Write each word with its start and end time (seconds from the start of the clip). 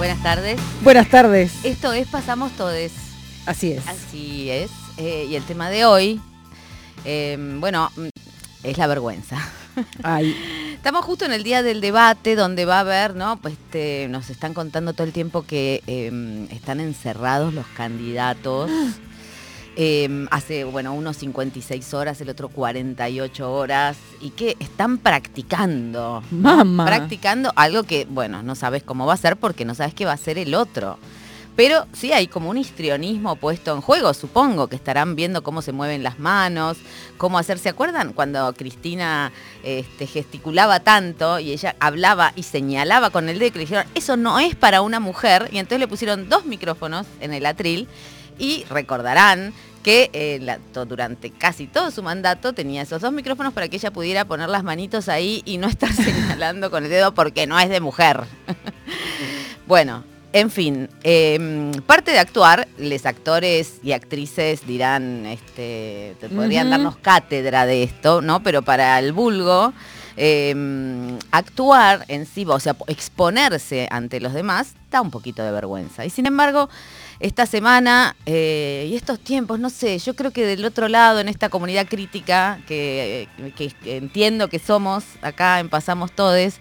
Buenas 0.00 0.22
tardes. 0.22 0.58
Buenas 0.82 1.10
tardes. 1.10 1.52
Esto 1.62 1.92
es 1.92 2.08
Pasamos 2.08 2.52
Todes. 2.52 2.90
Así 3.44 3.72
es. 3.72 3.86
Así 3.86 4.48
es. 4.48 4.70
Eh, 4.96 5.26
y 5.28 5.34
el 5.34 5.44
tema 5.44 5.68
de 5.68 5.84
hoy, 5.84 6.18
eh, 7.04 7.36
bueno, 7.60 7.90
mm, 7.94 8.08
es 8.62 8.78
la 8.78 8.86
vergüenza. 8.86 9.36
Ay, 10.02 10.34
Estamos 10.74 11.04
justo 11.04 11.26
en 11.26 11.34
el 11.34 11.42
día 11.42 11.62
del 11.62 11.82
debate 11.82 12.34
donde 12.34 12.64
va 12.64 12.78
a 12.78 12.80
haber, 12.80 13.14
¿no? 13.14 13.36
Pues 13.42 13.52
este, 13.52 14.08
nos 14.08 14.30
están 14.30 14.54
contando 14.54 14.94
todo 14.94 15.06
el 15.06 15.12
tiempo 15.12 15.42
que 15.42 15.82
eh, 15.86 16.48
están 16.50 16.80
encerrados 16.80 17.52
los 17.52 17.66
candidatos. 17.76 18.70
Eh, 19.82 20.26
hace, 20.30 20.64
bueno, 20.64 20.92
unos 20.92 21.16
56 21.16 21.94
horas, 21.94 22.20
el 22.20 22.28
otro 22.28 22.50
48 22.50 23.50
horas, 23.50 23.96
y 24.20 24.28
que 24.28 24.54
están 24.60 24.98
practicando. 24.98 26.22
Mamá. 26.30 26.84
Practicando 26.84 27.50
algo 27.56 27.84
que, 27.84 28.06
bueno, 28.10 28.42
no 28.42 28.54
sabes 28.56 28.82
cómo 28.82 29.06
va 29.06 29.14
a 29.14 29.16
ser 29.16 29.38
porque 29.38 29.64
no 29.64 29.74
sabes 29.74 29.94
qué 29.94 30.04
va 30.04 30.12
a 30.12 30.18
ser 30.18 30.36
el 30.36 30.54
otro. 30.54 30.98
Pero 31.56 31.86
sí 31.94 32.12
hay 32.12 32.26
como 32.26 32.50
un 32.50 32.58
histrionismo 32.58 33.36
puesto 33.36 33.74
en 33.74 33.80
juego, 33.80 34.12
supongo 34.12 34.66
que 34.66 34.76
estarán 34.76 35.16
viendo 35.16 35.42
cómo 35.42 35.62
se 35.62 35.72
mueven 35.72 36.02
las 36.02 36.18
manos, 36.18 36.76
cómo 37.16 37.38
hacer. 37.38 37.58
¿Se 37.58 37.70
acuerdan 37.70 38.12
cuando 38.12 38.52
Cristina 38.52 39.32
este, 39.62 40.06
gesticulaba 40.06 40.80
tanto 40.80 41.38
y 41.38 41.52
ella 41.52 41.74
hablaba 41.80 42.34
y 42.36 42.42
señalaba 42.42 43.08
con 43.08 43.30
el 43.30 43.38
dedo 43.38 43.48
y 43.48 43.52
le 43.52 43.60
dijeron, 43.60 43.86
eso 43.94 44.18
no 44.18 44.40
es 44.40 44.54
para 44.54 44.82
una 44.82 45.00
mujer? 45.00 45.48
Y 45.50 45.56
entonces 45.56 45.80
le 45.80 45.88
pusieron 45.88 46.28
dos 46.28 46.44
micrófonos 46.44 47.06
en 47.22 47.32
el 47.32 47.46
atril 47.46 47.88
y 48.40 48.64
recordarán 48.64 49.52
que 49.82 50.10
eh, 50.12 50.38
la- 50.42 50.58
to- 50.72 50.84
durante 50.86 51.30
casi 51.30 51.66
todo 51.66 51.90
su 51.90 52.02
mandato 52.02 52.52
tenía 52.52 52.82
esos 52.82 53.00
dos 53.00 53.12
micrófonos 53.12 53.52
para 53.52 53.68
que 53.68 53.76
ella 53.76 53.90
pudiera 53.90 54.24
poner 54.24 54.48
las 54.48 54.62
manitos 54.64 55.08
ahí 55.08 55.42
y 55.44 55.58
no 55.58 55.68
estar 55.68 55.92
señalando 55.92 56.70
con 56.70 56.84
el 56.84 56.90
dedo 56.90 57.14
porque 57.14 57.46
no 57.46 57.58
es 57.58 57.68
de 57.70 57.80
mujer. 57.80 58.24
bueno, 59.66 60.04
en 60.32 60.50
fin, 60.50 60.88
eh, 61.02 61.72
parte 61.86 62.12
de 62.12 62.18
actuar, 62.18 62.68
los 62.78 63.04
actores 63.06 63.74
y 63.82 63.92
actrices 63.92 64.66
dirán, 64.66 65.26
este, 65.26 66.14
te 66.20 66.28
podrían 66.28 66.70
darnos 66.70 66.96
cátedra 66.98 67.66
de 67.66 67.82
esto, 67.82 68.20
¿no? 68.22 68.42
Pero 68.42 68.62
para 68.62 68.98
el 69.00 69.12
vulgo, 69.12 69.72
eh, 70.16 70.54
actuar 71.32 72.04
en 72.08 72.26
sí, 72.26 72.44
o 72.46 72.60
sea, 72.60 72.76
exponerse 72.86 73.88
ante 73.90 74.20
los 74.20 74.32
demás, 74.32 74.74
da 74.90 75.00
un 75.00 75.10
poquito 75.10 75.42
de 75.42 75.50
vergüenza. 75.50 76.04
Y 76.04 76.10
sin 76.10 76.26
embargo, 76.26 76.68
esta 77.20 77.44
semana 77.46 78.16
eh, 78.26 78.88
y 78.90 78.96
estos 78.96 79.20
tiempos, 79.20 79.60
no 79.60 79.68
sé, 79.70 79.98
yo 79.98 80.16
creo 80.16 80.30
que 80.30 80.46
del 80.46 80.64
otro 80.64 80.88
lado, 80.88 81.20
en 81.20 81.28
esta 81.28 81.50
comunidad 81.50 81.86
crítica 81.86 82.58
que, 82.66 83.28
que- 83.56 83.68
que 83.70 83.96
entiendo 83.98 84.48
que 84.48 84.58
somos, 84.58 85.04
acá 85.20 85.60
en 85.60 85.68
Pasamos 85.68 86.12
Todes, 86.12 86.60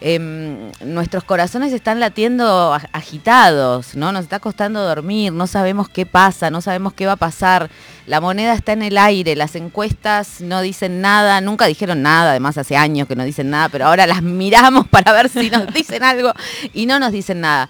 em, 0.00 0.70
nuestros 0.80 1.24
corazones 1.24 1.72
están 1.74 2.00
latiendo 2.00 2.72
ag- 2.74 2.88
agitados, 2.92 3.94
¿no? 3.96 4.10
Nos 4.12 4.22
está 4.22 4.38
costando 4.40 4.82
dormir, 4.82 5.32
no 5.32 5.46
sabemos 5.46 5.88
qué 5.90 6.06
pasa, 6.06 6.50
no 6.50 6.60
sabemos 6.62 6.94
qué 6.94 7.04
va 7.04 7.12
a 7.12 7.16
pasar. 7.16 7.68
La 8.06 8.20
moneda 8.22 8.54
está 8.54 8.72
en 8.72 8.82
el 8.82 8.96
aire, 8.96 9.36
las 9.36 9.56
encuestas 9.56 10.40
no 10.40 10.62
dicen 10.62 11.02
nada, 11.02 11.40
nunca 11.42 11.66
dijeron 11.66 12.00
nada, 12.00 12.30
además 12.30 12.56
hace 12.56 12.76
años 12.76 13.06
que 13.08 13.16
no 13.16 13.24
dicen 13.24 13.50
nada, 13.50 13.68
pero 13.68 13.86
ahora 13.86 14.06
las 14.06 14.22
miramos 14.22 14.86
para 14.88 15.12
ver 15.12 15.28
si 15.28 15.50
nos 15.50 15.66
dicen 15.74 16.02
algo 16.02 16.32
y 16.72 16.86
no 16.86 16.98
nos 16.98 17.12
dicen 17.12 17.40
nada. 17.42 17.68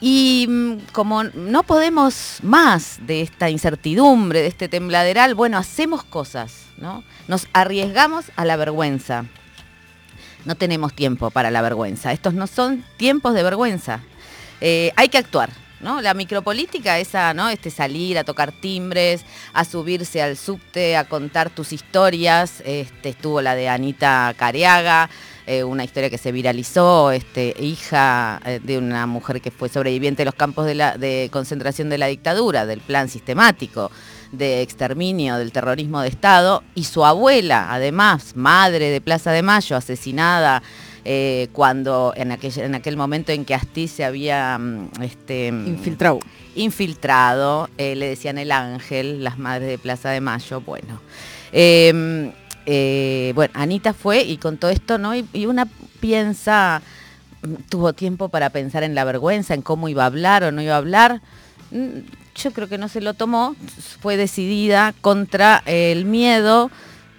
Y 0.00 0.46
mm, 0.48 0.78
como 0.92 1.24
no 1.24 1.62
podemos 1.62 2.38
más 2.42 2.98
de 3.06 3.22
esta 3.22 3.50
incertidumbre, 3.50 4.42
de 4.42 4.46
este 4.46 4.68
tembladeral, 4.68 5.34
bueno, 5.34 5.58
hacemos 5.58 6.04
cosas, 6.04 6.66
¿no? 6.76 7.02
Nos 7.26 7.48
arriesgamos 7.52 8.26
a 8.36 8.44
la 8.44 8.56
vergüenza. 8.56 9.24
No 10.44 10.54
tenemos 10.54 10.94
tiempo 10.94 11.30
para 11.30 11.50
la 11.50 11.62
vergüenza. 11.62 12.12
Estos 12.12 12.34
no 12.34 12.46
son 12.46 12.84
tiempos 12.96 13.34
de 13.34 13.42
vergüenza. 13.42 14.00
Eh, 14.60 14.92
hay 14.96 15.08
que 15.08 15.18
actuar. 15.18 15.50
¿no? 15.80 16.00
La 16.00 16.14
micropolítica, 16.14 16.98
esa, 16.98 17.34
¿no? 17.34 17.48
Este 17.48 17.70
salir 17.70 18.18
a 18.18 18.24
tocar 18.24 18.52
timbres, 18.52 19.24
a 19.52 19.64
subirse 19.64 20.22
al 20.22 20.36
subte, 20.36 20.96
a 20.96 21.04
contar 21.04 21.50
tus 21.50 21.72
historias. 21.72 22.62
Este, 22.64 23.10
estuvo 23.10 23.40
la 23.42 23.54
de 23.54 23.68
Anita 23.68 24.34
Cariaga, 24.36 25.08
eh, 25.48 25.64
una 25.64 25.82
historia 25.82 26.10
que 26.10 26.18
se 26.18 26.30
viralizó, 26.30 27.10
este, 27.10 27.54
hija 27.58 28.38
eh, 28.44 28.60
de 28.62 28.76
una 28.76 29.06
mujer 29.06 29.40
que 29.40 29.50
fue 29.50 29.70
sobreviviente 29.70 30.20
de 30.20 30.26
los 30.26 30.34
campos 30.34 30.66
de, 30.66 30.74
la, 30.74 30.98
de 30.98 31.30
concentración 31.32 31.88
de 31.88 31.96
la 31.96 32.06
dictadura, 32.06 32.66
del 32.66 32.80
plan 32.80 33.08
sistemático 33.08 33.90
de 34.30 34.60
exterminio 34.60 35.38
del 35.38 35.50
terrorismo 35.50 36.02
de 36.02 36.08
Estado, 36.08 36.62
y 36.74 36.84
su 36.84 37.02
abuela, 37.02 37.68
además, 37.72 38.36
madre 38.36 38.90
de 38.90 39.00
Plaza 39.00 39.32
de 39.32 39.42
Mayo, 39.42 39.74
asesinada 39.76 40.62
eh, 41.06 41.48
cuando 41.52 42.12
en 42.14 42.32
aquel, 42.32 42.52
en 42.58 42.74
aquel 42.74 42.98
momento 42.98 43.32
en 43.32 43.46
que 43.46 43.54
Astiz 43.54 43.92
se 43.92 44.04
había 44.04 44.58
mm, 44.58 44.90
este, 45.00 45.50
mm, 45.50 45.66
infiltrado. 45.66 46.20
infiltrado, 46.56 47.70
eh, 47.78 47.96
le 47.96 48.10
decían 48.10 48.36
el 48.36 48.52
ángel, 48.52 49.24
las 49.24 49.38
madres 49.38 49.70
de 49.70 49.78
Plaza 49.78 50.10
de 50.10 50.20
Mayo, 50.20 50.60
bueno. 50.60 51.00
Eh, 51.52 52.30
eh, 52.70 53.32
bueno, 53.34 53.52
Anita 53.56 53.94
fue 53.94 54.22
y 54.22 54.36
con 54.36 54.58
todo 54.58 54.70
esto, 54.70 54.98
¿no? 54.98 55.16
Y, 55.16 55.26
y 55.32 55.46
una 55.46 55.66
piensa, 56.00 56.82
tuvo 57.70 57.94
tiempo 57.94 58.28
para 58.28 58.50
pensar 58.50 58.82
en 58.82 58.94
la 58.94 59.04
vergüenza, 59.04 59.54
en 59.54 59.62
cómo 59.62 59.88
iba 59.88 60.02
a 60.02 60.06
hablar 60.06 60.44
o 60.44 60.52
no 60.52 60.60
iba 60.60 60.74
a 60.74 60.78
hablar. 60.78 61.22
Mm, 61.70 62.00
Yo 62.36 62.52
creo 62.52 62.68
que 62.68 62.76
no 62.76 62.88
se 62.88 63.00
lo 63.00 63.14
tomó, 63.14 63.56
fue 64.00 64.18
decidida 64.18 64.92
contra 65.00 65.62
el 65.64 66.04
miedo. 66.04 66.70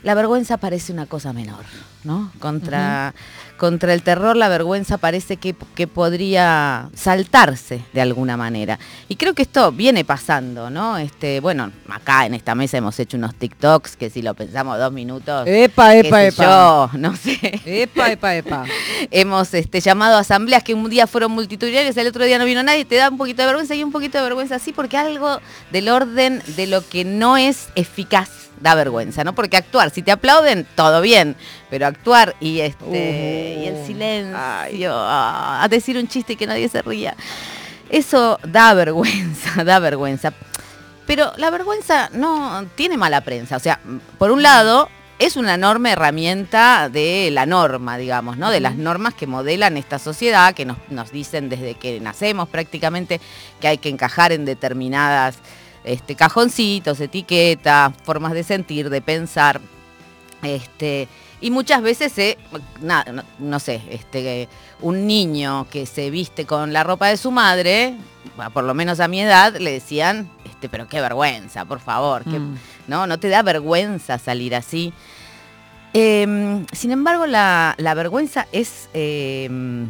La 0.03 0.13
vergüenza 0.13 0.57
parece 0.57 0.93
una 0.93 1.07
cosa 1.07 1.33
menor, 1.33 1.65
¿no? 2.03 2.31
Contra, 2.39 3.13
contra 3.57 3.93
el 3.93 4.03
terror, 4.03 4.37
la 4.37 4.47
vergüenza 4.47 4.97
parece 4.97 5.37
que, 5.37 5.55
que 5.75 5.87
podría 5.87 6.89
saltarse 6.95 7.83
de 7.93 8.01
alguna 8.01 8.37
manera. 8.37 8.79
Y 9.07 9.15
creo 9.15 9.33
que 9.33 9.41
esto 9.41 9.71
viene 9.71 10.05
pasando, 10.05 10.69
¿no? 10.69 10.97
Este, 10.97 11.39
bueno, 11.39 11.71
acá 11.89 12.25
en 12.25 12.33
esta 12.33 12.55
mesa 12.55 12.77
hemos 12.77 12.99
hecho 12.99 13.17
unos 13.17 13.35
TikToks 13.35 13.97
que 13.97 14.09
si 14.09 14.21
lo 14.21 14.33
pensamos 14.33 14.79
dos 14.79 14.91
minutos. 14.91 15.45
Epa, 15.47 15.95
epa, 15.95 16.23
epa. 16.23 16.43
Yo, 16.43 16.89
no 16.97 17.15
sé. 17.15 17.61
Epa, 17.65 18.11
epa, 18.11 18.35
epa. 18.35 18.65
Hemos 19.11 19.53
este, 19.53 19.81
llamado 19.81 20.15
a 20.15 20.19
asambleas 20.19 20.63
que 20.63 20.73
un 20.73 20.89
día 20.89 21.07
fueron 21.07 21.31
multitudinarias, 21.31 21.97
el 21.97 22.07
otro 22.07 22.23
día 22.25 22.37
no 22.39 22.45
vino 22.45 22.63
nadie, 22.63 22.85
te 22.85 22.95
da 22.95 23.09
un 23.09 23.17
poquito 23.17 23.41
de 23.41 23.47
vergüenza 23.47 23.75
y 23.75 23.83
un 23.83 23.91
poquito 23.91 24.17
de 24.17 24.23
vergüenza 24.23 24.55
así, 24.55 24.71
porque 24.71 24.97
algo 24.97 25.39
del 25.71 25.89
orden 25.89 26.41
de 26.55 26.67
lo 26.67 26.87
que 26.87 27.03
no 27.05 27.37
es 27.37 27.69
eficaz 27.75 28.49
da 28.61 28.75
vergüenza, 28.75 29.23
¿no? 29.23 29.33
Porque 29.33 29.57
actuar, 29.57 29.89
si 29.89 30.01
te 30.01 30.11
aplauden, 30.11 30.67
todo 30.75 31.01
bien, 31.01 31.35
pero 31.69 31.87
actuar 31.89 32.35
y 32.39 32.59
este 32.59 33.59
y 33.61 33.67
el 33.67 33.75
Uh, 33.75 33.85
silencio, 33.85 34.93
a 34.95 35.67
decir 35.69 35.97
un 35.97 36.07
chiste 36.07 36.35
que 36.35 36.47
nadie 36.47 36.69
se 36.69 36.81
ría, 36.81 37.15
eso 37.89 38.39
da 38.43 38.73
vergüenza, 38.73 39.63
da 39.65 39.79
vergüenza. 39.79 40.33
Pero 41.05 41.33
la 41.37 41.49
vergüenza 41.49 42.09
no 42.13 42.65
tiene 42.75 42.95
mala 42.95 43.21
prensa. 43.21 43.57
O 43.57 43.59
sea, 43.59 43.79
por 44.19 44.29
un 44.29 44.43
lado, 44.43 44.89
es 45.17 45.35
una 45.35 45.55
enorme 45.55 45.91
herramienta 45.91 46.87
de 46.87 47.29
la 47.31 47.47
norma, 47.47 47.97
digamos, 47.97 48.37
¿no? 48.37 48.51
De 48.51 48.59
las 48.59 48.75
normas 48.75 49.15
que 49.15 49.25
modelan 49.25 49.75
esta 49.75 49.97
sociedad, 49.97 50.53
que 50.53 50.65
nos, 50.65 50.77
nos 50.89 51.11
dicen 51.11 51.49
desde 51.49 51.73
que 51.73 51.99
nacemos 51.99 52.47
prácticamente 52.47 53.19
que 53.59 53.67
hay 53.67 53.77
que 53.79 53.89
encajar 53.89 54.31
en 54.31 54.45
determinadas 54.45 55.39
este, 55.83 56.15
cajoncitos, 56.15 57.01
etiquetas, 57.01 57.91
formas 58.03 58.33
de 58.33 58.43
sentir, 58.43 58.89
de 58.91 59.01
pensar. 59.01 59.59
Este, 60.43 61.07
y 61.41 61.51
muchas 61.51 61.81
veces 61.81 62.37
na- 62.81 63.05
no, 63.11 63.23
no 63.39 63.59
sé, 63.59 63.81
este, 63.89 64.47
un 64.81 65.07
niño 65.07 65.67
que 65.69 65.85
se 65.85 66.09
viste 66.09 66.45
con 66.45 66.73
la 66.73 66.83
ropa 66.83 67.07
de 67.07 67.17
su 67.17 67.31
madre, 67.31 67.95
por 68.53 68.63
lo 68.63 68.73
menos 68.73 68.99
a 68.99 69.07
mi 69.07 69.21
edad, 69.21 69.55
le 69.57 69.71
decían, 69.71 70.29
este, 70.45 70.69
pero 70.69 70.87
qué 70.87 70.99
vergüenza, 71.01 71.65
por 71.65 71.79
favor, 71.79 72.23
que, 72.23 72.39
Mm. 72.39 72.57
¿no? 72.87 73.07
No 73.07 73.19
te 73.19 73.29
da 73.29 73.41
vergüenza 73.41 74.17
salir 74.17 74.55
así. 74.55 74.93
Em, 75.93 76.65
sin 76.71 76.91
embargo, 76.91 77.25
la, 77.25 77.73
la 77.77 77.93
vergüenza 77.95 78.45
es 78.51 78.89
em, 78.93 79.89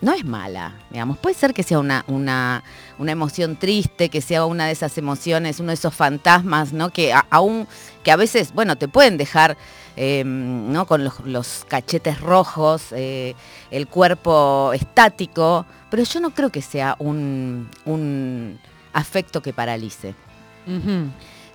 no 0.00 0.12
es 0.12 0.24
mala, 0.24 0.74
digamos. 0.90 1.18
Puede 1.18 1.34
ser 1.34 1.52
que 1.52 1.62
sea 1.62 1.78
una, 1.78 2.04
una, 2.06 2.62
una 2.98 3.12
emoción 3.12 3.56
triste, 3.56 4.08
que 4.08 4.20
sea 4.22 4.44
una 4.46 4.66
de 4.66 4.72
esas 4.72 4.96
emociones, 4.98 5.58
uno 5.60 5.68
de 5.68 5.74
esos 5.74 5.94
fantasmas, 5.94 6.72
¿no? 6.72 6.90
Que 6.90 7.12
a- 7.12 7.26
aún, 7.30 7.66
que 8.02 8.12
a 8.12 8.16
veces, 8.16 8.52
bueno, 8.52 8.76
te 8.76 8.88
pueden 8.88 9.16
dejar, 9.18 9.56
eh, 9.96 10.22
¿no? 10.24 10.86
Con 10.86 11.04
los, 11.04 11.20
los 11.24 11.64
cachetes 11.68 12.20
rojos, 12.20 12.86
eh, 12.92 13.34
el 13.70 13.86
cuerpo 13.88 14.72
estático, 14.74 15.66
pero 15.90 16.02
yo 16.02 16.20
no 16.20 16.30
creo 16.30 16.50
que 16.50 16.62
sea 16.62 16.96
un, 16.98 17.68
un 17.84 18.58
afecto 18.92 19.40
que 19.42 19.52
paralice. 19.52 20.14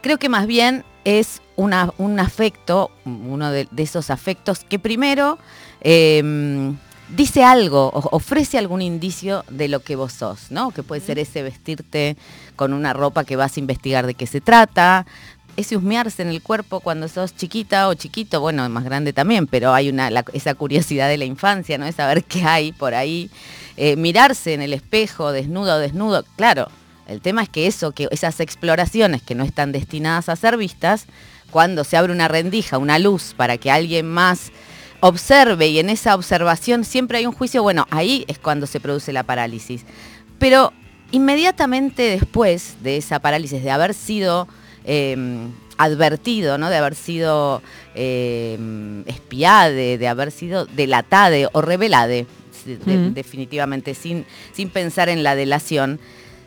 Creo 0.02 0.18
que 0.18 0.30
más 0.30 0.48
bien 0.48 0.84
es 1.04 1.42
una- 1.56 1.94
un 1.98 2.20
afecto, 2.20 2.92
uno 3.06 3.52
de, 3.52 3.68
de 3.70 3.84
esos 3.84 4.10
afectos 4.10 4.64
que 4.64 4.80
primero 4.80 5.38
eh, 5.82 6.74
dice 7.10 7.44
algo, 7.44 7.92
ofrece 7.94 8.58
algún 8.58 8.82
indicio 8.82 9.44
de 9.50 9.68
lo 9.68 9.82
que 9.82 9.96
vos 9.96 10.14
sos, 10.14 10.50
¿no? 10.50 10.72
Que 10.72 10.82
puede 10.82 11.02
ser 11.02 11.20
ese 11.20 11.44
vestirte 11.44 12.16
con 12.56 12.74
una 12.74 12.94
ropa 12.94 13.26
que 13.26 13.36
vas 13.36 13.58
a 13.58 13.60
investigar 13.60 14.08
de 14.08 14.14
qué 14.14 14.26
se 14.28 14.42
trata, 14.42 15.06
ese 15.62 15.78
husmearse 15.78 16.22
en 16.22 16.30
el 16.30 16.42
cuerpo 16.42 16.80
cuando 16.80 17.08
sos 17.08 17.36
chiquita 17.36 17.88
o 17.88 17.94
chiquito, 17.94 18.42
bueno, 18.42 18.68
más 18.70 18.84
grande 18.84 19.14
también, 19.14 19.48
pero 19.48 19.74
hay 19.74 19.90
una, 19.90 20.10
esa 20.34 20.54
curiosidad 20.56 21.08
de 21.08 21.18
la 21.18 21.26
infancia, 21.26 21.78
¿no? 21.78 21.86
Es 21.86 21.96
saber 21.96 22.24
qué 22.24 22.44
hay 22.44 22.72
por 22.72 22.94
ahí. 22.94 23.30
Eh, 23.78 23.96
mirarse 23.96 24.54
en 24.54 24.62
el 24.62 24.74
espejo, 24.74 25.32
desnudo 25.32 25.76
o 25.76 25.80
desnudo, 25.80 26.26
claro, 26.36 26.68
el 27.08 27.22
tema 27.22 27.44
es 27.44 27.50
que 27.50 27.68
eso, 27.68 27.92
que 27.92 28.08
esas 28.12 28.40
exploraciones 28.40 29.22
que 29.22 29.36
no 29.36 29.44
están 29.44 29.72
destinadas 29.72 30.30
a 30.30 30.36
ser 30.36 30.58
vistas, 30.58 31.06
cuando 31.52 31.84
se 31.84 31.98
abre 31.98 32.14
una 32.14 32.28
rendija, 32.28 32.78
una 32.78 33.00
luz 33.00 33.34
para 33.36 33.58
que 33.58 33.72
alguien 33.72 34.10
más 34.10 34.52
observe 35.02 35.68
y 35.68 35.80
en 35.80 35.90
esa 35.90 36.16
observación 36.16 36.86
siempre 36.86 37.18
hay 37.18 37.26
un 37.26 37.34
juicio, 37.34 37.64
bueno, 37.64 37.88
ahí 37.90 38.24
es 38.28 38.40
cuando 38.40 38.68
se 38.68 38.80
produce 38.80 39.12
la 39.12 39.24
parálisis. 39.24 39.84
Pero 40.40 40.74
inmediatamente 41.12 42.04
después 42.04 42.78
de 42.82 42.98
esa 42.98 43.20
parálisis, 43.20 43.64
de 43.64 43.72
haber 43.72 43.94
sido 43.94 44.48
em, 44.86 45.52
advertido, 45.78 46.58
¿no? 46.58 46.70
de 46.70 46.78
haber 46.78 46.96
sido 46.96 47.62
eh, 47.96 48.58
espiade, 49.08 49.98
de 49.98 50.08
haber 50.08 50.32
sido 50.32 50.66
delatade 50.66 51.48
o 51.52 51.62
revelade, 51.62 52.28
definitivamente, 53.14 53.96
sin, 53.96 54.26
sin 54.54 54.70
pensar 54.70 55.10
en 55.10 55.24
la 55.24 55.36
delación, 55.36 56.00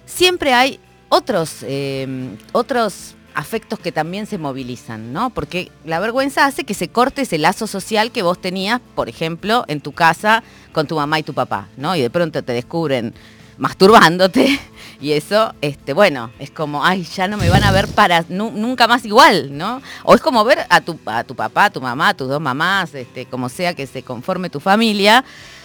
siempre 0.07 0.53
hay 0.53 0.79
otros, 1.09 1.65
em, 1.67 2.37
otros 2.53 3.17
afectos 3.35 3.79
que 3.81 3.93
también 3.93 4.27
se 4.27 4.39
movilizan, 4.39 5.13
¿no? 5.13 5.31
Porque 5.31 5.71
la 5.85 5.99
vergüenza 5.99 6.47
hace 6.47 6.65
que 6.65 6.75
se 6.75 6.89
corte 6.89 7.23
ese 7.23 7.39
lazo 7.39 7.67
social 7.67 8.13
que 8.13 8.23
vos 8.23 8.41
tenías, 8.41 8.81
por 8.95 9.09
ejemplo, 9.09 9.65
en 9.67 9.81
tu 9.81 9.93
casa 9.93 10.43
con 10.73 10.87
tu 10.87 10.97
mamá 10.97 11.19
y 11.19 11.25
tu 11.25 11.35
papá, 11.35 11.69
¿no? 11.77 11.97
Y 11.97 12.01
de 12.01 12.11
pronto 12.11 12.43
te 12.43 12.53
descubren 12.53 13.15
masturbándote 13.59 14.61
y 15.01 15.13
eso, 15.13 15.55
este, 15.61 15.93
bueno, 15.93 16.31
es 16.39 16.51
como, 16.51 16.85
ay, 16.85 17.03
ya 17.03 17.29
no 17.29 17.37
me 17.37 17.51
van 17.51 17.65
a 17.65 17.73
ver 17.73 17.89
para 17.89 18.25
nunca 18.29 18.87
más 18.87 19.05
igual, 19.05 19.57
¿no? 19.57 19.83
O 20.03 20.15
es 20.15 20.21
como 20.21 20.45
ver 20.45 20.67
a 20.71 20.81
tu, 20.81 20.99
a 21.07 21.25
tu 21.25 21.35
papá, 21.35 21.67
a 21.67 21.71
tu 21.71 21.81
mamá, 21.81 22.11
a 22.11 22.15
tus 22.15 22.29
dos 22.29 22.41
mamás, 22.41 22.95
este, 22.95 23.27
como 23.27 23.49
sea 23.49 23.75
que 23.75 23.87
se 23.87 24.03
conforme 24.03 24.51
tu 24.51 24.61
familia, 24.61 25.25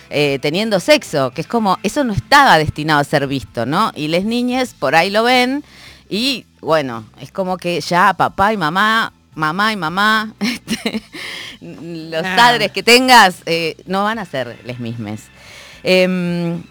eh, 0.09 0.39
teniendo 0.41 0.80
sexo, 0.80 1.31
que 1.31 1.41
es 1.41 1.47
como, 1.47 1.77
eso 1.83 2.03
no 2.03 2.13
estaba 2.13 2.57
destinado 2.57 3.00
a 3.00 3.03
ser 3.03 3.27
visto, 3.27 3.65
¿no? 3.65 3.92
Y 3.95 4.07
las 4.07 4.24
niñas 4.24 4.75
por 4.77 4.95
ahí 4.95 5.09
lo 5.09 5.24
ven 5.24 5.63
y 6.09 6.45
bueno, 6.62 7.06
es 7.21 7.31
como 7.31 7.57
que 7.57 7.80
ya 7.80 8.13
papá 8.13 8.51
y 8.51 8.57
mamá, 8.57 9.13
mamá 9.35 9.71
y 9.71 9.75
mamá, 9.77 10.33
este, 10.39 11.01
los 11.62 12.24
padres 12.24 12.71
que 12.71 12.83
tengas 12.83 13.44
eh, 13.45 13.77
no 13.85 14.03
van 14.03 14.19
a 14.19 14.25
ser 14.25 14.59
les 14.65 14.80
mismes. 14.80 15.21
Em, 15.83 16.62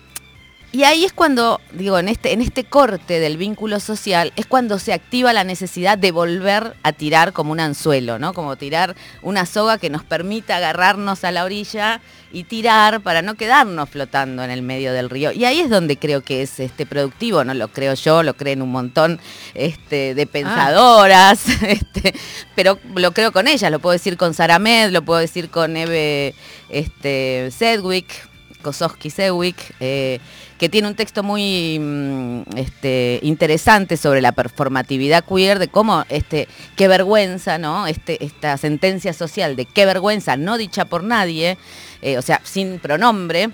y 0.78 0.84
ahí 0.84 1.04
es 1.04 1.12
cuando, 1.12 1.60
digo, 1.72 1.98
en 1.98 2.06
este, 2.06 2.32
en 2.32 2.40
este 2.40 2.62
corte 2.62 3.18
del 3.18 3.36
vínculo 3.36 3.80
social, 3.80 4.32
es 4.36 4.46
cuando 4.46 4.78
se 4.78 4.92
activa 4.92 5.32
la 5.32 5.42
necesidad 5.42 5.98
de 5.98 6.12
volver 6.12 6.76
a 6.84 6.92
tirar 6.92 7.32
como 7.32 7.50
un 7.50 7.58
anzuelo, 7.58 8.20
¿no? 8.20 8.32
Como 8.32 8.54
tirar 8.54 8.94
una 9.20 9.44
soga 9.44 9.78
que 9.78 9.90
nos 9.90 10.04
permita 10.04 10.58
agarrarnos 10.58 11.24
a 11.24 11.32
la 11.32 11.44
orilla 11.44 12.00
y 12.30 12.44
tirar 12.44 13.00
para 13.00 13.22
no 13.22 13.34
quedarnos 13.34 13.90
flotando 13.90 14.44
en 14.44 14.52
el 14.52 14.62
medio 14.62 14.92
del 14.92 15.10
río. 15.10 15.32
Y 15.32 15.46
ahí 15.46 15.58
es 15.58 15.68
donde 15.68 15.96
creo 15.96 16.22
que 16.22 16.42
es 16.42 16.60
este 16.60 16.86
productivo, 16.86 17.42
no 17.42 17.54
lo 17.54 17.66
creo 17.66 17.94
yo, 17.94 18.22
lo 18.22 18.34
creen 18.34 18.62
un 18.62 18.70
montón 18.70 19.18
este, 19.54 20.14
de 20.14 20.26
pensadoras, 20.28 21.44
este, 21.62 22.14
pero 22.54 22.78
lo 22.94 23.10
creo 23.10 23.32
con 23.32 23.48
ellas, 23.48 23.72
lo 23.72 23.80
puedo 23.80 23.94
decir 23.94 24.16
con 24.16 24.32
Sara 24.32 24.60
Med, 24.60 24.92
lo 24.92 25.02
puedo 25.02 25.18
decir 25.18 25.50
con 25.50 25.76
Eve 25.76 26.36
este, 26.68 27.50
Sedwick, 27.50 28.27
Kosowski 28.68 29.08
Sedwick. 29.10 29.74
Eh, 29.80 30.20
que 30.58 30.68
tiene 30.68 30.88
un 30.88 30.94
texto 30.94 31.22
muy 31.22 31.78
mm, 31.78 32.42
este, 32.56 33.20
interesante 33.22 33.96
sobre 33.96 34.20
la 34.20 34.32
performatividad 34.32 35.24
queer, 35.24 35.58
de 35.58 35.68
cómo 35.68 36.04
este, 36.08 36.48
qué 36.76 36.88
vergüenza, 36.88 37.58
¿no? 37.58 37.86
Este, 37.86 38.22
esta 38.24 38.56
sentencia 38.58 39.12
social 39.12 39.54
de 39.56 39.64
qué 39.64 39.86
vergüenza, 39.86 40.36
no 40.36 40.58
dicha 40.58 40.84
por 40.84 41.04
nadie, 41.04 41.56
eh, 42.02 42.18
o 42.18 42.22
sea, 42.22 42.40
sin 42.42 42.80
pronombre, 42.80 43.50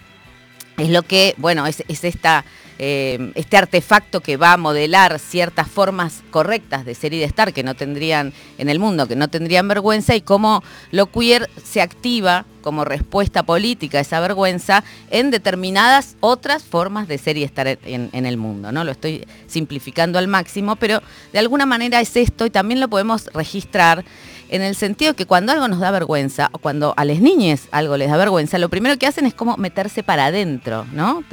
es 0.78 0.88
lo 0.88 1.02
que, 1.02 1.34
bueno, 1.37 1.67
es, 1.67 1.84
esta, 1.88 2.44
eh, 2.78 3.32
este 3.34 3.56
artefacto 3.56 4.20
que 4.20 4.36
va 4.36 4.52
a 4.52 4.56
modelar 4.56 5.18
ciertas 5.18 5.68
formas 5.68 6.22
correctas 6.30 6.84
de 6.84 6.94
ser 6.94 7.14
y 7.14 7.18
de 7.18 7.24
estar 7.24 7.52
que 7.52 7.62
no 7.62 7.74
tendrían 7.74 8.32
en 8.58 8.68
el 8.68 8.78
mundo, 8.78 9.06
que 9.06 9.16
no 9.16 9.28
tendrían 9.28 9.68
vergüenza, 9.68 10.16
y 10.16 10.20
cómo 10.20 10.62
lo 10.90 11.06
queer 11.06 11.48
se 11.62 11.80
activa 11.80 12.46
como 12.62 12.84
respuesta 12.84 13.42
política 13.42 13.98
a 13.98 14.00
esa 14.00 14.20
vergüenza 14.20 14.82
en 15.10 15.30
determinadas 15.30 16.16
otras 16.20 16.64
formas 16.64 17.06
de 17.06 17.18
ser 17.18 17.36
y 17.36 17.44
estar 17.44 17.66
en, 17.68 18.26
el 18.26 18.36
mundo. 18.38 18.72
¿no? 18.72 18.84
Lo 18.84 18.90
estoy 18.90 19.26
simplificando 19.46 20.18
al 20.18 20.28
máximo, 20.28 20.74
pero 20.76 21.02
de 21.32 21.38
alguna 21.38 21.66
manera 21.66 22.00
es 22.00 22.16
esto 22.16 22.46
y 22.46 22.50
también 22.50 22.80
lo 22.80 22.88
podemos 22.88 23.26
registrar 23.34 24.04
en 24.48 24.62
el 24.62 24.76
sentido 24.76 25.14
que 25.14 25.26
cuando 25.26 25.52
algo 25.52 25.68
nos 25.68 25.80
da 25.80 25.90
vergüenza, 25.90 26.48
o 26.52 26.58
cuando 26.58 26.94
a 26.96 27.04
las 27.04 27.20
niñas 27.20 27.68
algo 27.70 27.96
les 27.96 28.08
da 28.10 28.16
vergüenza, 28.16 28.58
lo 28.58 28.68
primero 28.68 28.98
que 28.98 29.06
hacen 29.06 29.26
es 29.26 29.34
como 29.34 29.56
meterse 29.56 30.02
para 30.02 30.26
adentro, 30.26 30.86
¿no? 30.92 31.24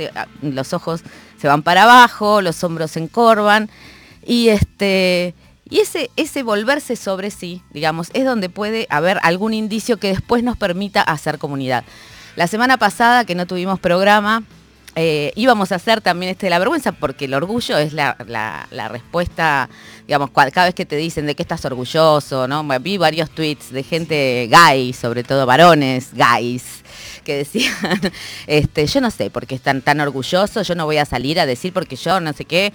Los 0.41 0.73
ojos 0.73 1.03
se 1.41 1.47
van 1.47 1.63
para 1.63 1.83
abajo, 1.83 2.41
los 2.41 2.63
hombros 2.63 2.91
se 2.91 2.99
encorvan, 2.99 3.69
y 4.25 4.49
este... 4.49 5.33
Y 5.69 5.79
ese, 5.79 6.11
ese 6.17 6.43
volverse 6.43 6.97
sobre 6.97 7.31
sí, 7.31 7.61
digamos, 7.71 8.09
es 8.13 8.25
donde 8.25 8.49
puede 8.49 8.87
haber 8.89 9.19
algún 9.23 9.53
indicio 9.53 9.95
que 9.95 10.09
después 10.09 10.43
nos 10.43 10.57
permita 10.57 11.01
hacer 11.01 11.37
comunidad. 11.37 11.85
La 12.35 12.47
semana 12.47 12.75
pasada 12.77 13.23
que 13.23 13.35
no 13.35 13.47
tuvimos 13.47 13.79
programa, 13.79 14.43
eh, 14.95 15.31
íbamos 15.35 15.71
a 15.71 15.75
hacer 15.75 16.01
también 16.01 16.31
este 16.31 16.47
de 16.47 16.49
la 16.49 16.59
vergüenza, 16.59 16.91
porque 16.91 17.25
el 17.25 17.33
orgullo 17.33 17.77
es 17.77 17.93
la, 17.93 18.17
respuesta, 18.89 19.69
digamos, 20.11 20.31
cada 20.31 20.65
vez 20.65 20.75
que 20.75 20.85
te 20.85 20.97
dicen 20.97 21.25
de 21.25 21.35
qué 21.35 21.41
estás 21.41 21.63
orgulloso, 21.63 22.45
¿no? 22.45 22.67
Vi 22.81 22.97
varios 22.97 23.29
tweets 23.29 23.71
de 23.71 23.81
gente 23.81 24.49
gay, 24.51 24.91
sobre 24.91 25.23
todo 25.23 25.45
varones 25.45 26.09
gays, 26.13 26.83
que 27.23 27.37
decían, 27.37 27.73
este, 28.45 28.87
yo 28.87 28.99
no 28.99 29.09
sé 29.09 29.29
por 29.29 29.47
qué 29.47 29.55
están 29.55 29.81
tan 29.81 30.01
orgullosos, 30.01 30.67
yo 30.67 30.75
no 30.75 30.83
voy 30.83 30.97
a 30.97 31.05
salir 31.05 31.39
a 31.39 31.45
decir 31.45 31.71
porque 31.71 31.95
yo 31.95 32.19
no 32.19 32.33
sé 32.33 32.43
qué. 32.43 32.73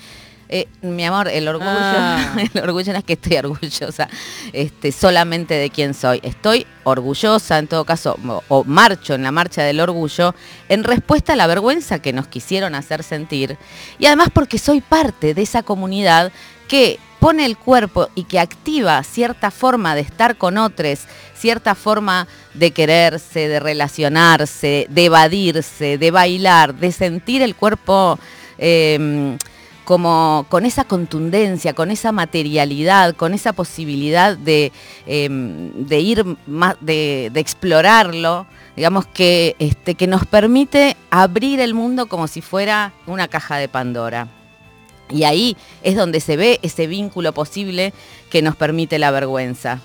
Eh, 0.49 0.67
mi 0.81 1.05
amor, 1.05 1.29
el 1.29 1.47
orgullo, 1.47 1.69
ah. 1.69 2.37
el 2.55 2.62
orgullo 2.62 2.94
no 2.94 3.00
es 3.00 3.05
que 3.05 3.15
estoy 3.15 3.37
orgullosa 3.37 4.09
este, 4.55 4.91
solamente 4.91 5.53
de 5.53 5.69
quién 5.69 5.93
soy. 5.93 6.21
Estoy 6.23 6.67
orgullosa, 6.85 7.59
en 7.59 7.67
todo 7.67 7.85
caso, 7.85 8.19
o, 8.49 8.65
marcho 8.65 9.12
en 9.12 9.25
la 9.25 9.31
marcha 9.31 9.62
del 9.62 9.81
orgullo, 9.81 10.35
en 10.71 10.85
respuesta 10.85 11.35
a 11.35 11.37
la 11.37 11.47
vergüenza 11.47 11.99
que 11.99 12.15
nos 12.15 12.29
quisieron 12.29 12.75
hacer 12.75 13.03
sentir. 13.03 13.59
Y 13.99 14.06
además 14.06 14.29
porque 14.33 14.59
soy 14.59 14.81
parte 14.81 15.35
de 15.35 15.43
esa 15.43 15.62
comunidad 15.62 16.33
que 16.67 16.99
pone 17.20 17.44
el 17.46 17.56
cuerpo 17.56 18.08
y 18.14 18.24
que 18.24 18.38
activa 18.38 19.02
cierta 19.02 19.50
forma 19.50 19.94
de 19.94 20.02
estar 20.02 20.36
con 20.36 20.58
otros, 20.58 21.00
cierta 21.34 21.74
forma 21.74 22.26
de 22.54 22.70
quererse, 22.70 23.49
de 23.49 23.61
relacionarse, 23.61 24.87
de 24.90 25.04
evadirse, 25.04 25.99
de 25.99 26.11
bailar, 26.11 26.75
de 26.75 26.92
sentir 26.92 27.42
el 27.42 27.54
cuerpo. 27.54 28.18
Em, 28.58 29.37
como 29.87 30.46
con 30.49 30.66
esa 30.66 30.82
contundencia, 30.82 31.73
con 31.73 31.92
esa 31.92 32.11
materialidad, 32.11 33.14
con 33.14 33.35
esa 33.35 33.52
posibilidad 33.52 34.37
de, 34.37 34.73
em, 35.06 35.70
ir 35.88 36.25
más, 36.49 36.75
de, 36.80 37.30
explorarlo, 37.37 38.49
digamos 38.75 39.06
que, 39.06 39.54
este, 39.61 39.94
que 39.94 40.08
nos 40.08 40.26
permite 40.26 40.96
abrir 41.11 41.61
el 41.61 41.73
mundo 41.73 42.06
como 42.06 42.26
si 42.26 42.40
fuera 42.40 42.94
una 43.06 43.28
caja 43.28 43.58
de 43.58 43.68
Pandora. 43.68 44.26
Y 45.10 45.25
ahí 45.25 45.56
es 45.82 45.96
donde 45.96 46.20
se 46.20 46.36
ve 46.36 46.58
ese 46.62 46.86
vínculo 46.86 47.32
posible 47.32 47.92
que 48.30 48.42
nos 48.42 48.56
permite 48.56 48.98
la 48.98 49.10
vergüenza. 49.10 49.80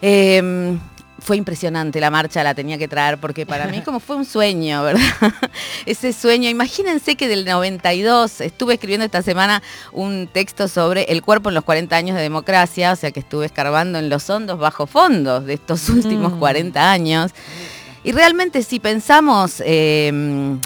Em, 0.00 0.80
fue 1.22 1.36
impresionante 1.36 2.00
la 2.00 2.10
marcha, 2.10 2.42
la 2.42 2.54
tenía 2.54 2.76
que 2.76 2.88
traer 2.88 3.18
porque 3.18 3.46
para 3.46 3.66
mí 3.68 3.80
como 3.84 4.00
fue 4.00 4.16
un 4.16 4.24
sueño, 4.24 4.82
¿verdad? 4.82 5.00
Ese 5.86 6.12
sueño, 6.12 6.50
imagínense 6.50 7.14
que 7.14 7.28
del 7.28 7.44
92 7.44 8.40
estuve 8.40 8.74
escribiendo 8.74 9.06
esta 9.06 9.22
semana 9.22 9.62
un 9.92 10.28
texto 10.32 10.66
sobre 10.66 11.04
el 11.04 11.22
cuerpo 11.22 11.48
en 11.48 11.54
los 11.54 11.64
40 11.64 11.94
años 11.94 12.16
de 12.16 12.22
democracia, 12.22 12.92
o 12.92 12.96
sea 12.96 13.12
que 13.12 13.20
estuve 13.20 13.46
escarbando 13.46 14.00
en 14.00 14.08
los 14.08 14.28
hondos 14.28 14.58
bajo 14.58 14.86
fondos 14.86 15.46
de 15.46 15.54
estos 15.54 15.88
últimos 15.88 16.34
40 16.34 16.80
mm. 16.80 16.84
años. 16.84 17.30
Y 18.04 18.10
realmente 18.10 18.64
si 18.64 18.80
pensamos 18.80 19.62
em, 19.64 20.58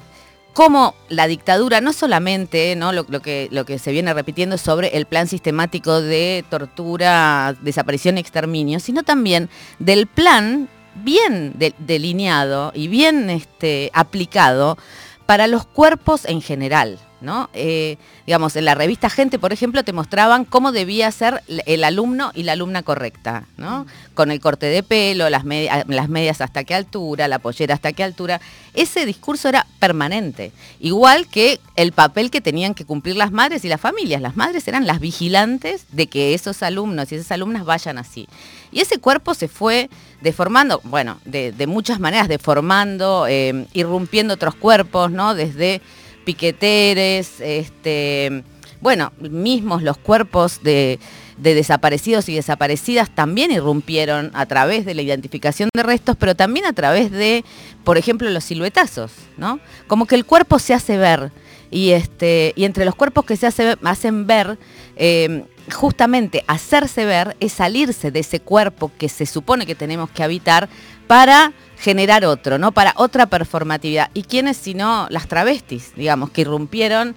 cómo 0.56 0.94
la 1.10 1.26
dictadura, 1.26 1.82
no 1.82 1.92
solamente 1.92 2.74
¿no? 2.76 2.90
Lo, 2.90 3.04
que, 3.04 3.48
lo 3.52 3.66
que 3.66 3.78
se 3.78 3.92
viene 3.92 4.14
repitiendo 4.14 4.56
sobre 4.56 4.96
el 4.96 5.04
plan 5.04 5.28
sistemático 5.28 6.00
de 6.00 6.46
tortura, 6.48 7.54
desaparición 7.60 8.16
y 8.16 8.20
exterminio, 8.20 8.80
sino 8.80 9.02
también 9.02 9.50
del 9.78 10.06
plan 10.06 10.70
bien 10.94 11.52
delineado 11.78 12.72
y 12.74 12.88
bien 12.88 13.28
este, 13.28 13.90
aplicado 13.92 14.78
para 15.26 15.46
los 15.46 15.66
cuerpos 15.66 16.24
en 16.24 16.40
general. 16.40 16.98
¿No? 17.20 17.48
Eh, 17.54 17.96
digamos, 18.26 18.56
en 18.56 18.64
la 18.64 18.74
revista 18.74 19.10
Gente, 19.10 19.38
por 19.38 19.52
ejemplo, 19.52 19.82
te 19.84 19.92
mostraban 19.92 20.44
cómo 20.44 20.72
debía 20.72 21.10
ser 21.10 21.42
el 21.66 21.84
alumno 21.84 22.32
y 22.34 22.42
la 22.42 22.52
alumna 22.52 22.82
correcta, 22.82 23.44
¿no? 23.56 23.86
Con 24.14 24.30
el 24.30 24.40
corte 24.40 24.66
de 24.66 24.82
pelo, 24.82 25.30
las, 25.30 25.44
las 25.44 26.08
medias 26.08 26.40
hasta 26.40 26.64
qué 26.64 26.74
altura, 26.74 27.28
la 27.28 27.38
pollera 27.38 27.74
hasta 27.74 27.92
qué 27.92 28.04
altura. 28.04 28.40
Ese 28.74 29.06
discurso 29.06 29.48
era 29.48 29.66
permanente, 29.78 30.52
igual 30.80 31.28
que 31.28 31.60
el 31.76 31.92
papel 31.92 32.30
que 32.30 32.40
tenían 32.40 32.74
que 32.74 32.84
cumplir 32.84 33.16
las 33.16 33.32
madres 33.32 33.64
y 33.64 33.68
las 33.68 33.80
familias. 33.80 34.20
Las 34.20 34.36
madres 34.36 34.66
eran 34.68 34.86
las 34.86 35.00
vigilantes 35.00 35.86
de 35.92 36.08
que 36.08 36.34
esos 36.34 36.62
alumnos 36.62 37.12
y 37.12 37.16
esas 37.16 37.32
alumnas 37.32 37.64
vayan 37.64 37.98
así. 37.98 38.28
Y 38.72 38.80
ese 38.80 38.98
cuerpo 38.98 39.34
se 39.34 39.48
fue 39.48 39.88
deformando, 40.20 40.80
bueno, 40.84 41.18
de, 41.24 41.66
muchas 41.66 42.00
maneras, 42.00 42.28
deformando, 42.28 43.26
eh, 43.28 43.66
irrumpiendo 43.72 44.34
otros 44.34 44.54
cuerpos, 44.54 45.10
¿no? 45.10 45.34
Desde 45.34 45.80
piqueteres, 46.26 47.40
este, 47.40 48.42
bueno, 48.80 49.12
mismos 49.18 49.82
los 49.82 49.96
cuerpos 49.96 50.60
de, 50.62 50.98
desaparecidos 51.38 52.28
y 52.28 52.34
desaparecidas 52.34 53.14
también 53.14 53.52
irrumpieron 53.52 54.30
a 54.34 54.44
través 54.46 54.84
de 54.84 54.94
la 54.94 55.02
identificación 55.02 55.70
de 55.72 55.82
restos, 55.82 56.16
pero 56.18 56.34
también 56.34 56.66
a 56.66 56.72
través 56.72 57.10
de, 57.10 57.44
por 57.84 57.96
ejemplo, 57.96 58.28
los 58.28 58.44
siluetazos, 58.44 59.12
¿no? 59.38 59.60
Como 59.86 60.06
que 60.06 60.16
el 60.16 60.24
cuerpo 60.24 60.58
se 60.58 60.74
hace 60.74 60.98
ver 60.98 61.30
y, 61.70 61.90
este, 61.90 62.52
y 62.56 62.64
entre 62.64 62.84
los 62.84 62.96
cuerpos 62.96 63.24
que 63.24 63.36
se 63.36 63.46
hacen 63.46 64.26
ver, 64.26 64.58
eh, 64.96 65.44
justamente 65.72 66.44
hacerse 66.46 67.04
ver 67.04 67.36
es 67.38 67.52
salirse 67.52 68.10
de 68.10 68.20
ese 68.20 68.40
cuerpo 68.40 68.90
que 68.98 69.08
se 69.08 69.26
supone 69.26 69.66
que 69.66 69.74
tenemos 69.74 70.10
que 70.10 70.22
habitar 70.22 70.68
para 71.06 71.52
generar 71.78 72.24
otro, 72.24 72.58
¿no? 72.58 72.72
Para 72.72 72.94
otra 72.96 73.26
performatividad. 73.26 74.10
¿Y 74.14 74.22
quiénes 74.22 74.56
sino 74.56 75.06
las 75.10 75.28
travestis, 75.28 75.92
digamos, 75.94 76.30
que 76.30 76.42
irrumpieron 76.42 77.14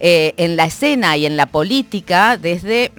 eh, 0.00 0.34
en 0.36 0.56
la 0.56 0.64
escena 0.64 1.16
y 1.16 1.26
en 1.26 1.36
la 1.36 1.46
política 1.46 2.36
desde, 2.36 2.92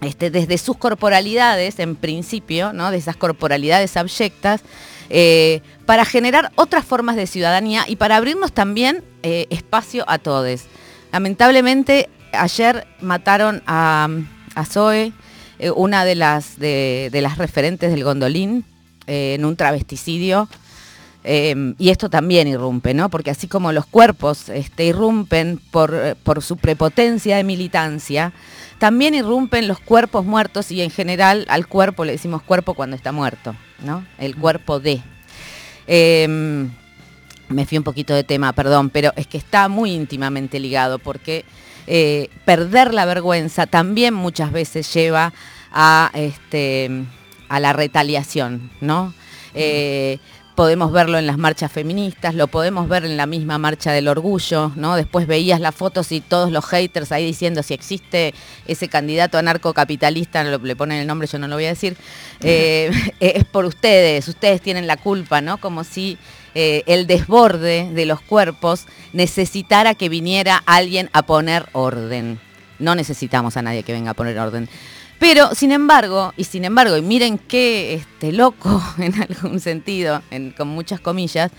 este, 0.00 0.30
desde 0.30 0.58
sus 0.58 0.76
corporalidades, 0.76 1.78
en 1.78 1.96
principio, 1.96 2.72
¿no? 2.72 2.90
De 2.90 2.98
esas 2.98 3.16
corporalidades 3.16 3.96
abyectas, 3.96 4.62
eh, 5.10 5.60
para 5.86 6.04
generar 6.04 6.52
otras 6.54 6.84
formas 6.84 7.16
de 7.16 7.26
ciudadanía 7.26 7.84
y 7.88 7.96
para 7.96 8.16
abrirnos 8.16 8.52
también 8.52 9.02
eh, 9.22 9.46
espacio 9.50 10.04
a 10.06 10.18
todos. 10.18 10.62
Lamentablemente, 11.12 12.10
ayer 12.32 12.86
mataron 13.00 13.62
a, 13.66 14.08
a 14.54 14.64
Zoe, 14.66 15.12
una 15.74 16.04
de 16.04 16.14
las, 16.14 16.60
de 16.60 17.10
las 17.20 17.36
referentes 17.36 17.90
del 17.90 18.04
gondolín, 18.04 18.64
eh, 19.08 19.34
en 19.34 19.44
un 19.44 19.56
travesticidio. 19.56 20.48
Em, 21.24 21.74
y 21.78 21.90
esto 21.90 22.08
también 22.08 22.46
irrumpe, 22.46 22.94
¿no? 22.94 23.08
Porque 23.08 23.30
así 23.30 23.48
como 23.48 23.72
los 23.72 23.86
cuerpos 23.86 24.48
este, 24.48 24.84
irrumpen 24.84 25.60
por, 25.70 25.92
eh, 25.92 26.14
por, 26.14 26.42
su 26.42 26.56
prepotencia 26.56 27.36
de 27.36 27.42
militancia, 27.44 28.32
también 28.78 29.14
irrumpen 29.14 29.66
los 29.66 29.80
cuerpos 29.80 30.24
muertos 30.24 30.70
y 30.70 30.80
en 30.80 30.90
general 30.90 31.44
al 31.48 31.66
cuerpo 31.66 32.04
le 32.04 32.12
decimos 32.12 32.42
cuerpo 32.42 32.74
cuando 32.74 32.94
está 32.94 33.10
muerto, 33.10 33.56
¿no? 33.80 34.06
El 34.18 34.36
cuerpo 34.36 34.78
de. 34.78 35.02
Em, 35.88 36.70
me 37.48 37.66
fui 37.66 37.78
un 37.78 37.84
poquito 37.84 38.14
de 38.14 38.24
tema, 38.24 38.52
perdón, 38.52 38.90
pero 38.90 39.12
es 39.16 39.26
que 39.26 39.38
está 39.38 39.68
muy 39.68 39.92
íntimamente 39.92 40.60
ligado 40.60 40.98
porque 40.98 41.44
eh, 41.86 42.28
perder 42.44 42.92
la 42.92 43.06
vergüenza 43.06 43.66
también 43.66 44.12
muchas 44.12 44.52
veces 44.52 44.92
lleva 44.92 45.32
a 45.72 46.10
este, 46.14 47.04
a 47.48 47.60
la 47.60 47.72
retaliación, 47.72 48.70
¿no? 48.80 49.14
Eh, 49.54 50.18
podemos 50.58 50.90
verlo 50.90 51.18
en 51.18 51.26
las 51.28 51.38
marchas 51.38 51.70
feministas, 51.70 52.34
lo 52.34 52.48
podemos 52.48 52.88
ver 52.88 53.04
en 53.04 53.16
la 53.16 53.26
misma 53.26 53.58
marcha 53.58 53.92
del 53.92 54.08
orgullo, 54.08 54.72
¿no? 54.74 54.96
Después 54.96 55.28
veías 55.28 55.60
las 55.60 55.72
fotos 55.72 56.10
y 56.10 56.20
todos 56.20 56.50
los 56.50 56.64
haters 56.64 57.12
ahí 57.12 57.24
diciendo 57.24 57.62
si 57.62 57.74
existe 57.74 58.34
ese 58.66 58.88
candidato 58.88 59.38
anarcocapitalista, 59.38 60.42
le 60.42 60.74
ponen 60.74 60.98
el 60.98 61.06
nombre, 61.06 61.28
yo 61.28 61.38
no 61.38 61.46
lo 61.46 61.54
voy 61.54 61.66
a 61.66 61.68
decir, 61.68 61.96
eh, 62.40 62.90
es 63.20 63.44
por 63.44 63.66
ustedes, 63.66 64.26
ustedes 64.26 64.60
tienen 64.60 64.88
la 64.88 64.96
culpa, 64.96 65.40
¿no? 65.40 65.58
Como 65.58 65.84
si 65.84 66.18
eh, 66.56 66.82
el 66.86 67.06
desborde 67.06 67.92
de 67.92 68.04
los 68.04 68.20
cuerpos 68.20 68.86
necesitara 69.12 69.94
que 69.94 70.08
viniera 70.08 70.60
alguien 70.66 71.08
a 71.12 71.22
poner 71.22 71.68
orden. 71.70 72.40
No 72.80 72.96
necesitamos 72.96 73.56
a 73.56 73.62
nadie 73.62 73.84
que 73.84 73.92
venga 73.92 74.10
a 74.10 74.14
poner 74.14 74.36
orden. 74.40 74.68
Pero, 75.18 75.54
sin 75.54 75.72
embargo, 75.72 76.32
y 76.36 76.44
sin 76.44 76.64
embargo, 76.64 76.96
y 76.96 77.02
miren 77.02 77.38
qué 77.38 77.94
este, 77.94 78.32
loco 78.32 78.82
en 78.98 79.14
algún 79.20 79.60
sentido, 79.60 80.22
con 80.56 80.68
muchas 80.68 81.00
comillas, 81.00 81.50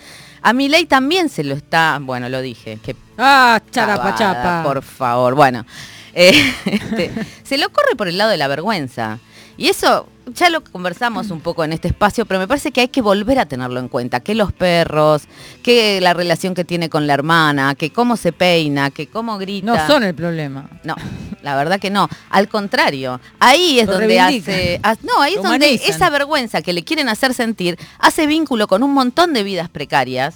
a 0.41 0.53
mi 0.53 0.69
ley 0.69 0.85
también 0.85 1.29
se 1.29 1.43
lo 1.43 1.53
está, 1.53 1.99
bueno, 2.01 2.29
lo 2.29 2.41
dije, 2.41 2.79
que... 2.83 2.95
Ah, 3.17 3.61
charapa, 3.71 4.15
chapa. 4.15 4.63
Por 4.63 4.81
favor, 4.81 5.35
bueno, 5.35 5.65
eh, 6.13 6.31
este, 6.65 7.11
se 7.43 7.57
lo 7.57 7.69
corre 7.69 7.95
por 7.97 8.07
el 8.07 8.17
lado 8.17 8.29
de 8.29 8.37
la 8.37 8.47
vergüenza. 8.47 9.19
Y 9.57 9.67
eso 9.67 10.07
ya 10.33 10.49
lo 10.49 10.63
conversamos 10.63 11.31
un 11.31 11.41
poco 11.41 11.63
en 11.63 11.73
este 11.73 11.87
espacio, 11.87 12.25
pero 12.25 12.39
me 12.39 12.47
parece 12.47 12.71
que 12.71 12.81
hay 12.81 12.87
que 12.87 13.01
volver 13.01 13.39
a 13.39 13.45
tenerlo 13.45 13.79
en 13.79 13.87
cuenta, 13.87 14.19
que 14.19 14.35
los 14.35 14.53
perros, 14.53 15.23
que 15.63 16.01
la 16.01 16.13
relación 16.13 16.53
que 16.53 16.63
tiene 16.63 16.89
con 16.89 17.07
la 17.07 17.13
hermana, 17.13 17.75
que 17.75 17.91
cómo 17.91 18.17
se 18.17 18.31
peina, 18.31 18.91
que 18.91 19.07
cómo 19.07 19.37
grita. 19.37 19.65
No 19.65 19.87
son 19.87 20.03
el 20.03 20.15
problema. 20.15 20.69
No, 20.83 20.95
la 21.41 21.55
verdad 21.55 21.79
que 21.79 21.89
no. 21.89 22.07
Al 22.29 22.47
contrario, 22.49 23.19
ahí 23.39 23.79
es 23.79 23.87
donde 23.87 24.19
hace... 24.19 24.81
No, 25.03 25.21
ahí 25.21 25.35
es 25.35 25.43
donde 25.43 25.73
esa 25.73 26.09
vergüenza 26.09 26.61
que 26.61 26.73
le 26.73 26.83
quieren 26.83 27.09
hacer 27.09 27.33
sentir 27.33 27.77
hace 27.99 28.27
vínculo 28.27 28.67
con 28.67 28.83
un 28.83 28.93
montón 28.93 29.33
de 29.33 29.43
vidas 29.43 29.69
precarias 29.69 30.35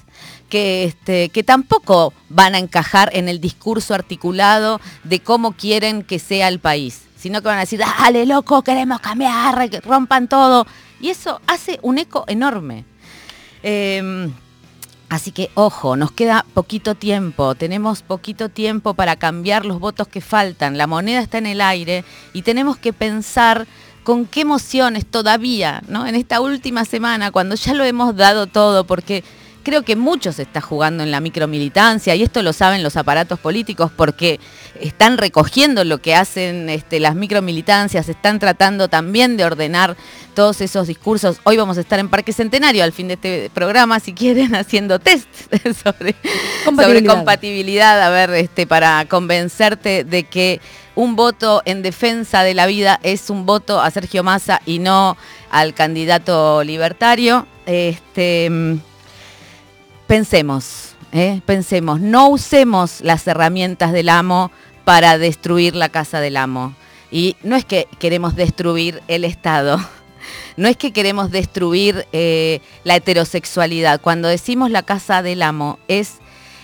que, 0.49 0.83
este, 0.83 1.29
que 1.29 1.43
tampoco 1.43 2.13
van 2.29 2.55
a 2.55 2.59
encajar 2.59 3.09
en 3.13 3.27
el 3.27 3.41
discurso 3.41 3.93
articulado 3.93 4.79
de 5.03 5.19
cómo 5.19 5.53
quieren 5.53 6.03
que 6.03 6.19
sea 6.19 6.47
el 6.47 6.59
país 6.59 7.01
sino 7.23 7.41
que 7.41 7.47
van 7.47 7.57
a 7.57 7.61
decir, 7.61 7.79
dale 7.79 8.25
loco, 8.25 8.63
queremos 8.63 8.99
cambiar, 8.99 9.69
rompan 9.85 10.27
todo. 10.27 10.67
Y 10.99 11.07
eso 11.07 11.39
hace 11.47 11.79
un 11.81 11.97
eco 11.97 12.25
enorme. 12.27 12.83
Em, 13.63 14.29
así 15.07 15.31
que 15.31 15.49
ojo, 15.53 15.95
nos 15.95 16.11
queda 16.11 16.45
poquito 16.53 16.95
tiempo, 16.95 17.55
tenemos 17.55 18.01
poquito 18.01 18.49
tiempo 18.49 18.93
para 18.93 19.15
cambiar 19.15 19.65
los 19.65 19.79
votos 19.79 20.09
que 20.09 20.19
faltan, 20.19 20.77
la 20.77 20.85
moneda 20.85 21.21
está 21.21 21.37
en 21.37 21.45
el 21.45 21.61
aire 21.61 22.03
y 22.33 22.41
tenemos 22.41 22.75
que 22.75 22.91
pensar 22.91 23.67
con 24.03 24.25
qué 24.25 24.41
emociones 24.41 25.05
todavía, 25.05 25.81
¿no? 25.87 26.05
En 26.05 26.15
esta 26.15 26.41
última 26.41 26.83
semana, 26.83 27.31
cuando 27.31 27.55
ya 27.55 27.73
lo 27.73 27.85
hemos 27.85 28.17
dado 28.17 28.47
todo, 28.47 28.85
porque 28.85 29.23
creo 29.63 29.83
que 29.83 29.95
mucho 29.95 30.31
se 30.31 30.43
está 30.43 30.61
jugando 30.61 31.03
en 31.03 31.11
la 31.11 31.21
micromilitancia 31.21 32.13
y 32.15 32.21
esto 32.21 32.41
lo 32.41 32.53
saben 32.53 32.83
los 32.83 32.97
aparatos 32.97 33.39
políticos 33.39 33.91
porque 33.95 34.39
están 34.79 35.17
recogiendo 35.17 35.83
lo 35.83 35.99
que 35.99 36.15
hacen 36.15 36.69
este, 36.69 36.99
las 36.99 37.15
micromilitancias, 37.15 38.09
están 38.09 38.39
tratando 38.39 38.89
también 38.89 39.37
de 39.37 39.45
ordenar 39.45 39.95
todos 40.35 40.61
esos 40.61 40.87
discursos. 40.87 41.37
Hoy 41.43 41.57
vamos 41.57 41.77
a 41.77 41.81
estar 41.81 41.99
en 41.99 42.09
Parque 42.09 42.33
Centenario 42.33 42.83
al 42.83 42.91
fin 42.91 43.07
de 43.07 43.13
este 43.15 43.51
programa, 43.53 43.99
si 43.99 44.13
quieren, 44.13 44.53
haciendo 44.55 44.99
test 44.99 45.27
sobre 45.83 46.15
compatibilidad, 47.05 48.01
a 48.01 48.09
ver, 48.09 48.31
este, 48.31 48.67
para 48.67 49.05
convencerte 49.05 50.03
de 50.03 50.23
que 50.23 50.59
un 50.95 51.15
voto 51.15 51.61
en 51.65 51.81
defensa 51.81 52.43
de 52.43 52.53
la 52.53 52.67
vida 52.67 52.99
es 53.01 53.29
un 53.29 53.45
voto 53.45 53.81
a 53.81 53.89
Sergio 53.89 54.23
Massa 54.23 54.61
y 54.65 54.79
no 54.79 55.17
al 55.49 55.73
candidato 55.73 56.63
libertario. 56.63 57.47
Este, 57.65 58.79
pensemos, 60.13 60.93
¿eh? 61.11 61.41
pensemos, 61.43 61.99
no 61.99 62.29
usemos 62.29 63.01
las 63.01 63.25
herramientas 63.25 63.91
del 63.93 64.09
amo 64.09 64.51
para 64.83 65.17
destruir 65.17 65.75
la 65.75 65.89
casa 65.89 66.19
del 66.19 66.37
amo. 66.37 66.75
Y 67.09 67.35
no 67.41 67.55
es 67.55 67.65
que 67.65 67.87
queremos 67.97 68.35
destruir 68.35 69.01
el 69.07 69.25
Estado, 69.25 69.79
no 70.55 70.67
es 70.67 70.77
que 70.77 70.93
queremos 70.93 71.31
destruir 71.31 72.05
eh, 72.13 72.61
la 72.83 72.95
heterosexualidad. 72.95 74.01
Cuando 74.01 74.27
decimos 74.27 74.69
la 74.69 74.83
casa 74.83 75.23
del 75.23 75.41
amo 75.41 75.79
es 75.87 76.19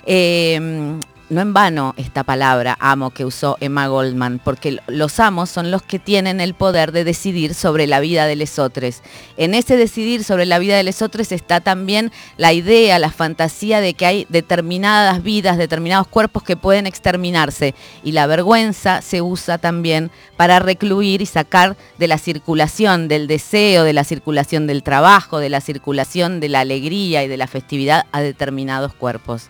eh, 0.06 1.00
no 1.30 1.42
en 1.42 1.54
vano 1.54 1.94
esta 1.98 2.24
palabra 2.24 2.76
amo 2.80 3.12
que 3.12 3.26
usó 3.26 3.58
Emma 3.60 3.88
Goldman, 3.88 4.40
porque 4.44 4.80
los 4.88 5.20
amos 5.20 5.50
son 5.50 5.72
los 5.72 5.84
que 5.84 6.00
tienen 6.00 6.42
el 6.42 6.54
poder 6.54 6.92
de 6.92 7.04
decidir 7.04 7.54
sobre 7.54 7.88
la 7.88 8.00
vida 8.00 8.26
de 8.26 8.36
lesotres. 8.36 9.04
En 9.38 9.54
ese 9.54 9.78
decidir 9.78 10.24
sobre 10.24 10.46
la 10.46 10.60
vida 10.60 10.76
de 10.76 10.84
lesotres 10.84 11.32
está 11.32 11.62
también 11.62 12.12
la 12.38 12.54
idea, 12.54 13.00
la 13.00 13.12
fantasía 13.12 13.80
de 13.82 13.94
que 13.94 14.06
hay 14.06 14.28
determinadas 14.30 15.22
vidas, 15.22 15.58
determinados 15.58 16.08
cuerpos 16.08 16.44
que 16.44 16.58
pueden 16.58 16.88
exterminarse. 16.88 17.76
Y 18.04 18.12
la 18.12 18.28
vergüenza 18.28 19.02
se 19.02 19.22
usa 19.22 19.58
también 19.60 20.12
para 20.36 20.60
recluir 20.60 21.22
y 21.22 21.26
sacar 21.26 21.78
de 21.98 22.08
la 22.08 22.18
circulación 22.18 23.08
del 23.08 23.28
deseo, 23.28 23.84
de 23.84 23.94
la 23.94 24.04
circulación 24.04 24.68
del 24.68 24.84
trabajo, 24.84 25.40
de 25.40 25.50
la 25.50 25.62
circulación 25.62 26.40
de 26.40 26.50
la 26.50 26.62
alegría 26.62 27.24
y 27.24 27.28
de 27.28 27.38
la 27.38 27.48
festividad 27.48 28.06
a 28.12 28.22
determinados 28.22 28.94
cuerpos. 28.94 29.50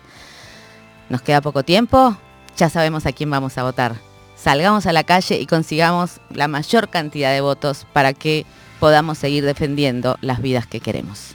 Nos 1.10 1.22
queda 1.22 1.40
poco 1.40 1.64
tiempo, 1.64 2.16
ya 2.56 2.70
sabemos 2.70 3.04
a 3.04 3.12
quién 3.12 3.28
vamos 3.28 3.58
a 3.58 3.64
votar. 3.64 3.96
Salgamos 4.36 4.86
a 4.86 4.92
la 4.92 5.04
calle 5.04 5.38
y 5.38 5.46
consigamos 5.46 6.20
la 6.30 6.48
mayor 6.48 6.88
cantidad 6.88 7.32
de 7.32 7.40
votos 7.40 7.86
para 7.92 8.14
que 8.14 8.46
podamos 8.78 9.18
seguir 9.18 9.44
defendiendo 9.44 10.16
las 10.22 10.40
vidas 10.40 10.66
que 10.68 10.80
queremos. 10.80 11.34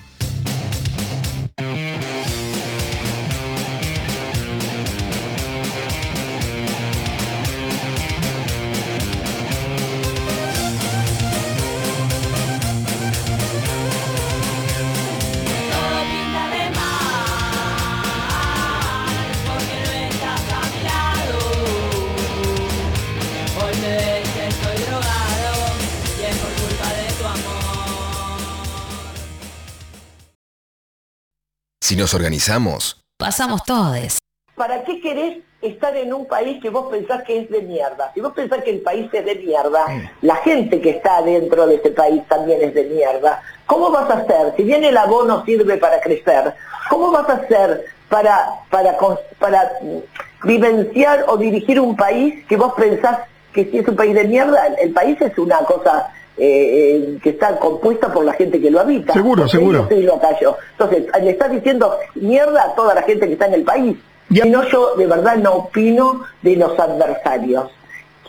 Si 31.86 31.96
nos 31.96 32.15
organizamos, 32.15 33.00
pasamos 33.15 33.63
todos. 33.63 34.18
¿Para 34.56 34.84
qué 34.86 35.00
querés 35.01 35.44
estar 35.62 35.96
en 35.96 36.15
un 36.15 36.25
país 36.25 36.60
que 36.60 36.72
vos 36.72 36.88
pensás 36.89 37.22
que 37.22 37.42
es 37.42 37.50
de 37.51 37.62
mierda? 37.62 38.12
Si 38.15 38.22
vos 38.22 38.34
pensás 38.34 38.63
que 38.63 38.72
el 38.72 38.82
país 38.82 39.08
es 39.13 39.24
de 39.24 39.36
mierda, 39.36 39.86
la 40.24 40.38
gente 40.38 40.82
que 40.82 40.89
está 40.89 41.22
dentro 41.22 41.68
de 41.68 41.75
ese 41.75 41.92
país 41.92 42.24
también 42.27 42.63
es 42.63 42.74
de 42.74 42.86
mierda. 42.86 43.39
¿Cómo 43.68 43.92
vas 43.92 44.10
a 44.10 44.15
hacer? 44.15 44.56
Si 44.58 44.63
bien 44.63 44.84
el 44.84 44.98
abono 44.98 45.46
sirve 45.46 45.77
para 45.77 46.01
crecer, 46.01 46.56
¿cómo 46.89 47.12
vas 47.12 47.30
a 47.30 47.34
hacer 47.34 47.86
para, 48.10 48.50
para, 48.72 48.98
para 49.38 49.74
mm, 49.80 50.48
vivenciar 50.48 51.25
o 51.27 51.38
dirigir 51.38 51.80
un 51.80 51.96
país 51.96 52.44
que 52.48 52.58
vos 52.58 52.74
pensás 52.74 53.20
que 53.54 53.65
si 53.65 53.77
es 53.77 53.88
un 53.88 53.96
país 53.96 54.15
de 54.15 54.24
mierda, 54.24 54.65
el, 54.65 54.75
el 54.88 54.92
país 54.92 55.22
es 55.22 55.38
una 55.38 55.60
cosa 55.60 56.12
eh, 56.38 57.15
eh, 57.15 57.20
que 57.24 57.30
está 57.30 57.58
compuesta 57.58 58.12
por 58.12 58.25
la 58.25 58.34
gente 58.34 58.60
que 58.60 58.70
lo 58.70 58.80
habita. 58.80 59.13
Seguro, 59.13 59.48
seguro. 59.48 59.84
yo 59.84 59.88
soy 59.88 60.04
locayo. 60.04 60.58
Entonces, 60.72 61.06
le 61.22 61.32
estás 61.32 61.51
diciendo 61.51 61.98
mierda 62.15 62.63
a 62.63 62.75
toda 62.75 62.94
la 62.94 63.04
gente 63.04 63.27
que 63.27 63.34
está 63.34 63.48
en 63.48 63.54
el 63.54 63.63
país. 63.63 63.98
Si 64.30 64.50
no, 64.50 64.68
yo 64.68 64.96
de 64.96 65.06
verdad 65.06 65.38
no 65.38 65.54
opino 65.54 66.24
de 66.42 66.56
los 66.56 66.77
adversarios. 66.77 67.70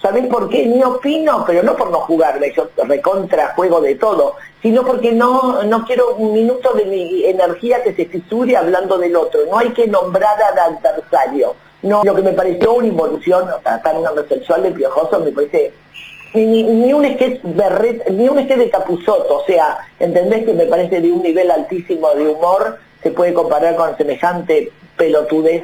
¿Sabés 0.01 0.27
por 0.27 0.49
qué? 0.49 0.67
Ni 0.67 0.85
opino, 0.85 1.43
pero 1.47 1.63
no 1.63 1.75
por 1.75 1.91
no 1.91 2.01
jugarme, 2.01 2.53
yo 2.55 2.69
recontra 2.85 3.55
juego 3.57 3.81
de 3.81 3.95
todo, 3.95 4.37
sino 4.63 4.85
porque 4.85 5.11
no, 5.11 5.63
no 5.65 5.85
quiero 5.85 6.15
un 6.17 6.33
minuto 6.33 6.75
de 6.75 6.85
mi 6.85 7.25
energía 7.25 7.83
que 7.83 7.95
se 7.95 8.05
fisure 8.05 8.57
hablando 8.57 8.99
del 8.99 9.17
otro. 9.17 9.41
No 9.51 9.59
hay 9.59 9.71
que 9.71 9.89
nombrar 9.89 10.37
al 10.43 10.77
adversario. 10.77 11.57
No, 11.83 12.03
lo 12.05 12.15
que 12.15 12.23
me 12.23 12.33
pareció 12.33 12.75
una 12.75 12.87
involución, 12.87 13.49
o 13.49 13.61
sea, 13.63 13.83
tan 13.83 13.97
homosexual 13.97 14.63
de 14.63 14.71
piojoso, 14.71 15.21
me 15.21 15.33
parece 15.33 15.73
ni, 16.45 16.63
ni 16.65 16.93
un 16.93 17.05
sketch 17.15 17.41
berret, 17.43 18.09
ni 18.11 18.29
un 18.29 18.43
sketch 18.45 18.59
de 18.59 18.71
Capuzoto, 18.71 19.39
o 19.39 19.45
sea, 19.47 19.79
¿entendés 19.99 20.45
que 20.45 20.53
me 20.53 20.67
parece 20.67 21.01
de 21.01 21.13
un 21.13 21.23
nivel 21.23 21.51
altísimo 21.51 22.11
de 22.15 22.29
humor? 22.29 22.79
Se 23.03 23.11
puede 23.11 23.33
comparar 23.33 23.77
con 23.77 23.97
semejante 23.97 24.71
pelotudez 24.97 25.63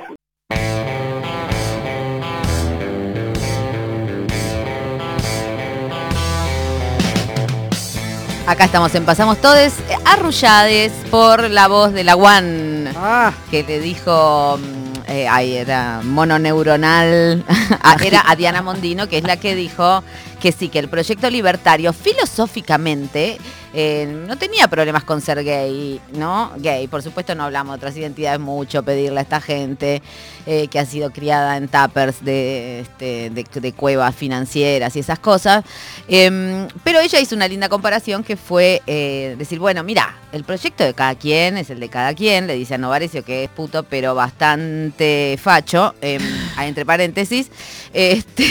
Acá 8.46 8.64
estamos 8.64 8.92
en 8.96 9.04
Pasamos 9.04 9.38
Todes, 9.38 9.78
eh, 9.88 9.96
arrullades 10.04 10.92
por 11.10 11.48
la 11.48 11.68
voz 11.68 11.92
de 11.92 12.02
la 12.02 12.16
One, 12.16 12.90
Ah, 12.96 13.32
que 13.50 13.62
le 13.62 13.78
dijo, 13.78 14.58
mm, 14.58 14.81
eh, 15.12 15.28
ay, 15.28 15.54
era 15.56 16.00
mononeuronal, 16.02 17.44
a- 17.82 17.96
era 18.04 18.22
a 18.26 18.34
Diana 18.36 18.62
Mondino, 18.62 19.08
que 19.08 19.18
es 19.18 19.24
la 19.24 19.36
que 19.36 19.54
dijo 19.54 20.02
que 20.40 20.52
sí, 20.52 20.68
que 20.68 20.78
el 20.78 20.88
proyecto 20.88 21.28
libertario 21.30 21.92
filosóficamente 21.92 23.38
eh, 23.74 24.06
no 24.26 24.36
tenía 24.36 24.68
problemas 24.68 25.04
con 25.04 25.20
ser 25.20 25.42
gay, 25.42 26.00
¿no? 26.12 26.52
Gay, 26.58 26.88
por 26.88 27.02
supuesto 27.02 27.34
no 27.34 27.44
hablamos 27.44 27.74
de 27.74 27.76
otras 27.76 27.96
identidades 27.96 28.38
mucho, 28.38 28.82
pedirle 28.82 29.20
a 29.20 29.22
esta 29.22 29.40
gente 29.40 30.02
eh, 30.44 30.68
que 30.68 30.78
ha 30.78 30.84
sido 30.84 31.10
criada 31.10 31.56
en 31.56 31.68
tappers 31.68 32.24
de, 32.24 32.80
este, 32.80 33.30
de, 33.30 33.44
de 33.44 33.72
cuevas 33.72 34.14
financieras 34.14 34.94
y 34.96 35.00
esas 35.00 35.18
cosas. 35.18 35.64
Em, 36.08 36.68
pero 36.84 37.00
ella 37.00 37.20
hizo 37.20 37.34
una 37.34 37.48
linda 37.48 37.68
comparación 37.68 38.24
que 38.24 38.36
fue 38.36 38.82
eh, 38.86 39.36
decir, 39.38 39.58
bueno, 39.58 39.82
mira, 39.82 40.16
el 40.32 40.44
proyecto 40.44 40.84
de 40.84 40.94
cada 40.94 41.14
quien 41.14 41.56
es 41.56 41.70
el 41.70 41.80
de 41.80 41.88
cada 41.88 42.12
quien, 42.14 42.46
le 42.46 42.54
dice 42.54 42.74
a 42.74 42.78
Novarecio 42.78 43.24
que 43.24 43.44
es 43.44 43.50
puto, 43.50 43.84
pero 43.84 44.14
bastante 44.14 45.38
facho, 45.40 45.94
em, 46.00 46.22
entre 46.60 46.84
paréntesis. 46.84 47.50
Este, 47.92 48.44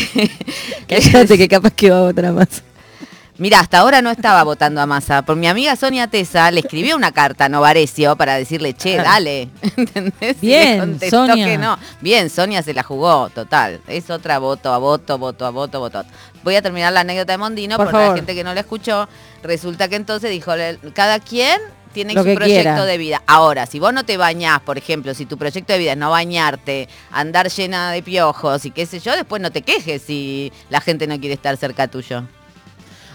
Cállate 0.88 1.38
que 1.38 1.48
capaz 1.48 1.72
que 1.72 1.92
va 1.92 2.12
más. 2.32 2.64
Mira, 3.42 3.60
hasta 3.60 3.80
ahora 3.80 4.04
no 4.04 4.12
estaba 4.12 4.44
votando 4.44 4.82
a 4.82 4.86
Massa. 4.86 5.24
Por 5.24 5.36
mi 5.36 5.48
amiga 5.48 5.76
Sonia 5.76 6.06
Tesa 6.06 6.52
le 6.52 6.60
escribió 6.60 6.96
una 6.96 7.12
carta 7.12 7.46
a 7.46 7.50
Novarecio 7.50 8.16
para 8.16 8.36
decirle, 8.36 8.76
che, 8.76 8.98
dale. 8.98 9.50
¿Entendés? 9.78 10.38
Y 10.44 10.46
Bien, 10.46 10.74
le 10.74 10.80
contestó 10.80 11.26
Sonia. 11.26 11.46
que 11.48 11.58
no. 11.58 11.76
Bien, 12.02 12.30
Sonia 12.30 12.62
se 12.62 12.76
la 12.76 12.84
jugó, 12.84 13.32
total. 13.32 13.82
Es 13.88 14.12
otra 14.12 14.38
voto 14.38 14.72
a 14.72 14.78
voto, 14.78 15.18
voto 15.18 15.48
a 15.48 15.50
voto, 15.50 15.80
voto. 15.80 16.04
Voy 16.44 16.56
a 16.56 16.62
terminar 16.62 16.94
la 16.94 17.00
anécdota 17.00 17.34
de 17.34 17.40
Mondino, 17.40 17.78
Por 17.78 17.88
porque 17.88 17.98
la 17.98 18.04
favor. 18.04 18.18
gente 18.18 18.36
que 18.36 18.44
no 18.44 18.54
la 18.54 18.60
escuchó, 18.60 19.10
resulta 19.42 19.88
que 19.88 19.96
entonces 19.96 20.30
dijo, 20.30 20.52
cada 20.94 21.18
quien 21.20 21.60
tiene 21.94 22.14
Lo 22.14 22.24
su 22.24 22.36
proyecto 22.36 22.62
quiera. 22.62 22.86
de 22.86 22.98
vida. 23.00 23.24
Ahora, 23.26 23.66
si 23.66 23.80
vos 23.80 23.92
no 23.92 24.06
te 24.06 24.18
bañás, 24.18 24.60
por 24.62 24.78
ejemplo, 24.78 25.16
si 25.16 25.26
tu 25.26 25.40
proyecto 25.40 25.74
de 25.74 25.80
vida 25.80 25.94
es 25.94 25.98
no 25.98 26.12
bañarte, 26.12 26.88
andar 27.12 27.50
llena 27.50 27.92
de 27.92 28.04
piojos 28.04 28.66
y 28.66 28.70
qué 28.72 28.86
sé 28.86 29.00
yo, 29.00 29.16
después 29.16 29.42
no 29.42 29.50
te 29.52 29.64
quejes 29.64 30.04
si 30.04 30.54
la 30.70 30.80
gente 30.80 31.08
no 31.08 31.20
quiere 31.20 31.34
estar 31.34 31.58
cerca 31.58 31.88
tuyo. 31.88 32.24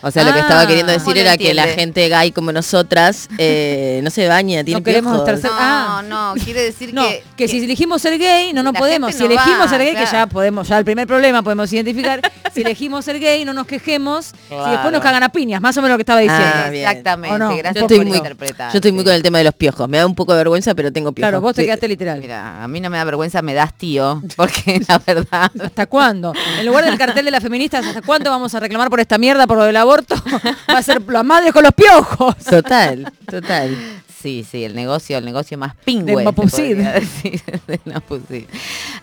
O 0.07 0.11
sea, 0.11 0.25
lo 0.25 0.33
que 0.33 0.39
Ah, 0.39 0.43
estaba 0.43 0.67
queriendo 0.67 0.93
¿cómo 0.93 1.05
decir 1.05 1.19
era 1.23 1.37
que 1.37 1.53
la 1.55 1.65
gente 1.69 2.09
gay 2.09 2.31
como 2.33 2.53
nosotras 2.53 3.29
eh, 3.39 4.01
no 4.03 4.11
se 4.11 4.29
baña, 4.29 4.63
tiene 4.65 4.81
No 4.81 4.85
queremos 4.85 5.13
piojos. 5.13 5.29
estar 5.29 5.51
No, 5.51 5.57
cerca- 5.59 5.99
Ah. 5.99 6.03
no, 6.07 6.35
quiere 6.45 6.63
decir 6.63 6.93
no, 6.95 7.03
que, 7.07 7.23
que, 7.37 7.49
si 7.49 7.65
elegimos 7.65 8.01
ser 8.03 8.19
gay, 8.19 8.53
no 8.53 8.63
nos 8.63 8.73
la 8.75 8.79
podemos. 8.81 9.15
Si 9.15 9.21
no 9.21 9.27
elegimos 9.27 9.67
va, 9.67 9.69
ser 9.69 9.79
gay, 9.81 9.95
que 9.97 10.07
ya 10.07 10.27
podemos, 10.27 10.69
ya 10.69 10.79
el 10.79 10.85
primer 10.85 11.07
problema 11.07 11.43
podemos 11.43 11.73
identificar. 11.73 12.21
si 12.55 12.61
elegimos 12.63 13.05
ser 13.05 13.19
gay, 13.19 13.45
no 13.45 13.53
nos 13.53 13.67
quejemos. 13.67 14.27
Si 14.27 14.33
Claro. 14.49 14.71
después 14.71 14.93
nos 14.93 15.03
cagan 15.03 15.23
a 15.23 15.29
piñas, 15.31 15.61
más 15.61 15.77
o 15.77 15.83
menos 15.83 15.95
lo 15.95 15.99
que 15.99 16.03
estaba 16.03 16.21
diciendo. 16.21 16.47
Ah, 16.67 16.71
bien. 16.71 16.89
Exactamente, 16.89 17.35
¿O 17.35 17.39
no? 17.39 17.49
gracias 17.57 17.75
Yo 17.75 17.81
estoy 17.83 17.97
por 17.99 18.07
muy- 18.07 18.17
interpretar. 18.17 18.73
Yo 18.73 18.77
estoy 18.79 18.93
muy 18.93 19.05
con 19.05 19.13
el 19.13 19.23
tema 19.23 19.39
de 19.39 19.45
los 19.45 19.55
piojos. 19.55 19.89
Me 19.89 19.99
da 19.99 20.07
un 20.07 20.15
poco 20.15 20.33
de 20.33 20.39
vergüenza, 20.39 20.75
pero 20.75 20.93
tengo 20.93 21.13
piojos. 21.13 21.29
claro, 21.31 21.41
vos 21.41 21.55
te 21.55 21.63
Sí. 21.63 21.67
quedaste 21.67 21.89
literal. 21.89 22.21
Mira, 22.21 22.63
a 22.63 22.69
mí 22.69 22.81
no 22.81 22.91
me 22.91 22.99
da 22.99 23.05
vergüenza, 23.05 23.43
me 23.43 23.55
das 23.55 23.73
tío, 23.77 24.23
porque 24.37 24.81
la 24.89 24.99
verdad... 25.05 25.51
¿Hasta 25.65 25.87
cuándo? 25.87 26.33
En 26.59 26.67
lugar 26.67 26.85
del 26.85 26.97
cartel 26.99 27.25
de 27.25 27.31
las 27.31 27.43
feministas, 27.43 27.85
¿hasta 27.87 28.03
cuándo 28.03 28.31
vamos 28.31 28.55
a 28.55 28.61
reclamar 28.61 28.89
por 28.91 29.01
esta 29.01 29.19
mierda, 29.19 29.47
por 29.47 29.57
lo 29.59 29.65
del 29.65 29.77
aborto? 29.77 29.96
Va 30.71 30.79
a 30.79 30.83
ser 30.83 31.03
las 31.03 31.25
madres 31.25 31.53
con 31.53 31.63
los 31.63 31.73
piojos. 31.73 32.37
Total, 32.37 33.13
total. 33.29 33.77
Sí, 34.21 34.45
sí, 34.51 34.65
el 34.65 34.75
negocio, 34.75 35.19
el 35.19 35.25
negocio 35.25 35.57
más 35.57 35.75
pingüe. 35.77 36.17
De 36.17 36.25
Mapucid. 36.25 36.77
decir, 36.95 37.41
Mapucid. 37.85 38.45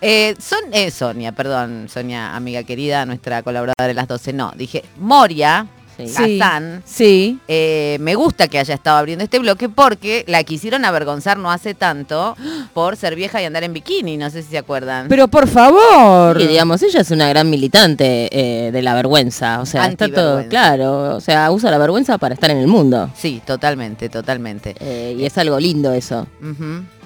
Eh, 0.01 0.35
son, 0.39 0.59
eh, 0.71 0.91
Sonia, 0.91 1.31
perdón, 1.31 1.87
Sonia, 1.87 2.35
amiga 2.35 2.63
querida, 2.63 3.05
nuestra 3.05 3.41
colaboradora 3.43 3.87
de 3.87 3.93
las 3.93 4.07
12, 4.07 4.33
no, 4.33 4.51
dije, 4.55 4.83
Moria, 4.97 5.67
Sí. 6.07 6.39
Sí. 6.85 7.39
Eh, 7.47 7.97
me 7.99 8.15
gusta 8.15 8.47
que 8.47 8.59
haya 8.59 8.73
estado 8.73 8.97
abriendo 8.97 9.23
este 9.23 9.39
bloque 9.39 9.69
porque 9.69 10.23
la 10.27 10.43
quisieron 10.43 10.85
avergonzar 10.85 11.37
no 11.37 11.51
hace 11.51 11.73
tanto 11.73 12.35
por 12.73 12.95
ser 12.97 13.15
vieja 13.15 13.41
y 13.41 13.45
andar 13.45 13.63
en 13.63 13.73
bikini, 13.73 14.17
no 14.17 14.29
sé 14.29 14.43
si 14.43 14.49
se 14.49 14.57
acuerdan. 14.57 15.07
Pero 15.07 15.27
por 15.27 15.47
favor. 15.47 16.39
Y 16.41 16.47
digamos, 16.47 16.81
ella 16.83 17.01
es 17.01 17.11
una 17.11 17.27
gran 17.29 17.49
militante 17.49 18.29
eh, 18.31 18.71
de 18.71 18.81
la 18.81 18.93
vergüenza. 18.93 19.61
O 19.61 19.65
sea, 19.65 19.87
está 19.87 20.07
todo 20.07 20.47
claro. 20.47 21.15
O 21.15 21.21
sea, 21.21 21.51
usa 21.51 21.71
la 21.71 21.77
vergüenza 21.77 22.17
para 22.17 22.33
estar 22.33 22.51
en 22.51 22.57
el 22.57 22.67
mundo. 22.67 23.09
sí, 23.15 23.41
totalmente, 23.45 24.09
totalmente. 24.09 24.75
Eh, 24.79 25.15
y 25.17 25.25
es 25.25 25.37
algo 25.37 25.59
lindo 25.59 25.91
eso. 25.93 26.27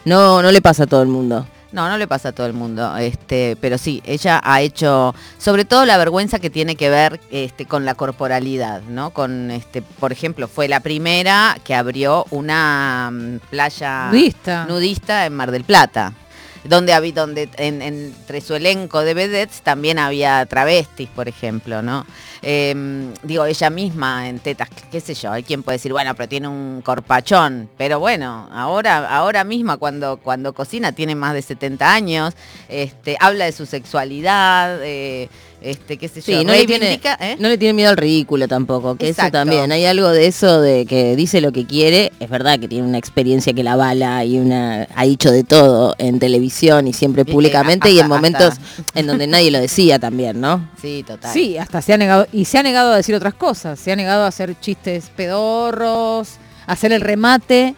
No, 0.06 0.42
no 0.42 0.52
le 0.52 0.62
pasa 0.62 0.84
a 0.84 0.88
todo 0.88 1.02
el 1.02 1.10
mundo. 1.10 1.46
No, 1.72 1.90
no 1.90 1.98
le 1.98 2.08
pasa 2.08 2.30
a 2.30 2.32
todo 2.32 2.48
el 2.48 2.54
mundo, 2.54 2.96
este, 2.98 3.58
pero 3.60 3.78
sí, 3.78 4.02
ella 4.06 4.40
ha 4.44 4.62
hecho, 4.62 5.14
sobre 5.38 5.66
todo 5.66 5.86
la 5.86 5.98
vergüenza 5.98 6.40
que 6.40 6.50
tiene 6.50 6.76
que 6.76 6.90
ver 6.90 7.20
este, 7.30 7.66
con 7.66 7.84
la 7.84 7.96
corporalidad, 7.96 8.82
¿no? 8.84 9.12
Con, 9.12 9.52
este, 9.52 9.82
por 9.82 10.12
ejemplo, 10.12 10.48
fue 10.48 10.68
la 10.68 10.80
primera 10.80 11.58
que 11.64 11.76
abrió 11.76 12.26
una 12.32 13.10
mm, 13.12 13.40
playa 13.50 14.08
Nudista. 14.12 14.66
nudista 14.66 15.26
en 15.26 15.34
Mar 15.34 15.52
del 15.52 15.66
Plata. 15.66 16.14
Donde, 16.64 16.94
había, 16.94 17.14
donde 17.14 17.50
en- 17.58 17.82
entre 17.82 18.42
su 18.42 18.56
elenco 18.56 19.02
de 19.02 19.14
vedettes 19.14 19.62
también 19.62 20.00
había 20.00 20.46
travestis, 20.46 21.08
por 21.10 21.28
ejemplo, 21.28 21.82
¿no? 21.82 22.06
Eh, 22.42 23.12
digo, 23.24 23.46
ella 23.46 23.70
misma 23.70 24.28
en 24.30 24.40
tetas, 24.40 24.70
qué 24.92 25.00
sé 25.00 25.14
yo, 25.16 25.32
hay 25.32 25.44
quien 25.44 25.64
puede 25.64 25.78
decir, 25.78 25.92
bueno, 25.92 26.14
pero 26.16 26.30
tiene 26.30 26.48
un 26.48 26.82
corpachón, 26.84 27.70
pero 27.78 28.00
bueno, 28.00 28.48
ahora, 28.52 29.08
ahora 29.10 29.44
misma 29.44 29.78
cuando, 29.78 30.18
cuando 30.18 30.54
cocina 30.54 30.92
tiene 30.92 31.16
más 31.16 31.34
de 31.34 31.42
70 31.42 31.92
años, 31.92 32.34
este, 32.70 33.18
habla 33.20 33.46
de 33.46 33.52
su 33.54 33.66
sexualidad, 33.66 34.80
eh, 34.84 35.30
este, 35.72 35.98
qué 35.98 36.08
sé 36.08 36.22
yo, 36.22 36.40
Sí, 36.40 36.46
no 36.46 36.52
le, 36.54 36.66
tiene, 36.66 36.80
reivindica, 36.86 37.18
¿eh? 37.20 37.36
no 37.40 37.48
le 37.50 37.58
tiene 37.58 37.74
miedo 37.74 37.90
al 37.90 37.98
ridículo 37.98 38.48
tampoco, 38.48 38.96
que 38.96 39.10
eso 39.10 39.22
también, 39.32 39.72
hay 39.72 39.86
algo 39.86 40.10
de 40.10 40.28
eso 40.28 40.62
de 40.62 40.86
que 40.86 41.16
dice 41.16 41.42
lo 41.42 41.52
que 41.52 41.66
quiere, 41.66 42.12
es 42.20 42.30
verdad 42.30 42.60
que 42.60 42.68
tiene 42.68 42.88
una 42.88 42.98
experiencia 42.98 43.54
que 43.54 43.64
la 43.64 43.76
bala 43.76 44.24
y 44.26 44.40
una 44.40 44.88
ha 44.96 45.04
dicho 45.06 45.32
de 45.32 45.44
todo 45.44 45.96
en 45.98 46.20
televisión 46.20 46.88
y 46.88 46.94
siempre 46.94 47.26
públicamente 47.26 47.90
y 47.92 48.00
en 48.00 48.08
momentos 48.10 48.54
hasta- 48.60 49.00
en 49.00 49.08
donde 49.08 49.28
nadie 49.28 49.52
lo 49.52 49.60
decía 49.60 50.00
también, 50.00 50.40
¿no? 50.42 50.70
Sí, 50.82 51.04
total. 51.06 51.32
Sí, 51.34 51.58
hasta 51.58 51.82
se 51.82 51.94
ha 51.94 51.98
negado, 51.98 52.28
y 52.32 52.46
se 52.46 52.58
ha 52.58 52.64
negado 52.64 52.92
a 52.94 52.98
decir 52.98 53.16
otras 53.16 53.34
cosas, 53.34 53.80
se 53.80 53.92
ha 53.92 53.96
negado 53.96 54.24
a 54.24 54.28
hacer 54.28 54.60
chistes 54.60 55.12
pedorros, 55.16 56.30
a 56.66 56.74
hacer 56.74 56.92
el 56.92 57.02
remate, 57.02 57.76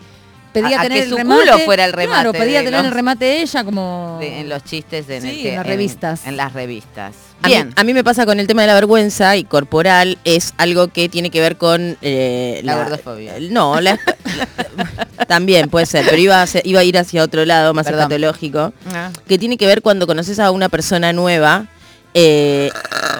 pedía 0.53 0.77
A- 0.77 0.79
a 0.81 0.83
tener 0.83 0.97
que 0.99 1.03
el 1.05 1.09
su 1.09 1.17
remate. 1.17 1.41
culo 1.41 1.59
fuera 1.59 1.85
el 1.85 1.93
remate 1.93 2.15
Claro, 2.21 2.31
pedía 2.33 2.59
de 2.59 2.65
tener 2.65 2.85
el 2.85 2.91
remate 2.91 3.41
ella 3.41 3.63
como 3.63 4.17
de- 4.19 4.39
en 4.41 4.49
los 4.49 4.63
chistes 4.63 5.09
en, 5.09 5.21
Sí, 5.21 5.27
el 5.29 5.35
que- 5.41 5.49
en 5.49 5.55
las 5.57 5.65
revistas. 5.67 6.27
En, 6.27 6.37
las 6.37 6.53
revistas. 6.53 7.15
A 7.41 7.47
mí- 7.47 7.53
Bien. 7.53 7.73
A 7.77 7.83
mí, 7.83 7.93
me 7.93 8.03
pasa 8.03 8.25
con 8.25 8.39
el 8.39 8.47
tema 8.47 8.61
de 8.63 8.67
la 8.67 8.73
vergüenza 8.73 9.37
y 9.37 9.43
corporal, 9.45 10.17
es 10.25 10.53
algo 10.57 10.89
que 10.89 11.07
tiene 11.07 11.29
que 11.29 11.39
ver 11.39 11.55
con... 11.57 11.97
eh, 12.01 12.59
La 12.63 12.75
gordofobia. 12.75 13.35
No, 13.49 13.79
la- 13.79 13.97
la- 13.97 15.25
también 15.25 15.69
puede 15.69 15.85
ser, 15.85 16.03
pero 16.05 16.17
iba 16.17 16.41
a, 16.41 16.47
ser- 16.47 16.65
iba 16.65 16.81
a 16.81 16.83
ir 16.83 16.97
hacia 16.97 17.23
otro 17.23 17.45
lado, 17.45 17.73
más 17.73 17.85
Perdón. 17.85 18.01
escatológico, 18.03 18.73
Ah. 18.93 19.09
que 19.27 19.37
tiene 19.37 19.57
que 19.57 19.65
ver 19.67 19.81
cuando 19.81 20.05
conoces 20.07 20.39
a 20.39 20.51
una 20.51 20.67
persona 20.69 21.13
nueva. 21.13 21.67
eh, 22.15 22.71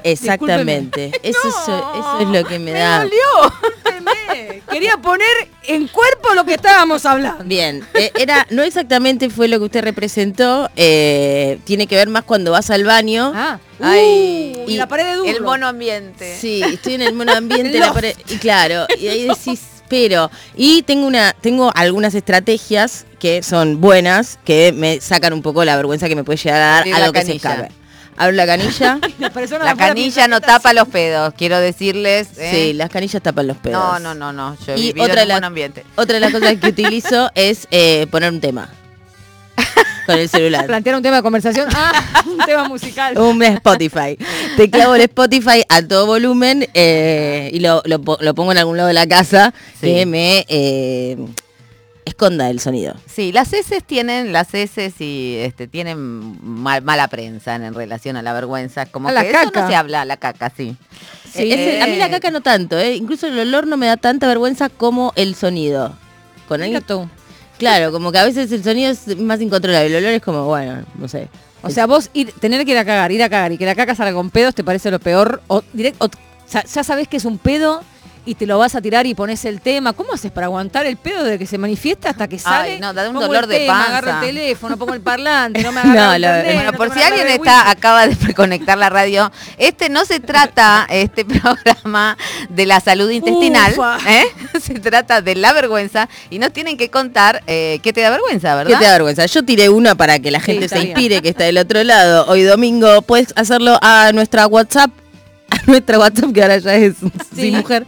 exactamente. 0.03 1.11
Eso, 1.23 1.37
es, 1.47 1.55
eso 1.55 2.19
es 2.21 2.27
lo 2.27 2.43
que 2.43 2.57
me, 2.57 2.71
da. 2.71 3.05
Quería 4.71 4.97
poner 4.97 5.27
en 5.67 5.87
cuerpo 5.87 6.33
lo 6.33 6.45
que 6.45 6.53
estábamos 6.55 7.05
hablando. 7.05 7.43
Bien, 7.43 7.85
eh, 7.93 8.11
era, 8.19 8.45
no 8.49 8.63
exactamente 8.63 9.29
fue 9.29 9.47
lo 9.47 9.59
que 9.59 9.65
usted 9.65 9.83
representó, 9.83 10.69
eh, 10.75 11.59
tiene 11.65 11.87
que 11.87 11.95
ver 11.95 12.09
más 12.09 12.23
cuando 12.23 12.51
vas 12.51 12.69
al 12.69 12.83
baño. 12.83 13.31
Ah, 13.35 13.59
Ay, 13.81 14.53
uh, 14.65 14.69
y 14.69 14.75
la 14.77 14.87
pared 14.87 15.05
de 15.05 15.15
duro. 15.15 15.29
El 15.29 15.41
mono 15.41 15.67
ambiente. 15.67 16.35
Sí, 16.39 16.61
estoy 16.61 16.95
en 16.95 17.01
el 17.01 17.13
mono 17.13 17.33
ambiente, 17.33 17.79
la 17.79 17.93
pared- 17.93 18.15
y 18.27 18.37
claro, 18.37 18.85
y 18.99 19.07
ahí 19.07 19.23
decís, 19.27 19.61
pero, 19.87 20.29
y 20.55 20.83
tengo 20.83 21.07
una, 21.07 21.33
tengo 21.33 21.71
algunas 21.75 22.13
estrategias 22.13 23.05
que 23.19 23.41
son 23.43 23.81
buenas, 23.81 24.37
que 24.45 24.71
me 24.75 25.01
sacan 25.01 25.33
un 25.33 25.41
poco 25.41 25.63
la 25.65 25.75
vergüenza 25.75 26.07
que 26.07 26.15
me 26.15 26.23
puede 26.23 26.37
llegar 26.37 26.61
a 26.61 26.65
dar 26.65 26.83
algo 26.83 26.97
la 27.13 27.19
que 27.19 27.25
se 27.25 27.35
escape. 27.35 27.71
Abro 28.19 28.35
la 28.35 28.45
canilla. 28.45 28.99
La 29.63 29.75
canilla 29.75 30.27
no 30.27 30.41
tapa 30.41 30.73
los 30.73 30.87
pedos, 30.89 31.33
quiero 31.37 31.57
decirles. 31.59 32.27
¿eh? 32.37 32.51
Sí, 32.53 32.73
las 32.73 32.89
canillas 32.89 33.21
tapan 33.23 33.47
los 33.47 33.57
pedos. 33.57 33.81
No, 33.81 33.97
no, 33.99 34.13
no, 34.13 34.33
no. 34.33 34.57
Yo 34.67 34.73
he 34.73 34.77
Y 34.77 34.81
vivido 34.93 35.05
otra 35.05 35.15
de 35.15 35.21
en 35.21 35.25
un 35.25 35.27
la- 35.29 35.35
buen 35.35 35.43
ambiente. 35.45 35.85
Otra 35.95 36.15
de 36.15 36.19
las 36.19 36.31
cosas 36.31 36.55
que 36.59 36.67
utilizo 36.67 37.31
es 37.35 37.67
eh, 37.71 38.07
poner 38.11 38.31
un 38.31 38.41
tema 38.41 38.69
con 40.05 40.17
el 40.19 40.27
celular. 40.27 40.65
Plantear 40.65 40.95
un 40.97 41.01
tema 41.03 41.15
de 41.17 41.21
conversación. 41.23 41.69
Ah, 41.75 42.23
un 42.25 42.37
tema 42.45 42.67
musical. 42.67 43.17
Un 43.17 43.41
Spotify. 43.41 44.17
Te 44.57 44.69
clavo 44.69 44.95
el 44.95 45.01
Spotify 45.01 45.63
a 45.69 45.81
todo 45.81 46.05
volumen 46.05 46.67
eh, 46.73 47.49
y 47.53 47.59
lo, 47.59 47.81
lo 47.85 48.01
pongo 48.35 48.51
en 48.51 48.57
algún 48.57 48.75
lado 48.77 48.87
de 48.87 48.93
la 48.95 49.07
casa 49.07 49.53
Sí. 49.79 49.87
que 49.87 50.05
me 50.05 50.45
eh, 50.49 51.15
esconda 52.09 52.49
el 52.49 52.59
sonido. 52.59 52.93
Sí, 53.07 53.31
las 53.31 53.53
heces 53.53 53.83
tienen, 53.83 54.33
las 54.33 54.53
heces 54.53 54.99
y 54.99 55.37
este, 55.39 55.67
tienen 55.67 56.37
mal- 56.43 56.81
mala 56.83 57.07
prensa 57.07 57.55
en, 57.55 57.63
en 57.63 57.73
relación 57.73 58.17
a 58.17 58.21
la 58.21 58.33
vergüenza. 58.33 58.85
Como 58.85 59.09
A 59.09 59.11
la 59.13 59.21
eso 59.23 59.31
caca. 59.31 59.61
no 59.61 59.67
se 59.69 59.75
habla, 59.75 60.05
la 60.05 60.17
caca, 60.17 60.51
sí. 60.55 60.75
Eh, 61.35 61.53
ese- 61.53 61.81
a 61.81 61.87
mí 61.87 61.95
la 61.95 62.09
caca 62.09 62.29
no 62.31 62.41
tanto, 62.41 62.77
eh. 62.77 62.95
incluso 62.95 63.27
el 63.27 63.39
olor 63.39 63.65
no 63.67 63.77
me 63.77 63.87
da 63.87 63.97
tanta 63.97 64.27
vergüenza 64.27 64.69
como 64.69 65.13
el 65.15 65.35
sonido. 65.35 65.95
Con 66.47 66.61
alguien, 66.61 66.81
tú. 66.81 67.07
claro, 67.57 67.91
como 67.91 68.11
que 68.11 68.17
a 68.17 68.25
veces 68.25 68.51
el 68.51 68.63
sonido 68.63 68.91
es 68.91 69.15
más 69.17 69.39
incontrolable, 69.39 69.87
el 69.87 69.95
olor 70.03 70.13
es 70.13 70.21
como, 70.21 70.45
bueno, 70.45 70.83
no 70.97 71.07
sé. 71.07 71.29
O 71.61 71.69
sea, 71.69 71.85
vos 71.87 72.09
ir, 72.13 72.31
tener 72.33 72.65
que 72.65 72.71
ir 72.71 72.77
a 72.77 72.85
cagar, 72.85 73.11
ir 73.11 73.21
a 73.21 73.29
cagar 73.29 73.51
y 73.51 73.57
que 73.57 73.65
la 73.65 73.75
caca 73.75 73.93
salga 73.93 74.13
con 74.13 74.29
pedos 74.31 74.55
te 74.55 74.63
parece 74.63 74.89
lo 74.91 74.99
peor. 74.99 75.41
O, 75.47 75.61
direct- 75.75 75.95
o 75.99 76.09
sea, 76.47 76.63
ya 76.63 76.83
sabés 76.83 77.07
que 77.07 77.17
es 77.17 77.25
un 77.25 77.37
pedo 77.37 77.83
y 78.25 78.35
te 78.35 78.45
lo 78.45 78.57
vas 78.59 78.75
a 78.75 78.81
tirar 78.81 79.05
y 79.07 79.13
pones 79.15 79.45
el 79.45 79.61
tema. 79.61 79.93
¿Cómo 79.93 80.13
haces 80.13 80.31
para 80.31 80.45
aguantar 80.47 80.85
el 80.85 80.97
pedo 80.97 81.23
desde 81.23 81.39
que 81.39 81.45
se 81.45 81.57
manifiesta 81.57 82.09
hasta 82.09 82.27
que 82.27 82.37
sale? 82.39 82.79
no, 82.79 82.93
da 82.93 83.07
un 83.07 83.13
Pongo 83.15 83.27
dolor 83.27 83.43
el 83.45 83.49
de 83.49 83.57
tema, 83.59 83.73
panza. 83.73 83.89
agarro 83.97 84.11
el 84.11 84.27
teléfono, 84.27 84.77
pongo 84.77 84.93
el 84.93 85.01
parlante, 85.01 85.61
no 85.63 85.71
me 85.71 85.81
No, 85.83 85.89
agarro 85.91 86.13
el 86.15 86.21
lo- 86.21 86.27
internet, 86.27 86.53
Bueno, 86.55 86.71
no 86.71 86.77
por 86.77 86.93
si 86.93 87.01
alguien 87.01 87.27
de 87.27 87.35
está 87.35 87.69
acaba 87.69 88.07
de 88.07 88.33
conectar 88.35 88.77
la 88.77 88.89
radio, 88.89 89.31
este 89.57 89.89
no 89.89 90.05
se 90.05 90.19
trata, 90.19 90.85
este 90.89 91.25
programa, 91.25 92.17
de 92.49 92.65
la 92.65 92.79
salud 92.79 93.09
intestinal. 93.09 93.73
¿eh? 94.07 94.25
se 94.61 94.79
trata 94.79 95.21
de 95.21 95.35
la 95.35 95.53
vergüenza 95.53 96.07
y 96.29 96.39
nos 96.39 96.51
tienen 96.53 96.77
que 96.77 96.89
contar 96.89 97.41
eh, 97.47 97.79
qué 97.81 97.93
te 97.93 98.01
da 98.01 98.09
vergüenza, 98.09 98.55
¿verdad? 98.55 98.71
¿Qué 98.73 98.77
te 98.77 98.85
da 98.85 98.91
vergüenza? 98.93 99.25
Yo 99.25 99.43
tiré 99.43 99.69
una 99.69 99.95
para 99.95 100.19
que 100.19 100.31
la 100.31 100.39
gente 100.39 100.65
está 100.65 100.77
se 100.77 100.83
bien. 100.85 100.97
inspire, 100.97 101.21
que 101.21 101.29
está 101.29 101.45
del 101.45 101.57
otro 101.57 101.83
lado. 101.83 102.25
Hoy 102.27 102.43
domingo 102.43 103.01
puedes 103.01 103.33
hacerlo 103.35 103.77
a 103.81 104.11
nuestra 104.13 104.45
WhatsApp. 104.47 104.91
A 105.51 105.61
nuestra 105.67 105.99
WhatsApp, 105.99 106.31
que 106.33 106.41
ahora 106.41 106.57
ya 106.57 106.75
es 106.75 106.95
sí, 107.35 107.51
mujer. 107.51 107.85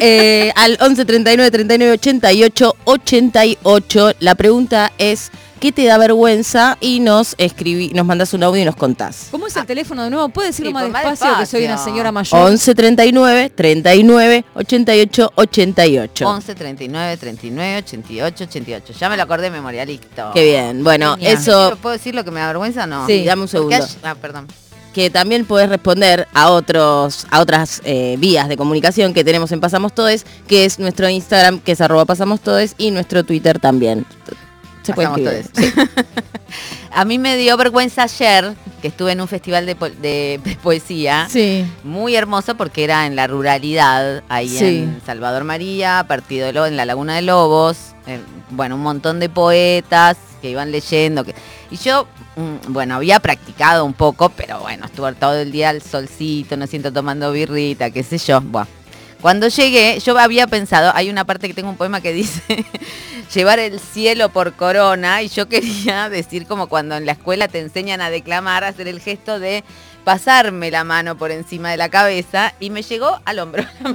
eh, 0.00 0.52
al 0.56 0.78
11 0.80 1.04
39 1.04 1.50
39 1.50 1.92
88 1.94 2.76
88. 2.84 4.12
La 4.20 4.34
pregunta 4.34 4.92
es: 4.98 5.30
¿qué 5.60 5.72
te 5.72 5.84
da 5.84 5.98
vergüenza? 5.98 6.76
Y 6.80 7.00
nos 7.00 7.34
escribí, 7.38 7.90
nos 7.90 8.04
mandas 8.06 8.32
un 8.34 8.42
audio 8.42 8.62
y 8.62 8.64
nos 8.64 8.76
contás. 8.76 9.28
¿Cómo 9.30 9.46
es 9.46 9.56
el 9.56 9.66
teléfono 9.66 10.02
de 10.04 10.10
nuevo? 10.10 10.28
¿Puedes 10.28 10.50
decirlo 10.52 10.70
Sí, 10.70 10.74
más 10.74 10.82
pues, 10.84 10.92
más 10.92 11.10
despacio, 11.10 11.38
que 11.38 11.46
soy 11.46 11.60
una 11.64 11.72
despacio. 11.72 11.92
señora 11.92 12.12
mayor? 12.12 12.40
11 12.40 12.74
39 12.74 13.50
39 13.54 14.44
88 14.54 15.32
88. 15.34 16.28
11 16.28 16.54
39 16.54 17.16
39 17.16 17.76
88 17.78 18.44
88. 18.44 18.92
Ya 18.98 19.08
me 19.08 19.16
lo 19.16 19.22
acordé 19.22 19.44
de 19.44 19.50
memoria, 19.50 19.84
listo. 19.84 20.30
Qué 20.34 20.44
bien. 20.44 20.84
Bueno, 20.84 21.14
Genial. 21.16 21.32
eso 21.34 21.78
¿Puedo 21.80 21.94
decir 21.94 22.14
lo 22.14 22.24
que 22.24 22.30
me 22.30 22.40
da 22.40 22.48
vergüenza 22.48 22.86
no? 22.86 23.06
Sí, 23.06 23.24
dame 23.24 23.42
un 23.42 23.48
segundo. 23.48 23.74
hay- 23.76 23.82
Ah, 24.02 24.14
perdón. 24.14 24.46
Que 24.94 25.10
también 25.10 25.44
puedes 25.44 25.68
responder 25.68 26.26
a 26.32 26.50
otros 26.50 27.26
a 27.30 27.40
otras 27.40 27.82
eh, 27.84 28.16
vías 28.18 28.48
de 28.48 28.56
comunicación 28.56 29.12
que 29.12 29.24
tenemos 29.24 29.52
en 29.52 29.60
Pasamos 29.60 29.92
Todes, 29.94 30.24
que 30.46 30.64
es 30.64 30.78
nuestro 30.78 31.08
Instagram, 31.10 31.60
que 31.60 31.72
es 31.72 31.80
arroba 31.80 32.04
Pasamos 32.06 32.40
Todes, 32.40 32.74
y 32.78 32.90
nuestro 32.92 33.24
Twitter 33.24 33.58
también. 33.58 34.06
Se 34.82 34.92
puede 34.94 35.08
Pasamos 35.08 35.30
escribir. 35.30 35.74
todes. 35.74 36.04
A 36.92 37.04
mí 37.04 37.18
me 37.18 37.36
dio 37.36 37.56
vergüenza 37.56 38.04
ayer 38.04 38.54
que 38.80 38.86
estuve 38.88 39.12
en 39.12 39.20
un 39.20 39.26
festival 39.26 39.66
de, 39.66 39.74
po- 39.74 39.88
de 39.90 40.40
poesía. 40.62 41.26
Sí. 41.28 41.66
Muy 41.82 42.14
hermoso 42.14 42.54
porque 42.56 42.84
era 42.84 43.06
en 43.06 43.16
la 43.16 43.26
ruralidad, 43.26 44.22
ahí 44.28 44.48
Sí. 44.48 44.64
en 44.64 45.00
Salvador 45.04 45.42
María, 45.42 46.04
Partido 46.06 46.46
de 46.46 46.52
Lobos, 46.52 46.68
en 46.68 46.76
la 46.76 46.84
Laguna 46.84 47.16
de 47.16 47.22
Lobos. 47.22 47.76
eh, 48.06 48.20
bueno, 48.50 48.76
un 48.76 48.82
montón 48.82 49.18
de 49.18 49.28
poetas 49.28 50.16
que 50.40 50.50
iban 50.50 50.70
leyendo. 50.70 51.24
que- 51.24 51.34
y 51.72 51.78
yo, 51.78 52.06
bueno, 52.68 52.96
había 52.96 53.20
practicado 53.20 53.84
un 53.84 53.92
poco, 53.92 54.28
pero 54.30 54.60
bueno, 54.60 54.86
estuve 54.86 55.12
todo 55.12 55.38
el 55.38 55.52
día 55.52 55.70
al 55.70 55.82
solcito, 55.82 56.56
no 56.56 56.66
siento 56.66 56.92
tomando 56.92 57.30
birrita, 57.32 57.90
qué 57.90 58.02
sé 58.02 58.18
yo. 58.18 58.42
Cuando 59.20 59.48
llegué, 59.48 59.98
yo 60.00 60.18
había 60.18 60.46
pensado, 60.46 60.92
hay 60.94 61.08
una 61.08 61.24
parte 61.24 61.48
que 61.48 61.54
tengo 61.54 61.70
un 61.70 61.76
poema 61.76 62.00
que 62.00 62.12
dice 62.12 62.66
llevar 63.32 63.58
el 63.58 63.80
cielo 63.80 64.28
por 64.28 64.52
corona 64.52 65.22
y 65.22 65.28
yo 65.28 65.48
quería 65.48 66.08
decir 66.10 66.46
como 66.46 66.66
cuando 66.66 66.96
en 66.96 67.06
la 67.06 67.12
escuela 67.12 67.48
te 67.48 67.60
enseñan 67.60 68.00
a 68.00 68.10
declamar, 68.10 68.64
hacer 68.64 68.88
el 68.88 69.00
gesto 69.00 69.38
de 69.38 69.64
pasarme 70.04 70.70
la 70.70 70.84
mano 70.84 71.16
por 71.16 71.30
encima 71.30 71.70
de 71.70 71.78
la 71.78 71.88
cabeza 71.88 72.52
y 72.60 72.70
me 72.70 72.82
llegó 72.82 73.20
al 73.24 73.38
hombro. 73.38 73.64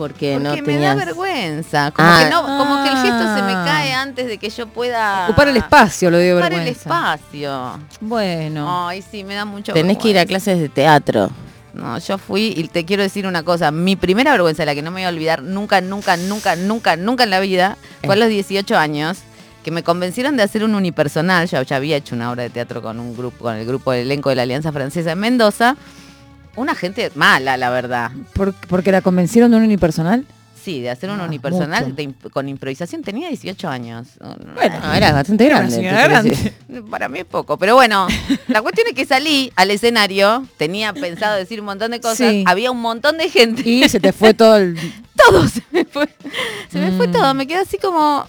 Porque, 0.00 0.32
Porque 0.32 0.48
no 0.48 0.56
me 0.56 0.62
tenías... 0.62 0.96
da 0.96 1.04
vergüenza, 1.04 1.90
como, 1.90 2.08
Ah. 2.08 2.20
que 2.24 2.30
no, 2.30 2.42
como 2.42 2.82
que 2.82 2.88
el 2.88 2.96
gesto 2.96 3.36
se 3.36 3.42
me 3.42 3.52
Ah. 3.52 3.64
cae 3.66 3.92
antes 3.92 4.26
de 4.28 4.38
que 4.38 4.48
yo 4.48 4.66
pueda 4.66 5.24
Ocupar 5.26 5.48
el 5.48 5.58
espacio, 5.58 6.10
lo 6.10 6.18
dio 6.18 6.36
ocupar 6.36 6.54
el 6.54 6.58
vergüenza. 6.60 6.80
espacio. 6.80 7.78
Bueno. 8.00 8.88
Ay, 8.88 9.02
sí, 9.02 9.24
me 9.24 9.34
da 9.34 9.44
mucho 9.44 9.74
Tenés 9.74 9.98
que 9.98 10.08
ir 10.08 10.16
a 10.16 10.20
vergüenza. 10.20 10.44
clases 10.52 10.60
de 10.62 10.68
teatro. 10.70 11.30
No, 11.74 11.98
yo 11.98 12.16
fui 12.16 12.54
y 12.56 12.66
te 12.68 12.86
quiero 12.86 13.02
decir 13.02 13.26
una 13.26 13.42
cosa. 13.42 13.70
Mi 13.70 13.94
primera 13.94 14.32
vergüenza, 14.32 14.64
la 14.64 14.74
que 14.74 14.80
no 14.80 14.90
me 14.90 15.00
voy 15.02 15.04
a 15.04 15.08
olvidar 15.10 15.42
nunca, 15.42 15.82
nunca, 15.82 16.16
nunca, 16.16 16.56
nunca, 16.56 16.96
nunca 16.96 17.24
en 17.24 17.30
la 17.30 17.40
vida, 17.40 17.76
fue 18.02 18.14
a 18.14 18.16
los 18.18 18.28
18 18.30 18.78
años, 18.78 19.18
que 19.62 19.70
me 19.70 19.82
convencieron 19.82 20.36
de 20.38 20.42
hacer 20.44 20.64
un 20.64 20.74
unipersonal. 20.74 21.46
Yo 21.46 21.60
ya 21.60 21.76
había 21.76 21.96
hecho 21.98 22.14
una 22.14 22.30
obra 22.32 22.42
de 22.44 22.48
teatro 22.50 22.80
con 22.80 22.98
un 22.98 23.14
grupo, 23.14 23.44
con 23.44 23.54
el 23.56 23.66
grupo 23.66 23.92
del 23.92 24.06
elenco 24.06 24.30
de 24.30 24.36
la 24.36 24.42
Alianza 24.42 24.72
Francesa 24.72 25.12
en 25.12 25.18
Mendoza. 25.20 25.76
Una 26.60 26.74
gente 26.74 27.10
mala, 27.14 27.56
la 27.56 27.70
verdad. 27.70 28.10
¿Por- 28.34 28.52
¿Porque 28.52 28.92
la 28.92 29.00
convencieron 29.00 29.50
de 29.50 29.56
un 29.56 29.62
unipersonal? 29.64 30.26
Sí, 30.62 30.82
de 30.82 30.90
hacer 30.90 31.08
un 31.08 31.18
Ah, 31.20 31.24
unipersonal 31.24 31.96
de 31.96 32.12
con 32.30 32.46
improvisación. 32.46 33.02
Tenía 33.02 33.28
18 33.28 33.66
años. 33.66 34.08
Bueno, 34.54 34.76
bastante 35.14 35.46
Era 35.46 35.60
una 35.60 36.06
grande. 36.06 36.52
Para 36.90 37.08
mí 37.08 37.20
es 37.20 37.24
poco, 37.24 37.56
pero 37.56 37.76
bueno, 37.76 38.06
la 38.48 38.60
cuestión 38.60 38.86
es 38.88 38.92
que 38.94 39.06
salí 39.06 39.50
al 39.56 39.70
escenario, 39.70 40.46
tenía 40.58 40.92
pensado 40.92 41.36
decir 41.36 41.60
un 41.60 41.66
montón 41.66 41.92
de 41.92 42.00
cosas, 42.02 42.30
Sí. 42.30 42.44
había 42.46 42.70
un 42.70 42.80
montón 42.82 43.16
de 43.16 43.30
gente, 43.30 43.62
Y 43.66 43.88
se 43.88 44.00
te 44.00 44.12
fue 44.12 44.34
todo 44.34 44.58
el... 44.58 44.76
todo 45.16 45.48
se 45.48 45.62
me 45.72 45.86
fue, 45.86 46.10
se 46.70 46.78
me 46.78 46.92
fue 46.92 47.08
Mm. 47.08 47.12
todo, 47.12 47.32
me 47.32 47.46
quedé 47.46 47.60
así 47.60 47.78
como, 47.78 48.26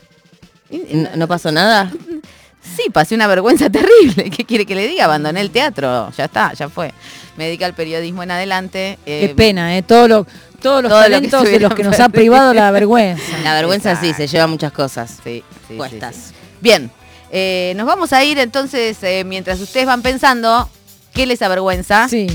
¿No, 0.94 1.10
no 1.18 1.28
pasó 1.28 1.52
nada? 1.52 1.92
sí, 2.62 2.90
pasé 2.92 3.16
una 3.16 3.28
vergüenza 3.28 3.70
terrible, 3.72 4.30
¿qué 4.30 4.46
quiere 4.46 4.66
que 4.66 4.76
le 4.76 4.88
diga? 4.88 5.06
Abandoné 5.06 5.42
el 5.42 5.52
teatro, 5.52 6.12
ya 6.18 6.26
está, 6.26 6.54
ya 6.54 6.70
fue, 6.70 6.94
me 7.38 7.46
dediqué 7.46 7.66
al 7.66 7.74
periodismo 7.74 8.24
en 8.24 8.32
adelante. 8.32 8.98
Qué 9.06 9.26
eh, 9.26 9.36
pena, 9.36 9.78
¿eh? 9.78 9.84
Todo 9.84 10.08
lo, 10.08 10.28
todos 10.62 10.84
los 10.84 10.92
todo 10.92 11.02
lo 11.02 11.06
que 11.06 11.12
talentos 11.12 11.44
se 11.44 11.50
de 11.52 11.60
los 11.60 11.74
que 11.74 11.84
nos 11.84 12.00
ha 12.00 12.10
privado 12.10 12.54
la 12.54 12.72
vergüenza. 12.72 13.24
La 13.44 13.54
vergüenza 13.54 14.00
sí, 14.00 14.14
se 14.14 14.28
lleva 14.28 14.48
muchas 14.48 14.72
cosas. 14.72 15.18
Sí, 15.24 15.44
sí, 15.44 15.44
sí, 15.70 15.76
Cuestas. 15.76 16.16
sí. 16.16 16.34
Bien, 16.62 16.92
eh, 17.32 17.74
nos 17.76 17.88
vamos 17.88 18.14
a 18.14 18.24
ir 18.24 18.38
entonces, 18.38 18.98
eh, 19.04 19.24
mientras 19.26 19.60
ustedes 19.60 19.86
van 19.86 20.02
pensando, 20.02 20.70
¿qué 21.14 21.26
les 21.26 21.42
avergüenza? 21.42 22.08
Sí. 22.08 22.28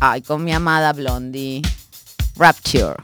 Ay, 0.00 0.20
con 0.22 0.44
mi 0.44 0.52
amada 0.52 0.92
Blondie. 0.92 1.62
Rapture. 2.36 2.96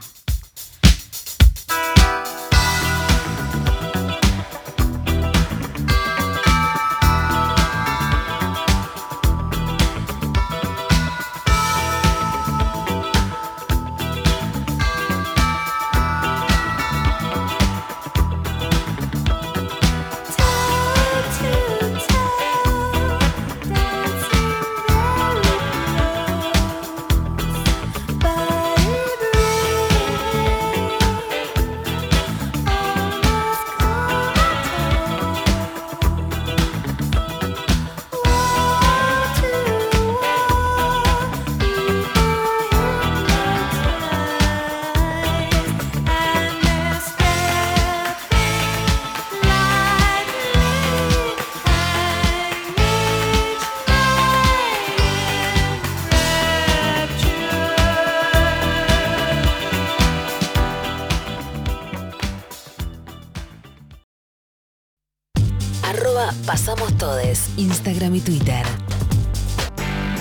Instagram 67.59 68.15
y 68.15 68.21
Twitter. 68.21 68.65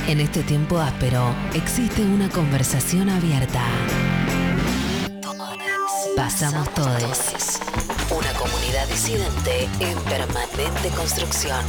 En 0.08 0.18
este 0.18 0.42
tiempo 0.42 0.76
áspero 0.78 1.32
existe 1.54 2.02
una 2.02 2.28
conversación 2.28 3.08
abierta. 3.08 3.62
Pasamos 6.16 6.68
Todes. 6.74 7.60
Una 8.10 8.32
comunidad 8.32 8.88
disidente 8.88 9.68
en 9.78 9.96
permanente 10.00 10.88
construcción. 10.96 11.64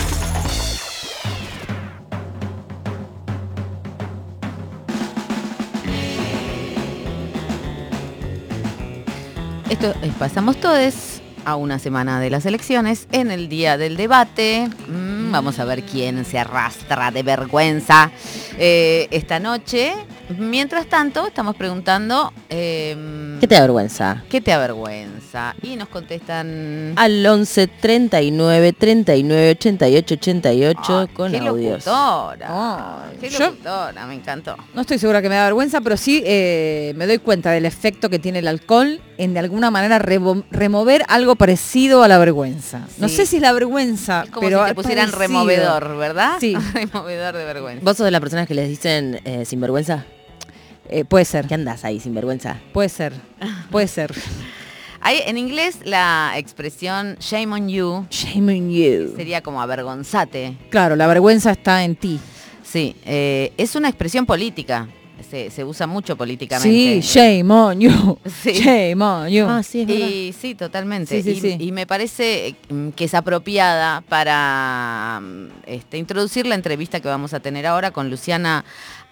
Esto 9.70 9.94
es 10.02 10.14
Pasamos 10.16 10.60
Todes 10.60 11.22
a 11.46 11.56
una 11.56 11.78
semana 11.78 12.20
de 12.20 12.30
las 12.30 12.46
elecciones. 12.48 13.08
En 13.12 13.30
el 13.30 13.50
día 13.50 13.78
del 13.78 13.98
debate, 13.98 14.68
vamos 15.32 15.60
a 15.60 15.66
ver 15.66 15.84
quién 15.84 16.26
se 16.26 16.40
arrastra 16.40 17.12
de 17.12 17.24
vergüenza 17.24 18.12
eh, 18.58 19.08
esta 19.12 19.40
noche. 19.40 19.94
Mientras 20.38 20.86
tanto, 20.88 21.26
estamos 21.28 21.56
preguntando... 21.56 22.32
eh, 22.50 23.38
¿Qué 23.40 23.48
te 23.48 23.56
da 23.56 23.62
vergüenza? 23.62 24.24
¿Qué 24.30 24.42
te 24.42 24.54
avergüenza? 24.54 25.56
Y 25.64 25.76
nos 25.76 25.90
contestan... 25.90 26.94
Al 26.96 27.26
11 27.26 27.68
39 27.68 28.74
39 28.74 29.50
88 29.52 30.14
88 30.16 31.00
Ay, 31.00 31.08
con 31.16 31.32
qué 31.32 31.38
audios. 31.40 31.86
locutora. 31.86 33.06
Ay, 33.10 33.18
qué 33.20 33.30
yo- 33.30 33.40
locutora, 33.40 34.06
me 34.06 34.14
encantó. 34.14 34.56
No 34.76 34.82
estoy 34.82 35.00
segura 35.00 35.22
que 35.22 35.30
me 35.30 35.36
da 35.36 35.46
vergüenza, 35.46 35.82
pero 35.82 35.98
sí 35.98 36.22
eh, 36.26 36.94
me 36.96 37.08
doy 37.08 37.18
cuenta 37.18 37.52
del 37.52 37.66
efecto 37.66 38.10
que 38.10 38.20
tiene 38.20 38.40
el 38.40 38.48
alcohol 38.48 39.02
en 39.18 39.34
de 39.34 39.40
alguna 39.40 39.72
manera 39.72 39.98
remover 40.00 41.04
algo 41.08 41.36
parecido 41.36 42.04
a 42.04 42.08
la 42.08 42.18
vergüenza. 42.20 42.82
No 43.00 43.10
sé 43.10 43.26
si 43.26 43.38
es 43.38 43.42
la 43.42 43.52
vergüenza, 43.52 44.24
Es 44.26 44.30
como 44.32 44.48
pero 44.48 44.62
si 44.64 44.70
te 44.70 44.76
pusieran 44.76 45.10
parecido. 45.12 45.40
removedor, 45.40 45.98
¿verdad? 45.98 46.34
Sí. 46.40 46.56
removedor 46.74 47.36
de 47.36 47.46
vergüenza. 47.46 47.82
¿Vos 47.84 47.98
sos 47.98 48.06
de 48.06 48.12
las 48.12 48.22
personas 48.22 48.48
que 48.48 48.54
les 48.54 48.68
dicen 48.70 49.20
eh, 49.26 49.44
sinvergüenza? 49.46 50.06
Eh, 50.90 51.06
puede 51.06 51.26
ser, 51.26 51.48
¿Qué 51.48 51.54
andás 51.54 51.86
ahí, 51.86 52.00
sinvergüenza? 52.00 52.58
puede 52.74 52.90
ser, 52.90 53.14
puede 53.70 53.88
ser. 53.88 54.14
Hay, 55.02 55.20
en 55.26 55.38
inglés 55.38 55.78
la 55.86 56.34
expresión 56.36 57.16
shame 57.20 57.54
on 57.56 57.70
you 57.70 58.06
Shame 58.10 58.58
on 58.58 58.70
you. 58.72 59.14
sería 59.16 59.42
como 59.42 59.62
avergonzate. 59.62 60.58
Claro, 60.70 60.96
la 60.96 61.08
vergüenza 61.08 61.52
está 61.52 61.84
en 61.84 61.96
ti. 61.96 62.20
Sí, 62.64 62.96
eh, 63.06 63.54
es 63.58 63.76
una 63.76 63.88
expresión 63.88 64.26
política. 64.26 64.88
Se, 65.30 65.52
se 65.52 65.64
usa 65.66 65.86
mucho 65.86 66.14
Sí, 66.14 66.18
políticamente. 66.18 67.02
shame 67.02 67.52
on 67.54 67.80
you. 67.80 68.18
Sí. 68.42 68.54
Shame 68.54 69.02
on 69.04 69.28
you. 69.30 69.46
Ah, 69.48 69.62
sí, 69.64 69.82
es 69.82 69.88
verdad. 69.88 70.08
Y 70.08 70.34
sí, 70.34 70.56
totalmente. 70.56 71.22
Sí, 71.22 71.34
sí, 71.34 71.38
y, 71.38 71.42
sí. 71.42 71.58
y 71.60 71.72
me 71.74 71.86
parece 71.86 72.56
mm, 72.70 72.90
que 72.90 73.04
es 73.06 73.14
apropiada 73.14 74.02
para 74.02 75.20
mm, 75.22 75.48
este, 75.68 75.98
introducir 75.98 76.46
la 76.48 76.56
entrevista 76.56 77.00
que 77.02 77.08
vamos 77.10 77.34
a 77.34 77.42
tener 77.42 77.66
ahora 77.68 77.92
con 77.92 78.10
Luciana 78.10 78.64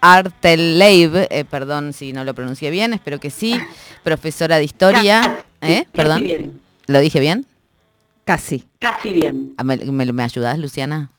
Arteleib, 0.01 1.15
eh, 1.29 1.45
perdón 1.49 1.93
si 1.93 2.13
no 2.13 2.23
lo 2.23 2.33
pronuncié 2.33 2.69
bien, 2.71 2.93
espero 2.93 3.19
que 3.19 3.29
sí, 3.29 3.59
profesora 4.03 4.57
de 4.57 4.63
historia. 4.63 5.43
¿Eh? 5.61 5.83
Casi 5.85 5.91
Perdón, 5.91 6.23
bien, 6.23 6.61
¿lo 6.87 6.99
dije 6.99 7.19
bien? 7.19 7.45
Casi. 8.25 8.65
casi 8.79 9.11
bien. 9.13 9.53
Ah, 9.57 9.63
¿Me, 9.63 9.77
me, 9.77 10.05
me 10.11 10.23
ayudás, 10.23 10.59
Luciana? 10.59 11.09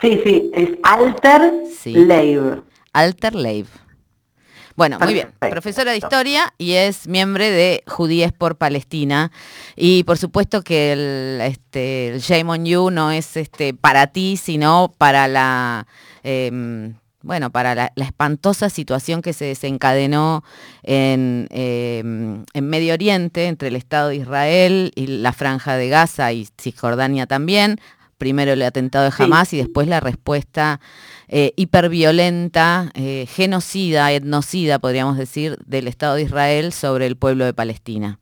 Sí, 0.00 0.20
sí, 0.24 0.50
es 0.54 0.70
Alter 0.82 1.52
Sí. 1.78 1.92
Leib. 1.94 2.62
Alter 2.92 3.34
Leib. 3.34 3.66
Bueno, 4.76 4.98
muy 5.00 5.12
bien. 5.12 5.32
Profesora 5.40 5.90
de 5.90 5.98
historia 5.98 6.54
y 6.56 6.72
es 6.74 7.08
miembro 7.08 7.42
de 7.42 7.82
Judíes 7.88 8.32
por 8.32 8.56
Palestina. 8.56 9.32
Y 9.74 10.04
por 10.04 10.18
supuesto 10.18 10.62
que 10.62 10.92
el, 10.92 11.40
este, 11.40 12.08
el 12.10 12.20
Shame 12.20 12.48
on 12.52 12.64
You 12.64 12.90
no 12.90 13.10
es 13.10 13.36
este, 13.36 13.74
para 13.74 14.06
ti, 14.06 14.36
sino 14.36 14.94
para 14.96 15.26
la. 15.26 15.86
em, 16.22 16.94
bueno, 17.28 17.50
para 17.50 17.74
la, 17.74 17.92
la 17.94 18.06
espantosa 18.06 18.70
situación 18.70 19.20
que 19.20 19.34
se 19.34 19.44
desencadenó 19.44 20.42
en, 20.82 21.46
em, 21.50 22.44
en 22.54 22.68
Medio 22.70 22.94
Oriente, 22.94 23.48
entre 23.48 23.68
el 23.68 23.76
Estado 23.76 24.08
de 24.08 24.16
Israel 24.16 24.92
y 24.96 25.06
la 25.08 25.34
Franja 25.34 25.76
de 25.76 25.90
Gaza 25.90 26.32
y 26.32 26.48
Cisjordania 26.58 27.26
también. 27.26 27.80
Primero 28.16 28.52
el 28.54 28.62
atentado 28.62 29.04
de 29.04 29.12
Sí. 29.12 29.24
Hamas 29.24 29.52
y 29.52 29.58
después 29.58 29.86
la 29.88 30.00
respuesta 30.00 30.80
eh, 31.28 31.52
hiperviolenta, 31.56 32.90
eh, 32.94 33.26
genocida, 33.28 34.10
etnocida, 34.10 34.78
podríamos 34.78 35.18
decir, 35.18 35.58
del 35.66 35.86
Estado 35.86 36.14
de 36.14 36.22
Israel 36.22 36.72
sobre 36.72 37.04
el 37.06 37.16
pueblo 37.16 37.44
de 37.44 37.52
Palestina. 37.52 38.18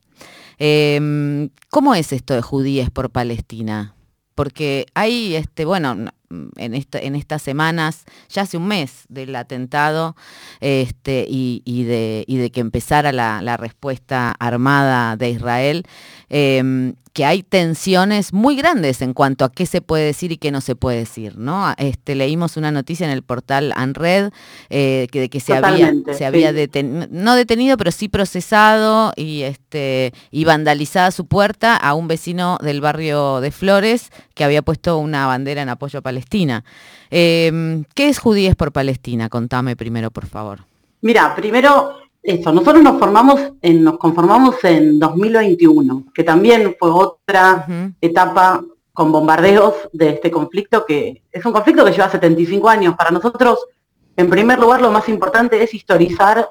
Eh, 0.58 1.48
¿Cómo 1.70 1.94
es 1.94 2.12
esto 2.12 2.34
de 2.34 2.42
judíes 2.42 2.90
por 2.90 3.10
Palestina? 3.10 3.95
Porque 4.36 4.86
hay, 4.94 5.34
este, 5.34 5.64
bueno, 5.64 5.96
en, 6.56 6.74
esta- 6.74 6.98
en 7.00 7.16
estas 7.16 7.42
semanas, 7.42 8.04
ya 8.28 8.42
hace 8.42 8.56
un 8.56 8.68
mes 8.68 9.04
del 9.08 9.34
atentado 9.34 10.14
este, 10.60 11.26
y, 11.28 11.62
de, 11.84 12.24
y 12.28 12.36
de 12.36 12.50
que 12.50 12.60
empezara 12.60 13.12
la 13.12 13.56
respuesta 13.56 14.32
armada 14.38 15.16
de 15.16 15.30
Israel, 15.30 15.86
eh, 16.30 16.92
que 17.12 17.24
hay 17.24 17.42
tensiones 17.42 18.34
muy 18.34 18.56
grandes 18.56 19.00
en 19.00 19.14
cuanto 19.14 19.46
a 19.46 19.50
qué 19.50 19.64
se 19.64 19.80
puede 19.80 20.04
decir 20.04 20.32
y 20.32 20.36
qué 20.36 20.50
no 20.50 20.60
se 20.60 20.76
puede 20.76 20.98
decir, 20.98 21.38
¿no? 21.38 21.72
Este, 21.78 22.14
leímos 22.14 22.58
una 22.58 22.70
noticia 22.70 23.06
en 23.06 23.10
el 23.12 23.22
portal 23.22 23.72
Anred 23.74 24.32
eh, 24.68 25.06
que, 25.10 25.20
de 25.20 25.28
que 25.30 25.40
se 25.40 25.54
había, 25.54 25.94
se 26.12 26.26
había 26.26 26.50
sí. 26.50 26.56
deten- 26.58 27.08
no 27.10 27.34
detenido, 27.34 27.78
pero 27.78 27.90
sí 27.90 28.08
procesado 28.08 29.14
y, 29.16 29.42
este, 29.42 30.12
y 30.30 30.44
vandalizada 30.44 31.10
su 31.10 31.24
puerta 31.26 31.74
a 31.74 31.94
un 31.94 32.06
vecino 32.06 32.58
del 32.60 32.82
barrio 32.82 33.40
de 33.40 33.50
Flores 33.50 34.10
que 34.34 34.44
había 34.44 34.60
puesto 34.60 34.98
una 34.98 35.26
bandera 35.26 35.62
en 35.62 35.70
apoyo 35.70 36.00
a 36.00 36.02
Palestina. 36.02 36.64
Eh, 37.10 37.82
¿Qué 37.94 38.10
es 38.10 38.18
Judíes 38.18 38.56
por 38.56 38.72
Palestina? 38.72 39.30
Contame 39.30 39.74
primero, 39.74 40.10
por 40.10 40.26
favor. 40.26 40.66
Mira, 41.00 41.34
primero 41.34 41.96
eso, 42.26 42.52
nosotros 42.52 42.82
nos 42.82 42.98
formamos 42.98 43.52
en, 43.62 43.84
nos 43.84 43.98
conformamos 43.98 44.56
en 44.64 44.98
2021, 44.98 46.06
que 46.12 46.24
también 46.24 46.74
fue 46.78 46.90
otra 46.90 47.66
etapa 48.00 48.64
con 48.92 49.12
bombardeos 49.12 49.74
de 49.92 50.10
este 50.10 50.30
conflicto, 50.30 50.84
que 50.84 51.22
es 51.30 51.44
un 51.44 51.52
conflicto 51.52 51.84
que 51.84 51.92
lleva 51.92 52.10
75 52.10 52.68
años. 52.68 52.96
Para 52.96 53.12
nosotros, 53.12 53.66
en 54.16 54.28
primer 54.28 54.58
lugar, 54.58 54.80
lo 54.80 54.90
más 54.90 55.08
importante 55.08 55.62
es 55.62 55.72
historizar 55.72 56.48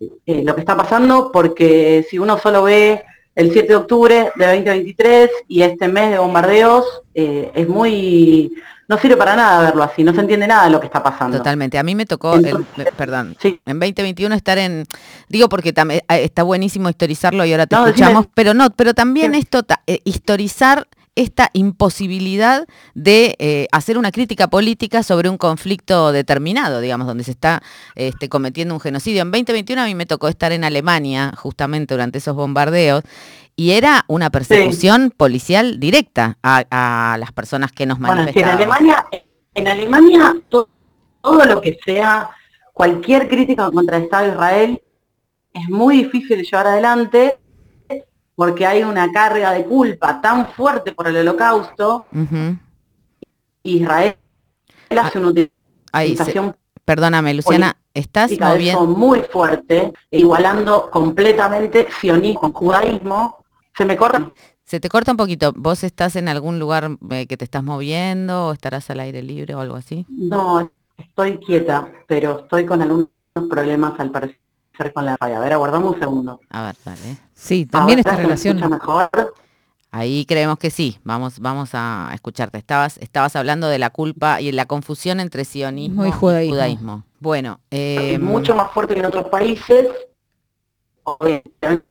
eh, 0.00 0.42
lo 0.42 0.54
que 0.54 0.60
está 0.62 0.76
pasando, 0.76 1.30
porque 1.30 2.04
si 2.10 2.18
uno 2.18 2.36
solo 2.38 2.64
ve 2.64 3.04
el 3.34 3.52
7 3.52 3.68
de 3.68 3.76
octubre 3.76 4.32
de 4.36 4.44
2023 4.46 5.30
y 5.48 5.62
este 5.62 5.88
mes 5.88 6.10
de 6.10 6.18
bombardeos, 6.18 6.84
eh, 7.14 7.50
es 7.54 7.66
muy... 7.68 8.52
no 8.88 8.98
sirve 8.98 9.16
para 9.16 9.34
nada 9.36 9.62
verlo 9.62 9.82
así, 9.82 10.04
no 10.04 10.12
se 10.12 10.20
entiende 10.20 10.46
nada 10.46 10.64
de 10.64 10.70
lo 10.70 10.80
que 10.80 10.86
está 10.86 11.02
pasando. 11.02 11.38
Totalmente. 11.38 11.78
A 11.78 11.82
mí 11.82 11.94
me 11.94 12.04
tocó, 12.04 12.34
el- 12.34 12.44
Entonces, 12.46 12.88
perdón, 12.96 13.36
sí. 13.40 13.58
en 13.64 13.80
2021 13.80 14.34
estar 14.34 14.58
en, 14.58 14.84
digo 15.28 15.48
porque 15.48 15.72
tam- 15.74 15.92
eh, 15.92 16.02
está 16.08 16.42
buenísimo 16.42 16.88
historizarlo 16.90 17.44
y 17.46 17.52
ahora 17.52 17.66
te 17.66 17.74
No, 17.76 17.86
decime. 17.86 18.04
escuchamos, 18.06 18.26
pero 18.34 18.52
no, 18.52 18.68
pero 18.70 18.92
también 18.92 19.32
Sí. 19.32 19.38
esto, 19.40 19.62
ta- 19.62 19.82
eh, 19.86 20.00
historizar 20.04 20.86
esta 21.14 21.50
imposibilidad 21.52 22.66
de 22.94 23.36
eh, 23.38 23.66
hacer 23.72 23.98
una 23.98 24.10
crítica 24.12 24.48
política 24.48 25.02
sobre 25.02 25.28
un 25.28 25.36
conflicto 25.36 26.10
determinado, 26.12 26.80
digamos, 26.80 27.06
donde 27.06 27.24
se 27.24 27.32
está 27.32 27.62
este, 27.96 28.28
cometiendo 28.28 28.74
un 28.74 28.80
genocidio. 28.80 29.22
En 29.22 29.30
2021 29.30 29.82
a 29.82 29.84
mí 29.86 29.94
me 29.94 30.06
tocó 30.06 30.28
estar 30.28 30.52
en 30.52 30.64
Alemania, 30.64 31.32
justamente 31.36 31.92
durante 31.94 32.18
esos 32.18 32.34
bombardeos, 32.34 33.02
y 33.56 33.72
era 33.72 34.04
una 34.08 34.30
persecución 34.30 35.12
policial 35.14 35.78
directa 35.78 36.38
a, 36.42 36.64
a 36.70 37.18
las 37.18 37.32
personas 37.32 37.72
que 37.72 37.84
nos 37.84 37.98
Bueno, 37.98 38.14
que 38.14 38.40
en 38.40 38.46
manifestaban. 38.46 38.56
Alemania, 38.56 39.06
en 39.54 39.68
Alemania 39.68 40.34
to- 40.48 40.68
todo 41.20 41.44
lo 41.44 41.60
que 41.60 41.78
sea 41.84 42.30
cualquier 42.72 43.28
crítica 43.28 43.70
contra 43.70 43.98
el 43.98 44.04
Estado 44.04 44.24
de 44.24 44.30
Israel 44.32 44.82
es 45.52 45.68
muy 45.68 46.04
difícil 46.04 46.38
de 46.38 46.44
llevar 46.44 46.66
adelante 46.68 47.36
porque 48.42 48.66
hay 48.66 48.82
una 48.82 49.12
carga 49.12 49.52
de 49.52 49.64
culpa 49.64 50.20
tan 50.20 50.48
fuerte 50.48 50.90
por 50.90 51.06
el 51.06 51.16
holocausto, 51.16 52.06
Ujú. 52.12 52.58
Israel 53.62 54.16
hace 54.90 55.18
una 55.20 55.28
Ahí 55.92 56.08
se- 56.08 56.12
utilización 56.22 56.56
Perdóname, 56.84 57.32
Luciana, 57.34 57.76
estás 57.94 58.32
moviendo. 58.40 58.84
muy 58.86 59.20
fuerte, 59.20 59.92
igualando 60.10 60.90
completamente 60.90 61.86
sionismo 62.00 62.40
con 62.40 62.52
judaísmo. 62.52 63.44
Se 63.78 63.84
me 63.84 63.96
corta. 63.96 64.32
Se 64.64 64.80
te 64.80 64.88
corta 64.88 65.12
un 65.12 65.16
poquito. 65.16 65.52
¿Vos 65.54 65.84
estás 65.84 66.16
en 66.16 66.26
algún 66.26 66.58
lugar 66.58 66.90
eh, 67.10 67.28
que 67.28 67.36
te 67.36 67.44
estás 67.44 67.62
moviendo 67.62 68.48
o 68.48 68.52
estarás 68.52 68.90
al 68.90 68.98
aire 68.98 69.22
libre 69.22 69.54
o 69.54 69.60
algo 69.60 69.76
así? 69.76 70.04
No, 70.08 70.68
estoy 70.98 71.38
quieta, 71.38 71.88
pero 72.08 72.40
estoy 72.40 72.66
con 72.66 72.82
algunos 72.82 73.08
problemas 73.48 73.92
al 74.00 74.10
parecer 74.10 74.40
con 74.94 75.04
la 75.04 75.16
radio. 75.20 75.36
A 75.36 75.40
ver, 75.40 75.52
aguardamos 75.52 75.94
un 75.94 76.00
segundo. 76.00 76.40
A 76.50 76.62
ver, 76.66 76.76
dale. 76.84 77.18
Sí, 77.34 77.66
también 77.66 77.98
Ahora 77.98 78.00
esta 78.00 78.10
se 78.10 78.16
me 78.16 78.22
relación. 78.24 78.56
escucha 78.58 78.74
mejor. 78.76 79.34
Ahí 79.90 80.24
creemos 80.24 80.58
que 80.58 80.70
sí. 80.70 80.98
Vamos, 81.04 81.38
vamos 81.38 81.70
a 81.74 82.10
escucharte. 82.14 82.56
Estabas, 82.58 82.96
estabas 82.98 83.36
hablando 83.36 83.68
de 83.68 83.78
la 83.78 83.90
culpa 83.90 84.40
y 84.40 84.50
la 84.52 84.64
confusión 84.66 85.20
entre 85.20 85.44
sionismo 85.44 86.06
Y 86.06 86.10
judaísmo. 86.10 86.54
judaísmo. 86.54 87.04
Bueno, 87.20 87.60
eh, 87.70 88.18
mucho 88.18 88.54
más 88.54 88.70
fuerte 88.72 88.94
que 88.94 89.00
en 89.00 89.06
otros 89.06 89.26
países. 89.28 89.88
Obviamente 91.04 91.84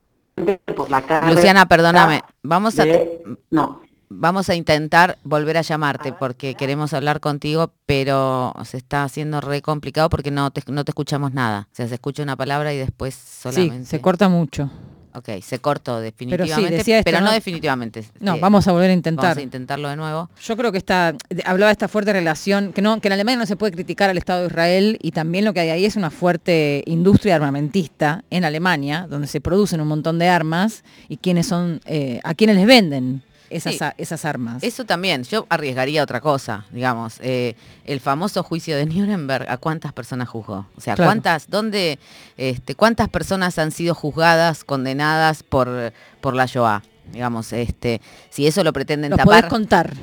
por 0.76 0.90
la 0.90 1.02
carga 1.02 1.32
Luciana, 1.32 1.66
perdóname. 1.68 2.22
Vamos 2.44 2.80
a, 2.80 2.86
de- 2.86 3.24
no. 3.52 3.82
Vamos 4.14 4.50
a 4.50 4.56
intentar 4.56 5.18
volver 5.24 5.58
a 5.58 5.62
llamarte 5.62 6.12
porque 6.14 6.56
queremos 6.56 6.94
hablar 6.94 7.20
contigo, 7.20 7.72
pero 7.86 8.54
se 8.66 8.78
está 8.78 9.04
haciendo 9.04 9.40
re 9.42 9.62
complicado 9.62 10.10
porque 10.10 10.32
no 10.32 10.52
te, 10.52 10.62
no 10.72 10.84
te 10.84 10.92
escuchamos 10.92 11.34
nada. 11.34 11.68
O 11.72 11.76
sea, 11.76 11.88
se 11.88 11.94
escucha 11.96 12.22
una 12.24 12.36
palabra 12.36 12.74
y 12.74 12.78
después 12.78 13.16
solamente... 13.16 13.80
Sí, 13.80 13.86
se 13.86 14.02
corta 14.02 14.28
mucho. 14.30 14.70
Ok, 15.14 15.28
se 15.42 15.60
cortó 15.60 15.96
Pero 15.96 16.06
sí, 16.06 16.06
definitivamente, 16.06 16.78
esto, 17.00 17.04
pero 17.04 17.20
no 17.20 17.26
¿no? 17.26 17.32
definitivamente. 17.34 18.06
No, 18.22 18.36
Eh, 18.36 18.40
vamos 18.40 18.66
a 18.70 18.72
volver 18.72 18.86
a 18.86 18.94
vamos 18.94 18.98
intentar. 19.00 19.38
a 19.38 19.42
intentarlo 19.42 19.90
de 19.90 19.98
nuevo. 19.98 20.30
Yo 20.42 20.56
creo 20.56 20.72
que 20.72 20.78
esta, 20.78 21.12
de- 21.30 21.44
hablaba 21.46 21.68
de 21.68 21.74
esta 21.74 21.90
fuerte 21.90 22.14
relación, 22.14 22.72
que, 22.72 22.82
no, 22.82 23.02
que 23.02 23.10
en 23.10 23.14
Alemania 23.14 23.40
no 23.40 23.46
se 23.46 23.58
puede 23.58 23.74
criticar 23.74 24.10
al 24.10 24.18
Estado 24.18 24.40
de 24.42 24.48
Israel 24.48 24.98
y 25.02 25.12
también 25.12 25.44
lo 25.44 25.54
que 25.54 25.60
hay 25.60 25.70
ahí 25.70 25.84
es 25.86 25.98
una 25.98 26.12
fuerte 26.12 26.82
industria 26.86 27.36
armamentista 27.36 28.24
en 28.30 28.46
Alemania, 28.46 29.06
donde 29.10 29.28
se 29.28 29.42
producen 29.42 29.82
un 29.82 29.90
montón 29.90 30.18
de 30.18 30.30
armas 30.30 30.86
y 31.10 31.18
quienes 31.18 31.46
son, 31.48 31.82
eh, 31.86 32.22
a 32.24 32.34
quienes 32.34 32.56
les 32.56 32.66
venden 32.66 33.22
esas, 33.52 33.74
Sí. 33.76 33.84
a- 33.84 33.94
esas 33.98 34.26
armas. 34.26 34.64
Eso 34.64 34.86
también, 34.86 35.24
yo 35.24 35.46
arriesgaría 35.50 36.02
otra 36.04 36.22
cosa, 36.22 36.66
digamos, 36.72 37.18
eh, 37.22 37.56
el 37.86 38.00
famoso 38.00 38.44
juicio 38.44 38.76
de 38.78 38.86
Nuremberg, 38.86 39.46
¿a 39.50 39.58
cuántas 39.58 39.94
personas 39.94 40.30
juzgó? 40.30 40.66
O 40.78 40.82
sea, 40.82 40.96
Claro. 40.96 41.08
¿cuántas, 41.10 41.50
dónde, 41.50 42.00
este, 42.38 42.76
cuántas 42.76 43.10
personas 43.10 43.58
han 43.60 43.72
sido 43.72 43.94
juzgadas, 43.96 44.64
condenadas 44.64 45.44
por, 45.44 45.94
por 46.22 46.34
la 46.36 46.46
Shoah? 46.46 46.82
Digamos, 47.12 47.52
este, 47.52 48.00
si 48.30 48.48
eso 48.48 48.64
lo 48.64 48.72
pretenden 48.74 49.10
los 49.12 49.18
tapar. 49.18 49.42
podés 49.42 49.50
contar. 49.50 49.94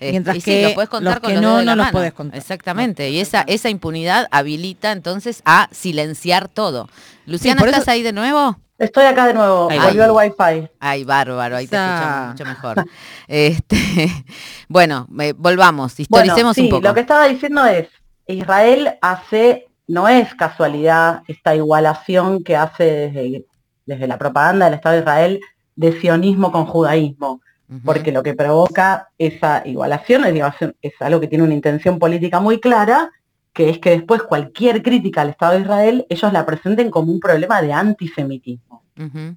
eh, 0.00 0.12
mientras 0.12 0.36
y 0.36 0.40
sí, 0.40 0.50
que 0.52 0.62
lo 0.68 0.74
podés 0.74 0.88
contar 0.90 1.14
los 1.14 1.20
con 1.20 1.28
que 1.30 1.34
los 1.34 1.42
no, 1.42 1.62
no 1.62 1.74
los 1.74 1.90
podés 1.90 2.12
contar. 2.12 2.38
Exactamente, 2.38 3.10
y 3.10 3.18
esa, 3.18 3.42
esa 3.48 3.68
impunidad 3.68 4.28
habilita 4.30 4.92
entonces 4.92 5.42
a 5.44 5.68
silenciar 5.72 6.46
todo. 6.48 6.88
Luciana, 7.26 7.62
eso- 7.62 7.70
¿estás 7.70 7.88
ahí 7.88 8.02
de 8.04 8.12
nuevo? 8.12 8.58
Estoy 8.78 9.06
acá 9.06 9.26
de 9.26 9.34
nuevo, 9.34 9.68
Ahí 9.70 9.78
volvió 9.80 10.14
va. 10.14 10.24
el 10.24 10.30
wifi. 10.30 10.68
Ay, 10.78 11.02
bárbaro, 11.04 11.56
ahí 11.56 11.66
te 11.66 11.76
escuchamos 11.76 12.28
mucho 12.28 12.44
mejor. 12.44 12.84
Este, 13.26 13.76
bueno, 14.68 15.06
eh, 15.20 15.34
volvamos, 15.36 15.94
Bueno, 16.08 16.24
historicemos 16.26 16.54
sí, 16.54 16.62
un 16.62 16.68
poco. 16.70 16.86
lo 16.88 16.94
que 16.94 17.00
estaba 17.00 17.26
diciendo 17.26 17.64
es, 17.66 17.88
Israel 18.26 18.96
hace, 19.02 19.66
no 19.88 20.08
es 20.08 20.34
casualidad 20.34 21.22
esta 21.26 21.54
igualación 21.56 22.44
que 22.44 22.56
hace 22.56 22.84
desde, 22.84 23.44
desde 23.84 24.06
la 24.06 24.16
propaganda 24.16 24.66
del 24.66 24.74
Estado 24.74 24.94
de 24.94 25.00
Israel 25.00 25.40
de 25.74 26.00
sionismo 26.00 26.50
con 26.52 26.66
judaísmo, 26.66 27.40
porque 27.84 28.12
lo 28.12 28.22
que 28.22 28.34
provoca 28.34 29.08
esa 29.18 29.62
igualación 29.66 30.24
es, 30.24 30.32
digamos, 30.34 30.54
es 30.80 30.92
algo 31.00 31.20
que 31.20 31.26
tiene 31.28 31.44
una 31.44 31.52
intención 31.54 31.98
política 31.98 32.40
muy 32.40 32.60
clara, 32.60 33.10
que 33.52 33.70
es 33.70 33.78
que 33.78 33.90
después 33.90 34.22
cualquier 34.22 34.82
crítica 34.82 35.22
al 35.22 35.30
Estado 35.30 35.54
de 35.54 35.60
Israel, 35.60 36.06
ellos 36.08 36.32
la 36.32 36.46
presenten 36.46 36.90
como 36.90 37.12
un 37.12 37.20
problema 37.20 37.60
de 37.62 37.72
antisemitismo. 37.72 38.82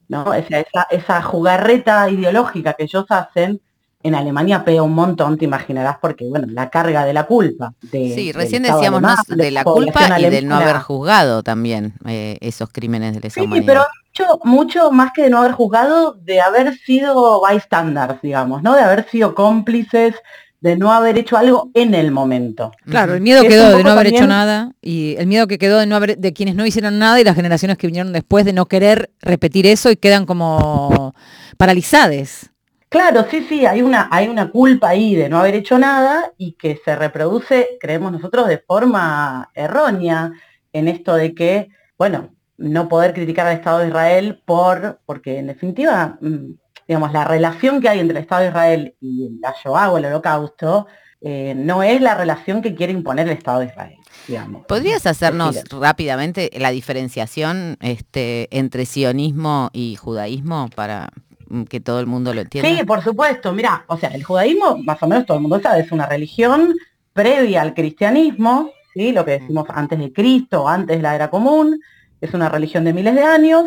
¿no? 0.07 0.23
O 0.23 0.33
sea, 0.33 0.59
esa, 0.59 0.87
esa 0.89 1.21
jugarreta 1.21 2.09
ideológica 2.09 2.73
que 2.73 2.83
ellos 2.83 3.05
hacen, 3.09 3.61
en 4.03 4.15
Alemania 4.15 4.63
pega 4.65 4.81
un 4.81 4.95
montón, 4.95 5.37
te 5.37 5.45
imaginarás, 5.45 5.97
porque, 6.01 6.25
bueno, 6.27 6.47
la 6.49 6.71
carga 6.71 7.05
de 7.05 7.13
la 7.13 7.25
culpa. 7.27 7.73
de- 7.83 8.11
Sí, 8.15 8.31
recién 8.31 8.63
decíamos 8.63 8.97
alemán, 9.03 9.17
¿no? 9.27 9.35
de 9.35 9.51
la 9.51 9.63
culpa 9.63 10.19
y 10.19 10.29
del 10.29 10.47
no 10.47 10.55
haber 10.55 10.77
juzgado 10.79 11.43
también 11.43 11.93
eh, 12.07 12.37
esos 12.41 12.69
crímenes 12.71 13.13
de 13.13 13.19
lesa 13.19 13.35
Sí, 13.35 13.41
humanidad. 13.45 13.67
pero 13.67 13.85
mucho, 14.09 14.39
mucho 14.43 14.91
más 14.91 15.11
que 15.13 15.23
de 15.23 15.29
no 15.29 15.37
haber 15.37 15.51
juzgado, 15.51 16.13
de 16.13 16.41
haber 16.41 16.75
sido 16.79 17.43
bystanders, 17.47 18.19
digamos, 18.23 18.63
¿no? 18.63 18.73
De 18.73 18.81
haber 18.81 19.07
sido 19.09 19.35
cómplices, 19.35 20.15
de 20.61 20.77
no 20.77 20.93
haber 20.93 21.17
hecho 21.17 21.37
algo 21.37 21.71
en 21.73 21.95
el 21.95 22.11
momento. 22.11 22.71
Claro, 22.85 23.15
el 23.15 23.21
miedo 23.21 23.41
quedó 23.41 23.75
de 23.75 23.83
no 23.83 23.89
haber 23.89 24.07
hecho 24.07 24.27
nada 24.27 24.73
y 24.79 25.15
el 25.17 25.25
miedo 25.25 25.47
que 25.47 25.57
quedó 25.57 25.79
de 25.79 25.87
no 25.87 25.95
haber 25.95 26.17
de 26.17 26.33
quienes 26.33 26.55
no 26.55 26.65
hicieron 26.65 26.99
nada 26.99 27.19
y 27.19 27.23
las 27.23 27.35
generaciones 27.35 27.77
que 27.77 27.87
vinieron 27.87 28.13
después 28.13 28.45
de 28.45 28.53
no 28.53 28.67
querer 28.67 29.11
repetir 29.21 29.65
eso 29.65 29.89
y 29.89 29.97
quedan 29.97 30.25
como 30.25 31.15
paralizadas. 31.57 32.51
Claro, 32.89 33.25
sí, 33.31 33.45
sí, 33.47 33.65
hay 33.65 33.81
una, 33.81 34.09
hay 34.11 34.27
una 34.27 34.51
culpa 34.51 34.89
ahí 34.89 35.15
de 35.15 35.29
no 35.29 35.39
haber 35.39 35.55
hecho 35.55 35.79
nada 35.79 36.31
y 36.37 36.53
que 36.53 36.79
se 36.83 36.95
reproduce, 36.95 37.77
creemos 37.79 38.11
nosotros, 38.11 38.47
de 38.47 38.59
forma 38.59 39.49
errónea 39.55 40.33
en 40.73 40.89
esto 40.89 41.15
de 41.15 41.33
que, 41.33 41.69
bueno, 41.97 42.35
no 42.57 42.89
poder 42.89 43.13
criticar 43.13 43.47
al 43.47 43.55
Estado 43.55 43.79
de 43.79 43.87
Israel 43.87 44.41
por, 44.45 44.99
porque 45.05 45.39
en 45.39 45.47
definitiva, 45.47 46.17
mm, 46.19 46.51
digamos, 46.87 47.11
la 47.13 47.23
relación 47.25 47.81
que 47.81 47.89
hay 47.89 47.99
entre 47.99 48.17
el 48.17 48.23
Estado 48.23 48.41
de 48.41 48.47
Israel 48.49 48.95
y 48.99 49.37
la 49.41 49.53
Shoah 49.63 49.91
o 49.91 49.97
el 49.97 50.05
Holocausto 50.05 50.87
eh, 51.21 51.53
no 51.55 51.83
es 51.83 52.01
la 52.01 52.15
relación 52.15 52.61
que 52.61 52.73
quiere 52.73 52.93
imponer 52.93 53.27
el 53.27 53.37
Estado 53.37 53.59
de 53.59 53.67
Israel, 53.67 53.95
digamos. 54.27 54.65
¿Podrías 54.65 55.05
hacernos 55.05 55.63
rápidamente 55.69 56.49
la 56.57 56.71
diferenciación 56.71 57.77
este, 57.79 58.47
entre 58.57 58.85
sionismo 58.85 59.69
y 59.71 59.95
judaísmo 59.97 60.69
para 60.75 61.09
mm, 61.47 61.63
que 61.63 61.79
todo 61.79 61.99
el 61.99 62.07
mundo 62.07 62.33
lo 62.33 62.41
entienda? 62.41 62.69
Sí, 62.75 62.83
por 62.85 63.03
supuesto. 63.03 63.53
Mira, 63.53 63.85
o 63.87 63.97
sea, 63.97 64.09
el 64.09 64.23
judaísmo, 64.23 64.77
más 64.77 65.01
o 65.03 65.07
menos 65.07 65.27
todo 65.27 65.37
el 65.37 65.41
mundo 65.41 65.59
sabe, 65.59 65.81
es 65.81 65.91
una 65.91 66.07
religión 66.07 66.73
previa 67.13 67.61
al 67.61 67.75
cristianismo, 67.75 68.71
¿sí? 68.93 69.11
Lo 69.11 69.23
que 69.23 69.39
decimos 69.39 69.67
antes 69.69 69.99
de 69.99 70.11
Cristo, 70.11 70.67
antes 70.67 70.97
de 70.97 71.03
la 71.03 71.13
era 71.13 71.29
común, 71.29 71.79
es 72.19 72.33
una 72.33 72.49
religión 72.49 72.83
de 72.83 72.93
miles 72.93 73.15
de 73.15 73.23
años 73.23 73.65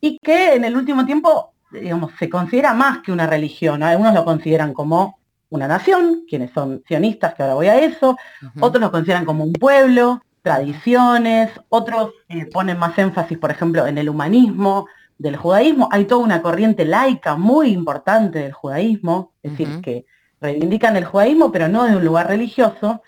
y 0.00 0.18
que 0.18 0.54
en 0.54 0.64
el 0.64 0.76
último 0.76 1.04
tiempo, 1.04 1.52
digamos, 1.70 2.12
se 2.18 2.28
considera 2.28 2.74
más 2.74 2.98
que 2.98 3.12
una 3.12 3.26
religión. 3.26 3.82
Algunos 3.82 4.14
lo 4.14 4.24
consideran 4.24 4.72
como 4.72 5.18
una 5.48 5.68
nación, 5.68 6.24
quienes 6.28 6.50
son 6.52 6.82
sionistas, 6.86 7.34
que 7.34 7.42
ahora 7.42 7.54
voy 7.54 7.66
a 7.68 7.78
eso, 7.78 8.16
otros 8.60 8.80
lo 8.80 8.90
consideran 8.90 9.24
como 9.24 9.44
un 9.44 9.52
pueblo, 9.52 10.22
tradiciones, 10.42 11.50
otros 11.68 12.12
eh, 12.28 12.46
ponen 12.46 12.78
más 12.78 12.98
énfasis, 12.98 13.38
por 13.38 13.50
ejemplo, 13.50 13.86
en 13.86 13.98
el 13.98 14.08
humanismo 14.08 14.86
del 15.18 15.36
judaísmo. 15.36 15.88
Hay 15.90 16.04
toda 16.04 16.24
una 16.24 16.42
corriente 16.42 16.84
laica 16.84 17.36
muy 17.36 17.70
importante 17.70 18.40
del 18.40 18.52
judaísmo, 18.52 19.32
es 19.42 19.52
decir, 19.52 19.80
que 19.80 20.06
reivindican 20.40 20.96
el 20.96 21.04
judaísmo, 21.04 21.50
pero 21.50 21.68
no 21.68 21.84
desde 21.84 21.96
un 21.96 22.04
lugar 22.04 22.28
religioso. 22.28 23.02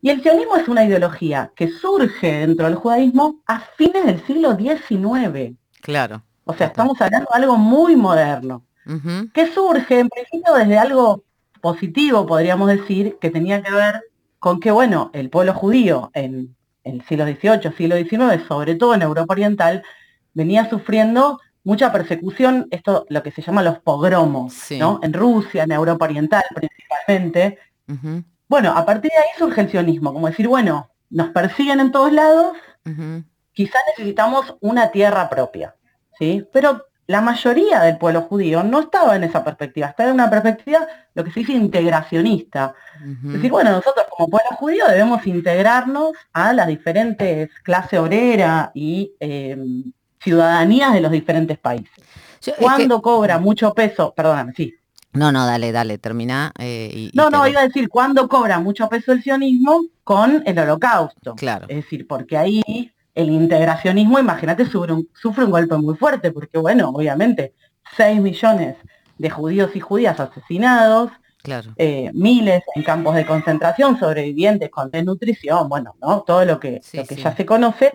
Y 0.00 0.10
el 0.10 0.22
sionismo 0.22 0.56
es 0.56 0.68
una 0.68 0.84
ideología 0.84 1.50
que 1.56 1.68
surge 1.68 2.40
dentro 2.40 2.66
del 2.66 2.74
judaísmo 2.74 3.40
a 3.46 3.60
fines 3.60 4.04
del 4.04 4.24
siglo 4.26 4.56
XIX. 4.56 5.56
Claro. 5.80 6.22
O 6.44 6.54
sea, 6.54 6.66
estamos 6.68 7.00
hablando 7.00 7.28
de 7.32 7.40
algo 7.40 7.56
muy 7.56 7.96
moderno 7.96 8.64
que 9.32 9.46
surge 9.50 9.98
en 10.00 10.10
principio 10.10 10.52
desde 10.54 10.76
algo 10.76 11.24
positivo, 11.62 12.26
podríamos 12.26 12.68
decir, 12.68 13.16
que 13.18 13.30
tenía 13.30 13.62
que 13.62 13.72
ver 13.72 14.02
con 14.38 14.60
que, 14.60 14.70
bueno, 14.70 15.10
el 15.14 15.30
pueblo 15.30 15.54
judío 15.54 16.10
en 16.12 16.54
el 16.82 17.02
siglo 17.06 17.24
XVIII, 17.24 17.72
siglo 17.74 17.96
XIX, 17.96 18.46
sobre 18.46 18.74
todo 18.74 18.94
en 18.94 19.00
Europa 19.00 19.32
Oriental, 19.32 19.82
venía 20.34 20.68
sufriendo 20.68 21.40
mucha 21.62 21.90
persecución, 21.92 22.68
esto 22.70 23.06
lo 23.08 23.22
que 23.22 23.30
se 23.30 23.40
llama 23.40 23.62
los 23.62 23.78
pogromos, 23.78 24.52
Sí. 24.52 24.78
¿no? 24.78 25.00
En 25.02 25.14
Rusia, 25.14 25.62
en 25.62 25.72
Europa 25.72 26.04
Oriental 26.04 26.42
principalmente. 26.54 27.58
Bueno, 28.48 28.76
a 28.76 28.84
partir 28.84 29.10
de 29.12 29.16
ahí 29.16 29.28
surge 29.38 29.62
el 29.62 29.70
sionismo, 29.70 30.12
como 30.12 30.26
decir, 30.26 30.46
bueno, 30.46 30.90
nos 31.08 31.28
persiguen 31.30 31.80
en 31.80 31.90
todos 31.90 32.12
lados, 32.12 32.54
Ujú. 32.84 33.24
quizás 33.52 33.80
necesitamos 33.96 34.56
una 34.60 34.90
tierra 34.90 35.30
propia, 35.30 35.74
¿sí? 36.18 36.44
Pero 36.52 36.86
la 37.06 37.20
mayoría 37.20 37.80
del 37.80 37.98
pueblo 37.98 38.22
judío 38.22 38.62
no 38.62 38.80
estaba 38.80 39.14
en 39.16 39.24
esa 39.24 39.44
perspectiva, 39.44 39.88
estaba 39.88 40.08
en 40.08 40.14
una 40.14 40.30
perspectiva, 40.30 40.86
lo 41.14 41.22
que 41.22 41.30
se 41.30 41.40
dice 41.40 41.52
integracionista. 41.52 42.74
Es 43.26 43.32
decir, 43.34 43.50
bueno, 43.50 43.72
nosotros 43.72 44.06
como 44.10 44.28
pueblo 44.30 44.56
judío 44.56 44.86
debemos 44.88 45.26
integrarnos 45.26 46.12
a 46.32 46.52
las 46.54 46.66
diferentes 46.66 47.50
clases 47.62 47.98
obrera 48.00 48.70
y 48.74 49.12
eh, 49.20 49.56
ciudadanías 50.20 50.94
de 50.94 51.00
los 51.00 51.12
diferentes 51.12 51.58
países. 51.58 51.90
Yo- 52.40 52.54
que- 52.54 52.62
¿Cuándo 52.62 53.02
cobra 53.02 53.38
mucho 53.38 53.74
peso? 53.74 54.12
Perdóname, 54.14 54.52
sí. 54.56 54.74
No, 55.12 55.30
no, 55.30 55.46
dale, 55.46 55.70
dale, 55.72 55.98
termina. 55.98 56.52
eh, 56.58 56.90
y- 56.92 57.04
y 57.06 57.10
No, 57.14 57.30
no, 57.30 57.46
iba 57.46 57.60
a 57.60 57.64
decir, 57.68 57.88
¿cuándo 57.88 58.28
cobra 58.28 58.58
mucho 58.58 58.88
peso 58.88 59.12
el 59.12 59.22
sionismo? 59.22 59.82
Con 60.02 60.42
el 60.44 60.58
holocausto. 60.58 61.34
Claro. 61.36 61.66
Es 61.68 61.76
decir, 61.76 62.06
porque 62.08 62.36
ahí 62.36 62.92
el 63.14 63.30
integracionismo, 63.30 64.18
imagínate, 64.18 64.66
sufre 64.66 64.92
un, 64.92 65.08
sufre 65.14 65.44
un 65.44 65.50
golpe 65.50 65.76
muy 65.76 65.94
fuerte, 65.96 66.32
porque 66.32 66.58
bueno, 66.58 66.88
obviamente, 66.90 67.54
6 67.96 68.20
millones 68.20 68.76
de 69.18 69.30
judíos 69.30 69.70
y 69.76 69.80
judías 69.80 70.18
asesinados, 70.20 71.10
Claro. 71.42 71.72
eh, 71.76 72.10
miles 72.14 72.62
en 72.74 72.82
campos 72.82 73.14
de 73.14 73.26
concentración, 73.26 73.98
sobrevivientes 73.98 74.70
con 74.70 74.90
desnutrición, 74.90 75.68
bueno, 75.68 75.94
¿no? 76.00 76.22
Todo 76.22 76.44
lo 76.46 76.58
que, 76.58 76.80
Sí, 76.82 76.96
lo 76.96 77.04
que 77.04 77.14
sí. 77.16 77.22
ya 77.22 77.36
se 77.36 77.44
conoce, 77.44 77.92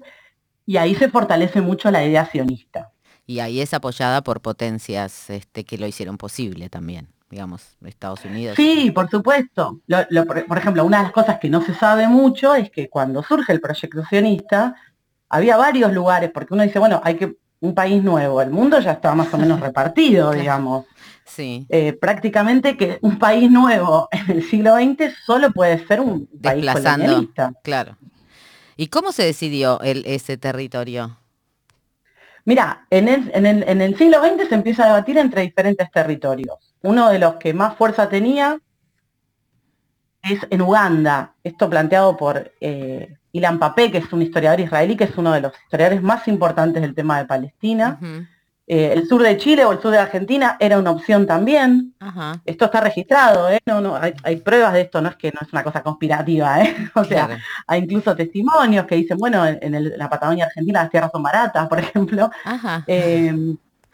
y 0.68 0.78
ahí 0.78 0.94
se 0.94 1.10
fortalece 1.10 1.60
mucho 1.62 1.90
la 1.90 2.06
idea 2.06 2.26
sionista. 2.28 2.92
Y 3.26 3.40
ahí 3.40 3.60
es 3.60 3.74
apoyada 3.74 4.22
por 4.22 4.42
potencias 4.42 5.30
este, 5.32 5.64
que 5.66 5.78
lo 5.80 5.88
hicieron 5.88 6.18
posible 6.18 6.70
también, 6.70 7.10
digamos, 7.30 7.76
Estados 7.84 8.24
Unidos. 8.24 8.56
Sí, 8.56 8.92
por 8.92 9.10
supuesto. 9.10 9.82
Lo- 9.88 10.06
lo- 10.12 10.26
por, 10.26 10.46
por 10.46 10.58
ejemplo, 10.60 10.86
una 10.86 10.98
de 10.98 11.04
las 11.04 11.12
cosas 11.12 11.40
que 11.40 11.50
no 11.50 11.62
se 11.64 11.74
sabe 11.74 12.08
mucho 12.08 12.54
es 12.56 12.70
que 12.72 12.88
cuando 12.88 13.24
surge 13.24 13.52
el 13.52 13.62
proyecto 13.62 14.04
sionista, 14.06 14.76
había 15.30 15.58
varios 15.58 15.94
lugares, 15.94 16.32
porque 16.34 16.54
uno 16.54 16.64
dice, 16.64 16.80
bueno, 16.80 17.02
hay 17.04 17.16
que 17.16 17.38
un 17.62 17.76
país 17.76 18.04
nuevo, 18.04 18.42
el 18.42 18.52
mundo 18.52 18.80
ya 18.80 18.94
estaba 18.94 19.16
más 19.16 19.34
o 19.34 19.38
menos 19.38 19.60
repartido, 19.62 20.32
digamos. 20.32 20.86
Sí. 21.26 21.66
Eh, 21.70 21.94
prácticamente 21.94 22.76
que 22.76 22.98
un 23.02 23.20
país 23.20 23.52
nuevo 23.52 24.08
en 24.12 24.38
el 24.38 24.44
siglo 24.44 24.76
XX 24.76 25.14
solo 25.26 25.52
puede 25.52 25.86
ser 25.86 26.02
un 26.02 26.26
país 26.26 26.64
Desplazando. 26.66 27.06
colonialista. 27.06 27.54
Claro. 27.64 27.98
¿Y 28.76 28.88
cómo 28.88 29.12
se 29.12 29.24
decidió 29.24 29.80
el, 29.82 30.04
ese 30.06 30.38
territorio? 30.38 31.18
Mira, 32.46 32.88
en 32.90 33.08
el, 33.10 33.32
en, 33.36 33.46
el, 33.46 33.64
en 33.68 33.82
el 33.82 33.98
siglo 33.98 34.22
XX 34.24 34.50
se 34.50 34.56
empieza 34.56 34.84
a 34.86 34.88
debatir 34.88 35.18
entre 35.18 35.42
diferentes 35.44 35.92
territorios. 35.92 36.56
Uno 36.82 37.10
de 37.10 37.20
los 37.20 37.36
que 37.36 37.54
más 37.54 37.76
fuerza 37.76 38.10
tenía 38.10 38.58
es 40.24 40.40
en 40.50 40.62
Uganda, 40.62 41.36
esto 41.44 41.70
planteado 41.70 42.18
por 42.18 42.52
eh, 42.60 43.19
Ilan 43.32 43.60
Papé, 43.60 43.92
que 43.92 44.00
es 44.00 44.12
un 44.14 44.22
historiador 44.22 44.60
israelí, 44.60 44.96
que 44.98 45.04
es 45.06 45.18
uno 45.18 45.32
de 45.32 45.42
los 45.42 45.54
historiadores 45.64 46.02
más 46.02 46.28
importantes 46.28 46.82
del 46.82 46.96
tema 46.96 47.18
de 47.20 47.26
Palestina. 47.26 48.00
Eh, 48.72 48.94
el 48.94 49.08
sur 49.08 49.24
de 49.24 49.36
Chile 49.38 49.66
o 49.66 49.72
el 49.72 49.82
sur 49.82 49.90
de 49.92 49.98
Argentina 49.98 50.56
era 50.60 50.78
una 50.78 50.92
opción 50.92 51.26
también. 51.26 51.96
Esto 52.46 52.66
está 52.66 52.82
registrado, 52.82 53.50
¿eh? 53.50 53.60
no, 53.66 53.82
no, 53.82 53.96
hay, 53.96 54.14
hay 54.24 54.36
pruebas 54.38 54.74
de 54.74 54.82
esto, 54.82 55.02
no 55.02 55.10
es 55.10 55.16
que 55.16 55.32
no 55.32 55.40
es 55.42 55.52
una 55.52 55.64
cosa 55.64 55.82
conspirativa, 55.82 56.62
¿eh? 56.62 56.76
o 56.94 57.04
sea, 57.04 57.26
Claro. 57.26 57.42
hay 57.66 57.82
incluso 57.82 58.16
testimonios 58.16 58.86
que 58.86 58.96
dicen, 58.96 59.18
bueno, 59.18 59.44
en, 59.46 59.98
la 59.98 60.08
Patagonia 60.08 60.46
Argentina 60.46 60.82
las 60.84 60.92
tierras 60.92 61.12
son 61.12 61.24
baratas, 61.24 61.68
por 61.68 61.80
ejemplo. 61.80 62.30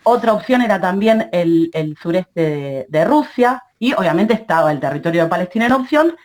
Otra 0.08 0.34
opción 0.34 0.62
era 0.62 0.80
también 0.80 1.30
el, 1.32 1.72
el 1.74 1.98
sureste 1.98 2.42
de, 2.42 2.86
de 2.90 3.06
Rusia 3.06 3.64
y 3.80 3.94
obviamente 3.94 4.34
estaba 4.34 4.72
el 4.72 4.80
territorio 4.80 5.24
de 5.24 5.30
Palestina 5.30 5.66
en 5.66 5.72
opción 5.72 6.16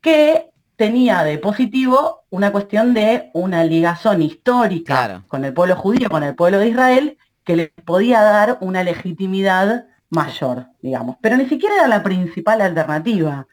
que 0.00 0.50
tenía 0.78 1.24
de 1.24 1.38
positivo 1.38 2.22
una 2.30 2.52
cuestión 2.52 2.94
de 2.94 3.30
una 3.34 3.64
ligación 3.64 4.22
histórica 4.22 4.94
Claro. 4.94 5.24
con 5.26 5.44
el 5.44 5.52
pueblo 5.52 5.74
judío, 5.74 6.08
con 6.08 6.22
el 6.22 6.36
pueblo 6.36 6.60
de 6.60 6.68
Israel, 6.68 7.18
que 7.44 7.56
le 7.56 7.68
podía 7.84 8.22
dar 8.22 8.58
una 8.60 8.84
legitimidad 8.84 9.86
mayor, 10.10 10.68
digamos. 10.80 11.16
Pero 11.20 11.36
ni 11.36 11.46
siquiera 11.46 11.74
era 11.74 11.88
la 11.88 12.02
principal 12.04 12.60
alternativa, 12.60 13.46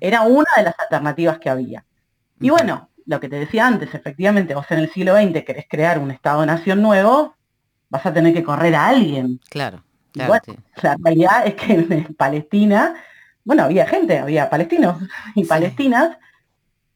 era 0.00 0.22
una 0.22 0.46
de 0.56 0.62
las 0.62 0.74
alternativas 0.78 1.38
que 1.40 1.50
había. 1.50 1.84
Y 2.40 2.50
bueno, 2.50 2.88
lo 3.06 3.18
que 3.18 3.28
te 3.28 3.36
decía 3.40 3.66
antes, 3.66 3.92
efectivamente, 3.92 4.54
vos 4.54 4.66
en 4.70 4.78
el 4.78 4.90
siglo 4.90 5.16
XX 5.16 5.42
querés 5.44 5.66
crear 5.68 5.98
un 5.98 6.12
Estado-nación 6.12 6.80
nuevo, 6.80 7.34
vas 7.90 8.06
a 8.06 8.12
tener 8.14 8.32
que 8.32 8.44
correr 8.44 8.76
a 8.76 8.86
alguien. 8.86 9.40
Claro. 9.50 9.82
Claro, 10.12 10.28
bueno, 10.28 10.42
sí. 10.46 10.80
la 10.82 10.96
realidad 11.02 11.46
es 11.46 11.54
que 11.54 11.72
en 11.74 12.14
Palestina, 12.14 12.94
bueno, 13.44 13.64
había 13.64 13.84
gente, 13.86 14.18
había 14.20 14.48
palestinos 14.48 15.02
y 15.34 15.42
Sí. 15.42 15.48
palestinas 15.48 16.16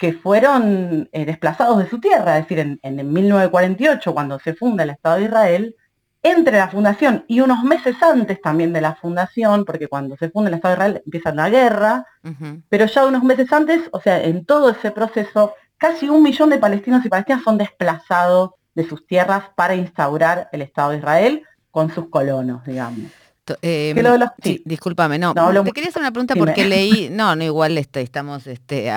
que 0.02 0.12
fueron 0.12 1.08
eh, 1.12 1.24
desplazados 1.24 1.78
de 1.78 1.88
su 1.88 2.00
tierra, 2.00 2.36
es 2.36 2.48
decir, 2.48 2.58
en, 2.58 2.80
en 2.82 3.12
1948, 3.12 4.12
cuando 4.12 4.40
se 4.40 4.52
funda 4.52 4.82
el 4.82 4.90
Estado 4.90 5.18
de 5.18 5.26
Israel, 5.26 5.76
entre 6.24 6.58
la 6.58 6.66
fundación 6.66 7.24
y 7.28 7.38
unos 7.38 7.62
meses 7.62 7.94
antes 8.02 8.40
también 8.40 8.72
de 8.72 8.80
la 8.80 8.96
fundación, 8.96 9.64
porque 9.64 9.86
cuando 9.86 10.16
se 10.16 10.28
funda 10.28 10.48
el 10.48 10.54
Estado 10.56 10.74
de 10.74 10.78
Israel 10.78 11.02
empieza 11.04 11.32
la 11.32 11.48
guerra, 11.48 12.04
pero 12.68 12.86
ya 12.86 13.06
unos 13.06 13.22
meses 13.22 13.52
antes, 13.52 13.82
o 13.92 14.00
sea, 14.00 14.20
en 14.20 14.44
todo 14.44 14.70
ese 14.70 14.90
proceso, 14.90 15.54
casi 15.78 16.08
un 16.08 16.24
millón 16.24 16.50
de 16.50 16.58
palestinos 16.58 17.06
y 17.06 17.08
palestinas 17.08 17.44
son 17.44 17.56
desplazados 17.56 18.50
de 18.74 18.88
sus 18.88 19.06
tierras 19.06 19.44
para 19.54 19.76
instaurar 19.76 20.48
el 20.50 20.62
Estado 20.62 20.90
de 20.90 20.96
Israel 20.96 21.42
con 21.70 21.90
sus 21.90 22.08
colonos, 22.08 22.64
digamos. 22.64 23.21
Eh, 23.60 23.92
Que 23.96 24.02
lo 24.04 24.12
de 24.12 24.18
los- 24.18 24.28
sí, 24.40 24.62
discúlpame, 24.64 25.18
no. 25.18 25.34
Te 25.64 25.72
quería 25.72 25.90
hacer 25.90 26.00
una 26.00 26.12
pregunta 26.12 26.34
Dime. 26.34 26.46
porque 26.46 26.64
leí, 26.64 27.08
no, 27.10 27.34
no, 27.34 27.42
igual 27.42 27.76
este, 27.76 28.00
estamos 28.00 28.46
este, 28.46 28.88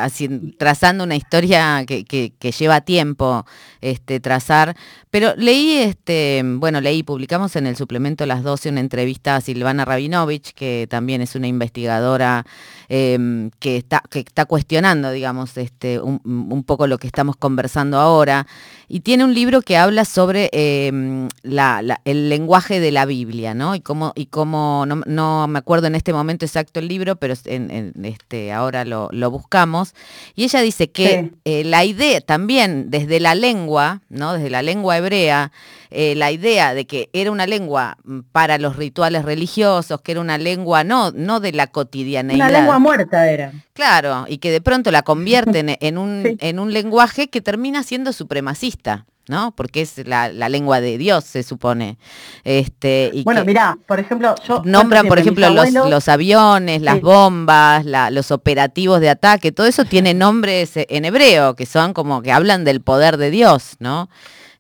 trazando 0.59 1.03
una 1.03 1.15
historia 1.15 1.83
que, 1.87 2.05
que- 2.05 2.31
que 2.37 2.51
lleva 2.51 2.81
tiempo 2.81 3.43
este, 3.81 4.19
trazar, 4.19 4.75
pero 5.09 5.33
leí, 5.35 5.73
este, 5.77 6.43
bueno, 6.45 6.79
leí, 6.79 7.01
publicamos 7.01 7.55
en 7.55 7.65
el 7.65 7.75
suplemento 7.75 8.25
Las 8.27 8.43
12 8.43 8.69
una 8.69 8.81
entrevista 8.81 9.35
a 9.35 9.41
Silvana 9.41 9.83
Rabinovich, 9.83 10.53
que 10.53 10.85
también 10.91 11.21
es 11.21 11.33
una 11.35 11.47
investigadora 11.47 12.45
em, 12.89 13.49
que, 13.59 13.77
está, 13.77 14.01
que 14.09 14.19
está 14.19 14.45
cuestionando, 14.45 15.11
digamos, 15.11 15.57
este, 15.57 15.99
un, 15.99 16.21
un 16.23 16.63
poco 16.63 16.87
lo 16.87 16.97
que 16.97 17.07
estamos 17.07 17.35
conversando 17.37 17.99
ahora, 17.99 18.47
y 18.87 18.99
tiene 18.99 19.23
un 19.23 19.33
libro 19.33 19.61
que 19.61 19.77
habla 19.77 20.05
sobre 20.05 20.49
em, 20.53 21.27
la- 21.43 21.81
la- 21.81 22.01
el 22.05 22.29
lenguaje 22.29 22.79
de 22.79 22.91
la 22.91 23.05
Biblia, 23.05 23.53
¿no? 23.53 23.73
Y 23.75 23.79
cómo, 23.81 24.13
y 24.15 24.27
cómo 24.27 24.85
no, 24.87 25.01
no 25.07 25.47
me 25.47 25.59
acuerdo 25.59 25.87
en 25.87 25.95
este 25.95 26.13
momento 26.13 26.45
exacto 26.45 26.79
el 26.79 26.87
libro, 26.87 27.15
pero 27.15 27.33
en, 27.45 27.71
en 27.71 28.05
este, 28.05 28.51
ahora 28.51 28.85
lo, 28.85 29.09
lo 29.11 29.31
buscamos. 29.31 29.93
Y 30.35 30.43
ella 30.43 30.61
dice 30.61 30.91
que 30.91 31.05
Sí. 31.05 31.31
eh, 31.45 31.63
la 31.63 31.83
idea 31.85 32.21
también 32.21 32.89
desde 32.91 33.19
la 33.19 33.35
lengua, 33.35 34.01
¿no? 34.09 34.33
Desde 34.33 34.49
la 34.49 34.61
lengua 34.61 34.97
hebrea, 34.97 35.51
eh, 35.95 36.13
la 36.15 36.31
idea 36.31 36.73
de 36.73 36.85
que 36.85 37.09
era 37.13 37.31
una 37.31 37.47
lengua 37.47 37.97
mm, 38.03 38.19
para 38.31 38.57
los 38.57 38.75
rituales 38.75 39.23
religiosos, 39.25 40.01
que 40.01 40.11
era 40.11 40.21
una 40.21 40.37
lengua 40.37 40.83
no, 40.83 41.11
no 41.11 41.39
de 41.39 41.51
la 41.53 41.67
cotidianeidad. 41.67 42.49
Una 42.49 42.59
lengua 42.59 42.79
muerta 42.79 43.29
era. 43.29 43.51
Claro, 43.73 44.25
y 44.27 44.37
que 44.39 44.51
de 44.51 44.61
pronto 44.61 44.91
la 44.91 45.01
convierten 45.03 45.75
en 45.79 45.97
un, 45.97 46.23
Sí. 46.25 46.37
en 46.39 46.59
un 46.59 46.73
lenguaje 46.73 47.29
que 47.29 47.41
termina 47.41 47.83
siendo 47.83 48.13
supremacista, 48.13 49.05
¿no? 49.27 49.55
Porque 49.55 49.81
es 49.81 50.05
la, 50.07 50.29
la 50.31 50.49
lengua 50.49 50.81
de 50.81 50.97
Dios, 50.99 51.23
se 51.23 51.41
supone. 51.43 51.97
Este, 52.43 53.09
y 53.13 53.23
Bueno, 53.23 53.43
mirá, 53.43 53.77
por 53.87 53.99
ejemplo, 53.99 54.35
yo... 54.47 54.61
nombran, 54.65 55.07
por 55.07 55.17
ejemplo, 55.19 55.49
los, 55.49 55.71
los 55.73 56.07
aviones, 56.09 56.81
las 56.81 56.95
Sí. 56.95 57.01
bombas, 57.01 57.85
la- 57.85 58.11
los 58.11 58.29
operativos 58.31 58.99
de 59.01 59.09
ataque, 59.09 59.51
todo 59.51 59.65
eso 59.67 59.85
tiene 59.85 60.13
nombres 60.25 60.77
eh, 60.77 60.85
en 60.89 61.05
hebreo, 61.05 61.55
que 61.55 61.65
son 61.65 61.93
como 61.93 62.21
que 62.21 62.31
hablan 62.31 62.63
del 62.65 62.81
poder 62.81 63.17
de 63.17 63.31
Dios, 63.31 63.77
¿no? 63.79 64.09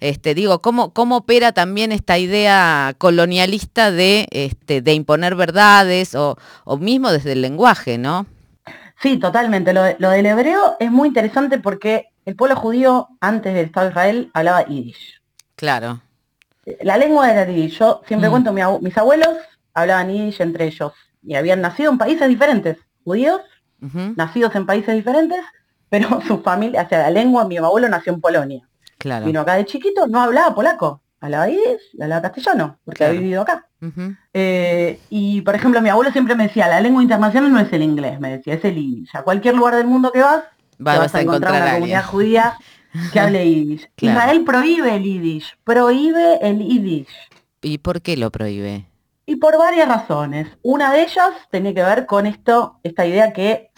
Este, 0.09 0.35
digo, 0.35 0.61
¿cómo, 0.61 0.93
¿cómo 0.93 1.17
opera 1.17 1.51
también 1.51 1.91
esta 1.91 2.17
idea 2.17 2.93
colonialista 2.97 3.91
de, 3.91 4.27
este, 4.31 4.81
de 4.81 4.93
imponer 4.93 5.35
verdades 5.35 6.13
o, 6.15 6.37
o 6.63 6.77
mismo 6.77 7.11
desde 7.11 7.31
el 7.31 7.41
lenguaje, 7.41 7.97
¿no? 7.97 8.27
Sí, 9.01 9.17
totalmente. 9.17 9.73
Lo, 9.73 9.81
de- 9.83 9.95
lo 9.99 10.09
del 10.11 10.25
hebreo 10.25 10.77
es 10.79 10.91
muy 10.91 11.07
interesante 11.07 11.57
porque 11.59 12.07
el 12.25 12.35
pueblo 12.35 12.55
judío, 12.55 13.07
antes 13.19 13.53
del 13.53 13.65
Estado 13.65 13.87
de 13.87 13.91
Israel, 13.91 14.31
hablaba 14.33 14.65
yiddish. 14.65 15.21
Claro. 15.55 16.01
La 16.81 16.97
lengua 16.97 17.31
era 17.31 17.45
yiddish. 17.51 17.79
Yo 17.79 18.01
siempre 18.07 18.29
Mm. 18.29 18.31
cuento, 18.31 18.53
mi 18.53 18.61
mis 18.81 18.97
abuelos 18.97 19.29
hablaban 19.73 20.11
yiddish 20.11 20.39
entre 20.41 20.65
ellos 20.65 20.93
y 21.23 21.35
habían 21.35 21.61
nacido 21.61 21.91
en 21.91 21.97
países 21.97 22.27
diferentes. 22.29 22.77
Judíos, 23.03 23.41
nacidos 24.15 24.55
en 24.55 24.65
países 24.65 24.95
diferentes, 24.95 25.39
pero 25.89 26.21
su 26.27 26.41
familia, 26.41 26.83
o 26.83 26.89
sea, 26.89 26.99
la 27.03 27.09
lengua, 27.09 27.45
mi 27.47 27.57
abuelo 27.57 27.89
nació 27.89 28.13
en 28.13 28.21
Polonia. 28.21 28.67
Claro. 29.05 29.27
Vino 29.27 29.39
acá 29.41 29.53
de 29.53 29.65
chiquito, 29.65 30.07
no 30.07 30.19
hablaba 30.19 30.55
polaco, 30.55 31.03
hablaba 31.21 31.47
y 31.47 31.59
hablaba 32.01 32.23
castellano, 32.23 32.79
porque 32.83 32.97
Claro. 32.97 33.11
había 33.11 33.21
vivido 33.21 33.41
acá. 33.43 33.67
Eh, 34.33 34.99
y 35.11 35.41
por 35.41 35.53
ejemplo, 35.53 35.79
mi 35.79 35.89
abuelo 35.89 36.11
siempre 36.11 36.33
me 36.33 36.47
decía, 36.47 36.67
la 36.67 36.81
lengua 36.81 37.03
internacional 37.03 37.51
no 37.53 37.59
es 37.59 37.71
el 37.71 37.83
inglés, 37.83 38.19
me 38.19 38.31
decía, 38.37 38.55
es 38.55 38.65
el 38.65 38.73
yiddish. 38.75 39.15
A 39.15 39.21
cualquier 39.21 39.53
lugar 39.55 39.75
del 39.75 39.85
mundo 39.85 40.11
que 40.11 40.21
vas, 40.21 40.43
te 40.75 40.83
Va- 40.83 40.97
vas 40.97 41.13
a 41.13 41.21
encontrar 41.21 41.53
a 41.53 41.57
una 41.57 41.63
alguien. 41.65 41.75
comunidad 41.81 42.05
judía 42.05 42.53
que 43.13 43.19
hable 43.19 43.45
yiddish. 43.51 43.89
Claro. 43.95 44.17
Israel 44.19 44.43
prohíbe 44.43 44.95
el 44.95 45.03
yiddish, 45.03 45.55
prohíbe 45.63 46.39
el 46.41 46.57
yiddish. 46.57 47.09
¿Y 47.61 47.77
por 47.77 48.01
qué 48.01 48.17
lo 48.17 48.31
prohíbe? 48.31 48.87
Y 49.27 49.35
por 49.35 49.55
varias 49.59 49.87
razones. 49.87 50.47
Una 50.63 50.91
de 50.93 51.03
ellas 51.03 51.29
tenía 51.51 51.75
que 51.75 51.83
ver 51.83 52.07
con 52.07 52.25
esto, 52.25 52.79
esta 52.81 53.05
idea 53.05 53.33
que 53.33 53.69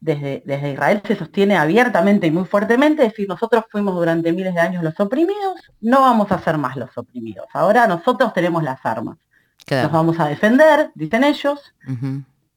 desde, 0.00 0.42
desde 0.44 0.72
Israel 0.72 1.02
se 1.04 1.16
sostiene 1.16 1.56
abiertamente 1.56 2.26
y 2.26 2.30
muy 2.30 2.44
fuertemente, 2.44 3.02
es 3.02 3.10
decir, 3.10 3.28
nosotros 3.28 3.64
fuimos 3.70 3.94
durante 3.94 4.32
miles 4.32 4.54
de 4.54 4.60
años 4.60 4.82
los 4.82 4.98
oprimidos, 5.00 5.60
no 5.80 6.00
vamos 6.00 6.30
a 6.30 6.38
ser 6.38 6.58
más 6.58 6.76
los 6.76 6.96
oprimidos. 6.96 7.46
Ahora 7.52 7.86
nosotros 7.86 8.32
tenemos 8.32 8.62
las 8.62 8.84
armas. 8.84 9.18
Nos 9.70 9.92
vamos 9.92 10.18
a 10.18 10.26
defender, 10.26 10.90
dicen 10.94 11.24
ellos, 11.24 11.74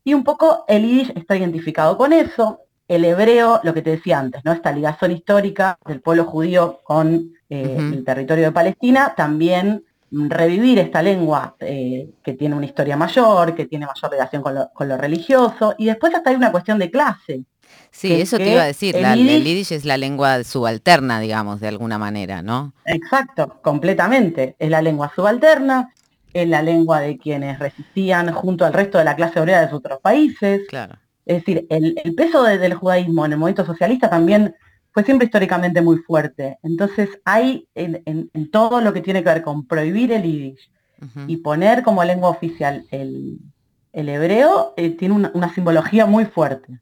y 0.03 0.13
un 0.13 0.23
poco 0.23 0.63
el 0.67 0.83
yiddish 0.83 1.11
está 1.15 1.35
identificado 1.35 1.97
con 1.97 2.13
eso. 2.13 2.61
El 2.87 3.05
hebreo, 3.05 3.59
lo 3.63 3.73
que 3.73 3.81
te 3.81 3.91
decía 3.91 4.19
antes, 4.19 4.43
¿no? 4.43 4.51
Esta 4.51 4.71
ligación 4.71 5.11
histórica 5.11 5.77
del 5.85 6.01
pueblo 6.01 6.25
judío 6.25 6.79
con 6.83 7.33
eh, 7.49 7.77
el 7.77 8.03
territorio 8.03 8.45
de 8.45 8.51
Palestina, 8.51 9.13
también 9.15 9.83
revivir 10.11 10.77
esta 10.79 11.01
lengua 11.01 11.55
eh, 11.59 12.09
que 12.23 12.33
tiene 12.33 12.55
una 12.55 12.65
historia 12.65 12.97
mayor, 12.97 13.55
que 13.55 13.65
tiene 13.65 13.85
mayor 13.85 14.11
relación 14.11 14.41
con 14.41 14.55
lo, 14.55 14.69
con 14.73 14.87
lo 14.89 14.97
religioso, 14.97 15.73
y 15.77 15.85
después 15.85 16.13
hasta 16.13 16.29
hay 16.29 16.35
una 16.35 16.51
cuestión 16.51 16.77
de 16.79 16.91
clase. 16.91 17.45
Sí, 17.89 18.13
eso 18.21 18.37
te 18.37 18.51
iba 18.51 18.63
a 18.63 18.65
decir. 18.65 18.95
el 18.97 19.01
la- 19.01 19.13
El 19.13 19.43
yiddish 19.43 19.71
es 19.71 19.85
la 19.85 19.97
lengua 19.97 20.43
subalterna, 20.43 21.19
digamos, 21.21 21.59
de 21.61 21.69
alguna 21.69 21.97
manera, 21.97 22.41
¿no? 22.41 22.73
Exacto, 22.85 23.59
completamente. 23.61 24.55
Es 24.59 24.69
la 24.69 24.81
lengua 24.81 25.11
subalterna, 25.15 25.93
es 26.33 26.47
la 26.47 26.61
lengua 26.61 26.99
de 26.99 27.17
quienes 27.17 27.59
resistían 27.59 28.33
junto 28.33 28.65
al 28.65 28.73
resto 28.73 28.97
de 28.97 29.05
la 29.05 29.15
clase 29.15 29.39
obrera 29.39 29.61
de 29.61 29.69
sus 29.69 29.79
otros 29.79 29.99
países. 30.01 30.61
Claro. 30.67 30.95
Es 31.25 31.37
decir, 31.37 31.65
el, 31.69 31.95
el 32.03 32.13
peso 32.15 32.43
de- 32.43 32.57
del 32.57 32.73
judaísmo 32.73 33.25
en 33.25 33.33
el 33.33 33.37
movimiento 33.37 33.65
socialista 33.65 34.09
también 34.09 34.55
fue 34.93 35.03
siempre 35.03 35.25
históricamente 35.25 35.81
muy 35.81 35.97
fuerte. 35.99 36.57
Entonces 36.63 37.09
hay 37.25 37.67
en, 37.75 38.01
en- 38.05 38.29
en 38.33 38.51
todo 38.51 38.81
lo 38.81 38.93
que 38.93 39.01
tiene 39.01 39.23
que 39.23 39.29
ver 39.29 39.41
con 39.41 39.65
prohibir 39.65 40.11
el 40.11 40.23
yiddish 40.23 40.69
y 41.27 41.37
poner 41.37 41.81
como 41.81 42.03
lengua 42.03 42.29
oficial 42.29 42.85
el, 42.91 43.39
el 43.91 44.07
hebreo, 44.09 44.73
eh, 44.77 44.91
tiene 44.91 45.15
una, 45.15 45.31
una 45.33 45.51
simbología 45.53 46.05
muy 46.05 46.25
fuerte. 46.25 46.79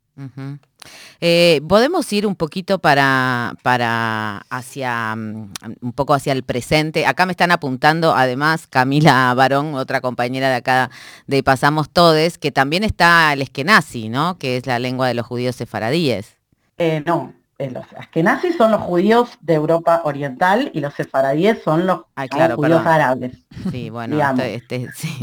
Eh, 1.21 1.61
Podemos 1.67 2.11
ir 2.13 2.25
un 2.27 2.35
poquito 2.35 2.79
para, 2.79 3.55
para 3.63 4.39
hacia 4.49 5.15
mm, 5.15 5.51
un 5.81 5.93
poco 5.93 6.13
hacia 6.13 6.33
el 6.33 6.43
presente. 6.43 7.05
Acá 7.05 7.25
me 7.25 7.31
están 7.31 7.51
apuntando, 7.51 8.13
además, 8.15 8.67
Camila 8.67 9.33
Barón, 9.33 9.75
otra 9.75 10.01
compañera 10.01 10.49
de 10.49 10.55
acá 10.55 10.89
de 11.27 11.41
Pasamos 11.43 11.89
Todes, 11.89 12.37
que 12.37 12.51
también 12.51 12.83
está 12.83 13.31
el 13.33 13.41
eskenazi, 13.41 14.09
¿no? 14.09 14.37
Que 14.37 14.57
es 14.57 14.65
la 14.65 14.79
lengua 14.79 15.07
de 15.07 15.13
los 15.13 15.25
judíos 15.25 15.55
sefaradíes. 15.55 16.35
Eh, 16.77 17.03
no, 17.05 17.33
eh, 17.59 17.69
los 17.71 17.85
askenazis 17.97 18.55
son 18.55 18.71
los 18.71 18.79
judíos 18.79 19.37
de 19.41 19.55
Europa 19.55 20.01
Oriental 20.05 20.71
y 20.73 20.79
los 20.79 20.93
sefaradíes 20.93 21.61
son 21.61 21.85
los 21.85 22.03
claro, 22.29 22.55
judíos 22.55 22.81
perdón. 22.81 22.93
árabes. 22.93 23.37
Sí, 23.69 23.89
bueno, 23.89 24.17
este, 24.41 24.87
sí. 24.95 25.21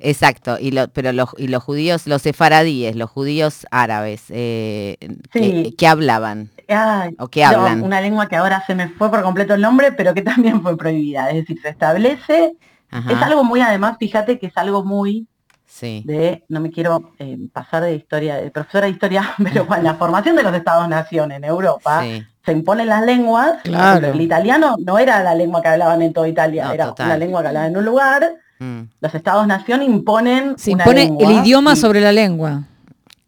exacto. 0.00 0.58
Y 0.58 0.72
lo, 0.72 0.88
pero 0.88 1.12
los, 1.12 1.30
y 1.38 1.46
los 1.46 1.62
judíos, 1.62 2.08
los 2.08 2.20
sefaradíes, 2.22 2.96
los 2.96 3.08
judíos 3.10 3.64
árabes, 3.70 4.24
eh, 4.30 4.96
¿qué, 5.30 5.40
Sí. 5.40 5.74
qué 5.78 5.86
hablaban? 5.86 6.50
Ay, 6.68 7.14
¿O 7.20 7.28
no, 7.32 7.46
hablan? 7.46 7.82
una 7.82 8.00
lengua 8.00 8.26
que 8.28 8.34
ahora 8.34 8.64
se 8.66 8.74
me 8.74 8.88
fue 8.88 9.08
por 9.08 9.22
completo 9.22 9.54
el 9.54 9.60
nombre, 9.60 9.92
pero 9.92 10.14
que 10.14 10.22
también 10.22 10.62
fue 10.62 10.76
prohibida. 10.76 11.30
Es 11.30 11.36
decir, 11.36 11.60
se 11.62 11.68
establece, 11.68 12.56
Ajá, 12.90 13.12
es 13.12 13.22
algo 13.22 13.44
muy, 13.44 13.60
además, 13.60 13.98
fíjate 14.00 14.40
que 14.40 14.46
es 14.48 14.56
algo 14.56 14.84
muy 14.84 15.28
sí. 15.74 16.02
de, 16.06 16.44
no 16.48 16.60
me 16.60 16.70
quiero 16.70 17.12
eh, 17.18 17.36
pasar 17.52 17.82
de 17.84 17.94
historia, 17.96 18.36
de 18.36 18.50
profesora 18.50 18.86
de 18.86 18.92
historia, 18.92 19.34
pero 19.42 19.66
con 19.66 19.82
la 19.82 19.94
formación 19.94 20.36
de 20.36 20.42
los 20.44 20.54
Estados-nación 20.54 21.32
en 21.32 21.42
Europa, 21.44 22.02
sí. 22.02 22.22
se 22.44 22.52
imponen 22.52 22.86
las 22.86 23.04
lenguas. 23.04 23.60
Claro. 23.64 24.08
El 24.12 24.20
italiano 24.20 24.76
no 24.78 24.98
era 24.98 25.22
la 25.22 25.34
lengua 25.34 25.60
que 25.62 25.68
hablaban 25.68 26.00
en 26.02 26.12
toda 26.12 26.28
Italia, 26.28 26.66
No, 26.66 26.72
era 26.72 26.84
total. 26.86 27.06
una 27.06 27.16
lengua 27.18 27.42
que 27.42 27.48
hablaban 27.48 27.70
en 27.72 27.76
un 27.78 27.84
lugar. 27.84 28.34
Mm, 28.60 28.80
Los 29.00 29.14
Estados-nación 29.14 29.82
imponen 29.82 30.56
Se 30.58 30.72
una 30.72 30.84
impone 30.84 31.00
lengua, 31.06 31.30
el 31.32 31.38
idioma 31.40 31.72
y- 31.72 31.76
sobre 31.76 32.00
la 32.00 32.12
lengua. 32.12 32.62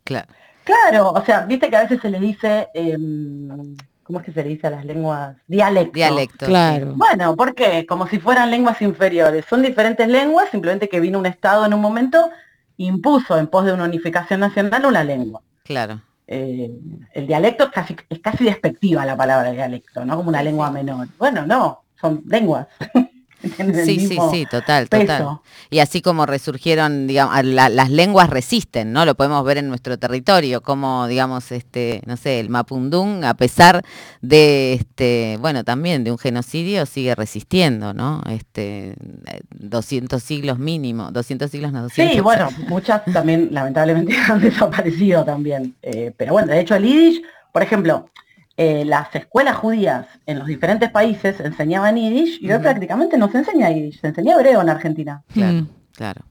claro. 0.04 0.28
Claro, 0.64 1.10
o 1.12 1.24
sea, 1.24 1.46
viste 1.46 1.68
que 1.70 1.76
a 1.76 1.82
veces 1.82 2.00
se 2.02 2.10
le 2.10 2.18
dice, 2.18 2.66
em, 2.74 3.76
¿cómo 4.06 4.20
es 4.20 4.24
que 4.24 4.32
se 4.32 4.42
le 4.42 4.50
dice 4.50 4.68
a 4.68 4.70
las 4.70 4.84
lenguas? 4.84 5.36
Dialecto. 5.48 5.92
Dialecto. 5.92 6.46
sí. 6.46 6.50
Claro. 6.52 6.94
Bueno, 6.94 7.34
¿por 7.34 7.54
qué? 7.54 7.84
Como 7.86 8.06
si 8.06 8.18
fueran 8.18 8.50
lenguas 8.50 8.80
inferiores. 8.80 9.44
Son 9.48 9.62
diferentes 9.62 10.06
lenguas, 10.06 10.48
simplemente 10.50 10.88
que 10.88 11.00
vino 11.00 11.18
un 11.18 11.26
Estado 11.26 11.66
en 11.66 11.74
un 11.74 11.80
momento 11.80 12.30
e 12.78 12.84
impuso 12.84 13.36
en 13.36 13.48
pos 13.48 13.64
de 13.64 13.72
una 13.72 13.84
unificación 13.84 14.40
nacional 14.40 14.86
una 14.86 15.02
lengua. 15.02 15.42
Claro. 15.64 16.00
Eh, 16.28 16.70
el 17.12 17.26
dialecto 17.26 17.64
es 17.64 17.70
casi, 17.70 17.96
es 18.08 18.18
casi 18.20 18.44
despectiva 18.44 19.04
la 19.04 19.16
palabra 19.16 19.50
dialecto, 19.50 20.04
¿no? 20.04 20.16
Como 20.16 20.28
una 20.28 20.42
lengua 20.42 20.70
menor. 20.70 21.08
Bueno, 21.18 21.44
no, 21.44 21.82
son 22.00 22.22
lenguas. 22.26 22.68
Tienen 23.56 23.74
el 23.78 23.84
Sí, 23.86 23.98
sí, 24.00 24.08
mismo 24.08 24.30
sí, 24.30 24.46
total, 24.50 24.88
total. 24.88 25.06
peso. 25.06 25.42
Y 25.70 25.78
así 25.80 26.00
como 26.02 26.26
resurgieron, 26.26 27.06
digamos, 27.06 27.44
la- 27.44 27.68
las 27.68 27.90
lenguas 27.90 28.30
resisten, 28.30 28.92
¿no? 28.92 29.04
Lo 29.04 29.14
podemos 29.14 29.44
ver 29.44 29.58
en 29.58 29.68
nuestro 29.68 29.98
territorio, 29.98 30.62
como, 30.62 31.06
digamos, 31.06 31.50
este, 31.52 32.02
no 32.06 32.16
sé, 32.16 32.40
el 32.40 32.48
mapundún, 32.50 33.24
a 33.24 33.34
pesar 33.34 33.82
de, 34.20 34.74
este, 34.74 35.38
bueno, 35.40 35.64
también 35.64 36.04
de 36.04 36.12
un 36.12 36.18
genocidio, 36.18 36.86
sigue 36.86 37.14
resistiendo, 37.14 37.94
¿no? 37.94 38.22
Este, 38.28 38.90
eh, 38.90 39.40
200 39.50 40.22
siglos 40.22 40.58
mínimo, 40.58 41.10
200 41.10 41.50
siglos, 41.50 41.72
no, 41.72 41.82
200 41.82 42.14
Sí, 42.14 42.20
bueno, 42.20 42.48
muchas 42.68 43.02
también 43.12 43.48
lamentablemente 43.52 44.14
han 44.28 44.40
desaparecido 44.40 45.24
también. 45.24 45.74
Eh, 45.82 46.12
pero 46.16 46.32
bueno, 46.32 46.48
de 46.52 46.60
hecho 46.60 46.74
el 46.76 46.84
Yiddish, 46.84 47.22
por 47.52 47.62
ejemplo, 47.62 48.10
eh, 48.56 48.84
las 48.84 49.14
escuelas 49.14 49.56
judías 49.56 50.06
en 50.26 50.38
los 50.38 50.46
diferentes 50.48 50.90
países 50.90 51.38
enseñaban 51.40 51.96
Yiddish 51.96 52.38
y 52.40 52.50
hoy 52.50 52.58
prácticamente 52.60 53.18
no 53.18 53.30
se 53.30 53.38
enseña 53.38 53.70
Yiddish, 53.70 54.00
se 54.00 54.08
enseña 54.08 54.34
hebreo 54.34 54.60
en 54.62 54.68
Argentina. 54.70 55.22
Claro, 55.32 55.52
Mm. 55.52 55.68
claro. 55.94 56.22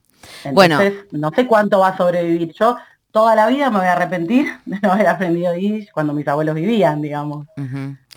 Entonces, 0.44 0.92
Bueno. 1.12 1.28
no 1.28 1.30
sé 1.34 1.46
cuánto 1.46 1.78
va 1.78 1.88
a 1.88 1.96
sobrevivir. 1.96 2.52
Yo 2.58 2.76
toda 3.12 3.34
la 3.36 3.46
vida 3.46 3.70
me 3.70 3.78
voy 3.78 3.86
a 3.86 3.92
arrepentir 3.92 4.46
de 4.66 4.78
no 4.82 4.92
haber 4.92 5.06
aprendido 5.06 5.54
Yiddish 5.54 5.90
cuando 5.92 6.12
mis 6.12 6.26
abuelos 6.26 6.54
vivían, 6.56 7.00
digamos. 7.00 7.46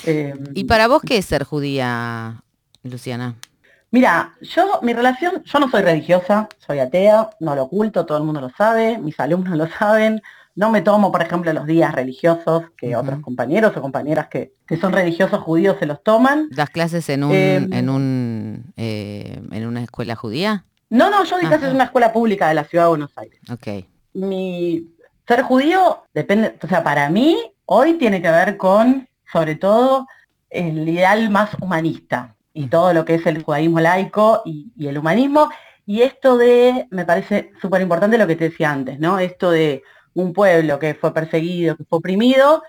Eh, 0.06 0.34
¿Y 0.56 0.64
para 0.64 0.88
vos 0.88 1.02
qué 1.06 1.18
es 1.18 1.26
ser 1.26 1.44
judía, 1.44 2.42
Luciana? 2.84 3.36
Mira, 3.92 4.34
yo, 4.42 4.80
mi 4.84 4.94
relación, 4.94 5.44
yo 5.44 5.60
no 5.60 5.70
soy 5.70 5.82
religiosa, 5.82 6.48
soy 6.60 6.78
atea, 6.80 7.30
no 7.40 7.56
lo 7.56 7.64
oculto, 7.64 8.06
todo 8.06 8.20
el 8.20 8.24
mundo 8.24 8.40
lo 8.42 8.50
sabe, 8.52 8.98
mis 9.00 9.20
alumnos 9.20 9.58
lo 9.58 9.68
saben, 9.80 10.22
no 10.60 10.70
me 10.72 10.82
tomo, 10.82 11.10
por 11.10 11.22
ejemplo, 11.22 11.54
los 11.54 11.66
días 11.66 11.96
religiosos 11.96 12.66
que 12.76 12.94
otros 12.94 13.22
compañeros 13.22 13.72
o 13.78 13.82
compañeras 13.82 14.28
que, 14.28 14.52
que 14.68 14.76
son 14.76 14.92
religiosos 14.92 15.40
judíos 15.42 15.78
se 15.80 15.86
los 15.86 16.04
toman. 16.04 16.50
¿Das 16.50 16.70
clases 16.70 17.08
en 17.08 17.24
un, 17.24 17.32
Em. 17.34 17.72
en 17.72 17.90
un, 17.90 18.74
eh, 18.76 19.42
en 19.54 19.66
una 19.66 19.82
escuela 19.82 20.18
judía? 20.18 20.66
No, 20.90 21.10
no, 21.10 21.24
yo 21.24 21.38
di 21.38 21.44
clases 21.46 21.60
Ajá. 21.64 21.70
en 21.70 21.76
una 21.76 21.86
escuela 21.86 22.12
pública 22.12 22.50
de 22.50 22.56
la 22.56 22.66
ciudad 22.66 22.84
de 22.86 22.90
Buenos 22.90 23.18
Aires. 23.18 23.40
Ok. 23.50 23.86
Mi 24.16 24.86
ser 25.26 25.44
judío 25.44 26.04
depende, 26.14 26.58
o 26.62 26.68
sea, 26.68 26.84
para 26.84 27.10
mí 27.10 27.38
hoy 27.64 27.94
tiene 27.94 28.22
que 28.22 28.30
ver 28.30 28.58
con, 28.58 29.08
sobre 29.32 29.56
todo, 29.56 30.08
el 30.50 30.90
ideal 30.90 31.30
más 31.30 31.52
humanista 31.62 32.36
y 32.54 32.68
todo 32.68 32.92
lo 32.94 33.06
que 33.06 33.16
es 33.16 33.26
el 33.28 33.44
judaísmo 33.44 33.80
laico 33.80 34.42
y, 34.44 34.74
y 34.76 34.88
el 34.88 34.98
humanismo. 34.98 35.50
Y 35.86 36.02
esto 36.02 36.38
de, 36.38 36.86
me 36.92 37.06
parece 37.06 37.54
súper 37.62 37.82
importante 37.82 38.18
lo 38.18 38.28
que 38.28 38.36
te 38.36 38.50
decía 38.50 38.72
antes, 38.72 39.00
¿no? 39.00 39.20
Esto 39.20 39.52
de 39.52 39.84
un 40.14 40.34
pueblo 40.34 40.80
que 40.80 40.94
fue 40.96 41.14
perseguido, 41.14 41.76
que 41.78 41.84
fue 41.86 42.00
oprimido, 42.00 42.62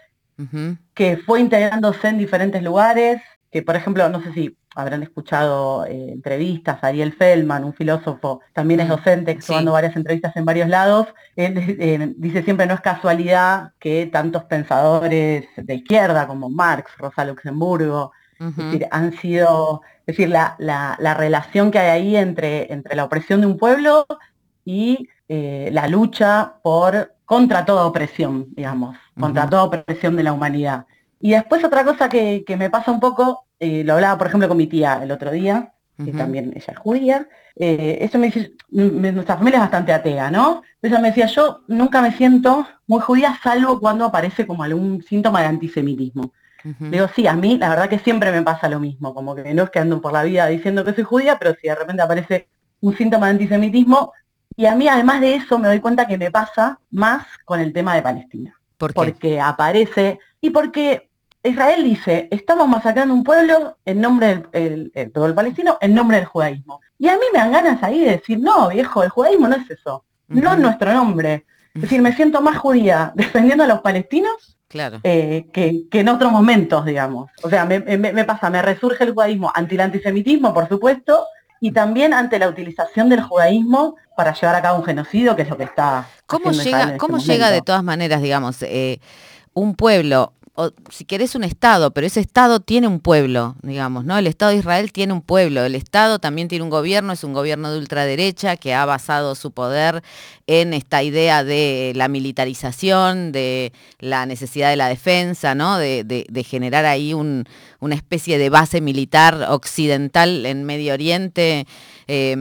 que 0.95 1.17
fue 1.19 1.41
integrándose 1.41 2.09
en 2.09 2.19
diferentes 2.19 2.63
lugares, 2.63 3.21
que 3.51 3.63
por 3.63 3.77
ejemplo, 3.77 4.09
no 4.09 4.23
sé 4.23 4.33
si 4.33 4.57
habrán 4.75 5.03
escuchado 5.03 5.85
eh, 5.87 6.13
entrevistas, 6.13 6.79
Ariel 6.83 7.13
Feldman, 7.13 7.65
un 7.65 7.75
filósofo, 7.75 8.41
también 8.53 8.81
es 8.81 8.87
Mm, 8.87 8.91
docente, 8.91 9.33
que 9.35 9.41
está 9.41 9.53
sí. 9.55 9.55
dando 9.55 9.73
varias 9.73 9.97
entrevistas 9.97 10.37
en 10.37 10.45
varios 10.45 10.69
lados, 10.69 11.09
él 11.37 11.55
eh, 11.81 12.13
dice 12.17 12.43
siempre 12.45 12.67
no 12.67 12.75
es 12.75 12.81
casualidad 12.81 13.73
que 13.81 14.07
tantos 14.07 14.45
pensadores 14.45 15.47
de 15.57 15.75
izquierda 15.75 16.27
como 16.29 16.49
Marx, 16.49 16.93
Rosa 16.99 17.25
Luxemburgo, 17.25 18.13
es 18.39 18.57
decir, 18.57 18.87
han 18.91 19.13
sido, 19.19 19.83
es 20.07 20.17
decir, 20.17 20.29
la, 20.31 20.55
la- 20.59 20.97
la 21.01 21.15
relación 21.15 21.71
que 21.71 21.79
hay 21.79 21.91
ahí 21.91 22.17
entre, 22.17 22.73
entre 22.73 22.95
la 22.97 23.05
opresión 23.05 23.41
de 23.41 23.47
un 23.49 23.59
pueblo 23.59 24.07
y 24.65 25.09
eh, 25.33 25.71
la 25.73 25.87
lucha 25.87 26.55
por 26.61 27.15
contra 27.25 27.65
toda 27.65 27.87
opresión, 27.87 28.49
digamos, 28.51 28.97
contra 29.17 29.49
toda 29.49 29.63
opresión 29.63 30.17
de 30.17 30.25
la 30.25 30.33
humanidad. 30.33 30.87
Y 31.21 31.31
después 31.31 31.63
otra 31.63 31.85
cosa 31.85 32.09
que, 32.09 32.43
que 32.45 32.57
me 32.57 32.69
pasa 32.69 32.91
un 32.91 32.99
poco, 32.99 33.47
eh, 33.61 33.85
lo 33.85 33.95
hablaba 33.95 34.19
por 34.19 34.27
ejemplo 34.27 34.49
con 34.49 34.57
mi 34.57 34.67
tía 34.67 34.99
el 35.01 35.13
otro 35.13 35.31
día, 35.31 35.73
que 36.05 36.13
también 36.13 36.53
ella 36.57 36.73
es 36.73 36.79
judía, 36.79 37.29
eh, 37.55 37.99
eso 38.01 38.19
me 38.19 38.27
dice, 38.27 38.55
nuestra 38.71 39.37
familia 39.37 39.59
es 39.59 39.65
bastante 39.65 39.93
atea, 39.93 40.33
¿no? 40.33 40.63
Ella 40.83 40.99
me 40.99 41.09
decía, 41.09 41.27
yo 41.27 41.61
nunca 41.69 42.03
me 42.03 42.11
siento 42.11 42.67
muy 42.89 43.01
judía 43.01 43.39
salvo 43.41 43.79
cuando 43.79 44.07
aparece 44.07 44.49
como 44.49 44.65
algún 44.65 45.01
síntoma 45.03 45.43
de 45.43 45.47
antisemitismo. 45.47 46.33
Ujú. 46.65 46.91
Digo, 46.91 47.07
sí, 47.15 47.29
a 47.29 47.35
mí 47.35 47.57
la 47.57 47.69
verdad 47.69 47.89
que 47.89 48.01
siempre 48.01 48.33
me 48.33 48.43
pasa 48.43 48.69
lo 48.69 48.81
mismo, 48.81 49.15
como 49.15 49.37
que 49.37 49.55
no 49.55 49.63
es 49.63 49.71
que 49.71 49.79
ando 49.79 50.01
por 50.01 50.13
la 50.13 50.25
vida 50.25 50.49
diciendo 50.49 50.85
que 50.85 50.93
soy 50.93 51.05
judía, 51.05 51.39
pero 51.39 51.55
si 51.55 51.69
de 51.69 51.75
repente 51.77 52.03
aparece 52.03 52.49
un 52.81 52.97
síntoma 52.97 53.27
de 53.27 53.33
antisemitismo, 53.33 54.13
y 54.61 54.67
a 54.67 54.75
mí 54.75 54.87
además 54.89 55.21
de 55.21 55.37
eso 55.37 55.59
me 55.59 55.69
doy 55.69 55.81
cuenta 55.81 56.07
que 56.07 56.19
me 56.19 56.31
pasa 56.31 56.79
más 56.91 57.25
con 57.45 57.61
el 57.61 57.73
tema 57.73 57.95
de 57.95 58.03
Palestina, 58.03 58.55
¿Por 58.77 58.91
qué? 58.91 58.95
porque 58.95 59.41
aparece, 59.41 60.19
y 60.41 60.51
porque 60.51 61.09
Israel 61.43 61.83
dice, 61.85 62.29
estamos 62.31 62.69
masacrando 62.69 63.15
un 63.15 63.25
pueblo 63.25 63.79
en 63.87 64.01
nombre 64.01 64.27
del 64.27 64.45
el, 64.53 64.93
el 64.95 65.11
pueblo 65.11 65.35
palestino, 65.35 65.79
en 65.81 65.95
nombre 65.95 66.19
del 66.19 66.27
judaísmo. 66.27 66.81
Y 66.99 67.09
a 67.09 67.15
mí 67.15 67.25
me 67.33 67.39
dan 67.39 67.53
ganas 67.53 67.83
ahí 67.83 68.01
de 68.01 68.11
decir, 68.19 68.39
no, 68.39 68.69
viejo, 68.69 69.03
el 69.03 69.09
judaísmo 69.09 69.49
no 69.49 69.57
es 69.57 69.71
eso, 69.71 70.05
no 70.29 70.53
es 70.53 70.59
nuestro 70.59 70.93
nombre. 70.93 71.47
Es 71.75 71.81
decir, 71.83 72.03
me 72.03 72.13
siento 72.15 72.43
más 72.43 72.59
judía 72.59 73.13
defendiendo 73.15 73.65
a 73.65 73.67
los 73.67 73.81
palestinos 73.81 74.59
Claro. 74.69 75.01
eh, 75.03 75.47
que, 75.55 75.89
que 75.91 76.01
en 76.01 76.11
otros 76.11 76.31
momentos, 76.31 76.85
digamos. 76.85 77.31
O 77.43 77.49
sea, 77.49 77.65
me, 77.65 77.81
me- 77.81 78.13
me 78.13 78.25
pasa, 78.25 78.51
me 78.51 78.61
resurge 78.61 79.03
el 79.05 79.13
judaísmo 79.15 79.51
ante 79.55 79.75
el 79.77 79.81
antisemitismo, 79.81 80.53
por 80.53 80.69
supuesto, 80.69 81.25
y 81.61 81.73
también 81.73 82.15
ante 82.15 82.39
la 82.39 82.49
utilización 82.49 83.09
del 83.09 83.23
judaísmo 83.23 83.97
para 84.17 84.35
llevar 84.35 84.57
a 84.57 84.63
cabo 84.63 84.79
un 84.79 84.85
genocidio, 84.85 85.37
que 85.37 85.43
es 85.43 85.51
lo 85.51 85.57
que 85.57 85.65
está. 85.65 86.07
¿Cómo 86.27 86.53
llega, 86.53 86.83
este 86.83 86.97
cómo 86.97 87.19
llega 87.19 87.51
de 87.51 87.61
todas 87.61 87.85
maneras, 87.85 88.23
digamos, 88.23 88.63
eh, 88.63 88.99
un 89.53 89.75
pueblo, 89.75 90.33
si 90.91 91.05
querés 91.05 91.35
un 91.35 91.45
Estado, 91.45 91.91
pero 91.93 92.07
ese 92.07 92.21
Estado 92.21 92.61
tiene 92.61 92.87
un 92.87 93.01
pueblo, 93.01 93.57
digamos, 93.63 94.05
¿no? 94.05 94.17
El 94.19 94.27
Estado 94.27 94.53
de 94.53 94.59
Israel 94.59 94.93
tiene 94.93 95.13
un 95.13 95.23
pueblo, 95.23 95.65
el 95.65 95.75
Estado 95.75 96.19
también 96.19 96.49
tiene 96.49 96.65
un 96.65 96.71
gobierno, 96.71 97.13
es 97.13 97.25
un 97.25 97.33
gobierno 97.33 97.71
de 97.73 97.79
ultraderecha 97.79 98.57
que 98.57 98.75
ha 98.75 98.85
basado 98.85 99.35
su 99.35 99.53
poder 99.53 100.03
en 100.47 100.75
esta 100.75 101.03
idea 101.03 101.45
de 101.45 101.93
la 101.95 102.09
militarización, 102.09 103.33
de 103.33 103.73
la 103.99 104.27
necesidad 104.27 104.71
de 104.71 104.77
la 104.77 104.89
defensa, 104.89 105.55
¿no? 105.55 105.79
De, 105.79 106.05
generar 106.49 106.85
ahí 106.87 107.15
un- 107.15 107.45
una 107.81 107.95
especie 107.95 108.39
de 108.39 108.51
base 108.51 108.81
militar 108.81 109.47
occidental 109.51 110.45
en 110.47 110.65
Medio 110.65 110.95
Oriente, 110.95 111.67
eh, 112.13 112.35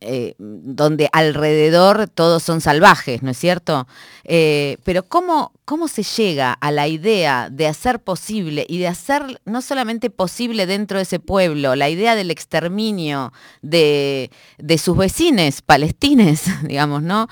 eh, 0.00 0.34
donde 0.38 1.08
alrededor 1.12 2.08
todos 2.08 2.42
son 2.42 2.60
salvajes, 2.60 3.22
¿no 3.22 3.30
es 3.30 3.38
cierto? 3.38 3.86
Eh, 4.24 4.78
pero 4.82 5.04
¿cómo, 5.04 5.52
¿cómo 5.64 5.86
se 5.86 6.02
llega 6.02 6.52
a 6.52 6.72
la 6.72 6.88
idea 6.88 7.48
de 7.48 7.68
hacer 7.68 8.00
posible 8.00 8.66
y 8.68 8.78
de 8.78 8.88
hacer 8.88 9.40
no 9.44 9.62
solamente 9.62 10.10
posible 10.10 10.66
dentro 10.66 10.98
de 10.98 11.04
ese 11.04 11.20
pueblo, 11.20 11.76
la 11.76 11.88
idea 11.88 12.16
del 12.16 12.32
exterminio 12.32 13.32
de, 13.62 14.32
de 14.58 14.78
sus 14.78 14.96
vecines 14.96 15.62
palestines, 15.62 16.46
digamos, 16.64 17.04
¿no? 17.04 17.28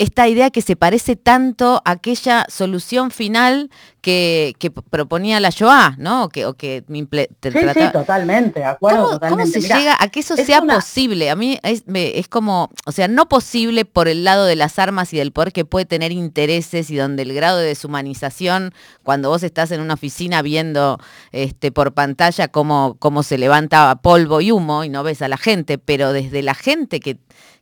Esta 0.00 0.26
idea 0.28 0.48
que 0.48 0.62
se 0.62 0.76
parece 0.76 1.14
tanto 1.14 1.82
a 1.84 1.90
aquella 1.90 2.46
solución 2.48 3.10
final 3.10 3.68
que, 4.00 4.54
que 4.58 4.70
proponía 4.70 5.40
la 5.40 5.50
Shoah, 5.50 5.96
¿no? 5.98 6.24
O 6.24 6.28
que, 6.30 6.46
o 6.46 6.54
que 6.54 6.84
me 6.88 7.00
sí, 7.00 7.06
sí, 7.74 7.80
totalmente, 7.92 8.60
de 8.60 8.64
acuerdo, 8.64 9.04
¿Cómo, 9.04 9.10
totalmente. 9.10 9.52
¿Cómo 9.52 9.66
se 9.66 9.74
llega 9.74 9.94
a 10.00 10.08
que 10.08 10.20
eso 10.20 10.38
sea 10.38 10.62
posible? 10.62 11.28
A 11.28 11.36
mí 11.36 11.58
es, 11.62 11.84
es, 11.86 12.28
como, 12.28 12.70
o 12.86 12.92
sea, 12.92 13.08
no 13.08 13.28
posible 13.28 13.84
por 13.84 14.08
el 14.08 14.24
lado 14.24 14.46
de 14.46 14.56
las 14.56 14.78
armas 14.78 15.12
y 15.12 15.18
del 15.18 15.32
poder 15.32 15.52
que 15.52 15.66
puede 15.66 15.84
tener 15.84 16.12
intereses 16.12 16.90
y 16.90 16.96
donde 16.96 17.22
el 17.24 17.34
grado 17.34 17.58
de 17.58 17.66
deshumanización, 17.66 18.72
cuando 19.02 19.28
vos 19.28 19.42
estás 19.42 19.70
en 19.70 19.82
una 19.82 19.92
oficina 19.92 20.40
viendo 20.40 20.98
este, 21.32 21.72
por 21.72 21.92
pantalla 21.92 22.48
cómo, 22.48 22.96
cómo 22.98 23.22
se 23.22 23.36
levanta 23.36 23.94
polvo 23.96 24.40
y 24.40 24.50
humo 24.50 24.82
y 24.82 24.88
no 24.88 25.02
ves 25.02 25.20
a 25.20 25.28
la 25.28 25.36
gente, 25.36 25.76
pero 25.76 26.14
desde 26.14 26.40
la 26.40 26.54
gente 26.54 27.00
que 27.00 27.18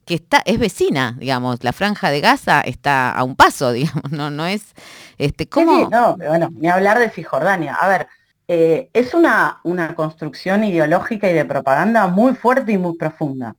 que 0.09 0.15
está, 0.15 0.43
es 0.47 0.59
vecina, 0.59 1.15
digamos, 1.19 1.63
la 1.63 1.75
franja 1.75 2.11
de 2.11 2.23
Gaza 2.23 2.63
está 2.63 3.13
a 3.13 3.23
un 3.25 3.37
paso, 3.37 3.73
digamos, 3.79 4.11
no, 4.11 4.31
no 4.31 4.47
es, 4.47 4.73
este, 5.19 5.47
¿cómo? 5.47 5.89
no, 5.91 6.17
bueno, 6.17 6.49
ni 6.57 6.67
hablar 6.69 6.99
de 6.99 7.11
Cisjordania. 7.11 7.75
A 7.75 7.89
ver, 7.89 8.09
eh, 8.49 8.89
es 8.95 9.13
una, 9.13 9.61
una 9.65 9.95
construcción 9.95 10.65
ideológica 10.65 11.31
y 11.31 11.35
de 11.35 11.45
propaganda 11.45 12.07
muy 12.07 12.35
fuerte 12.35 12.73
y 12.73 12.79
muy 12.79 12.97
profunda. 12.97 13.55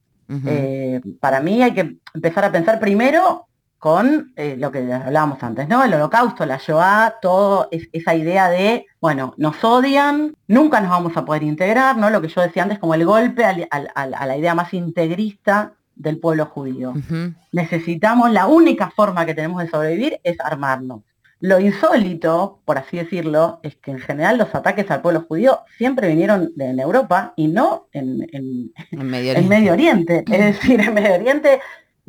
Eh, 0.45 1.01
para 1.19 1.39
mí 1.39 1.63
hay 1.63 1.73
que 1.73 1.97
empezar 2.13 2.45
a 2.45 2.51
pensar 2.51 2.79
primero 2.79 3.47
con 3.79 4.31
eh, 4.35 4.55
lo 4.59 4.71
que 4.71 4.93
hablábamos 4.93 5.41
antes, 5.41 5.67
¿no? 5.67 5.83
El 5.83 5.93
holocausto, 5.95 6.45
la 6.45 6.57
Shoah, 6.57 7.15
todo 7.19 7.67
esa 7.71 8.13
idea 8.13 8.47
de, 8.47 8.85
bueno, 9.01 9.33
nos 9.37 9.63
odian, 9.63 10.35
nunca 10.47 10.81
nos 10.81 10.91
vamos 10.91 11.17
a 11.17 11.25
poder 11.25 11.41
integrar, 11.41 11.97
¿no? 11.97 12.11
Lo 12.11 12.21
que 12.21 12.27
yo 12.27 12.41
decía 12.41 12.61
antes 12.61 12.77
como 12.77 12.93
el 12.93 13.05
golpe 13.05 13.43
a 13.43 14.27
la 14.27 14.37
idea 14.37 14.53
más 14.53 14.71
integrista 14.73 15.73
del 15.99 16.17
pueblo 16.17 16.47
judío. 16.47 16.93
Necesitamos, 17.51 18.31
la 18.31 18.47
única 18.47 18.89
forma 18.89 19.25
que 19.25 19.35
tenemos 19.35 19.61
de 19.61 19.69
sobrevivir 19.69 20.19
es 20.23 20.39
armarnos. 20.39 21.01
Lo 21.41 21.59
insólito, 21.59 22.59
por 22.65 22.77
así 22.77 22.97
decirlo, 22.97 23.59
es 23.63 23.75
que 23.77 23.91
en 23.91 23.99
general 23.99 24.37
los 24.37 24.53
ataques 24.55 24.89
al 24.91 25.01
pueblo 25.01 25.25
judío 25.27 25.59
siempre 25.77 26.07
vinieron 26.07 26.51
de, 26.55 26.65
en 26.65 26.79
Europa 26.79 27.33
y 27.37 27.47
no 27.47 27.87
en, 27.93 28.71
Medio 29.47 29.73
Oriente. 29.73 30.25
Es 30.29 30.59
decir, 30.59 30.81
en 30.81 30.93
Medio 30.93 31.13
Oriente 31.13 31.59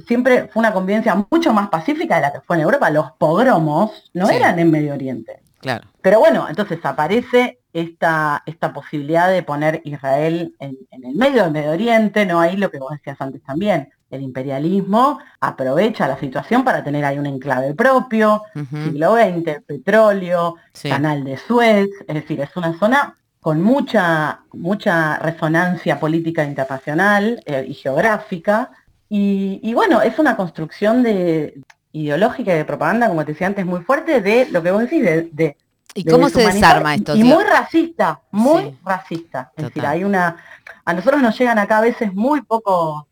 siempre 0.07 0.49
fue 0.49 0.61
una 0.61 0.73
convivencia 0.73 1.27
mucho 1.31 1.53
más 1.53 1.69
pacífica 1.69 2.17
de 2.17 2.23
la 2.23 2.33
que 2.33 2.41
fue 2.41 2.57
en 2.57 2.63
Europa. 2.63 2.91
Los 2.91 3.13
pogromos 3.13 4.11
no 4.15 4.31
eran 4.31 4.59
en 4.59 4.71
Medio 4.71 4.95
Oriente. 4.95 5.43
Claro. 5.61 5.87
Pero 6.01 6.21
bueno, 6.21 6.47
entonces 6.49 6.79
aparece 6.85 7.61
esta, 7.73 8.43
esta 8.47 8.73
posibilidad 8.73 9.31
de 9.31 9.43
poner 9.43 9.83
Israel 9.85 10.55
en, 10.59 10.77
el 10.91 11.15
medio 11.15 11.45
del 11.45 11.53
Medio 11.53 11.71
Oriente, 11.71 12.27
¿no? 12.27 12.41
Ahí 12.41 12.57
lo 12.57 12.71
que 12.71 12.79
vos 12.79 12.93
decías 12.93 13.21
antes 13.21 13.43
también, 13.43 13.91
el 14.11 14.23
imperialismo 14.23 15.21
aprovecha 15.41 16.09
la 16.09 16.19
situación 16.19 16.65
para 16.65 16.83
tener 16.83 17.05
ahí 17.05 17.19
un 17.19 17.27
enclave 17.27 17.75
propio, 17.75 18.43
siglo 18.85 19.15
XX, 19.15 19.63
petróleo, 19.65 20.57
canal 20.83 21.23
de 21.23 21.37
Suez, 21.37 21.89
es 22.09 22.15
decir, 22.15 22.41
es 22.41 22.57
una 22.57 22.77
zona 22.79 23.17
con 23.39 23.63
mucha, 23.63 24.41
mucha 24.53 25.19
resonancia 25.19 26.01
política 26.01 26.45
internacional 26.45 27.41
eh, 27.47 27.65
y 27.69 27.75
geográfica, 27.75 28.71
y, 29.13 29.75
bueno, 29.75 30.01
es 30.03 30.21
una 30.21 30.37
construcción 30.37 31.03
de 31.03 31.61
ideológica 31.93 32.55
y 32.55 32.59
de 32.59 32.65
propaganda, 32.65 33.09
como 33.09 33.25
te 33.25 33.33
decía 33.33 33.47
antes, 33.47 33.67
muy 33.67 33.81
fuerte 33.83 34.21
de 34.21 34.47
lo 34.51 34.63
que 34.63 34.71
vos 34.71 34.83
decís, 34.83 35.03
de 35.03 35.57
¿Y 35.95 36.05
cómo 36.05 36.29
se 36.29 36.43
desarma 36.43 36.95
esto? 36.95 37.17
Y 37.17 37.25
muy 37.25 37.45
racista, 37.45 38.21
muy 38.31 38.79
racista. 38.85 39.53
Es 39.57 39.65
decir, 39.65 39.85
hay 39.85 40.05
una. 40.05 40.37
A 40.85 40.93
nosotros 40.93 41.21
nos 41.21 41.37
llegan 41.39 41.59
acá 41.59 41.79
a 41.79 41.83
veces 41.83 42.13
muy 42.15 42.43
pocos 42.43 43.05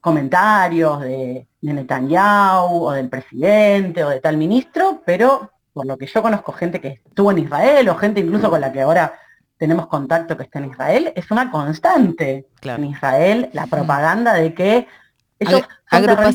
comentarios 0.00 1.00
de, 1.00 1.46
Netanyahu 1.62 2.84
o 2.84 2.92
del 2.92 3.08
presidente 3.08 4.04
o 4.04 4.10
de 4.10 4.20
tal 4.20 4.36
ministro, 4.36 5.02
pero 5.04 5.50
por 5.72 5.86
lo 5.86 5.96
que 5.96 6.06
yo 6.06 6.22
conozco 6.22 6.52
gente 6.52 6.80
que 6.80 7.00
estuvo 7.04 7.30
en 7.30 7.38
Israel 7.38 7.88
o 7.88 7.96
gente 7.96 8.20
incluso 8.20 8.48
con 8.48 8.60
la 8.60 8.72
que 8.72 8.82
ahora 8.82 9.14
tenemos 9.56 9.86
contacto 9.88 10.36
que 10.36 10.44
está 10.44 10.58
en 10.60 10.70
Israel, 10.70 11.12
es 11.16 11.30
una 11.30 11.50
constante 11.50 12.46
en 12.62 12.84
Israel 12.84 13.50
la 13.52 13.66
propaganda 13.66 14.34
de 14.34 14.54
que 14.54 14.86
ellos 15.38 15.62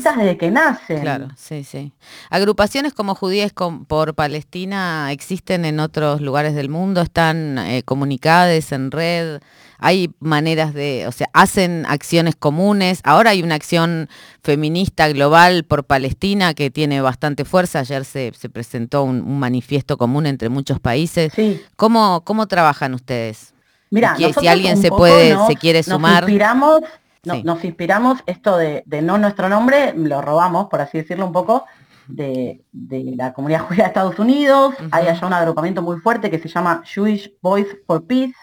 son 0.02 0.18
desde 0.18 0.38
que 0.38 0.50
nacen. 0.50 1.00
Claro, 1.00 1.28
sí, 1.36 1.64
sí. 1.64 1.92
Agrupaciones 2.30 2.92
como 2.92 3.14
Judíes 3.14 3.52
por 3.52 4.14
Palestina 4.14 5.10
existen 5.10 5.64
en 5.64 5.80
otros 5.80 6.20
lugares 6.20 6.54
del 6.54 6.68
mundo, 6.68 7.02
están 7.02 7.58
eh, 7.58 7.82
comunicadas 7.84 8.70
en 8.72 8.90
red, 8.90 9.40
hay 9.78 10.10
maneras 10.20 10.74
de, 10.74 11.06
o 11.08 11.12
sea, 11.12 11.28
hacen 11.32 11.84
acciones 11.88 12.36
comunes. 12.36 13.00
Ahora 13.02 13.30
hay 13.30 13.42
una 13.42 13.56
acción 13.56 14.08
feminista 14.40 15.08
global 15.08 15.64
por 15.64 15.82
Palestina 15.82 16.54
que 16.54 16.70
tiene 16.70 17.00
bastante 17.00 17.44
fuerza. 17.44 17.80
Ayer 17.80 18.04
se, 18.04 18.32
presentó 18.52 19.02
un, 19.02 19.40
manifiesto 19.40 19.98
común 19.98 20.26
entre 20.26 20.48
muchos 20.50 20.78
países. 20.78 21.32
Sí. 21.34 21.60
¿Cómo, 21.74 22.22
¿Cómo 22.24 22.46
trabajan 22.46 22.94
ustedes? 22.94 23.54
Mira, 23.90 24.16
si 24.16 24.46
alguien 24.46 24.80
se 24.80 24.88
puede, 24.88 25.36
se 25.48 25.56
quiere 25.56 25.82
sumar. 25.82 26.22
Nos 26.22 26.30
inspiramos 26.30 26.80
nos 27.24 27.64
inspiramos, 27.64 28.18
esto 28.26 28.56
de, 28.56 28.84
no 29.02 29.18
nuestro 29.18 29.48
nombre, 29.48 29.94
lo 29.96 30.20
robamos, 30.20 30.66
por 30.68 30.80
así 30.80 30.98
decirlo 30.98 31.26
un 31.26 31.32
poco, 31.32 31.64
de, 32.08 32.64
la 32.72 33.32
comunidad 33.32 33.60
judía 33.68 33.84
de 33.84 33.88
Estados 33.88 34.18
Unidos. 34.18 34.74
Hay 34.90 35.06
allá 35.06 35.26
un 35.26 35.32
agrupamiento 35.32 35.82
muy 35.82 35.98
fuerte 36.00 36.30
que 36.30 36.38
se 36.38 36.48
llama 36.48 36.82
Jewish 36.84 37.32
Voice 37.40 37.82
for 37.86 38.06
Peace, 38.06 38.34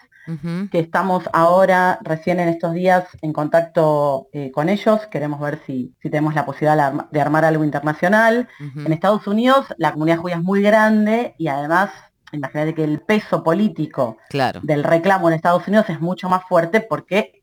que 0.71 0.77
estamos 0.79 1.23
ahora, 1.33 1.97
recién 2.03 2.39
en 2.39 2.49
estos 2.49 2.73
días, 2.73 3.05
en 3.23 3.33
contacto 3.33 4.27
eh, 4.31 4.51
con 4.51 4.69
ellos. 4.69 5.07
Queremos 5.07 5.39
ver 5.39 5.59
si, 5.65 5.95
tenemos 6.03 6.35
la 6.35 6.45
posibilidad 6.45 7.07
de 7.09 7.19
armar 7.19 7.45
algo 7.45 7.63
internacional. 7.63 8.47
En 8.59 8.93
Estados 8.93 9.25
Unidos 9.25 9.65
la 9.77 9.91
comunidad 9.91 10.19
judía 10.19 10.35
es 10.35 10.43
muy 10.43 10.61
grande 10.61 11.33
y 11.39 11.47
además 11.47 11.89
imagínate 12.31 12.75
que 12.75 12.83
el 12.83 12.99
peso 13.01 13.43
político 13.43 14.17
del 14.61 14.83
reclamo 14.83 15.29
en 15.29 15.33
Estados 15.33 15.67
Unidos 15.67 15.89
es 15.89 15.99
mucho 15.99 16.29
más 16.29 16.43
fuerte 16.47 16.79
porque 16.79 17.38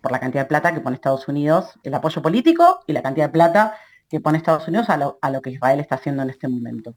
por 0.00 0.12
la 0.12 0.20
cantidad 0.20 0.42
de 0.42 0.48
plata 0.48 0.72
que 0.72 0.80
pone 0.80 0.96
Estados 0.96 1.28
Unidos, 1.28 1.78
el 1.82 1.94
apoyo 1.94 2.22
político 2.22 2.80
y 2.86 2.92
la 2.92 3.02
cantidad 3.02 3.26
de 3.26 3.32
plata 3.32 3.74
que 4.08 4.20
pone 4.20 4.38
Estados 4.38 4.66
Unidos 4.68 4.88
a 4.88 4.96
lo, 4.96 5.42
que 5.42 5.50
Israel 5.50 5.80
está 5.80 5.96
haciendo 5.96 6.22
en 6.22 6.30
este 6.30 6.48
momento. 6.48 6.94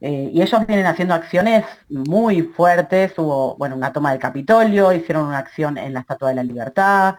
Eh, 0.00 0.30
y 0.32 0.42
ellos 0.42 0.66
vienen 0.66 0.86
haciendo 0.86 1.14
acciones 1.14 1.64
muy 1.88 2.42
fuertes, 2.42 3.12
hubo 3.16 3.56
bueno, 3.56 3.74
una 3.74 3.92
toma 3.92 4.10
del 4.10 4.20
Capitolio, 4.20 4.92
hicieron 4.92 5.26
una 5.26 5.38
acción 5.38 5.78
en 5.78 5.94
la 5.94 6.00
Estatua 6.00 6.28
de 6.28 6.34
la 6.34 6.44
Libertad, 6.44 7.14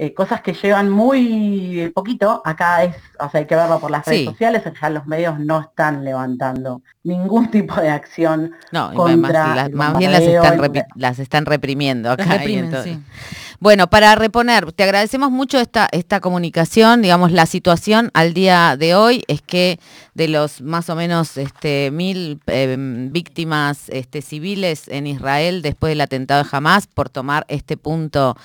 eh, 0.00 0.14
cosas 0.14 0.40
que 0.42 0.52
llevan 0.52 0.88
muy 0.90 1.90
poquito, 1.92 2.40
acá 2.44 2.84
es, 2.84 2.94
o 3.18 3.28
sea, 3.28 3.40
hay 3.40 3.46
que 3.46 3.56
verlo 3.56 3.80
por 3.80 3.90
las 3.90 4.06
redes 4.06 4.26
sociales, 4.26 4.62
ya 4.80 4.90
los 4.90 5.06
medios 5.08 5.40
no 5.40 5.60
están 5.60 6.04
levantando 6.04 6.82
ningún 7.02 7.50
tipo 7.50 7.74
de 7.80 7.90
acción 7.90 8.52
no, 8.70 8.94
contra 8.94 9.68
más, 9.72 9.98
bien 9.98 10.12
las 10.12 10.22
están, 10.22 10.72
las 10.94 11.18
están 11.18 11.46
reprimiendo 11.46 12.12
acá. 12.12 12.38
Bueno, 13.60 13.90
para 13.90 14.14
reponer, 14.14 14.70
te 14.72 14.84
agradecemos 14.84 15.32
mucho 15.32 15.58
esta, 15.58 15.88
esta 15.90 16.20
comunicación, 16.20 17.02
digamos, 17.02 17.32
la 17.32 17.44
situación 17.44 18.12
al 18.14 18.32
día 18.32 18.76
de 18.78 18.94
hoy 18.94 19.24
es 19.26 19.42
que 19.42 19.80
de 20.14 20.28
los 20.28 20.60
más 20.60 20.88
o 20.90 20.94
menos 20.94 21.36
este, 21.36 21.90
mil 21.90 22.38
em, 22.46 23.10
víctimas 23.10 23.88
este, 23.88 24.22
civiles 24.22 24.86
en 24.86 25.08
Israel 25.08 25.62
después 25.62 25.90
del 25.90 26.02
atentado 26.02 26.44
de 26.44 26.48
Hamas 26.52 26.86
por 26.86 27.10
tomar 27.10 27.46
este 27.48 27.76
punto 27.76 28.36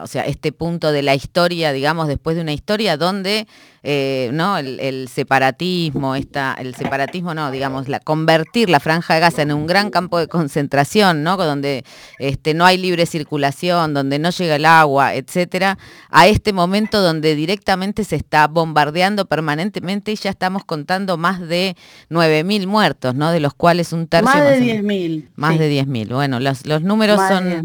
o 0.00 0.06
sea, 0.06 0.22
este 0.22 0.52
punto 0.52 0.92
de 0.92 1.02
la 1.02 1.14
historia, 1.14 1.72
digamos, 1.72 2.08
después 2.08 2.36
de 2.36 2.42
una 2.42 2.52
historia 2.52 2.96
donde 2.96 3.46
eh, 3.84 4.30
¿no? 4.32 4.58
El, 4.58 5.08
separatismo, 5.08 6.16
esta, 6.16 6.54
el 6.58 6.74
separatismo 6.74 7.32
no, 7.32 7.50
digamos, 7.50 7.88
la, 7.88 8.00
convertir 8.00 8.68
la 8.68 8.80
franja 8.80 9.14
de 9.14 9.20
Gaza 9.20 9.42
en 9.42 9.52
un 9.52 9.66
gran 9.66 9.90
campo 9.90 10.18
de 10.18 10.26
concentración, 10.26 11.22
¿no? 11.22 11.36
donde 11.36 11.84
este, 12.18 12.54
no 12.54 12.66
hay 12.66 12.76
libre 12.76 13.06
circulación, 13.06 13.94
donde 13.94 14.18
no 14.18 14.30
llega 14.30 14.56
el 14.56 14.64
agua, 14.64 15.14
etcétera, 15.14 15.78
a 16.10 16.26
este 16.26 16.52
momento 16.52 17.00
donde 17.00 17.36
directamente 17.36 18.02
se 18.04 18.16
está 18.16 18.48
bombardeando 18.48 19.26
permanentemente 19.26 20.10
y 20.12 20.16
ya 20.16 20.30
estamos 20.30 20.64
contando 20.64 21.16
más 21.16 21.40
de 21.40 21.76
9.000 22.10 22.66
muertos, 22.66 23.14
¿no? 23.14 23.30
de 23.30 23.40
los 23.40 23.54
cuales 23.54 23.92
un 23.92 24.08
tercio... 24.08 24.28
Más 24.28 24.42
de 24.42 24.82
10.000. 24.82 25.28
Más 25.36 25.58
de 25.58 25.84
10.000. 25.84 26.08
Bueno, 26.12 26.40
los, 26.40 26.66
los 26.66 26.82
números 26.82 27.20
son 27.28 27.62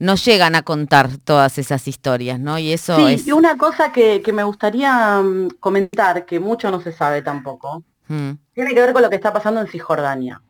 no 0.00 0.16
llegan 0.16 0.54
a 0.54 0.62
contar 0.62 1.18
todas 1.18 1.58
esas 1.58 1.86
historias, 1.86 2.40
¿no? 2.40 2.58
Y 2.58 2.72
eso 2.72 2.96
sí, 2.96 3.22
y 3.26 3.32
una 3.32 3.56
cosa 3.56 3.92
que, 3.92 4.22
me 4.32 4.42
gustaría 4.42 5.20
mm, 5.20 5.50
comentar, 5.60 6.24
que 6.24 6.40
mucho 6.40 6.70
no 6.70 6.80
se 6.80 6.90
sabe 6.90 7.22
tampoco, 7.22 7.84
mm. 8.08 8.30
tiene 8.54 8.74
que 8.74 8.80
ver 8.80 8.92
con 8.92 9.02
lo 9.02 9.10
que 9.10 9.16
está 9.16 9.32
pasando 9.32 9.60
en 9.60 9.68
Cisjordania. 9.68 10.40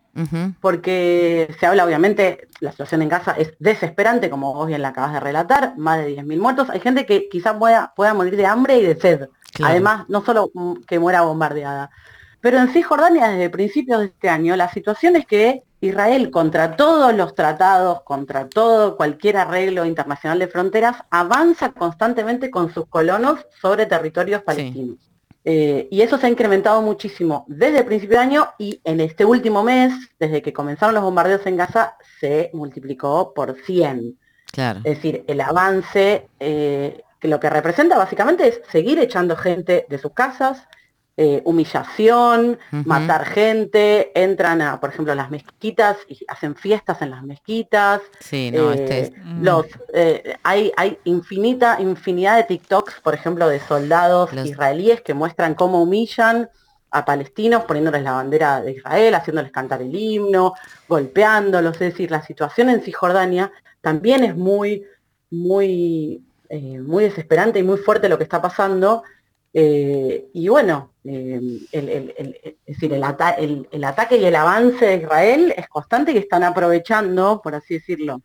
Porque 0.60 1.54
se 1.58 1.66
habla, 1.66 1.84
obviamente, 1.84 2.48
la 2.60 2.72
situación 2.72 3.00
en 3.00 3.08
Gaza 3.08 3.32
es 3.32 3.54
desesperante, 3.58 4.28
como 4.28 4.52
vos 4.52 4.66
bien 4.66 4.82
la 4.82 4.88
acabas 4.88 5.14
de 5.14 5.20
relatar, 5.20 5.78
más 5.78 5.98
de 5.98 6.14
10.000 6.16 6.38
muertos. 6.38 6.68
Hay 6.68 6.80
gente 6.80 7.06
que 7.06 7.28
quizás 7.30 7.54
pueda, 7.54 7.94
pueda 7.96 8.12
morir 8.12 8.36
de 8.36 8.44
hambre 8.44 8.76
y 8.78 8.82
de 8.82 9.00
sed. 9.00 9.28
Además, 9.62 10.04
no 10.08 10.22
solo 10.22 10.50
mm, 10.52 10.82
que 10.86 10.98
muera 10.98 11.22
bombardeada. 11.22 11.90
Pero 12.40 12.58
en 12.58 12.68
Cisjordania, 12.68 13.28
desde 13.28 13.50
principios 13.50 14.00
de 14.00 14.06
este 14.06 14.28
año, 14.28 14.56
la 14.56 14.70
situación 14.70 15.16
es 15.16 15.26
que 15.26 15.62
Israel, 15.80 16.30
contra 16.30 16.76
todos 16.76 17.14
los 17.14 17.34
tratados, 17.34 18.02
contra 18.02 18.48
todo 18.48 18.96
cualquier 18.96 19.36
arreglo 19.38 19.84
internacional 19.84 20.38
de 20.38 20.48
fronteras, 20.48 20.96
avanza 21.10 21.72
constantemente 21.72 22.50
con 22.50 22.72
sus 22.72 22.86
colonos 22.86 23.46
sobre 23.60 23.86
territorios 23.86 24.42
palestinos. 24.42 24.98
Eh, 25.42 25.88
y 25.90 26.02
eso 26.02 26.18
se 26.18 26.26
ha 26.26 26.30
incrementado 26.30 26.82
muchísimo 26.82 27.46
desde 27.48 27.78
el 27.78 27.86
principio 27.86 28.18
de 28.18 28.22
año 28.22 28.48
y 28.58 28.80
en 28.84 29.00
este 29.00 29.24
último 29.24 29.62
mes, 29.62 29.94
desde 30.18 30.42
que 30.42 30.52
comenzaron 30.52 30.94
los 30.94 31.02
bombardeos 31.02 31.46
en 31.46 31.56
Gaza, 31.56 31.96
se 32.20 32.50
multiplicó 32.52 33.32
por 33.32 33.56
100. 33.64 34.18
Claro. 34.52 34.80
Es 34.84 34.96
decir, 34.96 35.24
el 35.28 35.40
avance, 35.40 36.28
eh, 36.38 37.02
que 37.18 37.28
lo 37.28 37.40
que 37.40 37.48
representa 37.48 37.96
básicamente 37.96 38.48
es 38.48 38.60
seguir 38.70 38.98
echando 38.98 39.34
gente 39.34 39.86
de 39.88 39.98
sus 39.98 40.12
casas, 40.12 40.66
eh, 41.22 41.42
humillación, 41.44 42.58
matar 42.86 43.26
gente, 43.26 44.10
entran 44.14 44.62
a, 44.62 44.80
por 44.80 44.88
ejemplo, 44.88 45.12
a 45.12 45.16
las 45.16 45.30
mezquitas 45.30 45.98
y 46.08 46.18
hacen 46.28 46.54
fiestas 46.56 47.02
en 47.02 47.10
las 47.10 47.22
mezquitas. 47.22 48.00
Sí, 48.20 48.50
no, 48.50 48.70
Eh, 48.70 48.74
este 48.74 49.00
es- 49.00 49.12
los, 49.42 49.66
eh, 49.92 50.36
hay, 50.42 50.72
hay 50.78 50.98
infinita, 51.04 51.78
infinidad 51.78 52.36
de 52.38 52.44
TikToks, 52.44 53.00
por 53.02 53.12
ejemplo, 53.12 53.48
de 53.48 53.60
soldados 53.60 54.32
Los- 54.32 54.46
israelíes 54.46 55.02
que 55.02 55.12
muestran 55.12 55.54
cómo 55.54 55.82
humillan 55.82 56.48
a 56.90 57.04
palestinos, 57.04 57.64
poniéndoles 57.64 58.02
la 58.02 58.12
bandera 58.12 58.62
de 58.62 58.72
Israel, 58.72 59.14
haciéndoles 59.14 59.52
cantar 59.52 59.82
el 59.82 59.94
himno, 59.94 60.54
golpeándolos. 60.88 61.74
Es 61.74 61.92
decir, 61.92 62.10
la 62.10 62.22
situación 62.22 62.70
en 62.70 62.80
Cisjordania 62.80 63.52
también 63.82 64.24
es 64.24 64.34
muy, 64.34 64.84
muy, 65.30 66.22
eh, 66.48 66.80
muy 66.80 67.04
desesperante 67.04 67.58
y 67.58 67.62
muy 67.62 67.76
fuerte 67.76 68.08
lo 68.08 68.16
que 68.16 68.24
está 68.24 68.40
pasando. 68.40 69.02
Eh, 69.52 70.26
y 70.32 70.48
bueno, 70.48 70.92
eh, 71.04 71.40
el, 71.72 71.88
el- 71.88 72.14
el- 72.16 72.36
es 72.44 72.54
decir, 72.76 72.92
el, 72.92 73.02
ata- 73.02 73.30
el- 73.36 73.68
el 73.72 73.84
ataque 73.84 74.16
y 74.16 74.24
el 74.24 74.36
avance 74.36 74.84
de 74.86 74.96
Israel 74.98 75.52
es 75.56 75.66
constante 75.68 76.12
y 76.12 76.18
están 76.18 76.44
aprovechando, 76.44 77.40
por 77.42 77.54
así 77.56 77.74
decirlo, 77.74 78.20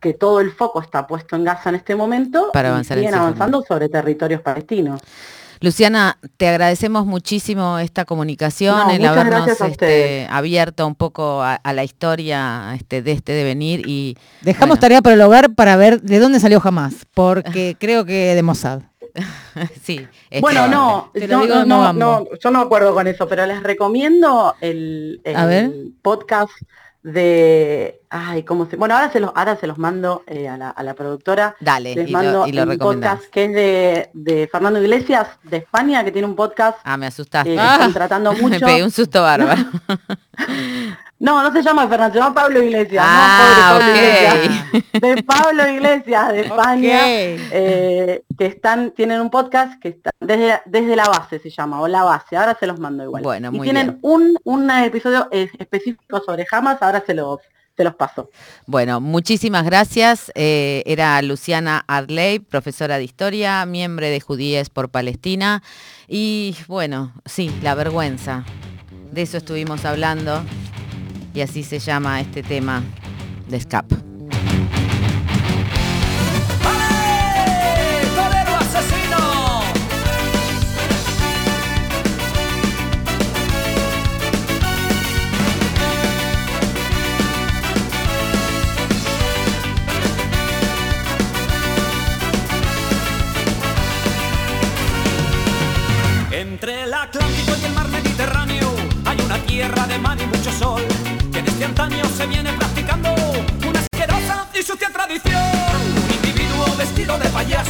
que 0.00 0.14
todo 0.14 0.40
el 0.40 0.50
foco 0.52 0.80
está 0.82 1.06
puesto 1.06 1.36
en 1.36 1.44
Gaza 1.44 1.70
en 1.70 1.76
este 1.76 1.96
momento 1.96 2.50
Para 2.52 2.68
y 2.68 2.72
avanzar 2.72 2.98
siguen 2.98 3.14
avanzando 3.14 3.62
sobre 3.62 3.88
territorios 3.88 4.42
palestinos. 4.42 5.00
Luciana, 5.60 6.18
te 6.36 6.46
agradecemos 6.46 7.04
muchísimo 7.04 7.80
esta 7.80 8.04
comunicación, 8.04 8.78
No, 8.78 8.90
el 8.90 9.04
habernos 9.04 9.48
este, 9.60 10.28
abierto 10.30 10.86
un 10.86 10.94
poco 10.94 11.42
a, 11.42 11.54
a 11.56 11.72
la 11.72 11.82
historia 11.82 12.74
este, 12.76 13.02
de 13.02 13.10
este 13.10 13.32
devenir 13.32 13.82
y 13.84 14.16
Dejamos 14.42 14.68
bueno, 14.68 14.80
tarea 14.80 15.02
para 15.02 15.14
el 15.14 15.20
hogar 15.20 15.54
para 15.56 15.74
ver 15.76 16.00
de 16.00 16.20
dónde 16.20 16.38
salió 16.38 16.60
jamás, 16.60 16.94
porque 17.12 17.74
creo 17.80 18.04
que 18.04 18.36
de 18.36 18.42
Mossad. 18.44 18.82
sí, 19.82 20.06
Bueno, 20.40 20.68
no, 20.68 21.10
Te 21.12 21.26
lo 21.28 21.36
no, 21.38 21.42
digo 21.42 21.54
no, 21.64 21.92
no, 21.92 22.26
yo 22.42 22.50
no 22.50 22.60
acuerdo 22.60 22.94
con 22.94 23.06
eso, 23.06 23.26
pero 23.28 23.46
les 23.46 23.62
recomiendo 23.62 24.54
el, 24.60 25.20
A 25.34 25.46
ver. 25.46 25.64
el 25.64 25.92
podcast 26.02 26.50
de, 27.02 28.00
ay, 28.10 28.42
¿cómo 28.42 28.66
se? 28.68 28.76
Bueno, 28.76 28.94
ahora 28.96 29.10
se 29.10 29.20
los, 29.20 29.30
ahora 29.34 29.56
se 29.56 29.66
los 29.66 29.78
mando 29.78 30.24
eh, 30.26 30.48
a, 30.48 30.56
la, 30.58 30.70
a 30.70 30.82
la 30.82 30.94
productora. 30.94 31.54
Dale, 31.60 31.94
Les 31.94 32.08
y 32.08 32.12
mando 32.12 32.40
lo, 32.40 32.46
y 32.46 32.52
lo 32.52 32.64
un 32.64 32.76
podcast 32.76 33.24
que 33.30 33.44
es 33.44 33.52
de, 33.54 34.10
de 34.12 34.48
Fernando 34.48 34.80
Iglesias 34.82 35.28
de 35.44 35.58
España, 35.58 36.04
que 36.04 36.12
tiene 36.12 36.26
un 36.26 36.34
podcast 36.36 36.78
Ah, 36.84 36.96
me 36.96 37.06
asustaste. 37.06 37.54
eh, 37.54 37.58
Ah. 37.58 37.74
están 37.74 37.92
tratando 37.94 38.32
me 38.34 38.40
mucho. 38.42 38.66
pegué 38.66 38.82
un 38.84 38.90
susto 38.90 39.22
bárbaro. 39.22 39.62
No, 41.20 41.42
no 41.42 41.52
se 41.52 41.62
llama 41.62 41.88
Fernando, 41.88 42.14
se 42.14 42.20
llama 42.20 42.34
Pablo 42.34 42.62
Iglesias. 42.62 43.04
Ah, 43.06 43.72
no, 43.72 43.78
pobre 43.78 43.92
Pablo. 43.92 44.44
Iglesias. 44.44 44.84
De 44.92 45.22
Pablo 45.24 45.68
Iglesias, 45.68 46.32
de 46.32 46.40
España. 46.42 47.00
Eh, 47.06 48.22
que 48.38 48.46
están, 48.46 48.92
tienen 48.92 49.20
un 49.20 49.30
podcast 49.30 49.80
que 49.80 49.88
está 49.88 50.10
desde, 50.20 50.60
desde 50.66 50.94
la 50.94 51.08
base 51.08 51.38
se 51.40 51.50
llama, 51.50 51.80
o 51.80 51.88
la 51.88 52.04
base, 52.04 52.36
ahora 52.36 52.56
se 52.58 52.66
los 52.66 52.78
mando 52.78 53.02
igual. 53.02 53.22
Bueno, 53.22 53.48
y 53.52 53.56
muy 53.56 53.66
tienen 53.66 53.86
bien. 53.86 53.98
un, 54.02 54.38
un 54.44 54.70
episodio 54.70 55.28
específico 55.32 56.20
sobre 56.24 56.46
Hamas, 56.50 56.80
ahora 56.82 57.02
se 57.04 57.14
los, 57.14 57.40
se 57.76 57.82
los 57.84 57.94
paso. 57.94 58.30
Bueno, 58.66 59.00
muchísimas 59.00 59.64
gracias. 59.64 60.30
Eh, 60.34 60.82
era 60.86 61.20
Luciana 61.22 61.84
Arley, 61.88 62.38
profesora 62.38 62.98
de 62.98 63.04
historia, 63.04 63.64
miembro 63.66 64.06
de 64.06 64.20
Judíes 64.20 64.70
por 64.70 64.88
Palestina. 64.88 65.62
Y 66.06 66.56
bueno, 66.68 67.12
sí, 67.24 67.50
la 67.62 67.74
vergüenza. 67.74 68.44
De 69.12 69.22
eso 69.22 69.36
estuvimos 69.38 69.84
hablando. 69.84 70.42
Y 71.38 71.40
así 71.40 71.62
se 71.62 71.78
llama 71.78 72.20
este 72.20 72.42
tema 72.42 72.82
de 73.48 73.60
Scap. 73.60 74.07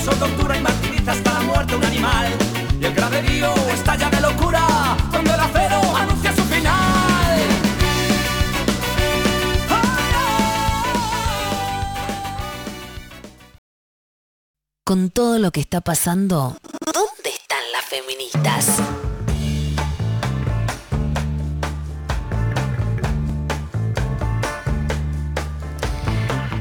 Payaso 0.08 0.26
tortura 0.26 0.56
y 0.56 0.60
martiriza 0.60 1.12
hasta 1.12 1.32
la 1.32 1.40
muerte 1.40 1.74
un 1.76 1.84
animal 1.84 2.32
y 2.80 2.84
el 2.84 2.94
graderío 2.94 3.54
estalla 3.72 4.10
de 4.10 4.20
locura 4.20 4.96
cuando 5.10 5.34
el 5.34 5.40
acero 5.40 5.96
anuncia 5.96 6.34
su 6.34 6.42
final. 6.42 7.40
Con 14.84 15.10
todo 15.10 15.38
lo 15.38 15.50
que 15.50 15.60
está 15.60 15.80
pasando, 15.80 16.56
¿dónde 16.94 17.30
están 17.30 17.62
las 17.72 17.84
feministas? 17.84 18.82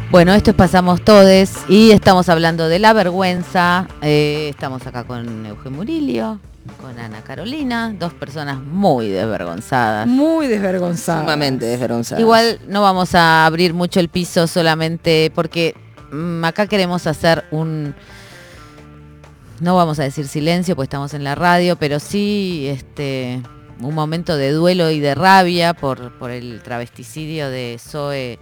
Bueno, 0.10 0.34
esto 0.34 0.52
es 0.52 0.56
Pasamos 0.56 1.04
Todes 1.04 1.54
y 1.68 1.92
estamos 1.92 2.30
hablando 2.30 2.70
de 2.70 2.80
la 2.80 2.94
vergüenza. 2.94 3.90
Eh, 4.02 4.48
estamos 4.50 4.88
acá 4.88 5.04
con 5.04 5.46
Eugen 5.46 5.74
Murillo, 5.74 6.40
con 6.82 6.98
Ana 6.98 7.22
Carolina, 7.24 7.94
dos 8.00 8.14
personas 8.14 8.58
muy 8.58 9.10
desvergonzadas. 9.10 10.08
Muy 10.08 10.48
desvergonzada. 10.48 11.20
Sumamente 11.20 11.66
desvergonzada. 11.66 12.22
Igual 12.22 12.62
no 12.70 12.82
vamos 12.82 13.16
a 13.16 13.46
abrir 13.46 13.74
mucho 13.74 14.00
el 14.00 14.08
piso 14.08 14.48
solamente 14.48 15.30
porque 15.36 15.76
mm, 16.14 16.46
acá 16.46 16.68
queremos 16.68 17.06
hacer 17.06 17.44
un... 17.52 17.94
No 19.60 19.76
vamos 19.76 20.00
a 20.00 20.04
decir 20.04 20.30
silencio 20.30 20.78
porque 20.78 20.86
estamos 20.86 21.14
en 21.16 21.26
la 21.26 21.36
radio, 21.36 21.76
pero 21.76 22.00
sí 22.00 22.66
este, 22.70 23.42
un 23.82 23.94
momento 23.94 24.38
de 24.38 24.52
duelo 24.52 24.90
y 24.90 25.02
de 25.02 25.16
rabia 25.16 25.74
por, 25.74 26.18
por 26.18 26.32
el 26.32 26.62
travesticidio 26.64 27.50
de 27.50 27.78
Zoe 27.78 28.40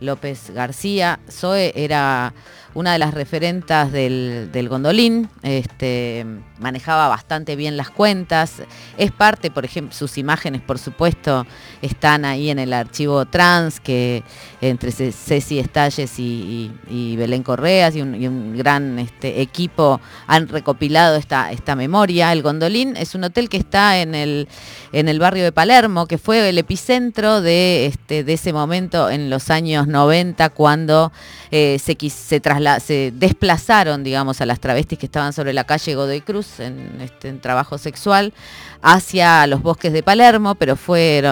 López 0.00 0.50
García. 0.50 1.20
Zoe 1.30 1.72
era 1.76 2.34
una 2.74 2.92
de 2.92 2.98
las 2.98 3.14
referentas 3.14 3.92
del, 3.92 4.50
del 4.52 4.68
gondolín, 4.68 5.28
este, 5.42 6.26
manejaba 6.64 7.08
bastante 7.08 7.56
bien 7.56 7.76
las 7.76 7.90
cuentas, 7.90 8.62
es 8.96 9.12
parte, 9.12 9.50
por 9.50 9.66
ejemplo, 9.66 9.94
sus 9.94 10.16
imágenes, 10.16 10.62
por 10.62 10.78
supuesto, 10.78 11.46
están 11.82 12.24
ahí 12.24 12.48
en 12.48 12.58
el 12.58 12.72
archivo 12.72 13.26
trans, 13.26 13.80
que 13.80 14.22
entre 14.62 14.90
Ce- 14.90 15.12
Ceci 15.12 15.58
Estalles 15.58 16.18
y, 16.18 16.72
y- 16.90 17.16
Belén 17.16 17.42
Correas 17.42 17.94
y 17.94 18.00
un, 18.00 18.56
gran 18.56 18.98
este, 18.98 19.42
equipo 19.42 20.00
han 20.26 20.48
recopilado 20.48 21.16
esta, 21.16 21.52
esta 21.52 21.76
memoria. 21.76 22.32
El 22.32 22.40
Gondolín 22.42 22.96
es 22.96 23.14
un 23.14 23.24
hotel 23.24 23.48
que 23.50 23.58
está 23.58 24.00
en 24.00 24.14
el, 24.14 24.48
en 24.92 25.08
el 25.08 25.18
barrio 25.18 25.44
de 25.44 25.52
Palermo, 25.52 26.06
que 26.06 26.16
fue 26.16 26.48
el 26.48 26.56
epicentro 26.56 27.42
de, 27.42 27.86
este, 27.86 28.24
de 28.24 28.32
ese 28.32 28.52
momento 28.54 29.10
en 29.10 29.28
los 29.28 29.50
años 29.50 29.86
90, 29.86 30.48
cuando 30.50 31.12
eh, 31.50 31.78
se, 31.78 31.94
se, 32.10 32.40
se 32.80 33.12
desplazaron, 33.14 34.02
digamos, 34.02 34.40
a 34.40 34.46
las 34.46 34.60
travestis 34.60 34.98
que 34.98 35.06
estaban 35.06 35.32
sobre 35.34 35.52
la 35.52 35.64
calle 35.64 35.94
Godoy 35.94 36.22
Cruz 36.22 36.53
en, 36.60 37.00
este, 37.00 37.32
trabajo 37.34 37.78
sexual 37.78 38.32
hacia 38.82 39.46
los 39.46 39.62
bosques 39.62 39.92
de 39.92 40.02
Palermo, 40.02 40.54
pero 40.54 40.76
fue 40.76 41.22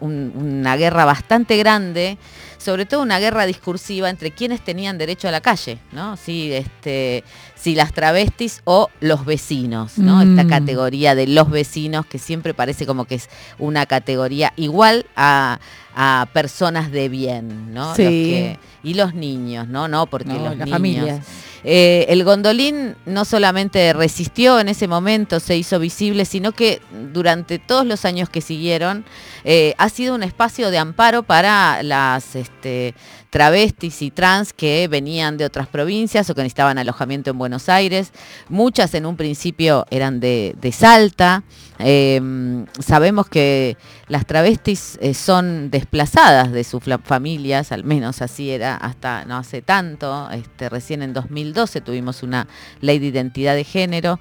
un- 0.00 0.32
una 0.36 0.76
guerra 0.76 1.04
bastante 1.04 1.56
grande, 1.56 2.18
sobre 2.58 2.86
todo 2.86 3.02
una 3.02 3.18
guerra 3.18 3.46
discursiva 3.46 4.10
entre 4.10 4.30
quienes 4.32 4.62
tenían 4.62 4.98
derecho 4.98 5.28
a 5.28 5.30
la 5.30 5.40
calle, 5.40 5.78
¿no? 5.92 6.16
Si, 6.16 6.52
este, 6.52 7.24
si 7.60 7.74
las 7.74 7.92
travestis 7.92 8.62
o 8.64 8.88
los 9.00 9.24
vecinos, 9.26 9.98
¿no? 9.98 10.22
Esta 10.22 10.44
Mm. 10.44 10.48
categoría 10.48 11.14
de 11.14 11.26
los 11.26 11.50
vecinos 11.50 12.06
que 12.06 12.18
siempre 12.18 12.54
parece 12.54 12.86
como 12.86 13.04
que 13.04 13.16
es 13.16 13.28
una 13.58 13.84
categoría 13.86 14.52
igual 14.56 15.04
a, 15.16 15.58
a 15.94 16.28
personas 16.32 16.90
de 16.90 17.08
bien, 17.08 17.74
¿no? 17.74 17.88
Los 17.88 17.96
Sí. 17.96 18.02
que- 18.04 18.58
y 18.82 18.94
los 18.94 19.12
niños, 19.14 19.68
¿no? 19.68 19.88
No, 19.88 20.06
porque 20.06 20.28
No, 20.28 20.34
los 20.36 20.56
las 20.56 20.66
niños... 20.66 20.70
familias. 20.70 21.26
Eh, 21.62 22.06
el 22.08 22.24
gondolín 22.24 22.94
no 23.04 23.26
solamente 23.26 23.92
resistió 23.92 24.58
en 24.60 24.70
ese 24.70 24.88
momento, 24.88 25.40
se 25.40 25.58
hizo 25.58 25.78
visible, 25.78 26.24
sino 26.24 26.52
que 26.52 26.80
durante 27.12 27.58
todos 27.58 27.84
los 27.84 28.06
años 28.06 28.30
que 28.30 28.40
siguieron 28.40 29.04
eh, 29.44 29.74
ha 29.76 29.90
sido 29.90 30.14
un 30.14 30.22
espacio 30.22 30.70
de 30.70 30.78
amparo 30.78 31.22
para 31.22 31.82
las, 31.82 32.34
este, 32.34 32.94
travestis 33.30 34.02
y 34.02 34.10
trans 34.10 34.52
que 34.52 34.88
venían 34.88 35.36
de 35.36 35.44
otras 35.44 35.68
provincias 35.68 36.28
o 36.28 36.34
que 36.34 36.42
necesitaban 36.42 36.78
alojamiento 36.78 37.30
en 37.30 37.38
Buenos 37.38 37.68
Aires. 37.68 38.12
Muchas 38.48 38.92
en 38.94 39.06
un 39.06 39.16
principio 39.16 39.86
eran 39.90 40.20
de, 40.20 40.54
de 40.60 40.72
Salta. 40.72 41.44
Em, 41.78 42.66
sabemos 42.78 43.28
que 43.28 43.76
las 44.08 44.26
travestis 44.26 44.98
eh, 45.00 45.14
son 45.14 45.70
desplazadas 45.70 46.52
de 46.52 46.64
sus 46.64 46.82
familias, 47.04 47.72
al 47.72 47.84
menos 47.84 48.20
así 48.20 48.50
era 48.50 48.76
hasta 48.76 49.24
no 49.24 49.36
hace 49.36 49.62
tanto. 49.62 50.28
Este, 50.30 50.68
recién 50.68 51.02
en 51.02 51.12
2012 51.14 51.80
tuvimos 51.80 52.22
una 52.22 52.48
ley 52.80 52.98
de 52.98 53.06
identidad 53.06 53.54
de 53.54 53.64
género. 53.64 54.18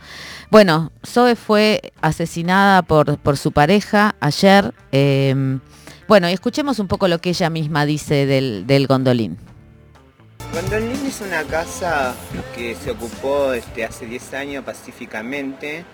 Bueno, 0.52 0.92
Zoe 1.06 1.36
fue 1.36 1.92
asesinada 2.02 2.84
por, 2.84 3.18
por 3.18 3.38
su 3.38 3.52
pareja 3.52 4.16
ayer. 4.22 4.74
em, 4.92 5.60
bueno, 6.10 6.28
escuchemos 6.28 6.80
un 6.80 6.88
poco 6.88 7.08
lo 7.08 7.20
que 7.22 7.30
ella 7.30 7.52
misma 7.52 7.86
dice 7.86 8.26
del, 8.26 8.66
del 8.66 8.88
gondolín. 8.88 9.38
Gondolín 10.52 11.06
es 11.06 11.22
una 11.22 11.44
casa 11.44 12.16
que 12.56 12.74
se 12.74 12.90
ocupó 12.90 13.54
este, 13.54 13.86
hace 13.86 14.08
10 14.08 14.34
años 14.34 14.66
pacíficamente 14.66 15.86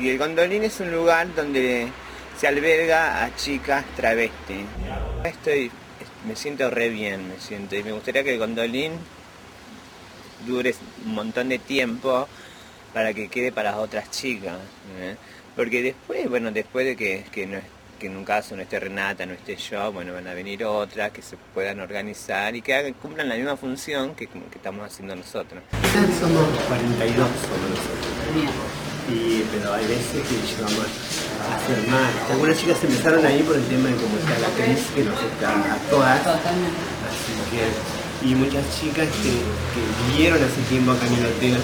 y 0.00 0.10
el 0.10 0.18
Gondolín 0.18 0.62
es 0.62 0.78
un 0.78 0.92
lugar 0.92 1.34
donde 1.34 1.88
se 2.38 2.46
alberga 2.46 3.24
a 3.24 3.34
chicas 3.34 3.84
travestis. 3.96 4.64
Estoy, 5.24 5.72
me 6.28 6.36
siento 6.36 6.70
re 6.70 6.90
bien, 6.90 7.28
me 7.28 7.40
siento 7.40 7.74
y 7.74 7.82
me 7.82 7.90
gustaría 7.90 8.22
que 8.22 8.34
el 8.34 8.38
Gondolín 8.38 8.92
dure 10.46 10.72
un 11.04 11.14
montón 11.16 11.48
de 11.48 11.58
tiempo 11.58 12.28
para 12.92 13.12
que 13.12 13.26
quede 13.26 13.50
para 13.50 13.78
otras 13.78 14.08
chicas. 14.12 14.56
¿eh? 15.00 15.16
Porque 15.56 15.82
después, 15.82 16.30
bueno, 16.30 16.52
después 16.52 16.86
de 16.86 16.94
que, 16.94 17.24
que, 17.32 17.60
que 18.04 18.10
en 18.10 18.18
un 18.18 18.24
caso 18.24 18.54
no 18.54 18.60
esté 18.60 18.78
Renata, 18.78 19.24
no 19.24 19.32
esté 19.32 19.56
yo, 19.56 19.90
bueno, 19.90 20.12
van 20.12 20.28
a 20.28 20.34
venir 20.34 20.62
otras 20.62 21.10
que 21.10 21.22
se 21.22 21.38
puedan 21.54 21.80
organizar 21.80 22.54
y 22.54 22.60
que 22.60 22.74
hagan, 22.74 22.92
cumplan 22.92 23.30
la 23.30 23.34
misma 23.34 23.56
función 23.56 24.14
que, 24.14 24.26
que 24.26 24.56
estamos 24.56 24.84
haciendo 24.84 25.16
nosotros. 25.16 25.62
Somos 26.20 26.44
42 26.68 27.16
somos 27.16 27.70
nosotros. 27.72 28.12
Y, 29.08 29.42
pero 29.50 29.72
hay 29.72 29.86
veces 29.86 30.20
que 30.20 30.36
llegamos 30.36 30.84
a 30.84 31.56
hacer 31.56 31.88
más. 31.88 32.30
Algunas 32.30 32.58
chicas 32.58 32.84
empezaron 32.84 33.24
ahí 33.24 33.42
por 33.42 33.56
el 33.56 33.64
tema 33.64 33.88
de 33.88 33.96
cómo 33.96 34.18
está 34.18 34.38
la 34.38 34.52
crisis 34.52 34.86
que 34.94 35.04
nos 35.04 35.18
está 35.22 35.48
a 35.48 35.78
todas. 35.88 36.20
Así 36.20 37.32
que, 37.48 38.28
y 38.28 38.34
muchas 38.34 38.64
chicas 38.78 39.08
que, 39.24 39.32
que 39.32 40.12
vivieron 40.12 40.44
hace 40.44 40.60
tiempo 40.68 40.92
acá 40.92 41.06
en 41.06 41.14
el 41.14 41.24
hotel 41.24 41.56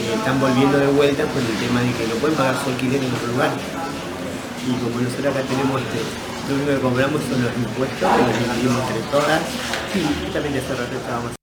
y 0.00 0.16
están 0.16 0.40
volviendo 0.40 0.78
de 0.78 0.86
vuelta 0.86 1.24
por 1.24 1.42
el 1.42 1.56
tema 1.60 1.82
de 1.82 1.92
que 1.92 2.06
no 2.08 2.14
pueden 2.14 2.36
pagar 2.38 2.56
su 2.64 2.70
alquiler 2.70 3.04
en 3.04 3.12
otro 3.12 3.28
lugar. 3.28 3.50
Y 4.66 4.72
como 4.82 5.00
nosotros 5.00 5.26
acá 5.26 5.42
tenemos 5.46 5.80
este, 5.80 5.98
lo 6.48 6.54
único 6.54 6.70
que 6.70 6.80
cobramos 6.80 7.20
son 7.28 7.42
los 7.42 7.52
impuestos, 7.54 7.98
que 7.98 8.22
los 8.22 8.54
dividimos 8.54 8.80
entre 8.88 9.02
todas. 9.10 9.40
Y 9.94 10.32
también 10.32 10.54
estábamos 10.54 11.34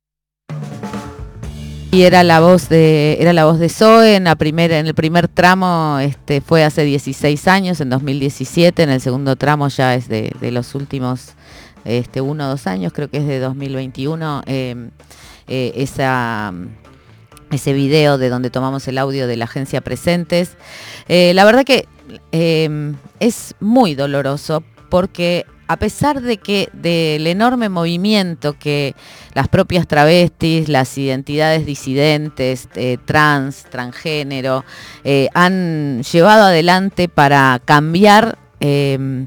Y 1.91 2.01
era 2.01 2.23
la 2.23 2.39
voz 2.39 2.67
de, 2.67 3.17
era 3.19 3.31
la 3.31 3.45
voz 3.45 3.59
de 3.59 3.69
Zoe 3.69 4.15
en 4.15 4.23
la 4.23 4.35
primera, 4.35 4.79
en 4.79 4.87
el 4.87 4.95
primer 4.95 5.27
tramo 5.27 5.99
este, 5.99 6.41
fue 6.41 6.63
hace 6.63 6.83
16 6.83 7.47
años, 7.47 7.79
en 7.79 7.91
2017, 7.91 8.81
en 8.81 8.89
el 8.89 9.01
segundo 9.01 9.35
tramo 9.35 9.67
ya 9.67 9.93
es 9.93 10.07
de, 10.07 10.33
los 10.41 10.73
últimos 10.73 11.33
este, 11.85 12.21
uno 12.21 12.47
o 12.47 12.49
dos 12.49 12.65
años, 12.65 12.91
creo 12.91 13.07
que 13.07 13.17
es 13.17 13.27
de 13.27 13.39
2021, 13.39 14.43
eh, 14.47 14.89
eh, 15.47 15.73
esa, 15.75 16.53
ese 17.51 17.73
video 17.73 18.17
de 18.17 18.29
donde 18.29 18.49
tomamos 18.49 18.87
el 18.87 18.97
audio 18.97 19.27
de 19.27 19.37
la 19.37 19.45
agencia 19.45 19.81
Presentes. 19.81 20.57
Eh, 21.07 21.33
la 21.33 21.45
verdad 21.45 21.63
que 21.63 21.87
eh, 22.31 22.93
es 23.19 23.55
muy 23.59 23.95
doloroso 23.95 24.63
porque 24.89 25.45
a 25.71 25.77
pesar 25.77 26.21
de 26.21 26.35
que 26.35 26.67
del 26.73 27.25
enorme 27.27 27.69
movimiento 27.69 28.59
que 28.59 28.93
las 29.33 29.47
propias 29.47 29.87
travestis, 29.87 30.67
las 30.67 30.97
identidades 30.97 31.65
disidentes, 31.65 32.67
eh, 32.75 32.97
trans, 33.05 33.63
transgénero, 33.69 34.65
eh, 35.05 35.29
han 35.33 36.03
llevado 36.03 36.43
adelante 36.43 37.07
para 37.07 37.61
cambiar 37.63 38.37
eh, 38.59 39.23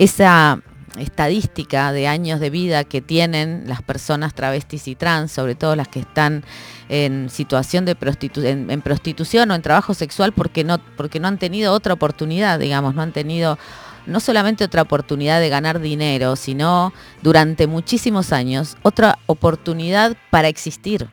esa 0.00 0.60
estadística 0.98 1.92
de 1.92 2.06
años 2.06 2.40
de 2.40 2.50
vida 2.50 2.84
que 2.84 3.00
tienen 3.00 3.64
las 3.66 3.82
personas 3.82 4.34
travestis 4.34 4.88
y 4.88 4.94
trans, 4.94 5.32
sobre 5.32 5.54
todo 5.54 5.76
las 5.76 5.88
que 5.88 6.00
están 6.00 6.44
en 6.88 7.30
situación 7.30 7.84
de 7.84 7.94
prostitu 7.94 8.42
en, 8.42 8.70
en 8.70 8.82
prostitución 8.82 9.50
o 9.50 9.54
en 9.54 9.62
trabajo 9.62 9.94
sexual 9.94 10.32
porque 10.32 10.64
no, 10.64 10.78
porque 10.96 11.20
no 11.20 11.28
han 11.28 11.38
tenido 11.38 11.72
otra 11.72 11.94
oportunidad, 11.94 12.58
digamos, 12.58 12.94
no 12.94 13.02
han 13.02 13.12
tenido 13.12 13.58
no 14.06 14.20
solamente 14.20 14.64
otra 14.64 14.82
oportunidad 14.82 15.40
de 15.40 15.48
ganar 15.48 15.80
dinero, 15.80 16.36
sino 16.36 16.92
durante 17.22 17.66
muchísimos 17.66 18.32
años 18.32 18.76
otra 18.82 19.18
oportunidad 19.26 20.16
para 20.30 20.48
existir. 20.48 21.08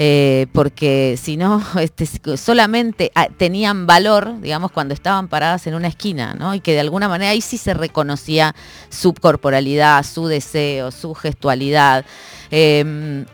Eh, 0.00 0.46
porque 0.52 1.18
si 1.20 1.36
no, 1.36 1.60
este, 1.80 2.06
solamente 2.36 3.10
ah, 3.14 3.28
tenían 3.36 3.86
valor, 3.86 4.40
digamos, 4.40 4.70
cuando 4.70 4.94
estaban 4.94 5.28
paradas 5.28 5.66
en 5.66 5.74
una 5.74 5.88
esquina, 5.88 6.34
¿no? 6.34 6.54
Y 6.54 6.60
que 6.60 6.72
de 6.72 6.80
alguna 6.80 7.08
manera 7.08 7.32
ahí 7.32 7.40
sí 7.40 7.58
se 7.58 7.74
reconocía 7.74 8.54
su 8.88 9.12
corporalidad, 9.12 10.04
su 10.04 10.28
deseo, 10.28 10.92
su 10.92 11.14
gestualidad. 11.14 12.04
Eh, 12.50 13.24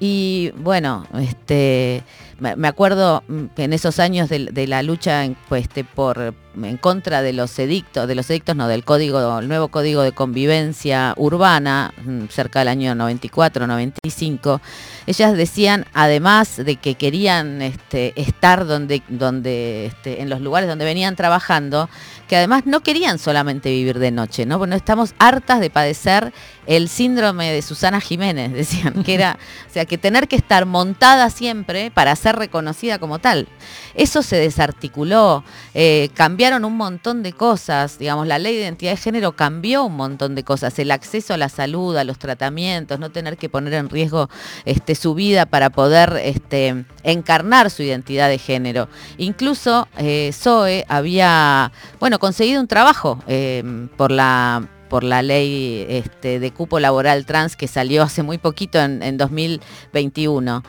y 0.00 0.52
bueno, 0.56 1.06
este, 1.18 2.02
me 2.38 2.68
acuerdo 2.68 3.22
mm, 3.28 3.46
que 3.56 3.64
en 3.64 3.72
esos 3.72 3.98
años 3.98 4.28
de, 4.28 4.46
de 4.46 4.66
la 4.66 4.82
lucha 4.82 5.24
en, 5.24 5.36
pues, 5.48 5.62
este, 5.62 5.84
por, 5.84 6.34
en 6.62 6.76
contra 6.76 7.22
de 7.22 7.32
los 7.32 7.58
edictos, 7.58 8.06
de 8.06 8.14
los 8.14 8.28
edictos 8.30 8.54
no, 8.54 8.68
del 8.68 8.84
código, 8.84 9.38
el 9.38 9.48
nuevo 9.48 9.68
código 9.68 10.02
de 10.02 10.12
convivencia 10.12 11.14
urbana, 11.16 11.92
mm, 12.04 12.26
cerca 12.26 12.60
del 12.60 12.68
año 12.68 12.94
94, 12.94 13.66
95, 13.66 14.60
ellas 15.06 15.36
decían, 15.36 15.86
además 15.92 16.56
de 16.56 16.76
que 16.76 16.94
querían 16.94 17.62
este, 17.62 18.12
estar 18.20 18.66
donde, 18.66 19.02
donde 19.08 19.86
este, 19.86 20.22
en 20.22 20.30
los 20.30 20.40
lugares 20.40 20.68
donde 20.68 20.84
venían 20.84 21.16
trabajando, 21.16 21.88
que 22.28 22.36
además 22.36 22.66
no 22.66 22.80
querían 22.80 23.18
solamente 23.18 23.70
vivir 23.70 23.98
de 23.98 24.10
noche, 24.10 24.46
¿no? 24.46 24.58
Bueno, 24.58 24.76
estamos 24.76 25.14
hartas 25.18 25.60
de 25.60 25.70
padecer 25.70 26.32
el 26.66 26.88
síndrome 26.88 27.52
de 27.52 27.62
Susana 27.62 28.00
Jiménez, 28.00 28.52
decían, 28.54 29.02
que 29.02 29.14
era, 29.14 29.38
o 29.68 29.72
sea, 29.72 29.84
que 29.84 29.98
tener 29.98 30.28
que 30.28 30.36
estar 30.36 30.66
montada 30.66 31.30
siempre 31.30 31.90
para 31.90 32.14
ser 32.16 32.36
reconocida 32.36 32.98
como 32.98 33.18
tal. 33.18 33.48
Eso 33.94 34.22
se 34.22 34.36
desarticuló, 34.36 35.44
eh, 35.74 36.10
cambiaron 36.14 36.64
un 36.64 36.76
montón 36.76 37.22
de 37.22 37.32
cosas, 37.32 37.98
digamos, 37.98 38.26
la 38.26 38.38
ley 38.38 38.54
de 38.54 38.62
identidad 38.62 38.92
de 38.92 38.96
género 38.96 39.32
cambió 39.32 39.84
un 39.84 39.96
montón 39.96 40.34
de 40.34 40.44
cosas, 40.44 40.78
el 40.78 40.90
acceso 40.90 41.34
a 41.34 41.36
la 41.36 41.48
salud, 41.48 41.96
a 41.96 42.04
los 42.04 42.18
tratamientos, 42.18 42.98
no 42.98 43.10
tener 43.10 43.36
que 43.36 43.48
poner 43.48 43.74
en 43.74 43.88
riesgo 43.88 44.28
este, 44.64 44.94
su 44.94 45.14
vida 45.14 45.46
para 45.46 45.70
poder 45.70 46.20
este, 46.22 46.84
encarnar 47.02 47.70
su 47.70 47.82
identidad 47.82 48.28
de 48.28 48.38
género. 48.38 48.88
Incluso 49.18 49.88
eh, 49.96 50.30
Zoe 50.32 50.84
había, 50.88 51.72
bueno, 52.00 52.18
conseguido 52.18 52.60
un 52.60 52.68
trabajo 52.68 53.22
eh, 53.26 53.62
por 53.96 54.10
la 54.10 54.68
por 54.88 55.04
la 55.04 55.22
ley 55.22 55.86
este, 55.88 56.40
de 56.40 56.50
cupo 56.52 56.80
laboral 56.80 57.26
trans 57.26 57.56
que 57.56 57.68
salió 57.68 58.02
hace 58.02 58.22
muy 58.22 58.38
poquito 58.38 58.80
en, 58.80 59.02
en 59.02 59.16
2021. 59.16 60.62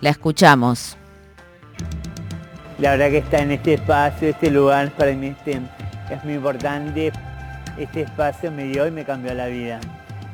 La 0.00 0.10
escuchamos. 0.10 0.96
La 2.78 2.92
verdad 2.92 3.10
que 3.10 3.18
estar 3.18 3.40
en 3.40 3.50
este 3.50 3.74
espacio, 3.74 4.28
este 4.28 4.50
lugar, 4.50 4.90
para 4.92 5.12
mí 5.12 5.26
este, 5.26 5.60
es 6.10 6.24
muy 6.24 6.34
importante. 6.34 7.12
Este 7.78 8.02
espacio 8.02 8.50
me 8.50 8.64
dio 8.64 8.86
y 8.86 8.90
me 8.90 9.04
cambió 9.04 9.34
la 9.34 9.46
vida. 9.46 9.80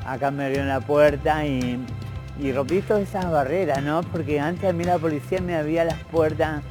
Acá 0.07 0.31
me 0.31 0.47
abrió 0.47 0.65
la 0.65 0.81
puerta 0.81 1.45
y, 1.45 1.85
y 2.39 2.53
rompí 2.53 2.83
todas 2.83 3.03
esas 3.03 3.29
barreras, 3.31 3.83
¿no? 3.83 4.03
Porque 4.03 4.39
antes 4.39 4.71
a 4.71 4.73
mí 4.73 4.85
la 4.85 4.99
policía 4.99 5.41
me 5.41 5.57
abría 5.57 5.85
las 5.85 5.99
puertas 6.05 6.63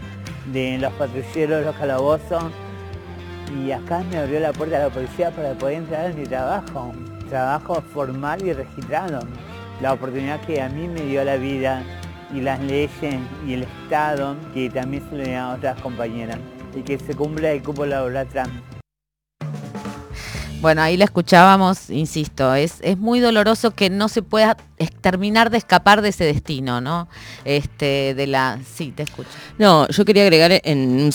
de 0.53 0.77
los 0.77 0.93
patrulleros, 0.93 1.65
los 1.65 1.75
calabozos, 1.75 2.45
y 3.63 3.71
acá 3.71 4.03
me 4.09 4.17
abrió 4.17 4.39
la 4.39 4.51
puerta 4.51 4.79
la 4.79 4.89
policía 4.89 5.31
para 5.31 5.53
poder 5.53 5.75
entrar 5.77 6.11
en 6.11 6.19
mi 6.19 6.25
trabajo, 6.25 6.93
trabajo 7.29 7.81
formal 7.93 8.45
y 8.45 8.53
registrado. 8.53 9.19
La 9.81 9.93
oportunidad 9.93 10.41
que 10.41 10.61
a 10.61 10.69
mí 10.69 10.87
me 10.87 11.01
dio 11.01 11.23
la 11.23 11.37
vida 11.37 11.83
y 12.33 12.41
las 12.41 12.59
leyes 12.59 12.91
y 13.47 13.53
el 13.53 13.63
Estado 13.63 14.35
que 14.53 14.69
también 14.69 15.07
se 15.09 15.15
le 15.15 15.31
dan 15.31 15.41
a 15.41 15.53
otras 15.53 15.79
compañeras 15.81 16.39
y 16.75 16.81
que 16.81 16.99
se 16.99 17.15
cumpla 17.15 17.51
el 17.51 17.63
cupo 17.63 17.85
laboral 17.85 18.27
trans. 18.27 18.51
Bueno, 20.61 20.81
ahí 20.81 20.97
la 20.97 21.05
escuchábamos, 21.05 21.89
insisto, 21.91 22.55
es, 22.55 22.79
es 22.81 22.97
muy 22.97 23.19
doloroso 23.19 23.71
que 23.71 23.89
no 23.89 24.09
se 24.09 24.23
pueda 24.23 24.57
terminar 24.77 25.49
de 25.49 25.57
escapar 25.57 26.01
de 26.01 26.09
ese 26.09 26.25
destino, 26.25 26.81
¿no? 26.81 27.07
Este, 27.45 28.13
de 28.13 28.27
la. 28.27 28.59
Sí, 28.75 28.91
te 28.95 29.03
escucho. 29.03 29.29
No, 29.57 29.87
yo 29.87 30.03
quería 30.03 30.23
agregar 30.23 30.51
en, 30.63 31.11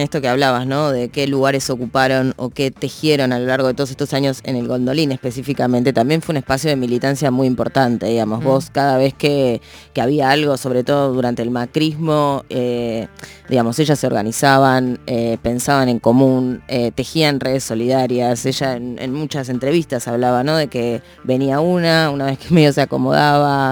esto 0.00 0.20
que 0.20 0.28
hablabas, 0.28 0.66
¿no? 0.66 0.90
De 0.90 1.10
qué 1.10 1.26
lugares 1.26 1.68
ocuparon 1.70 2.34
o 2.36 2.50
qué 2.50 2.70
tejieron 2.70 3.32
a 3.32 3.38
lo 3.38 3.46
largo 3.46 3.66
de 3.66 3.74
todos 3.74 3.90
estos 3.90 4.14
años 4.14 4.40
en 4.44 4.56
el 4.56 4.66
Gondolín 4.66 5.12
específicamente. 5.12 5.92
También 5.92 6.22
fue 6.22 6.32
un 6.32 6.38
espacio 6.38 6.70
de 6.70 6.76
militancia 6.76 7.30
muy 7.30 7.46
importante, 7.46 8.06
digamos. 8.06 8.40
Mm. 8.40 8.44
Vos 8.44 8.70
cada 8.70 8.96
vez 8.96 9.12
que, 9.12 9.60
que 9.92 10.00
había 10.00 10.30
algo, 10.30 10.56
sobre 10.56 10.84
todo 10.84 11.12
durante 11.12 11.42
el 11.42 11.50
macrismo, 11.50 12.44
eh, 12.48 13.08
digamos, 13.48 13.78
ellas 13.78 13.98
se 13.98 14.06
organizaban, 14.06 15.00
eh, 15.06 15.36
pensaban 15.42 15.88
en 15.88 15.98
común, 15.98 16.62
eh, 16.68 16.92
tejían 16.92 17.40
redes 17.40 17.64
solidarias. 17.64 18.46
Ella 18.46 18.76
en, 18.76 18.98
en 18.98 19.12
muchas 19.12 19.48
entrevistas 19.50 20.08
hablaba, 20.08 20.42
¿no? 20.44 20.56
De 20.56 20.68
que 20.68 21.02
venía 21.24 21.60
una, 21.60 22.10
una 22.10 22.26
vez 22.26 22.38
que 22.38 22.54
medio 22.54 22.72
se 22.72 22.80
acomodaba, 22.80 23.01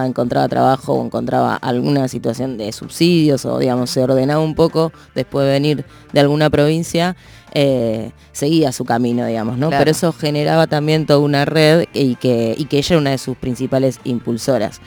encontraba 0.07 0.49
trabajo 0.49 0.95
o 0.95 1.05
encontraba 1.05 1.57
alguna 1.57 2.09
situación 2.09 2.59
de 2.59 2.73
subsidios 2.73 3.45
o, 3.45 3.59
digamos, 3.59 3.91
se 3.91 4.03
ordenaba 4.03 4.43
un 4.43 4.55
poco 4.55 4.93
después 5.15 5.47
de 5.47 5.53
venir 5.53 5.85
de 6.13 6.21
alguna 6.21 6.51
provincia. 6.51 7.17
Eh, 7.53 8.13
seguía 8.33 8.73
su 8.73 8.85
camino, 8.85 9.27
digamos, 9.27 9.59
¿no? 9.59 9.69
Claro. 9.69 9.81
Pero 9.81 9.91
eso 9.91 10.13
generaba 10.13 10.67
también 10.67 11.07
toda 11.07 11.19
una 11.21 11.45
red 11.45 11.87
y 11.93 12.15
que, 12.17 12.55
y 12.57 12.65
que 12.67 12.79
ella 12.79 12.95
era 12.95 13.01
una 13.01 13.11
de 13.11 13.19
sus 13.19 13.37
principales 13.37 14.01
impulsoras. 14.05 14.81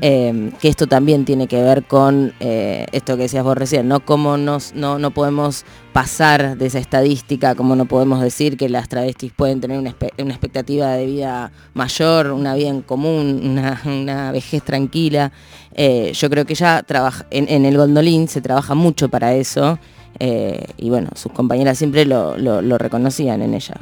Eh, 0.00 0.52
que 0.60 0.68
esto 0.68 0.86
también 0.86 1.24
tiene 1.24 1.46
que 1.46 1.62
ver 1.62 1.84
con 1.84 2.32
eh, 2.40 2.86
esto 2.92 3.16
que 3.16 3.22
decías 3.22 3.44
vos 3.44 3.56
recién, 3.56 3.88
¿no? 3.88 4.00
Cómo 4.00 4.36
nos, 4.36 4.74
no, 4.74 4.98
no 4.98 5.10
podemos 5.10 5.64
pasar 5.92 6.56
de 6.56 6.66
esa 6.66 6.78
estadística, 6.78 7.54
cómo 7.54 7.74
no 7.74 7.86
podemos 7.86 8.20
decir 8.20 8.56
que 8.56 8.68
las 8.68 8.88
travestis 8.88 9.32
pueden 9.32 9.60
tener 9.60 9.78
una, 9.78 9.94
una 10.18 10.30
expectativa 10.30 10.88
de 10.92 11.06
vida 11.06 11.50
mayor, 11.74 12.28
una 12.28 12.54
vida 12.54 12.68
en 12.68 12.82
común, 12.82 13.40
una, 13.44 13.80
una 13.84 14.30
vejez 14.32 14.62
tranquila. 14.62 15.32
Eh, 15.74 16.12
yo 16.14 16.30
creo 16.30 16.44
que 16.44 16.54
ya 16.54 16.82
trabaja, 16.82 17.26
en, 17.30 17.48
en 17.48 17.64
el 17.64 17.76
gondolín 17.76 18.28
se 18.28 18.40
trabaja 18.40 18.74
mucho 18.74 19.08
para 19.08 19.34
eso. 19.34 19.78
Eh, 20.18 20.66
y 20.76 20.90
bueno, 20.90 21.08
sus 21.14 21.32
compañeras 21.32 21.78
siempre 21.78 22.04
lo, 22.04 22.34
reconocían 22.78 23.40
en 23.42 23.54
ella. 23.54 23.74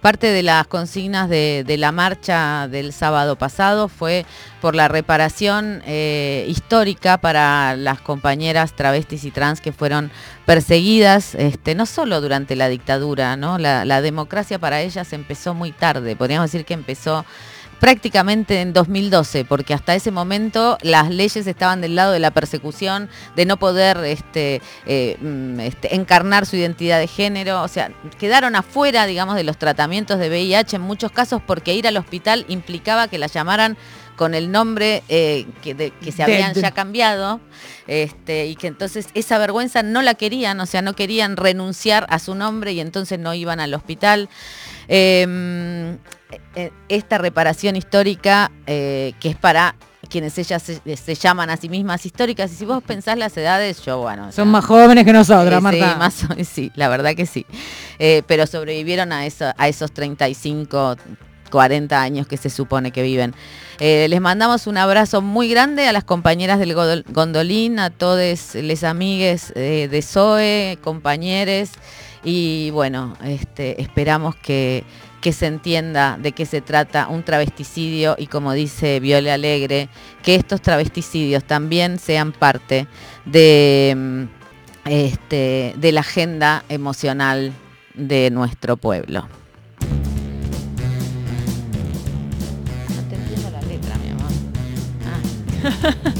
Parte 0.00 0.28
de 0.28 0.42
las 0.42 0.66
consignas 0.66 1.28
de, 1.28 1.64
de 1.66 1.76
la 1.76 1.90
marcha 1.90 2.68
del 2.68 2.92
sábado 2.92 3.36
pasado 3.36 3.88
fue 3.88 4.24
por 4.60 4.76
la 4.76 4.86
reparación 4.86 5.82
eh, 5.86 6.44
histórica 6.48 7.18
para 7.18 7.74
las 7.74 8.00
compañeras 8.00 8.74
travestis 8.74 9.24
y 9.24 9.32
trans 9.32 9.60
que 9.60 9.72
fueron 9.72 10.12
perseguidas, 10.46 11.34
este, 11.34 11.74
no 11.74 11.86
solo 11.86 12.20
durante 12.20 12.54
la 12.54 12.68
dictadura, 12.68 13.36
¿no? 13.36 13.58
La, 13.58 13.84
la 13.84 14.02
democracia 14.02 14.60
para 14.60 14.82
ellas 14.82 15.12
empezó 15.12 15.52
muy 15.54 15.72
tarde, 15.72 16.14
podríamos 16.14 16.52
decir 16.52 16.64
que 16.64 16.74
empezó 16.74 17.24
prácticamente 17.82 18.60
en 18.60 18.72
2012, 18.72 19.44
porque 19.44 19.74
hasta 19.74 19.96
ese 19.96 20.12
momento 20.12 20.78
las 20.82 21.10
leyes 21.10 21.48
estaban 21.48 21.80
del 21.80 21.96
lado 21.96 22.12
de 22.12 22.20
la 22.20 22.30
persecución, 22.30 23.08
de 23.34 23.44
no 23.44 23.56
poder 23.56 23.96
este, 24.04 24.62
eh, 24.86 25.16
mm, 25.20 25.58
este, 25.58 25.96
encarnar 25.96 26.46
su 26.46 26.54
identidad 26.54 27.00
de 27.00 27.08
género, 27.08 27.60
o 27.60 27.66
sea, 27.66 27.90
quedaron 28.20 28.54
afuera, 28.54 29.04
digamos, 29.06 29.34
de 29.34 29.42
los 29.42 29.58
tratamientos 29.58 30.20
de 30.20 30.28
VIH 30.28 30.76
en 30.76 30.82
muchos 30.82 31.10
casos 31.10 31.42
porque 31.44 31.74
ir 31.74 31.88
al 31.88 31.96
hospital 31.96 32.44
implicaba 32.46 33.08
que 33.08 33.18
la 33.18 33.26
llamaran 33.26 33.76
con 34.14 34.34
el 34.34 34.52
nombre 34.52 35.02
eh, 35.08 35.46
que, 35.60 35.74
de- 35.74 35.90
que 35.90 36.12
se 36.12 36.22
habían 36.22 36.54
ya 36.62 36.70
cambiado 36.70 37.40
este, 37.88 38.46
y 38.46 38.54
que 38.54 38.68
entonces 38.68 39.06
esa 39.14 39.38
vergüenza 39.38 39.82
no 39.82 40.02
la 40.02 40.14
querían, 40.14 40.60
o 40.60 40.66
sea, 40.66 40.82
no 40.82 40.94
querían 40.94 41.36
renunciar 41.36 42.06
a 42.10 42.20
su 42.20 42.36
nombre 42.36 42.70
y 42.74 42.78
entonces 42.80 43.18
no 43.18 43.34
iban 43.34 43.58
al 43.58 43.74
hospital. 43.74 44.28
Eh, 44.86 45.96
esta 46.88 47.18
reparación 47.18 47.76
histórica 47.76 48.50
eh, 48.66 49.12
que 49.20 49.30
es 49.30 49.36
para 49.36 49.74
quienes 50.08 50.36
ellas 50.36 50.62
se, 50.62 50.96
se 50.96 51.14
llaman 51.14 51.48
a 51.48 51.56
sí 51.56 51.68
mismas 51.70 52.04
históricas 52.04 52.52
y 52.52 52.56
si 52.56 52.64
vos 52.66 52.82
pensás 52.82 53.16
las 53.16 53.34
edades, 53.36 53.82
yo 53.82 53.98
bueno... 53.98 54.30
Son 54.32 54.44
ya- 54.46 54.50
más 54.52 54.64
jóvenes 54.64 55.04
que 55.04 55.12
nosotros, 55.12 55.62
Marta. 55.62 55.92
Sí, 55.92 55.98
más 55.98 56.26
sí, 56.48 56.72
la 56.74 56.88
verdad 56.88 57.14
que 57.14 57.24
sí. 57.24 57.46
Eh, 57.98 58.22
pero 58.26 58.46
sobrevivieron 58.46 59.12
a, 59.12 59.24
eso, 59.24 59.46
a 59.56 59.68
esos 59.68 59.90
35, 59.92 60.96
40 61.50 62.00
años 62.02 62.26
que 62.26 62.36
se 62.36 62.50
supone 62.50 62.90
que 62.90 63.02
viven. 63.02 63.34
Eh, 63.78 64.06
les 64.10 64.20
mandamos 64.20 64.66
un 64.66 64.76
abrazo 64.76 65.22
muy 65.22 65.48
grande 65.48 65.86
a 65.88 65.92
las 65.92 66.04
compañeras 66.04 66.58
del 66.58 66.74
Gondolín, 67.08 67.78
a 67.78 67.88
todos 67.90 68.54
les 68.54 68.84
amigues 68.84 69.52
eh, 69.56 69.88
de 69.90 70.02
Zoe, 70.02 70.78
compañeros. 70.82 71.70
Y 72.24 72.70
bueno, 72.70 73.16
este, 73.24 73.80
esperamos 73.82 74.36
que, 74.36 74.84
que 75.22 75.32
se 75.32 75.46
entienda 75.46 76.18
de 76.20 76.32
qué 76.32 76.44
se 76.44 76.60
trata 76.60 77.06
un 77.06 77.22
travesticidio 77.22 78.16
y 78.18 78.26
como 78.26 78.52
dice 78.52 78.98
Viole 78.98 79.30
Alegre, 79.30 79.88
que 80.22 80.34
estos 80.34 80.60
travesticidios 80.60 81.44
también 81.44 82.00
sean 82.00 82.32
parte 82.32 82.88
de, 83.24 83.94
mm, 83.96 84.22
este, 84.90 85.74
de 85.76 85.92
la 85.92 86.00
agenda 86.00 86.64
emocional 86.68 87.52
de 87.94 88.30
nuestro 88.32 88.76
pueblo. 88.76 89.28
No 92.96 93.02
te 93.08 93.14
entiendo 93.14 93.50
la 93.52 93.62
letra, 93.62 93.96
mi 93.98 94.10
amor. 94.10 94.32
Ah. 95.06 96.12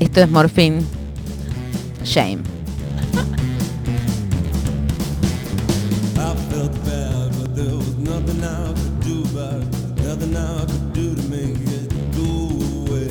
Esto 0.00 0.20
es 0.22 0.30
Morphine. 0.30 0.82
Shame. 2.04 2.38
nothing 8.14 8.44
I 8.44 8.68
could 8.68 9.00
do 9.00 9.22
about 9.32 9.60
it. 9.60 9.70
Nothing 10.06 10.36
I 10.36 10.64
could 10.66 10.92
do 10.92 11.16
to 11.16 11.22
make 11.28 11.58
it 11.78 11.88
go 12.14 12.30
away. 12.78 13.10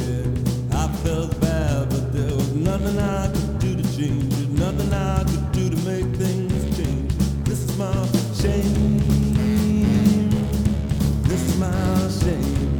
I 0.71 0.87
felt 1.03 1.39
bad, 1.41 1.89
but 1.89 2.13
there 2.13 2.33
was 2.33 2.53
nothing 2.53 2.97
I 2.97 3.27
could 3.33 3.59
do 3.59 3.75
to 3.75 3.83
change 3.97 4.33
it. 4.33 4.49
Nothing 4.51 4.93
I 4.93 5.23
could 5.25 5.51
do 5.51 5.69
to 5.69 5.77
make 5.89 6.07
things 6.15 6.77
change. 6.77 7.11
This 7.43 7.59
is 7.67 7.77
my 7.77 7.93
shame. 8.41 8.99
This 11.29 11.41
is 11.49 11.55
my 11.57 11.97
shame. 12.21 12.79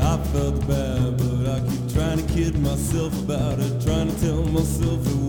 I 0.00 0.16
felt 0.32 0.58
bad, 0.68 1.16
but 1.18 1.42
I 1.56 1.58
keep 1.68 1.92
trying 1.94 2.18
to 2.24 2.32
kid 2.32 2.56
myself 2.60 3.12
about 3.24 3.58
it. 3.58 3.72
Trying 3.82 4.08
to 4.12 4.20
tell 4.20 4.44
myself 4.44 5.04
it 5.04 5.19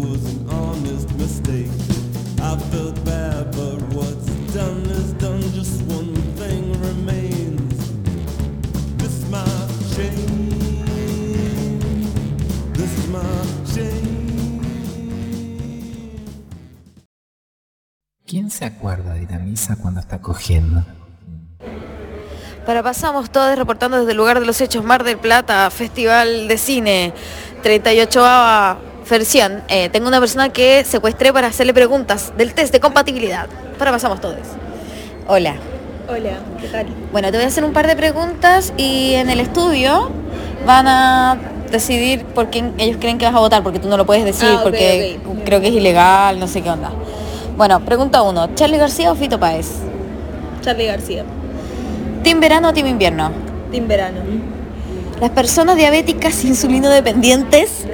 cuando 19.91 19.99
está 19.99 20.19
cogiendo? 20.21 20.85
Para 22.65 22.81
pasamos 22.81 23.29
todos 23.29 23.57
reportando 23.57 23.97
desde 23.97 24.11
el 24.11 24.17
lugar 24.17 24.39
de 24.39 24.45
los 24.45 24.61
hechos 24.61 24.85
Mar 24.85 25.03
del 25.03 25.17
Plata, 25.17 25.69
Festival 25.69 26.47
de 26.47 26.57
Cine, 26.57 27.13
38 27.61 28.23
versión. 29.09 29.61
Eh, 29.67 29.89
tengo 29.89 30.07
una 30.07 30.21
persona 30.21 30.47
que 30.47 30.85
secuestré 30.85 31.33
para 31.33 31.47
hacerle 31.47 31.73
preguntas 31.73 32.31
del 32.37 32.53
test 32.53 32.71
de 32.71 32.79
compatibilidad. 32.79 33.49
Para 33.77 33.91
pasamos 33.91 34.21
todos. 34.21 34.37
Hola. 35.27 35.55
Hola, 36.07 36.39
¿qué 36.61 36.69
tal? 36.69 36.87
Bueno, 37.11 37.29
te 37.29 37.35
voy 37.35 37.43
a 37.43 37.47
hacer 37.49 37.65
un 37.65 37.73
par 37.73 37.85
de 37.87 37.97
preguntas 37.97 38.71
y 38.77 39.15
en 39.15 39.29
el 39.29 39.41
estudio 39.41 40.09
van 40.65 40.87
a 40.87 41.37
decidir 41.69 42.23
por 42.23 42.49
quién 42.49 42.73
ellos 42.77 42.95
creen 42.97 43.17
que 43.17 43.25
vas 43.25 43.35
a 43.35 43.39
votar, 43.39 43.61
porque 43.61 43.79
tú 43.79 43.89
no 43.89 43.97
lo 43.97 44.05
puedes 44.05 44.23
decir, 44.23 44.47
Ah, 44.53 44.61
porque 44.63 45.19
creo 45.43 45.59
que 45.59 45.67
es 45.67 45.73
ilegal, 45.73 46.39
no 46.39 46.47
sé 46.47 46.61
qué 46.61 46.69
onda. 46.69 46.91
Bueno, 47.62 47.80
pregunta 47.86 48.24
uno, 48.24 48.55
¿Charlie 48.55 48.80
García 48.80 49.12
o 49.12 49.16
Fito 49.16 49.39
Páez? 49.39 49.68
Charlie 50.62 50.88
García. 50.88 51.24
¿Team 52.24 52.39
verano 52.39 52.70
o 52.70 52.74
team 52.74 52.88
invierno? 52.88 53.30
Team 53.70 53.88
verano. 53.88 54.22
Las 55.20 55.30
personas 55.30 55.76
diabéticas 55.76 56.43
insulino 56.43 56.89
dependientes 56.89 57.86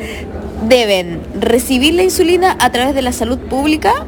deben 0.70 1.20
recibir 1.38 1.95
la 1.95 2.03
insulina 2.03 2.55
a 2.61 2.72
través 2.72 2.95
de 2.95 3.01
la 3.01 3.11
salud 3.11 3.38
pública 3.39 4.05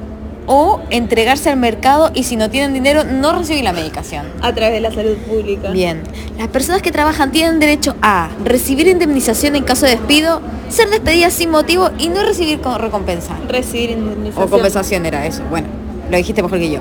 o 0.52 0.82
entregarse 0.90 1.52
al 1.52 1.58
mercado 1.58 2.10
y 2.16 2.24
si 2.24 2.36
no 2.36 2.50
tienen 2.50 2.74
dinero 2.74 3.04
no 3.04 3.34
recibir 3.34 3.64
la 3.64 3.72
medicación. 3.72 4.26
A 4.42 4.52
través 4.52 4.74
de 4.74 4.80
la 4.82 4.92
salud 4.92 5.16
pública. 5.18 5.70
Bien. 5.70 6.02
Las 6.40 6.48
personas 6.48 6.82
que 6.82 6.92
trabajan 6.92 7.32
tienen 7.32 7.60
derecho 7.60 7.96
a 8.02 8.30
recibir 8.44 8.88
indemnización 8.88 9.56
en 9.56 9.64
caso 9.64 9.86
de 9.86 9.92
despido, 9.92 10.42
ser 10.70 10.90
despedidas 10.90 11.34
sin 11.34 11.52
motivo 11.52 11.92
y 12.00 12.10
no 12.10 12.24
recibir 12.24 12.62
co- 12.62 12.80
recompensa. 12.80 13.36
Recibir 13.48 13.92
indemnización. 13.92 14.44
O 14.48 14.50
compensación 14.50 15.06
era 15.06 15.24
eso. 15.28 15.44
Bueno, 15.52 15.68
lo 16.10 16.18
dijiste 16.18 16.42
mejor 16.42 16.58
que 16.58 16.72
yo. 16.72 16.80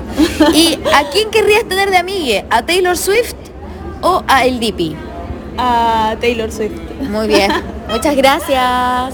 ¿Y 0.55 0.79
a 0.91 1.07
quién 1.11 1.29
querrías 1.29 1.63
tener 1.65 1.91
de 1.91 1.97
amigue? 1.97 2.45
¿A 2.49 2.65
Taylor 2.65 2.97
Swift 2.97 3.35
o 4.01 4.23
a 4.27 4.45
El 4.45 4.59
Dipi? 4.59 4.95
A 5.59 6.15
Taylor 6.19 6.51
Swift. 6.51 6.73
Muy 7.07 7.27
bien. 7.27 7.51
Muchas 7.91 8.15
gracias. 8.15 9.13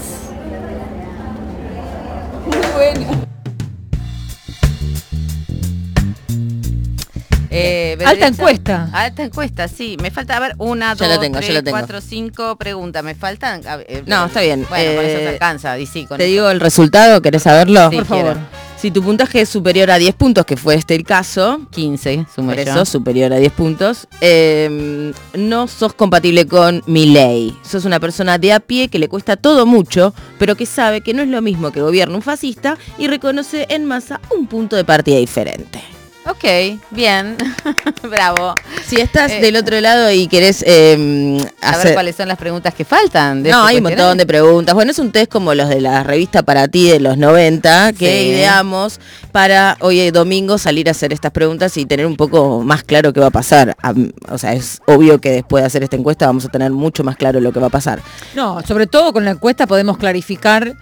Muy 2.46 2.56
bueno. 2.74 3.26
Eh, 7.58 7.98
Alta 8.04 8.26
encuesta. 8.26 8.88
Alta 8.92 9.24
encuesta, 9.24 9.68
sí. 9.68 9.96
Me 10.02 10.10
falta, 10.10 10.36
a 10.36 10.40
ver, 10.40 10.54
una, 10.58 10.94
Ya 10.94 11.08
dos, 11.08 11.20
tengo, 11.20 11.38
tres, 11.38 11.62
cuatro, 11.68 12.00
cinco 12.00 12.56
preguntas. 12.56 13.02
Me 13.02 13.14
faltan. 13.14 13.62
ver, 13.62 13.86
eh, 13.88 14.02
No, 14.06 14.26
está 14.26 14.40
bien. 14.42 14.66
Bueno, 14.68 14.94
con 14.96 15.04
eso 15.04 15.18
Eh, 15.18 15.22
se 15.22 15.28
alcanza. 15.28 15.78
Y 15.78 15.86
sí, 15.86 16.04
con 16.06 16.18
Te 16.18 16.24
eso. 16.24 16.30
digo 16.32 16.50
el 16.50 16.60
resultado, 16.60 17.22
¿querés 17.22 17.42
saberlo? 17.42 17.90
Sí, 17.90 17.96
Por 17.96 18.06
quiero. 18.06 18.26
favor. 18.28 18.38
Si 18.76 18.90
tu 18.90 19.02
puntaje 19.02 19.40
es 19.40 19.48
superior 19.48 19.90
a 19.90 19.96
10 19.96 20.14
puntos, 20.16 20.44
que 20.44 20.56
fue 20.58 20.74
este 20.74 20.94
el 20.94 21.02
caso, 21.02 21.60
15, 21.70 22.18
por 22.18 22.34
sumé 22.34 22.56
yo. 22.56 22.72
eso, 22.72 22.84
superior 22.84 23.32
a 23.32 23.36
10 23.36 23.50
puntos, 23.54 24.06
eh, 24.20 25.12
no 25.34 25.66
sos 25.66 25.94
compatible 25.94 26.46
con 26.46 26.82
mi 26.86 27.06
ley. 27.06 27.56
Sos 27.62 27.86
una 27.86 27.98
persona 28.00 28.36
de 28.36 28.52
a 28.52 28.60
pie 28.60 28.88
que 28.88 28.98
le 28.98 29.08
cuesta 29.08 29.36
todo 29.38 29.64
mucho, 29.64 30.12
pero 30.38 30.56
que 30.56 30.66
sabe 30.66 31.00
que 31.00 31.14
no 31.14 31.22
es 31.22 31.28
lo 31.28 31.40
mismo 31.40 31.72
que 31.72 31.80
gobierna 31.80 32.16
un 32.16 32.22
fascista 32.22 32.76
y 32.98 33.06
reconoce 33.08 33.66
en 33.70 33.86
masa 33.86 34.20
un 34.36 34.46
punto 34.46 34.76
de 34.76 34.84
partida 34.84 35.16
diferente. 35.16 35.80
Ok, 36.28 36.78
bien. 36.90 37.36
Bravo. 38.02 38.54
Si 38.84 38.96
estás 39.00 39.30
Eh, 39.30 39.40
del 39.40 39.54
otro 39.56 39.80
lado 39.80 40.10
y 40.10 40.26
querés 40.26 40.64
eh, 40.66 41.38
A 41.62 41.70
ver 41.72 41.76
hacer... 41.78 41.94
cuáles 41.94 42.16
son 42.16 42.26
las 42.28 42.36
preguntas 42.38 42.74
que 42.74 42.84
faltan. 42.84 43.42
de 43.44 43.50
No, 43.50 43.58
este 43.60 43.70
hay 43.70 43.76
un 43.76 43.82
montón 43.84 44.18
de 44.18 44.26
preguntas. 44.26 44.74
Bueno, 44.74 44.90
es 44.90 44.98
un 44.98 45.12
test 45.12 45.30
como 45.30 45.54
los 45.54 45.68
de 45.68 45.80
la 45.80 46.02
revista 46.02 46.42
para 46.42 46.66
ti 46.66 46.88
de 46.90 46.98
los 47.00 47.16
90 47.16 47.92
que 47.92 48.06
Sí. 48.22 48.28
ideamos 48.30 48.98
para 49.30 49.76
hoy 49.80 50.00
eh, 50.00 50.10
domingo 50.12 50.58
salir 50.58 50.88
a 50.88 50.92
hacer 50.92 51.12
estas 51.12 51.30
preguntas 51.30 51.76
y 51.76 51.86
tener 51.86 52.06
un 52.06 52.16
poco 52.16 52.62
más 52.64 52.82
claro 52.82 53.12
qué 53.12 53.20
va 53.20 53.26
a 53.26 53.30
pasar. 53.30 53.76
O 54.28 54.38
sea, 54.38 54.52
es 54.52 54.80
obvio 54.86 55.20
que 55.20 55.30
después 55.30 55.62
de 55.62 55.66
hacer 55.68 55.82
esta 55.84 55.96
encuesta 55.96 56.26
vamos 56.26 56.44
a 56.44 56.48
tener 56.48 56.72
mucho 56.72 57.04
más 57.04 57.16
claro 57.16 57.40
lo 57.40 57.52
que 57.52 57.60
va 57.60 57.68
a 57.68 57.70
pasar. 57.70 58.00
No, 58.34 58.60
sobre 58.66 58.86
todo 58.88 59.12
con 59.12 59.24
la 59.24 59.30
encuesta 59.32 59.66
podemos 59.68 59.96
clarificar 59.96 60.74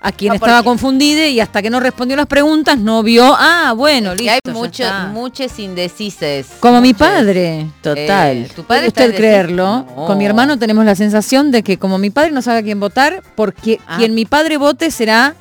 a 0.00 0.12
quien 0.12 0.28
No, 0.30 0.34
estaba 0.36 0.58
porque- 0.58 0.68
confundida 0.68 1.26
y 1.26 1.40
hasta 1.40 1.60
que 1.62 1.70
no 1.70 1.80
respondió 1.80 2.16
las 2.16 2.26
preguntas 2.26 2.78
no 2.78 3.02
vio, 3.02 3.34
ah, 3.36 3.72
bueno, 3.76 4.14
listo. 4.14 4.32
hay 4.32 4.40
ya 4.44 4.52
muchos, 4.52 4.92
muchos 5.12 5.58
indecises. 5.58 6.46
Como 6.60 6.80
mi 6.80 6.94
padre. 6.94 7.66
Total. 7.82 8.36
Eh, 8.36 8.50
¿Tu 8.54 8.62
padre 8.64 8.80
¿Puede 8.82 8.86
está 8.88 9.04
usted 9.06 9.16
creerlo? 9.16 9.86
No. 9.96 10.06
Con 10.06 10.18
mi 10.18 10.24
hermano 10.26 10.58
tenemos 10.58 10.84
la 10.84 10.94
sensación 10.94 11.50
de 11.50 11.62
que 11.62 11.78
como 11.78 11.98
mi 11.98 12.10
padre 12.10 12.30
no 12.30 12.42
sabe 12.42 12.58
a 12.58 12.62
quién 12.62 12.78
votar, 12.80 13.22
porque 13.34 13.80
Ah. 13.86 13.96
quien 13.98 14.14
mi 14.14 14.24
padre 14.24 14.56
vote 14.56 14.90
será 14.90 15.34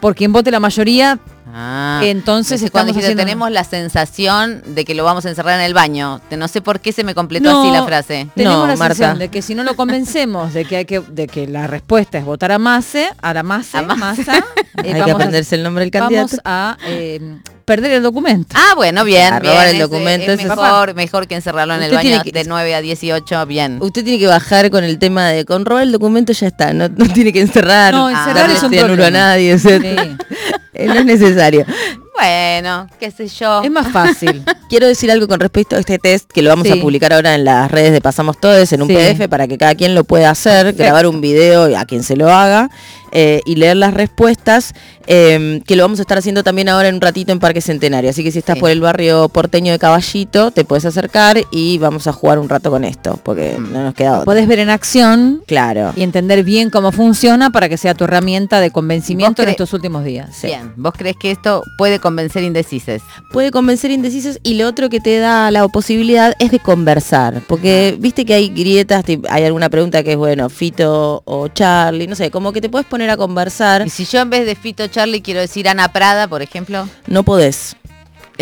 por 0.00 0.14
quien 0.16 0.32
vote 0.32 0.50
la 0.50 0.58
mayoría. 0.60 1.18
Ah, 1.54 2.00
Entonces 2.04 2.60
cuando 2.70 2.88
dijiste, 2.92 3.06
haciendo- 3.12 3.22
tenemos 3.22 3.50
la 3.50 3.64
sensación 3.64 4.62
de 4.66 4.84
que 4.84 4.94
lo 4.94 5.04
vamos 5.04 5.26
a 5.26 5.30
encerrar 5.30 5.58
en 5.58 5.66
el 5.66 5.74
baño. 5.74 6.20
No 6.30 6.48
sé 6.48 6.60
por 6.60 6.80
qué 6.80 6.92
se 6.92 7.04
me 7.04 7.14
completó 7.14 7.50
No, 7.52 7.62
así 7.62 7.70
la 7.72 7.84
frase. 7.84 8.28
Tenemos 8.34 8.58
No, 8.58 8.66
la 8.66 8.76
Marta. 8.76 8.94
sensación 8.94 9.18
de 9.18 9.28
que 9.28 9.42
si 9.42 9.54
no 9.54 9.64
lo 9.64 9.74
convencemos 9.76 10.54
de 10.54 10.64
que 10.64 10.76
hay 10.76 10.84
que 10.84 11.00
de 11.00 11.26
que 11.26 11.46
la 11.46 11.66
respuesta 11.66 12.18
es 12.18 12.24
votar 12.24 12.52
a 12.52 12.58
Mase, 12.58 13.08
a 13.20 13.34
la 13.34 13.42
Mase, 13.42 13.78
A 13.78 13.82
Mase. 13.82 14.00
Massa, 14.00 14.38
eh, 14.38 14.42
Hay 14.94 15.02
que 15.04 15.10
a- 15.10 15.14
aprenderse 15.14 15.54
el 15.56 15.62
nombre 15.62 15.84
del 15.84 15.90
candidato. 15.90 16.36
Vamos 16.36 16.40
a 16.44 16.76
eh, 16.86 17.38
perder 17.76 17.92
el 17.92 18.02
documento. 18.02 18.54
Ah, 18.58 18.74
bueno, 18.76 19.04
bien. 19.04 19.32
A 19.32 19.40
bien, 19.40 19.52
robar 19.52 19.68
el 19.68 19.78
documento, 19.78 20.32
Es, 20.32 20.44
mejor, 20.44 20.94
mejor 20.94 21.26
que 21.26 21.34
encerrarlo 21.36 21.74
en 21.74 21.82
el 21.82 21.92
baño 21.94 22.22
que- 22.22 22.32
de 22.32 22.44
9 22.44 22.74
a 22.74 22.80
18, 22.82 23.46
bien. 23.46 23.78
Usted 23.80 24.04
tiene 24.04 24.18
que 24.18 24.26
bajar 24.26 24.70
con 24.70 24.84
el 24.84 24.98
tema 24.98 25.28
de 25.28 25.44
con 25.46 25.64
robar 25.64 25.84
el 25.84 25.92
documento 25.92 26.32
ya 26.34 26.48
está, 26.48 26.72
no, 26.74 26.88
no 26.88 27.06
tiene 27.08 27.32
que 27.32 27.40
encerrar, 27.40 27.94
No, 27.94 28.10
encerrar 28.10 28.34
darle 28.34 28.56
es 28.56 28.62
un 28.62 28.74
a 28.74 28.82
problema. 28.84 29.10
nadie, 29.10 29.58
Sí. 29.58 29.68
eh, 30.74 30.86
no 30.86 30.94
es 30.94 31.04
necesario. 31.04 31.64
Bueno, 32.18 32.86
qué 33.00 33.10
sé 33.10 33.26
yo. 33.26 33.62
Es 33.62 33.70
más 33.70 33.88
fácil. 33.90 34.44
Quiero 34.68 34.86
decir 34.86 35.10
algo 35.10 35.26
con 35.26 35.40
respecto 35.40 35.76
a 35.76 35.78
este 35.80 35.98
test 35.98 36.30
que 36.30 36.42
lo 36.42 36.50
vamos 36.50 36.66
Sí. 36.68 36.78
a 36.78 36.80
publicar 36.80 37.12
ahora 37.12 37.34
en 37.34 37.44
las 37.44 37.70
redes 37.70 37.90
de 37.92 38.00
Pasamos 38.00 38.38
Todes 38.38 38.72
en 38.72 38.82
un 38.82 38.88
Sí. 38.88 38.94
PDF 38.94 39.28
para 39.28 39.48
que 39.48 39.58
cada 39.58 39.74
quien 39.74 39.94
lo 39.94 40.04
pueda 40.04 40.30
hacer, 40.30 40.66
Perfecto. 40.66 40.82
grabar 40.84 41.06
un 41.06 41.20
video 41.20 41.76
a 41.76 41.84
quien 41.84 42.02
se 42.04 42.16
lo 42.16 42.30
haga 42.30 42.70
eh, 43.12 43.40
y 43.44 43.56
leer 43.56 43.76
las 43.76 43.94
respuestas, 43.94 44.74
eh, 45.06 45.60
que 45.66 45.76
lo 45.76 45.82
vamos 45.84 45.98
a 45.98 46.02
estar 46.02 46.18
haciendo 46.18 46.42
también 46.42 46.68
ahora 46.68 46.88
en 46.88 46.94
un 46.96 47.00
ratito 47.00 47.32
en 47.32 47.38
Parque 47.40 47.60
Centenario. 47.60 48.10
Así 48.10 48.22
que 48.24 48.30
si 48.32 48.38
estás 48.38 48.54
Sí. 48.54 48.60
por 48.60 48.70
el 48.70 48.80
barrio 48.80 49.28
porteño 49.28 49.72
de 49.72 49.78
Caballito, 49.78 50.50
te 50.50 50.64
puedes 50.64 50.84
acercar 50.84 51.38
y 51.50 51.78
vamos 51.78 52.06
a 52.06 52.12
jugar 52.12 52.38
un 52.38 52.48
rato 52.48 52.70
con 52.70 52.84
esto, 52.84 53.18
porque 53.22 53.56
Mm. 53.58 53.72
no 53.72 53.82
nos 53.84 53.94
queda 53.94 54.12
otra. 54.14 54.24
Puedes 54.24 54.46
ver 54.48 54.58
en 54.60 54.70
acción 54.70 55.42
Claro. 55.46 55.92
y 55.96 56.02
entender 56.02 56.44
bien 56.44 56.70
cómo 56.70 56.92
funciona 56.92 57.50
para 57.50 57.68
que 57.68 57.76
sea 57.76 57.94
tu 57.94 58.04
herramienta 58.04 58.60
de 58.60 58.70
convencimiento 58.70 59.42
¿Vos 59.42 59.46
en 59.46 59.50
estos 59.50 59.72
últimos 59.72 60.04
días. 60.04 60.30
Bien, 60.42 60.72
¿vos 60.76 60.92
crees 60.96 61.16
que 61.20 61.30
esto 61.30 61.62
puede 61.78 61.98
convencer 61.98 62.42
indecises? 62.42 63.02
puede 63.32 63.50
convencer 63.50 63.90
indecisos 63.90 64.38
y 64.42 64.54
lo 64.54 64.66
otro 64.68 64.88
que 64.88 65.00
te 65.00 65.18
da 65.18 65.50
la 65.50 65.66
posibilidad 65.68 66.34
es 66.38 66.50
de 66.50 66.58
conversar, 66.60 67.42
porque 67.48 67.96
viste 67.98 68.24
que 68.24 68.34
hay 68.34 68.48
grietas, 68.48 69.04
hay 69.28 69.44
alguna 69.44 69.68
pregunta 69.70 70.02
que 70.02 70.12
es 70.12 70.16
bueno, 70.18 70.48
Fito 70.48 71.22
o 71.24 71.48
Charlie, 71.48 72.06
no 72.06 72.14
sé, 72.14 72.30
como 72.30 72.52
que 72.52 72.60
te 72.60 72.68
puedes 72.68 72.86
poner 72.86 73.01
a 73.10 73.16
conversar, 73.16 73.86
Y 73.86 73.90
si 73.90 74.04
yo 74.04 74.20
en 74.20 74.30
vez 74.30 74.46
de 74.46 74.54
Fito 74.54 74.86
Charlie 74.86 75.22
quiero 75.22 75.40
decir 75.40 75.68
Ana 75.68 75.92
Prada, 75.92 76.28
por 76.28 76.42
ejemplo, 76.42 76.88
no 77.06 77.22
podés. 77.22 77.76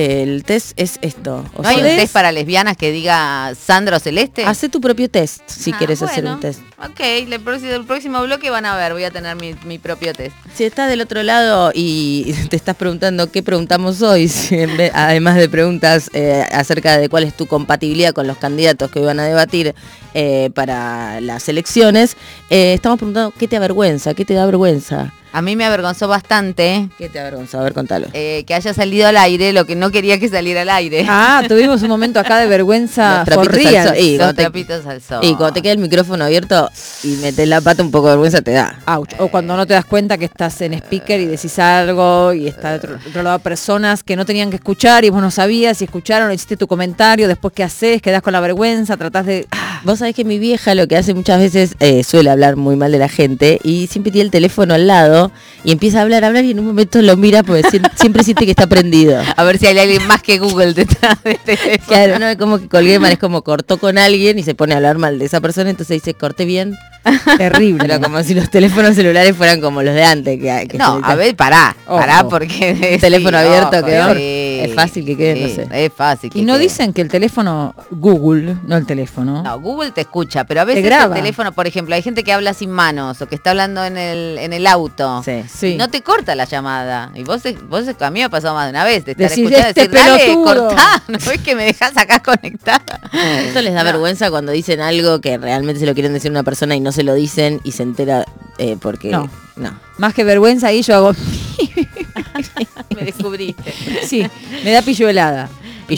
El 0.01 0.45
test 0.45 0.73
es 0.77 0.99
esto. 1.03 1.45
O 1.57 1.63
¿no 1.63 1.69
hay 1.69 1.77
un 1.77 1.83
test 1.83 2.13
para 2.13 2.33
lesbianas 2.33 2.77
que 2.77 2.91
diga 2.91 3.53
Sandro 3.55 3.99
Celeste? 3.99 4.45
Hacé 4.47 4.69
tu 4.69 4.81
propio 4.81 5.11
test 5.11 5.43
si 5.49 5.73
Ah, 5.73 5.79
quieres 5.79 6.03
hacer 6.03 6.25
un 6.25 6.41
test. 6.41 6.61
Ok, 6.79 7.01
el 7.01 7.41
próximo, 7.41 7.73
el 7.73 7.85
próximo 7.85 8.23
bloque 8.23 8.49
van 8.51 8.65
a 8.65 8.75
ver, 8.77 8.93
voy 8.95 9.05
a 9.05 9.11
tener 9.11 9.37
mi, 9.37 9.55
mi 9.65 9.79
propio 9.79 10.13
test. 10.15 10.35
Si 10.55 10.65
estás 10.65 10.89
del 10.89 11.01
otro 11.03 11.23
lado 11.23 11.71
y 11.75 12.33
te 12.49 12.57
estás 12.57 12.77
preguntando 12.77 13.31
qué 13.31 13.43
preguntamos 13.43 14.01
hoy, 14.03 14.29
si 14.31 14.59
en 14.59 14.77
vez- 14.77 14.93
además 14.95 15.37
de 15.37 15.49
preguntas 15.49 16.11
eh, 16.15 16.45
acerca 16.53 16.97
de 16.99 17.09
cuál 17.09 17.25
es 17.25 17.37
tu 17.37 17.47
compatibilidad 17.47 18.13
con 18.15 18.27
los 18.27 18.39
candidatos 18.39 18.91
que 18.91 19.01
van 19.01 19.21
a 19.21 19.25
debatir 19.25 19.75
eh, 20.15 20.51
para 20.55 21.21
las 21.21 21.49
elecciones, 21.49 22.17
eh, 22.49 22.73
estamos 22.75 22.99
preguntando 22.99 23.33
qué 23.39 23.47
te 23.49 23.57
avergüenza, 23.57 24.15
qué 24.15 24.25
te 24.25 24.35
da 24.35 24.47
vergüenza. 24.47 25.13
A 25.33 25.43
mí 25.43 25.55
me 25.57 25.65
avergonzó 25.65 26.09
bastante 26.09 26.89
¿Qué 26.99 27.09
te 27.09 27.21
avergüenza? 27.21 27.61
A 27.61 27.63
ver, 27.63 27.73
contalo. 27.73 28.07
eh, 28.13 28.45
que 28.47 28.55
haya 28.55 28.75
salido 28.75 29.07
al 29.07 29.17
aire 29.17 29.53
lo 29.53 29.65
que 29.65 29.77
no 29.77 29.91
quería 29.91 30.19
que 30.19 30.29
saliera 30.29 30.63
al 30.63 30.71
aire. 30.71 31.07
Ah, 31.09 31.43
tuvimos 31.47 31.83
un 31.83 31.89
momento 31.89 32.19
acá 32.21 32.39
de 32.39 32.47
vergüenza 32.49 33.19
Los 33.19 33.27
trapitos 33.27 33.67
al 33.77 33.87
sol. 33.89 33.97
Y 33.99 34.11
Los 34.11 34.19
cuando 34.19 34.35
te- 34.35 34.43
trapitos 34.43 34.87
al 34.87 35.01
sol. 35.01 35.19
Y 35.23 35.29
cuando 35.35 35.53
te 35.53 35.63
queda 35.63 35.73
el 35.73 35.79
micrófono 35.79 36.25
abierto 36.25 36.69
y 37.05 37.09
metes 37.17 37.47
la 37.49 37.61
pata, 37.61 37.83
un 37.83 37.91
poco 37.91 38.07
de 38.09 38.13
vergüenza 38.15 38.43
te 38.43 38.53
da. 38.53 38.79
Ouch. 38.87 39.11
O 39.19 39.29
cuando 39.29 39.57
no 39.57 39.67
te 39.67 39.75
das 39.75 39.85
cuenta 39.85 40.19
que 40.19 40.25
estás 40.25 40.61
en 40.63 40.75
speaker 40.75 41.21
y 41.21 41.27
decís 41.27 41.59
algo 41.59 42.33
y 42.33 42.49
está 42.49 42.71
de 42.71 42.77
otro, 42.79 42.99
otro 43.09 43.23
lado 43.23 43.39
personas 43.39 44.03
que 44.03 44.17
no 44.17 44.25
tenían 44.27 44.51
que 44.51 44.57
escuchar 44.57 45.05
y 45.05 45.11
vos 45.11 45.21
no 45.23 45.31
sabías 45.31 45.81
y 45.81 45.85
escucharon, 45.85 46.33
hiciste 46.33 46.57
tu 46.57 46.67
comentario, 46.67 47.29
después 47.29 47.55
qué 47.55 47.63
haces, 47.65 48.03
quedás 48.03 48.23
con 48.23 48.33
la 48.33 48.41
vergüenza, 48.41 48.97
tratás 48.97 49.27
de... 49.27 49.47
Vos 49.85 49.99
sabés 50.01 50.15
que 50.15 50.25
mi 50.25 50.39
vieja 50.39 50.75
lo 50.75 50.87
que 50.87 50.97
hace 50.97 51.15
muchas 51.15 51.41
veces 51.41 51.75
eh, 51.81 52.05
suele 52.05 52.31
hablar 52.31 52.57
muy 52.57 52.77
mal 52.77 52.93
de 52.93 52.99
la 52.99 53.09
gente 53.09 53.59
y 53.63 53.87
siempre 53.87 54.13
tiene 54.13 54.27
el 54.27 54.31
teléfono 54.31 54.75
al 54.75 54.87
lado 54.87 55.33
y 55.65 55.73
empieza 55.73 56.01
a 56.01 56.03
hablar, 56.03 56.25
a 56.25 56.27
hablar 56.29 56.45
y 56.45 56.51
en 56.51 56.61
un 56.61 56.67
momento 56.67 57.01
lo 57.01 57.17
mira 57.17 57.43
porque 57.43 57.63
siempre 57.97 58.23
siente 58.23 58.45
que 58.45 58.51
está 58.51 58.67
prendido. 58.67 59.21
A 59.37 59.45
ver 59.45 59.59
si 59.59 59.67
hay 59.67 59.79
alguien 59.79 60.07
más 60.07 60.23
que 60.23 60.39
Google 60.39 60.75
detrás 60.75 61.23
de 61.25 61.33
este 61.33 61.57
teléfono. 61.57 61.87
Claro, 61.87 62.19
no 62.19 62.27
es 62.27 62.37
como 62.37 62.59
que 62.59 62.69
colgué 62.69 62.99
mal, 62.99 63.13
es 63.13 63.19
como 63.19 63.43
cortó 63.43 63.79
con 63.79 63.99
alguien 63.99 64.39
y 64.39 64.43
se 64.43 64.55
pone 64.55 64.75
a 64.75 64.77
hablar 64.77 64.99
mal 64.99 65.19
de 65.19 65.25
esa 65.25 65.41
persona, 65.41 65.71
entonces 65.71 66.03
dice 66.03 66.15
corté 66.15 66.45
bien. 66.45 66.77
Terrible. 67.39 67.85
Pero 67.87 68.01
como 68.01 68.23
si 68.23 68.35
los 68.35 68.51
teléfonos 68.51 68.95
celulares 68.95 69.37
fueran 69.37 69.61
como 69.61 69.83
los 69.83 69.95
de 69.95 70.05
antes. 70.05 70.39
Que, 70.39 70.69
que 70.69 70.79
No, 70.79 71.01
a 71.03 71.15
ver, 71.15 71.35
pará, 71.37 71.75
pará 71.87 72.21
Ojo. 72.21 72.31
porque... 72.31 72.93
Un 72.95 73.01
teléfono 73.01 73.39
abierto 73.39 73.85
quedó. 73.85 74.15
sí, 74.15 74.61
Es 74.63 74.75
fácil 74.75 75.05
que 75.05 75.17
quede, 75.17 75.41
no 75.41 75.55
sé. 75.55 75.69
Es 75.85 75.93
fácil. 75.93 76.31
que 76.31 76.39
Y 76.39 76.43
no 76.45 76.55
quede. 76.55 76.63
dicen 76.65 76.93
que 76.93 77.01
el 77.03 77.09
teléfono 77.09 77.75
Google, 77.91 78.57
no 78.67 78.77
el 78.77 78.87
teléfono. 78.87 79.43
No, 79.43 79.61
Google 79.61 79.91
te 79.93 80.03
escucha, 80.03 80.45
pero 80.45 80.61
a 80.61 80.65
veces 80.65 80.85
graba. 80.85 81.17
el 81.17 81.23
teléfono, 81.23 81.53
por 81.53 81.67
ejemplo, 81.67 81.95
hay 81.95 82.03
gente 82.03 82.23
que 82.25 82.33
habla 82.33 82.53
sin 82.55 82.71
manos 82.71 83.21
o 83.23 83.27
que 83.27 83.35
está 83.35 83.51
hablando 83.51 83.85
en 83.85 83.97
el, 83.97 84.39
en 84.39 84.53
el 84.53 84.67
auto. 84.67 85.23
Sí. 85.25 85.43
Sí. 85.53 85.77
No 85.79 85.89
te 85.89 86.03
corta 86.03 86.35
la 86.35 86.45
llamada. 86.45 87.11
Y 87.15 87.25
vos, 87.25 87.43
vos 87.69 87.85
a 88.01 88.11
mí 88.11 88.21
me 88.21 88.25
ha 88.25 88.29
pasado 88.29 88.55
más 88.55 88.67
de 88.67 88.71
una 88.71 88.85
vez 88.85 89.05
de 89.05 89.13
estar 89.13 89.29
Decís, 89.29 89.45
escuchando 89.45 89.69
"Este 89.69 89.89
decir, 89.89 89.95
dale, 89.95 90.25
pelotudo". 90.25 90.45
cortá, 90.69 91.03
no 91.09 91.19
ves 91.19 91.41
que 91.41 91.55
me 91.55 91.65
dejás 91.65 91.97
acá 91.97 92.21
conectada. 92.21 93.01
Esto 93.47 93.63
les 93.63 93.75
da 93.75 93.83
vergüenza 93.83 94.31
cuando 94.31 94.53
dicen 94.53 94.81
algo 94.81 95.21
que 95.21 95.39
realmente 95.39 95.81
se 95.81 95.87
lo 95.87 95.95
quieren 95.95 96.13
decir 96.13 96.31
a 96.31 96.33
una 96.33 96.43
persona 96.43 96.75
y 96.77 96.81
no 96.81 96.90
se 96.93 97.03
lo 97.03 97.15
dicen 97.15 97.61
y 97.65 97.73
se 97.73 97.83
entera 97.83 98.25
eh, 98.59 98.77
porque... 98.81 99.11
No. 99.11 99.31
no. 99.57 99.79
Más 99.99 100.15
que 100.15 100.25
vergüenza 100.25 100.69
ahí 100.69 100.83
yo 100.83 100.95
hago... 100.97 101.13
me 102.95 103.03
descubriste. 103.03 103.73
sí, 104.05 104.27
me 104.65 104.73
da 104.73 104.83
pilluelada. 104.83 105.49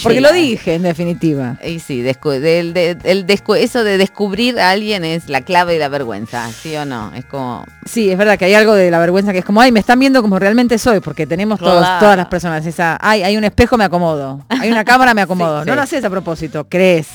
Porque 0.01 0.21
lo 0.21 0.33
dije, 0.33 0.75
en 0.75 0.83
definitiva. 0.83 1.59
Y 1.67 1.79
sí, 1.81 2.03
del- 2.03 3.27
eso 3.57 3.85
de 3.85 3.99
descubrir 3.99 4.59
a 4.59 4.71
alguien 4.71 5.05
es 5.05 5.29
la 5.29 5.41
clave 5.43 5.75
de 5.75 5.79
la 5.79 5.89
vergüenza, 5.89 6.51
¿sí 6.53 6.75
o 6.77 6.85
no? 6.85 7.13
Es 7.15 7.25
como... 7.25 7.65
Sí, 7.85 8.11
es 8.11 8.19
verdad 8.19 8.39
que 8.39 8.45
hay 8.47 8.55
algo 8.55 8.75
de 8.75 8.91
la 8.91 8.99
vergüenza 8.99 9.33
que 9.33 9.39
es 9.41 9.45
como, 9.45 9.61
ay, 9.61 9.73
me 9.73 9.81
están 9.81 9.99
viendo 9.99 10.23
como 10.23 10.39
realmente 10.39 10.79
soy, 10.79 11.01
porque 11.01 11.27
tenemos 11.27 11.59
todos, 11.59 11.87
todas 12.01 12.17
las 12.17 12.27
personas 12.27 12.65
esa, 12.67 12.99
ay, 13.01 13.23
hay 13.23 13.37
un 13.37 13.45
espejo, 13.45 13.77
me 13.77 13.85
acomodo. 13.85 14.45
Hay 14.49 14.71
una 14.71 14.85
cámara, 14.85 15.15
me 15.15 15.23
acomodo. 15.23 15.63
Sí, 15.63 15.67
no 15.67 15.73
sí. 15.73 15.77
lo 15.77 15.83
haces 15.83 16.05
a 16.05 16.11
propósito, 16.11 16.67
crees. 16.69 17.07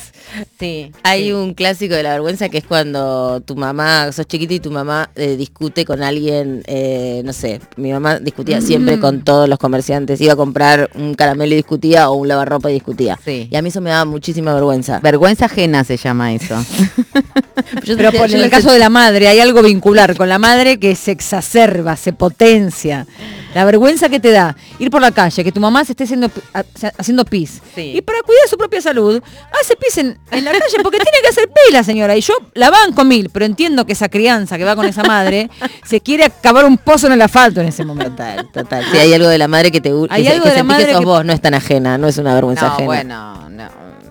Sí. 0.60 0.92
Hay 1.04 1.32
un 1.32 1.54
clásico 1.54 1.96
de 1.96 2.04
la 2.04 2.12
vergüenza 2.12 2.50
que 2.50 2.58
es 2.58 2.66
cuando 2.66 3.42
tu 3.42 3.56
mamá, 3.56 4.12
sos 4.12 4.28
chiquita 4.28 4.54
y 4.54 4.60
tu 4.60 4.72
mamá 4.72 5.10
eh, 5.16 5.36
discute 5.38 5.86
con 5.86 6.04
alguien, 6.04 6.64
eh, 6.68 7.22
no 7.24 7.32
sé, 7.34 7.62
mi 7.78 7.92
mamá 7.92 8.20
discutía 8.20 8.60
siempre 8.62 8.98
Mm. 8.98 9.00
con 9.00 9.22
todos 9.24 9.48
los 9.48 9.58
comerciantes, 9.60 10.20
iba 10.22 10.34
a 10.34 10.36
comprar 10.36 10.90
un 10.96 11.14
caramelo 11.16 11.54
y 11.54 11.58
discutía 11.58 12.10
o 12.10 12.16
un 12.16 12.28
lavarropa 12.28 12.67
y 12.70 12.74
discutía. 12.74 13.20
Sí. 13.24 13.48
Y 13.52 13.56
a 13.56 13.62
mí 13.62 13.70
eso 13.70 13.82
me 13.82 13.90
daba 13.90 14.06
muchísima 14.06 14.54
vergüenza. 14.54 15.00
Vergüenza 15.00 15.46
ajena 15.46 15.84
se 15.84 15.98
llama 15.98 16.34
eso. 16.34 16.56
Pero 17.86 18.12
por 18.12 18.32
en 18.32 18.42
el 18.42 18.50
caso 18.50 18.72
de 18.72 18.80
la 18.80 18.90
madre, 18.90 19.28
hay 19.28 19.40
algo 19.40 19.62
vincular 19.62 20.16
con 20.16 20.30
la 20.30 20.40
madre 20.40 20.80
que 20.80 20.96
se 20.96 21.12
exacerba, 21.12 21.96
se 21.96 22.14
potencia. 22.14 23.08
La 23.54 23.66
vergüenza 23.66 24.10
que 24.10 24.20
te 24.20 24.32
da 24.32 24.56
ir 24.80 24.90
por 24.92 25.02
la 25.02 25.12
calle, 25.12 25.44
que 25.44 25.52
tu 25.52 25.60
mamá 25.60 25.84
se 25.86 25.94
esté 25.94 26.04
haciendo, 26.04 26.30
ha- 26.54 26.64
haciendo 26.98 27.26
pis. 27.26 27.62
Sí. 27.76 27.94
Y 27.96 28.02
para 28.02 28.22
cuidar 28.22 28.48
su 28.50 28.58
propia 28.58 28.82
salud, 28.82 29.22
hace 29.62 29.76
pis 29.76 29.98
en, 29.98 30.18
en 30.32 30.46
la 30.46 30.52
calle 30.52 30.78
porque 30.84 30.98
tiene 31.00 31.18
que 31.24 31.30
hacer 31.30 31.48
pis 31.48 31.74
la 31.74 31.84
señora. 31.84 32.16
Y 32.16 32.22
yo 32.22 32.34
la 32.54 32.70
banco 32.70 33.04
mil, 33.04 33.30
pero 33.30 33.46
entiendo 33.46 33.86
que 33.86 33.94
esa 33.94 34.10
crianza 34.10 34.58
que 34.58 34.64
va 34.64 34.76
con 34.76 34.86
esa 34.86 35.04
madre 35.04 35.50
se 35.86 36.02
quiere 36.02 36.26
acabar 36.26 36.66
un 36.66 36.78
pozo 36.78 37.08
en 37.08 37.14
el 37.14 37.22
asfalto 37.22 37.62
en 37.62 37.68
ese 37.68 37.84
momento. 37.86 38.12
Total, 38.12 38.48
total. 38.52 38.86
Si 38.92 38.98
hay 38.98 39.14
algo 39.14 39.28
de 39.30 39.38
la 39.38 39.48
madre 39.48 39.72
que 39.72 39.82
te 39.82 39.92
gusta, 39.92 40.14
Hay 40.16 40.24
que, 40.24 40.30
algo 40.30 40.44
que 40.44 40.50
de 40.52 40.56
la 40.58 40.64
madre 40.64 40.86
que 40.86 40.92
sos 40.92 41.00
que- 41.02 41.06
vos, 41.06 41.26
no 41.26 41.34
es 41.34 41.42
tan 41.42 41.54
ajena, 41.54 41.98
no 41.98 42.08
es 42.08 42.18
una 42.18 42.34
vergüenza 42.36 42.68
No, 42.68 42.74
ajena. 42.74 42.86
bueno, 42.86 43.50
no. 43.50 43.70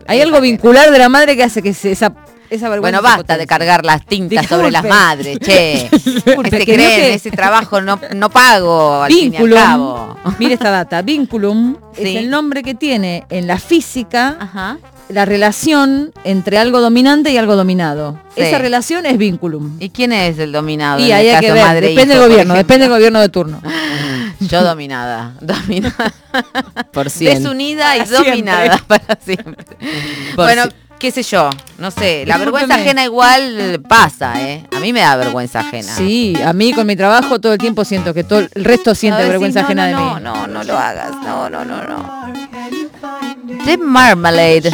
Hay 0.08 0.20
algo 0.20 0.40
vincular 0.40 0.90
de 0.90 0.98
la 0.98 1.08
madre 1.08 1.36
que 1.36 1.42
hace 1.44 1.62
que 1.62 1.74
se- 1.74 1.92
esa, 1.92 2.12
esa 2.51 2.68
vergüenza 2.68 3.01
Bueno, 3.01 3.16
basta 3.16 3.36
de 3.39 3.47
cargar 3.47 3.85
las 3.85 4.05
tintas 4.06 4.47
sobre 4.47 4.70
las 4.70 4.85
madres, 4.85 5.39
che. 5.40 5.89
Disculpe, 5.93 6.51
que 6.51 6.59
se 6.59 6.64
que 6.66 6.74
creen 6.74 7.01
que- 7.01 7.14
ese 7.14 7.31
trabajo 7.31 7.81
no, 7.81 7.98
no 8.14 8.31
pago 8.31 9.02
al 9.02 9.12
fin 9.12 9.18
y 9.32 9.36
al 9.36 9.43
Vinculum, 9.43 9.55
cabo. 9.59 10.16
mire 10.39 10.55
esta 10.55 10.70
data, 10.70 11.02
vinculum 11.02 11.77
Sí. 11.97 12.02
es 12.02 12.16
el 12.16 12.31
nombre 12.31 12.62
que 12.62 12.74
tiene 12.74 13.24
en 13.31 13.47
la 13.47 13.59
física 13.59 14.36
Ajá. 14.39 14.77
la 15.09 15.24
relación 15.24 16.12
entre 16.24 16.59
algo 16.59 16.81
dominante 16.82 17.31
y 17.31 17.39
algo 17.39 17.56
dominado. 17.56 18.18
Sí. 18.35 18.43
Esa 18.43 18.59
relación 18.59 19.06
es 19.06 19.16
vinculum. 19.16 19.77
¿Y 19.81 19.89
quién 19.90 20.12
es 20.12 20.39
el 20.39 20.52
dominado? 20.52 21.01
Y 21.01 21.10
en 21.10 21.16
ahí 21.16 21.28
el 21.28 21.35
hay 21.36 21.40
que 21.40 21.47
caso 21.47 21.55
ver, 21.55 21.64
madre 21.66 21.89
depende 21.89 22.14
hijo, 22.14 22.23
del 22.23 22.31
gobierno, 22.32 22.55
depende 22.55 22.82
del 22.85 22.90
gobierno 22.93 23.20
de 23.20 23.28
turno. 23.31 23.62
Yo 24.40 24.62
dominada, 24.62 25.32
dominada. 25.40 26.12
Por 26.93 27.09
cien. 27.09 27.43
Desunida 27.43 27.97
y 27.97 28.01
Para 28.01 28.10
siempre. 28.10 28.31
dominada 28.32 28.85
para 28.86 29.18
siempre. 29.24 29.64
Por 30.35 30.44
bueno, 30.44 30.64
si- 30.64 30.70
qué 30.98 31.10
sé 31.10 31.23
yo, 31.23 31.51
no 31.78 31.90
sé, 31.90 32.24
la 32.27 32.39
vergüenza 32.39 32.74
ajena 32.77 33.05
igual 33.05 33.82
pasa, 33.89 34.40
¿eh? 34.43 34.66
A 34.77 34.81
mí 34.81 34.93
me 34.93 35.01
da 35.01 35.16
vergüenza 35.16 35.60
ajena. 35.60 35.94
Sí, 35.94 36.35
a 36.44 36.52
mí 36.52 36.73
con 36.73 36.86
mi 36.86 36.97
trabajo 36.97 37.39
todo 37.40 37.52
el 37.52 37.59
tiempo 37.59 37.85
siento 37.85 38.14
que 38.14 38.24
todo 38.24 38.40
el 38.40 38.51
resto 38.64 38.94
siente 38.94 39.20
ver, 39.23 39.31
vergüenza 39.31 39.60
sí, 39.66 39.74
no, 39.74 39.82
ajena 39.82 39.90
no, 39.90 40.14
de 40.14 40.14
mí. 40.20 40.24
No, 40.24 40.35
no, 40.35 40.47
no 40.47 40.64
lo 40.64 40.78
hagas. 40.78 41.12
No, 41.23 41.48
no, 41.51 41.64
no, 41.64 41.82
no. 41.82 42.32
The 43.64 43.77
Marmalade. 43.78 44.73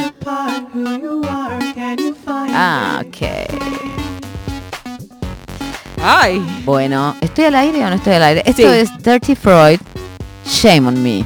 Ah, 2.54 3.02
ok. 3.06 3.16
Ay, 6.04 6.40
Bueno, 6.64 7.14
¿estoy 7.20 7.44
al 7.44 7.54
aire 7.54 7.84
o 7.84 7.88
no 7.88 7.94
estoy 7.96 8.14
al 8.14 8.22
aire? 8.24 8.42
Esto 8.44 8.62
Sí. 8.62 8.68
es 8.68 8.90
Dirty 9.02 9.34
Freud. 9.36 9.78
Shame 10.46 10.88
on 10.88 11.02
me. 11.02 11.24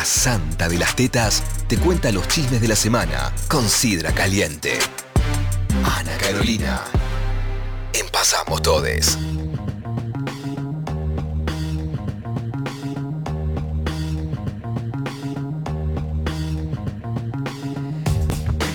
La 0.00 0.06
santa 0.06 0.66
de 0.66 0.78
las 0.78 0.96
tetas 0.96 1.42
te 1.68 1.76
cuenta 1.76 2.10
los 2.10 2.26
chismes 2.26 2.62
de 2.62 2.68
la 2.68 2.74
semana 2.74 3.30
con 3.48 3.68
Sidra 3.68 4.12
Caliente. 4.12 4.78
Ana 5.84 6.16
Carolina. 6.16 6.80
En 7.92 8.08
Pasamos 8.08 8.62
Todes. 8.62 9.18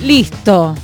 Listo. 0.04 0.76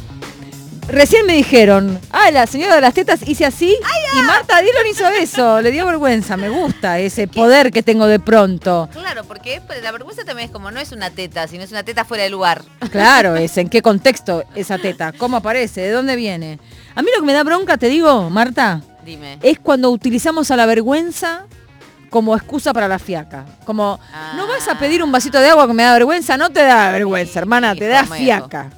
Recién 0.87 1.25
me 1.25 1.33
dijeron, 1.33 1.99
ah, 2.11 2.31
la 2.31 2.47
señora 2.47 2.75
de 2.75 2.81
las 2.81 2.93
tetas 2.93 3.27
hice 3.27 3.45
así 3.45 3.77
y 4.13 4.21
Marta 4.23 4.59
Dillon 4.61 4.87
hizo 4.89 5.07
eso. 5.07 5.61
Le 5.61 5.71
dio 5.71 5.85
vergüenza, 5.85 6.35
me 6.37 6.49
gusta 6.49 6.99
ese 6.99 7.27
poder 7.27 7.71
que 7.71 7.81
tengo 7.81 8.07
de 8.07 8.19
pronto. 8.19 8.89
Claro, 8.91 9.23
porque 9.23 9.61
la 9.81 9.91
vergüenza 9.91 10.23
también 10.25 10.47
es 10.47 10.51
como 10.51 10.69
no 10.71 10.79
es 10.79 10.91
una 10.91 11.09
teta, 11.09 11.47
sino 11.47 11.63
es 11.63 11.71
una 11.71 11.83
teta 11.83 12.03
fuera 12.03 12.23
de 12.23 12.29
lugar. 12.29 12.63
Claro, 12.91 13.35
es 13.37 13.57
en 13.57 13.69
qué 13.69 13.81
contexto 13.81 14.43
esa 14.55 14.77
teta, 14.77 15.13
cómo 15.13 15.37
aparece, 15.37 15.81
de 15.81 15.91
dónde 15.91 16.15
viene. 16.15 16.59
A 16.95 17.01
mí 17.01 17.09
lo 17.13 17.21
que 17.21 17.27
me 17.27 17.33
da 17.33 17.43
bronca, 17.43 17.77
te 17.77 17.87
digo, 17.87 18.29
Marta, 18.29 18.81
Dime. 19.05 19.39
es 19.41 19.59
cuando 19.59 19.91
utilizamos 19.91 20.51
a 20.51 20.57
la 20.57 20.65
vergüenza 20.65 21.45
como 22.09 22.35
excusa 22.35 22.73
para 22.73 22.89
la 22.89 22.99
fiaca. 22.99 23.45
Como, 23.63 23.97
no 24.35 24.47
vas 24.47 24.67
a 24.67 24.77
pedir 24.77 25.01
un 25.01 25.11
vasito 25.11 25.39
de 25.39 25.49
agua 25.49 25.65
que 25.65 25.73
me 25.73 25.83
da 25.83 25.93
vergüenza, 25.93 26.35
no 26.37 26.49
te 26.49 26.61
da 26.61 26.91
vergüenza, 26.91 27.39
hermana, 27.39 27.73
te 27.73 27.87
da 27.87 28.05
fiaca. 28.05 28.69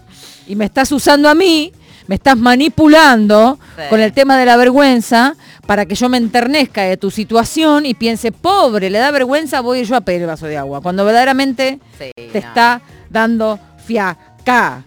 Y 0.45 0.55
me 0.55 0.65
estás 0.65 0.91
usando 0.91 1.27
a 1.27 1.33
mí, 1.33 1.73
me 2.07 2.15
estás 2.15 2.37
manipulando 2.37 3.57
Sí. 3.75 3.81
con 3.89 3.99
el 3.99 4.11
tema 4.13 4.37
de 4.37 4.45
la 4.45 4.57
vergüenza 4.57 5.35
para 5.65 5.85
que 5.85 5.95
yo 5.95 6.09
me 6.09 6.17
enternezca 6.17 6.81
de 6.83 6.97
tu 6.97 7.09
situación 7.11 7.85
y 7.85 7.93
piense, 7.93 8.31
pobre, 8.31 8.89
le 8.89 8.99
da 8.99 9.09
vergüenza, 9.11 9.61
voy 9.61 9.83
yo 9.85 9.95
a 9.95 10.01
pedir 10.01 10.21
el 10.21 10.27
vaso 10.27 10.45
de 10.45 10.57
agua. 10.57 10.81
Cuando 10.81 11.05
verdaderamente 11.05 11.79
Sí, 11.97 12.11
te 12.15 12.39
no. 12.41 12.47
está 12.47 12.81
dando 13.09 13.59
fiaca. 13.85 14.83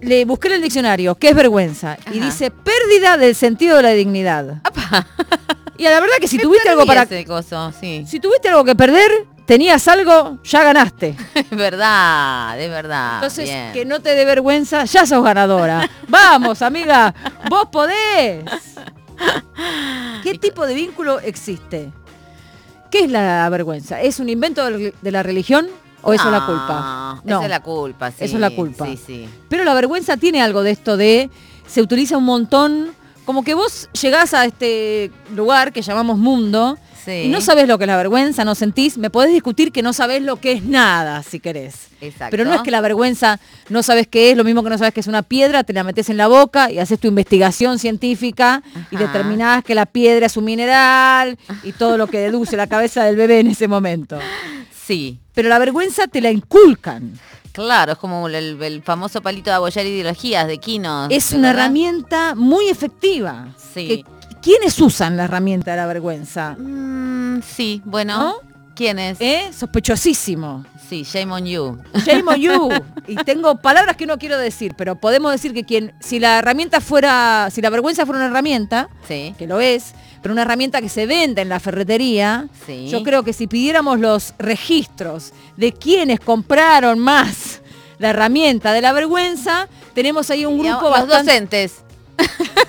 Le 0.00 0.24
busqué 0.24 0.48
en 0.48 0.54
el 0.54 0.62
diccionario, 0.62 1.14
¿qué 1.16 1.28
es 1.30 1.34
vergüenza? 1.34 1.96
Y 2.12 2.18
dice 2.18 2.50
pérdida 2.50 3.16
del 3.16 3.34
sentido 3.34 3.76
de 3.76 3.82
la 3.84 3.90
dignidad. 3.90 4.60
Y 5.78 5.84
la 5.84 6.00
verdad 6.00 6.16
que 6.20 6.28
si 6.28 6.38
tuviste 6.42 6.68
algo 6.68 6.86
para 6.86 7.02
ese 7.02 7.24
coso, 7.24 7.72
sí. 7.80 8.04
si 8.08 8.18
tuviste 8.20 8.48
algo 8.48 8.64
que 8.64 8.74
perder, 8.74 9.10
tenías 9.46 9.86
algo, 9.88 10.38
ya 10.44 10.62
ganaste. 10.62 11.16
Es 11.34 11.50
verdad, 11.50 12.56
de 12.56 12.68
verdad. 12.68 13.14
Entonces, 13.16 13.44
bien. 13.44 13.72
que 13.72 13.84
no 13.84 14.00
te 14.00 14.14
dé 14.14 14.24
vergüenza, 14.24 14.84
ya 14.84 15.06
sos 15.06 15.22
ganadora. 15.22 15.88
Vamos, 16.08 16.62
amiga, 16.62 17.14
vos 17.48 17.68
podés. 17.70 18.44
¿Qué 20.22 20.38
tipo 20.38 20.66
de 20.66 20.74
vínculo 20.74 21.20
existe? 21.20 21.92
¿Qué 22.90 23.04
es 23.04 23.10
la 23.10 23.48
vergüenza? 23.48 24.00
¿Es 24.00 24.20
un 24.20 24.28
invento 24.28 24.68
de 24.68 25.10
la 25.10 25.22
religión 25.22 25.68
o 26.02 26.12
eso 26.12 26.24
es 26.24 26.32
la 26.32 26.40
No, 26.40 26.46
culpa? 26.46 27.22
Eso 27.24 27.42
es 27.42 27.48
la 27.48 27.60
culpa, 27.60 28.10
sí. 28.10 28.16
Eso 28.20 28.34
es 28.34 28.40
la 28.40 28.50
culpa. 28.50 28.86
Sí, 28.86 28.98
sí. 29.06 29.28
Pero 29.48 29.64
la 29.64 29.74
vergüenza 29.74 30.16
tiene 30.16 30.42
algo 30.42 30.62
de 30.62 30.72
esto 30.72 30.96
de, 30.96 31.30
se 31.66 31.80
utiliza 31.80 32.18
un 32.18 32.24
montón, 32.24 32.92
como 33.24 33.44
que 33.44 33.54
vos 33.54 33.88
llegás 34.00 34.34
a 34.34 34.44
este 34.44 35.10
lugar 35.34 35.72
que 35.72 35.82
llamamos 35.82 36.18
mundo 36.18 36.76
Sí. 37.04 37.22
y 37.24 37.28
no 37.28 37.40
sabés 37.40 37.66
lo 37.66 37.78
que 37.78 37.84
es 37.84 37.88
la 37.88 37.96
vergüenza, 37.96 38.44
no 38.44 38.54
sentís, 38.54 38.96
me 38.96 39.10
podés 39.10 39.32
discutir 39.32 39.72
que 39.72 39.82
no 39.82 39.92
sabés 39.92 40.22
lo 40.22 40.36
que 40.36 40.52
es 40.52 40.62
nada, 40.62 41.22
si 41.22 41.40
querés. 41.40 41.88
Exacto. 42.00 42.30
Pero 42.30 42.44
no 42.44 42.54
es 42.54 42.62
que 42.62 42.70
la 42.70 42.80
vergüenza 42.80 43.40
no 43.70 43.82
sabes 43.82 44.06
qué 44.06 44.30
es, 44.30 44.36
lo 44.36 44.44
mismo 44.44 44.62
que 44.62 44.70
no 44.70 44.78
sabes 44.78 44.94
que 44.94 45.00
es 45.00 45.06
una 45.08 45.22
piedra, 45.22 45.64
te 45.64 45.72
la 45.72 45.82
metes 45.84 46.08
en 46.10 46.16
la 46.16 46.28
boca 46.28 46.70
y 46.70 46.78
haces 46.78 47.00
tu 47.00 47.08
investigación 47.08 47.78
científica 47.78 48.62
y 48.90 48.96
determinás 48.96 49.64
que 49.64 49.74
la 49.74 49.86
piedra 49.86 50.26
es 50.26 50.36
un 50.36 50.44
mineral 50.44 51.38
y 51.64 51.72
todo 51.72 51.96
lo 51.96 52.06
que 52.06 52.18
deduce 52.18 52.56
la 52.56 52.66
cabeza 52.68 53.04
del 53.04 53.16
bebé 53.16 53.40
en 53.40 53.48
ese 53.48 53.66
momento. 53.68 54.18
Sí. 54.84 55.18
Pero 55.34 55.48
la 55.48 55.58
vergüenza 55.58 56.06
te 56.06 56.20
la 56.20 56.30
inculcan. 56.30 57.18
Claro, 57.52 57.92
es 57.92 57.98
como 57.98 58.28
el, 58.28 58.62
el 58.62 58.82
famoso 58.82 59.20
palito 59.20 59.50
de 59.50 59.56
apoyar 59.56 59.84
ideologías 59.84 60.46
de 60.46 60.58
Kino. 60.58 61.08
Es 61.10 61.32
una 61.32 61.50
herramienta 61.50 62.34
muy 62.34 62.68
efectiva. 62.68 63.48
Sí. 63.74 63.86
Que- 63.88 64.04
¿Quiénes 64.42 64.78
usan 64.80 65.16
la 65.16 65.24
herramienta 65.24 65.70
de 65.70 65.76
la 65.76 65.86
vergüenza? 65.86 66.56
Mm, 66.58 67.42
sí, 67.42 67.80
bueno. 67.84 68.18
¿No? 68.18 68.34
¿Quién 68.74 68.98
es? 68.98 69.20
¿Eh? 69.20 69.50
Sospechosísimo. 69.56 70.64
Sí, 70.88 71.04
shame 71.04 71.32
on 71.32 71.44
you. 71.46 71.78
Shame 72.04 72.24
on 72.26 72.36
you. 72.40 72.70
Y 73.06 73.16
tengo 73.16 73.56
palabras 73.56 73.96
que 73.96 74.06
no 74.06 74.16
quiero 74.18 74.38
decir, 74.38 74.74
pero 74.76 74.94
podemos 74.96 75.32
decir 75.32 75.52
que 75.52 75.64
quien, 75.64 75.92
si 76.00 76.20
la 76.20 76.38
herramienta 76.38 76.80
fuera, 76.80 77.48
si 77.50 77.60
la 77.60 77.68
vergüenza 77.68 78.06
fuera 78.06 78.18
una 78.20 78.28
herramienta, 78.28 78.88
Sí. 79.08 79.34
que 79.38 79.46
lo 79.48 79.60
es, 79.60 79.92
pero 80.22 80.32
una 80.32 80.42
herramienta 80.42 80.80
que 80.80 80.88
se 80.88 81.06
vende 81.06 81.42
en 81.42 81.48
la 81.48 81.58
ferretería, 81.60 82.48
Sí. 82.64 82.88
yo 82.88 83.02
creo 83.02 83.22
que 83.24 83.32
si 83.32 83.46
pidiéramos 83.48 83.98
los 84.00 84.34
registros 84.38 85.32
de 85.56 85.72
quienes 85.72 86.20
compraron 86.20 86.98
más 87.00 87.60
la 87.98 88.10
herramienta 88.10 88.72
de 88.72 88.80
la 88.80 88.92
vergüenza, 88.92 89.68
tenemos 89.94 90.30
ahí 90.30 90.44
un 90.46 90.58
grupo 90.58 90.82
los 90.82 90.90
bastante... 90.90 91.32
docentes. 91.32 91.74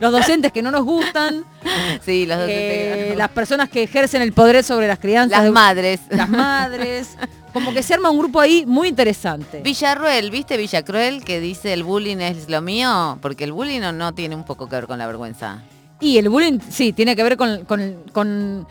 los 0.00 0.12
docentes 0.12 0.52
que 0.52 0.62
no 0.62 0.70
nos 0.70 0.84
gustan, 0.84 1.44
Sí, 2.04 2.26
los 2.26 2.38
eh, 2.40 3.14
las 3.16 3.30
personas 3.30 3.68
que 3.68 3.82
ejercen 3.84 4.22
el 4.22 4.32
poder 4.32 4.62
sobre 4.64 4.86
las 4.88 4.98
crianzas. 4.98 5.38
Las 5.38 5.44
de- 5.44 5.50
madres. 5.50 6.00
Las 6.10 6.28
madres. 6.28 7.16
Como 7.52 7.72
que 7.72 7.82
se 7.84 7.94
arma 7.94 8.10
un 8.10 8.18
grupo 8.18 8.40
ahí 8.40 8.64
muy 8.66 8.88
interesante. 8.88 9.60
Villarruel, 9.62 10.30
¿viste 10.32 10.56
Villacruel 10.56 11.22
que 11.24 11.38
dice 11.40 11.72
el 11.72 11.84
bullying 11.84 12.16
es 12.18 12.48
lo 12.50 12.60
mío? 12.60 13.18
Porque 13.22 13.44
el 13.44 13.52
bullying 13.52 13.80
no, 13.80 13.92
no 13.92 14.12
tiene 14.12 14.34
un 14.34 14.44
poco 14.44 14.68
que 14.68 14.74
ver 14.74 14.86
con 14.88 14.98
la 14.98 15.06
vergüenza. 15.06 15.62
Y 16.00 16.18
el 16.18 16.28
bullying, 16.28 16.58
sí, 16.68 16.92
tiene 16.92 17.14
que 17.14 17.22
ver 17.22 17.36
con, 17.36 17.64
con- 17.64 18.02
con, 18.12 18.66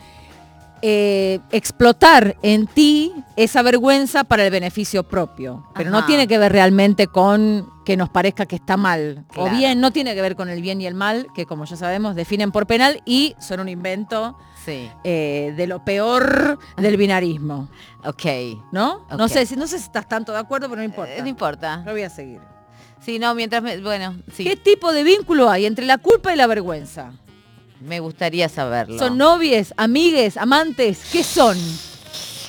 eh, 0.82 1.38
explotar 1.50 2.36
en 2.42 2.66
ti 2.66 3.03
esa 3.36 3.62
vergüenza 3.62 4.24
para 4.24 4.44
el 4.44 4.50
beneficio 4.50 5.04
propio. 5.04 5.66
Pero 5.74 5.90
no 5.90 6.04
tiene 6.06 6.26
que 6.28 6.38
ver 6.38 6.52
realmente 6.52 7.06
con 7.06 7.68
que 7.84 7.96
nos 7.96 8.08
parezca 8.08 8.46
que 8.46 8.56
está 8.56 8.76
mal. 8.76 9.24
O 9.36 9.48
bien, 9.50 9.80
no 9.80 9.90
tiene 9.90 10.14
que 10.14 10.22
ver 10.22 10.36
con 10.36 10.48
el 10.48 10.62
bien 10.62 10.80
y 10.80 10.86
el 10.86 10.94
mal, 10.94 11.26
que 11.34 11.46
como 11.46 11.64
ya 11.64 11.76
sabemos, 11.76 12.14
definen 12.14 12.50
por 12.52 12.66
penal 12.66 13.02
y 13.04 13.34
son 13.40 13.60
un 13.60 13.68
invento 13.68 14.36
Sí. 14.64 14.90
eh, 15.04 15.52
de 15.56 15.66
lo 15.66 15.84
peor 15.84 16.58
del 16.78 16.96
binarismo. 16.96 17.68
Ok. 18.04 18.24
¿No? 18.72 19.06
No 19.16 19.24
Ok. 19.24 19.30
sé, 19.30 19.46
si- 19.46 19.56
no 19.56 19.66
sé 19.66 19.78
si 19.78 19.84
estás 19.84 20.08
tanto 20.08 20.32
de 20.32 20.38
acuerdo, 20.38 20.68
pero 20.68 20.78
no 20.80 20.84
importa. 20.84 21.14
Eh, 21.14 21.20
no 21.22 21.28
importa. 21.28 21.82
Lo 21.84 21.92
voy 21.92 22.02
a 22.02 22.10
seguir. 22.10 22.40
Sí, 23.00 23.18
no, 23.18 23.34
mientras 23.34 23.62
me, 23.62 23.76
bueno, 23.82 24.16
sí. 24.32 24.44
¿Qué 24.44 24.56
tipo 24.56 24.90
de 24.92 25.02
vínculo 25.02 25.50
hay 25.50 25.66
entre 25.66 25.84
la 25.84 25.98
culpa 25.98 26.32
y 26.32 26.36
la 26.36 26.46
vergüenza? 26.46 27.12
Me 27.82 28.00
gustaría 28.00 28.48
saberlo. 28.48 28.98
¿Son 28.98 29.18
novies, 29.18 29.74
amigues, 29.76 30.38
amantes? 30.38 31.02
¿Qué 31.12 31.22
son? 31.22 31.58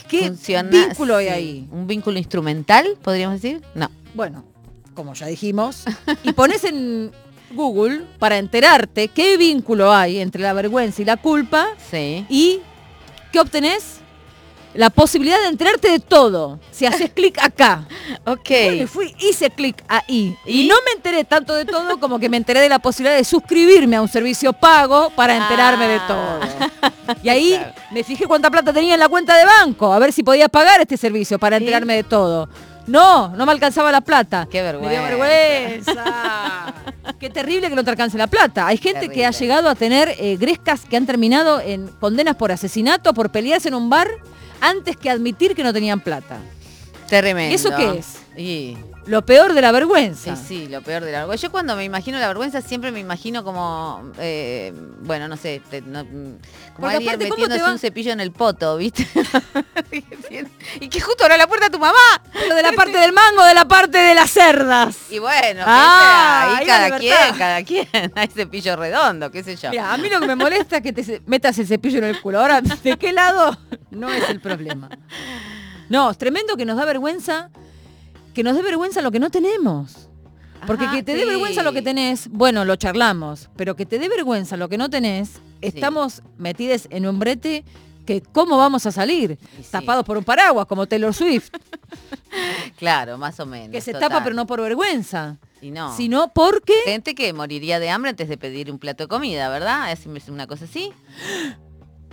¿Qué 0.09 0.27
Funciona- 0.27 0.69
vínculo 0.69 1.15
hay 1.15 1.27
sí. 1.27 1.33
ahí? 1.33 1.67
¿Un 1.71 1.87
vínculo 1.87 2.17
instrumental, 2.17 2.85
podríamos 3.01 3.41
decir? 3.41 3.61
No. 3.73 3.89
Bueno, 4.13 4.43
como 4.93 5.13
ya 5.13 5.27
dijimos, 5.27 5.83
y 6.23 6.31
pones 6.33 6.63
en 6.63 7.11
Google 7.51 8.03
para 8.19 8.37
enterarte 8.37 9.07
qué 9.09 9.37
vínculo 9.37 9.91
hay 9.93 10.19
entre 10.19 10.41
la 10.41 10.53
vergüenza 10.53 11.01
y 11.01 11.05
la 11.05 11.17
culpa 11.17 11.67
Sí. 11.91 12.25
y 12.29 12.59
¿qué 13.31 13.39
obtenés? 13.39 13.99
La 14.75 14.89
posibilidad 14.89 15.39
de 15.41 15.47
enterarte 15.47 15.89
de 15.89 15.99
todo. 15.99 16.59
Si 16.71 16.85
haces 16.85 17.09
clic 17.11 17.37
acá. 17.41 17.85
Ok. 18.27 18.49
Bueno, 18.49 18.87
fui, 18.87 19.13
hice 19.19 19.49
clic 19.51 19.83
ahí. 19.87 20.35
Y 20.45 20.67
no 20.67 20.75
me 20.85 20.91
enteré 20.95 21.23
tanto 21.25 21.53
de 21.53 21.63
todo 21.65 21.99
como 21.99 22.17
que 22.19 22.27
me 22.29 22.37
enteré 22.37 22.59
de 22.59 22.69
la 22.69 22.79
posibilidad 22.79 23.15
de 23.17 23.23
suscribirme 23.23 23.95
a 23.97 24.01
un 24.01 24.07
servicio 24.07 24.51
pago 24.53 25.11
para 25.15 25.35
enterarme 25.35 25.87
de 25.87 25.95
Ah. 25.95 26.07
todo. 26.07 26.91
Y 27.23 27.29
ahí 27.29 27.59
me 27.91 28.03
fijé 28.03 28.25
cuánta 28.25 28.49
plata 28.49 28.73
tenía 28.73 28.95
en 28.95 28.99
la 28.99 29.07
cuenta 29.09 29.37
de 29.37 29.45
banco, 29.45 29.93
a 29.93 29.99
ver 29.99 30.11
si 30.11 30.23
podía 30.23 30.49
pagar 30.49 30.81
este 30.81 30.97
servicio 30.97 31.37
para 31.37 31.57
enterarme 31.57 31.95
de 31.95 32.03
todo. 32.03 32.49
No, 32.87 33.29
no 33.29 33.45
me 33.45 33.51
alcanzaba 33.51 33.91
la 33.91 34.01
plata. 34.01 34.47
Qué 34.51 34.61
Me 34.63 34.71
dio 34.89 35.01
vergüenza. 35.03 35.93
vergüenza. 35.93 36.73
Qué 37.19 37.29
terrible 37.29 37.69
que 37.69 37.75
no 37.75 37.83
te 37.83 37.89
alcance 37.91 38.17
la 38.17 38.27
plata. 38.27 38.65
Hay 38.67 38.77
gente 38.77 39.09
que 39.09 39.25
ha 39.25 39.31
llegado 39.31 39.69
a 39.69 39.75
tener 39.75 40.15
eh, 40.19 40.37
grescas 40.37 40.81
que 40.81 40.97
han 40.97 41.05
terminado 41.05 41.59
en 41.61 41.87
condenas 41.87 42.35
por 42.35 42.51
asesinato, 42.51 43.13
por 43.13 43.31
pelearse 43.31 43.67
en 43.69 43.75
un 43.75 43.89
bar, 43.89 44.07
antes 44.65 44.97
que 44.97 45.09
admitir 45.09 45.55
que 45.55 45.63
no 45.63 45.71
tenían 45.71 45.99
plata. 45.99 46.39
Tremendo. 47.07 47.51
¿Y 47.51 47.55
eso 47.55 47.69
qué 47.75 47.99
es? 47.99 48.17
Y, 48.37 48.77
Lo 49.07 49.23
peor 49.25 49.53
de 49.53 49.61
la 49.61 49.71
vergüenza. 49.71 50.35
sí, 50.35 50.43
sí, 50.47 50.67
lo 50.67 50.81
peor 50.81 51.03
de 51.03 51.11
la 51.11 51.19
vergüenza. 51.19 51.43
Yo 51.47 51.51
cuando 51.51 51.75
me 51.75 51.83
imagino 51.83 52.17
la 52.17 52.27
vergüenza 52.27 52.61
siempre 52.61 52.91
me 52.91 52.99
imagino 52.99 53.43
como, 53.43 54.11
eh, 54.17 54.73
bueno, 55.01 55.27
no 55.27 55.37
sé, 55.37 55.61
te- 55.69 55.81
no, 55.81 56.03
como 56.75 56.87
alguien 56.87 57.09
aparte, 57.09 57.29
¿cómo 57.29 57.35
te 57.43 57.49
metiéndose 57.49 57.71
un 57.71 57.79
cepillo 57.79 58.11
en 58.11 58.19
el 58.19 58.31
poto, 58.31 58.77
¿viste? 58.77 59.07
y 60.79 60.89
que 60.89 60.99
justo 61.01 61.23
abre 61.23 61.37
la 61.37 61.47
puerta 61.47 61.67
a 61.67 61.69
tu 61.69 61.79
mamá. 61.79 61.93
Lo 62.49 62.55
de 62.55 62.63
la 62.63 62.71
parte 62.73 62.97
del 62.97 63.11
mango, 63.13 63.43
de 63.45 63.53
la 63.53 63.65
parte 63.67 63.97
de 63.97 64.15
las 64.15 64.31
cerdas. 64.31 64.97
Y 65.09 65.19
bueno, 65.19 65.63
Ah, 65.65 66.57
ahí 66.57 66.65
cada 66.65 66.97
quien, 66.99 67.13
cada 67.37 67.63
quien. 67.63 67.87
Hay 68.15 68.27
cepillo 68.27 68.75
redondo, 68.75 69.31
qué 69.31 69.43
sé 69.43 69.55
yo. 69.55 69.69
Mira, 69.69 69.93
a 69.93 69.97
mí 69.97 70.09
lo 70.09 70.19
que 70.19 70.27
me 70.27 70.35
molesta 70.35 70.77
es 70.77 70.83
que 70.83 70.93
te 70.93 71.21
metas 71.25 71.57
el 71.59 71.67
cepillo 71.67 71.99
en 71.99 72.05
el 72.05 72.21
culo. 72.21 72.39
Ahora, 72.39 72.61
¿de 72.61 72.97
qué 72.97 73.13
lado? 73.13 73.57
No 73.91 74.09
es 74.11 74.29
el 74.29 74.39
problema. 74.41 74.89
No, 75.89 76.09
es 76.11 76.17
tremendo 76.17 76.57
que 76.57 76.65
nos 76.65 76.77
da 76.77 76.85
vergüenza, 76.85 77.49
que 78.35 78.43
nos 78.43 78.55
dé 78.55 78.61
vergüenza 78.61 79.01
lo 79.01 79.11
que 79.11 79.19
no 79.19 79.31
tenemos. 79.31 80.09
Porque 80.67 80.85
Ajá, 80.85 80.95
que 80.95 81.03
te 81.03 81.15
dé 81.15 81.25
vergüenza 81.25 81.63
lo 81.63 81.73
que 81.73 81.81
tenés, 81.81 82.27
bueno, 82.29 82.65
lo 82.65 82.75
charlamos, 82.75 83.49
pero 83.55 83.75
que 83.75 83.85
te 83.85 83.97
dé 83.99 84.09
vergüenza 84.09 84.57
lo 84.57 84.67
que 84.67 84.77
no 84.77 84.89
tenés, 84.89 85.33
estamos 85.61 86.21
metidos 86.37 86.87
en 86.89 87.05
un 87.07 87.19
brete 87.19 87.63
que 88.05 88.21
cómo 88.21 88.57
vamos 88.57 88.85
a 88.85 88.91
salir, 88.91 89.37
tapados 89.71 90.05
por 90.05 90.17
un 90.17 90.23
paraguas 90.23 90.65
como 90.67 90.85
Taylor 90.87 91.13
Swift, 91.13 91.49
Claro, 92.77 93.17
más 93.17 93.39
o 93.39 93.45
menos. 93.45 93.71
que 93.71 93.81
se 93.81 93.93
total. 93.93 94.09
tapa 94.09 94.23
pero 94.23 94.35
no 94.35 94.45
por 94.45 94.59
vergüenza, 94.61 95.37
Y 95.61 95.71
no. 95.71 95.95
sino 95.95 96.33
porque 96.33 96.73
Gente 96.83 97.15
que 97.15 97.31
moriría 97.33 97.79
de 97.79 97.89
hambre 97.89 98.09
antes 98.09 98.27
de 98.27 98.37
pedir 98.37 98.71
un 98.71 98.79
plato 98.79 99.03
de 99.03 99.07
comida, 99.07 99.49
¿verdad? 99.49 99.91
Es 99.91 100.05
una 100.27 100.47
cosa 100.47 100.65
así. 100.65 100.91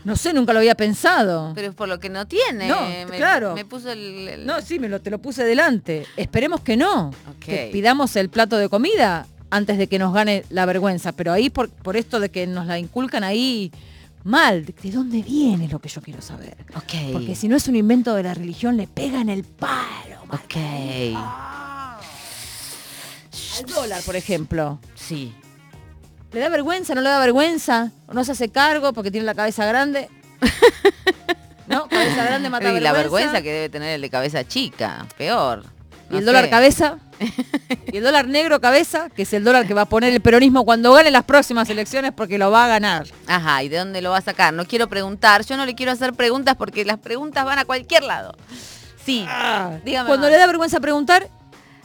no 0.05 0.17
sé, 0.17 0.33
nunca 0.33 0.53
lo 0.53 0.59
había 0.59 0.75
pensado. 0.75 1.53
Pero 1.55 1.69
es 1.69 1.75
por 1.75 1.89
lo 1.89 1.99
que 2.01 2.09
no 2.09 2.27
tiene. 2.27 2.69
No, 2.69 2.81
me, 2.83 3.17
claro. 3.17 3.55
Me 3.55 3.65
puso 3.65 3.91
el... 3.91 4.29
el- 4.29 4.47
No, 4.47 4.61
sí, 4.61 4.79
me 4.79 4.89
lo, 4.89 5.01
te 5.01 5.11
lo 5.11 5.19
puse 5.19 5.45
delante. 5.45 6.07
Esperemos 6.17 6.61
que 6.61 6.77
no. 6.77 7.13
Que 7.41 7.71
pidamos 7.73 8.17
el 8.17 8.29
plato 8.29 8.57
de 8.59 8.69
comida 8.69 9.27
antes 9.51 9.79
de 9.79 9.87
que 9.87 9.99
nos 9.99 10.13
gane 10.15 10.45
la 10.51 10.67
vergüenza. 10.67 11.13
Pero 11.13 11.33
ahí, 11.33 11.51
por, 11.51 11.69
por 11.71 11.97
esto 11.97 12.19
de 12.21 12.31
que 12.31 12.47
nos 12.47 12.67
la 12.67 12.79
inculcan 12.79 13.23
ahí 13.25 13.71
mal, 14.25 14.65
¿de 14.65 14.91
dónde 14.91 15.23
viene 15.23 15.69
lo 15.69 15.79
que 15.81 15.89
yo 15.89 16.01
quiero 16.01 16.23
saber? 16.23 16.57
Porque 17.13 17.35
si 17.35 17.49
no 17.49 17.57
es 17.57 17.69
un 17.69 17.77
invento 17.77 18.15
de 18.15 18.23
la 18.23 18.35
religión, 18.35 18.77
le 18.77 18.87
pegan 18.87 19.29
el 19.29 19.45
palo. 19.45 20.23
Ok. 20.31 20.57
Al 23.59 23.67
dólar, 23.67 24.03
por 24.05 24.17
ejemplo. 24.17 24.79
Sí. 24.95 25.35
¿Le 26.33 26.41
da 26.41 26.49
vergüenza? 26.49 26.95
¿No 26.95 27.01
le 27.03 27.11
da 27.11 27.19
vergüenza? 27.21 27.91
¿O 28.07 28.15
no 28.15 28.25
se 28.25 28.33
hace 28.33 28.49
cargo 28.51 28.93
porque 28.93 29.11
tiene 29.11 29.27
la 29.27 29.35
cabeza 29.35 29.67
grande? 29.67 30.09
¿No? 31.67 31.89
Cabeza 31.89 32.25
grande 32.25 32.51
mata 32.51 32.73
Y 32.73 32.81
la 32.81 32.93
vergüenza. 32.93 33.33
vergüenza 33.33 33.43
que 33.43 33.53
debe 33.53 33.69
tener 33.69 33.95
el 33.95 34.01
de 34.01 34.11
cabeza 34.11 34.45
chica. 34.47 35.07
Peor. 35.17 35.65
¿Y 36.11 36.17
el 36.17 36.25
dólar 36.27 36.51
cabeza? 36.51 36.99
¿Y 37.91 37.97
el 37.99 38.05
dólar 38.05 38.29
negro 38.29 38.61
cabeza? 38.61 39.09
Que 39.15 39.23
es 39.23 39.33
el 39.33 39.45
dólar 39.45 39.67
que 39.67 39.73
va 39.73 39.83
a 39.83 39.89
poner 39.89 40.13
el 40.13 40.21
peronismo 40.21 40.65
cuando 40.65 40.93
gane 40.93 41.11
las 41.11 41.25
próximas 41.25 41.71
elecciones 41.71 42.13
porque 42.15 42.37
lo 42.37 42.51
va 42.51 42.67
a 42.67 42.69
ganar. 42.69 43.07
Ajá, 43.27 43.63
¿y 43.63 43.69
de 43.71 43.79
dónde 43.79 44.03
lo 44.03 44.11
va 44.11 44.19
a 44.19 44.23
sacar? 44.23 44.53
No 44.53 44.67
quiero 44.67 44.89
preguntar. 44.89 45.45
Yo 45.47 45.57
no 45.57 45.65
le 45.65 45.75
quiero 45.75 45.93
hacer 45.93 46.13
preguntas 46.13 46.57
porque 46.57 46.85
las 46.85 46.99
preguntas 46.99 47.45
van 47.47 47.59
a 47.59 47.65
cualquier 47.65 48.03
lado. 48.03 48.35
Sí. 49.07 49.21
Dígame 49.85 50.01
Ah, 50.01 50.05
Cuando 50.07 50.27
más. 50.27 50.31
le 50.31 50.37
da 50.39 50.47
vergüenza 50.47 50.81
preguntar, 50.81 51.29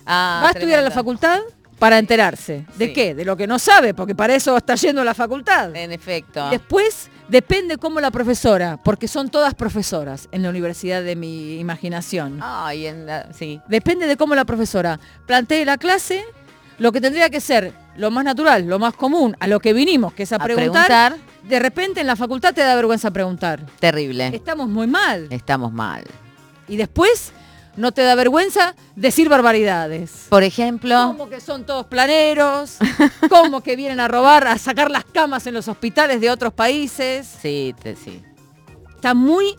Ah, 0.06 0.40
va 0.44 0.48
a 0.50 0.52
estudiar 0.52 0.80
a 0.80 0.82
la 0.84 0.92
facultad 0.92 1.40
para 1.80 2.00
enterarse. 2.00 2.66
¿De 2.78 2.88
Sí. 2.88 2.94
qué? 2.94 3.16
De 3.16 3.24
lo 3.26 3.38
que 3.38 3.48
no 3.48 3.60
sabe, 3.60 3.94
porque 3.94 4.16
para 4.16 4.34
eso 4.36 4.58
está 4.58 4.76
yendo 4.76 5.02
a 5.02 5.06
la 5.06 5.14
facultad. 5.14 5.76
En 5.76 5.92
efecto. 5.92 6.50
Después 6.50 7.10
depende 7.28 7.78
cómo 7.78 8.00
la 8.02 8.10
profesora, 8.12 8.78
porque 8.84 9.08
son 9.08 9.30
todas 9.30 9.54
profesoras 9.54 10.28
en 10.32 10.44
la 10.44 10.50
universidad 10.50 11.04
de 11.04 11.16
mi 11.16 11.60
imaginación. 11.60 12.40
Ay, 12.42 12.88
en 12.88 13.06
la- 13.06 13.32
sí. 13.34 13.62
Depende 13.68 14.08
de 14.08 14.18
cómo 14.18 14.34
la 14.36 14.46
profesora 14.46 15.00
plantee 15.26 15.66
la 15.66 15.78
clase, 15.78 16.24
lo 16.80 16.92
que 16.92 17.02
tendría 17.02 17.30
que 17.30 17.42
ser 17.42 17.74
lo 17.96 18.12
más 18.12 18.24
natural, 18.24 18.66
lo 18.68 18.78
más 18.80 18.94
común, 18.94 19.36
a 19.40 19.48
lo 19.48 19.60
que 19.60 19.74
vinimos, 19.74 20.14
que 20.14 20.24
es 20.24 20.32
a, 20.32 20.36
A 20.36 20.40
preguntar, 20.44 20.86
preguntar. 20.88 21.16
De 21.44 21.60
repente 21.60 22.02
en 22.02 22.08
la 22.08 22.16
facultad 22.16 22.54
te 22.54 22.62
da 22.62 22.76
vergüenza 22.76 23.10
preguntar. 23.12 23.66
Terrible. 23.80 24.28
Estamos 24.28 24.68
muy 24.70 24.86
mal. 24.88 25.28
Estamos 25.32 25.72
mal. 25.74 26.04
Y 26.68 26.76
después 26.78 27.32
no 27.78 27.92
te 27.94 28.02
da 28.02 28.16
vergüenza 28.16 28.76
decir 28.96 29.30
barbaridades. 29.30 30.26
Por 30.30 30.44
ejemplo, 30.44 30.96
Como 31.18 31.30
que 31.30 31.40
son 31.40 31.66
todos 31.66 31.86
planeros, 31.86 32.78
como 33.30 33.62
que 33.62 33.76
vienen 33.76 34.00
a 34.00 34.08
robar, 34.08 34.48
a 34.48 34.58
sacar 34.58 34.92
las 34.92 35.06
camas 35.06 35.48
en 35.48 35.54
los 35.54 35.68
hospitales 35.68 36.20
de 36.20 36.30
otros 36.30 36.54
países. 36.54 37.28
sí, 37.42 37.74
te- 37.82 37.96
sí. 37.96 38.22
Está 38.96 39.14
muy 39.14 39.56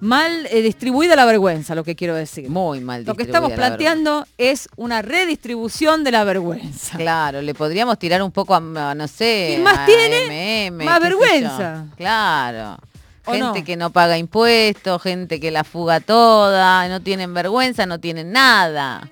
mal 0.00 0.46
eh, 0.50 0.60
distribuida 0.60 1.16
la 1.16 1.24
vergüenza, 1.24 1.74
lo 1.74 1.82
que 1.82 1.96
quiero 1.96 2.14
decir. 2.14 2.50
Muy 2.50 2.80
mal 2.80 3.04
Lo 3.04 3.14
que 3.14 3.22
estamos 3.22 3.48
la 3.50 3.56
planteando 3.56 4.26
es 4.36 4.68
una 4.76 5.00
redistribución 5.00 6.04
de 6.04 6.10
la 6.10 6.24
vergüenza. 6.24 6.98
Claro, 6.98 7.40
le 7.40 7.54
podríamos 7.54 7.98
tirar 7.98 8.22
un 8.22 8.30
poco 8.30 8.54
a, 8.54 8.60
no 8.60 9.08
sé. 9.08 9.46
Quien 9.52 9.62
más 9.62 9.78
a 9.78 9.86
tiene, 9.86 10.70
MM, 10.70 10.84
más 10.84 11.00
vergüenza. 11.00 11.86
Claro. 11.96 12.76
¿O 13.26 13.32
Gente 13.32 13.60
no? 13.60 13.64
que 13.64 13.76
no 13.76 13.90
paga 13.90 14.18
impuestos, 14.18 15.02
gente 15.02 15.40
que 15.40 15.50
la 15.50 15.64
fuga 15.64 16.00
toda, 16.00 16.86
no 16.88 17.00
tienen 17.00 17.32
vergüenza, 17.32 17.86
no 17.86 17.98
tienen 17.98 18.32
nada. 18.32 19.08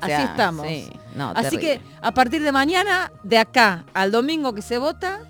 O 0.00 0.04
Así 0.04 0.12
estamos. 0.22 0.66
sí, 0.66 0.88
no, 1.14 1.30
Así 1.30 1.50
terrible. 1.56 1.78
que 1.78 1.80
a 2.00 2.12
partir 2.12 2.42
de 2.42 2.52
mañana, 2.52 3.12
de 3.22 3.38
acá 3.38 3.84
al 3.94 4.10
domingo 4.10 4.54
que 4.54 4.62
se 4.62 4.78
vota, 4.78 5.20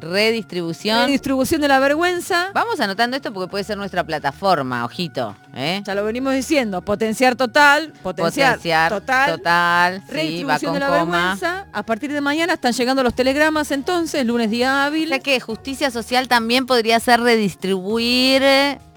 Redistribución. 0.00 1.06
redistribución 1.06 1.60
de 1.60 1.68
la 1.68 1.78
vergüenza. 1.78 2.50
Vamos 2.54 2.78
anotando 2.80 3.16
esto 3.16 3.32
porque 3.32 3.48
puede 3.50 3.64
ser 3.64 3.76
nuestra 3.76 4.04
plataforma, 4.04 4.84
ojito. 4.84 5.36
¿eh? 5.54 5.82
Ya 5.84 5.94
lo 5.94 6.04
venimos 6.04 6.34
diciendo, 6.34 6.82
potenciar 6.82 7.36
total, 7.36 7.92
potenciar, 8.02 8.52
Potenciar 8.56 8.92
total, 8.92 9.30
total, 9.36 9.94
sí, 10.00 10.04
va 10.08 10.12
redistribución 10.14 10.70
con 10.72 10.74
de 10.74 10.80
la 10.80 10.86
coma. 11.00 11.16
vergüenza. 11.18 11.66
A 11.72 11.82
partir 11.82 12.12
de 12.12 12.20
mañana 12.20 12.54
están 12.54 12.72
llegando 12.72 13.02
los 13.02 13.14
telegramas 13.14 13.70
entonces, 13.70 14.24
lunes 14.24 14.50
día 14.50 14.84
hábil. 14.84 15.20
Que 15.22 15.40
justicia 15.40 15.90
social 15.90 16.28
también 16.28 16.66
podría 16.66 17.00
ser 17.00 17.20
redistribuir 17.20 18.42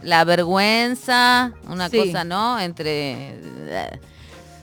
la 0.02 0.24
vergüenza, 0.24 1.52
una 1.68 1.90
Sí. 1.90 1.98
cosa, 1.98 2.24
¿no? 2.24 2.60
Entre... 2.60 4.00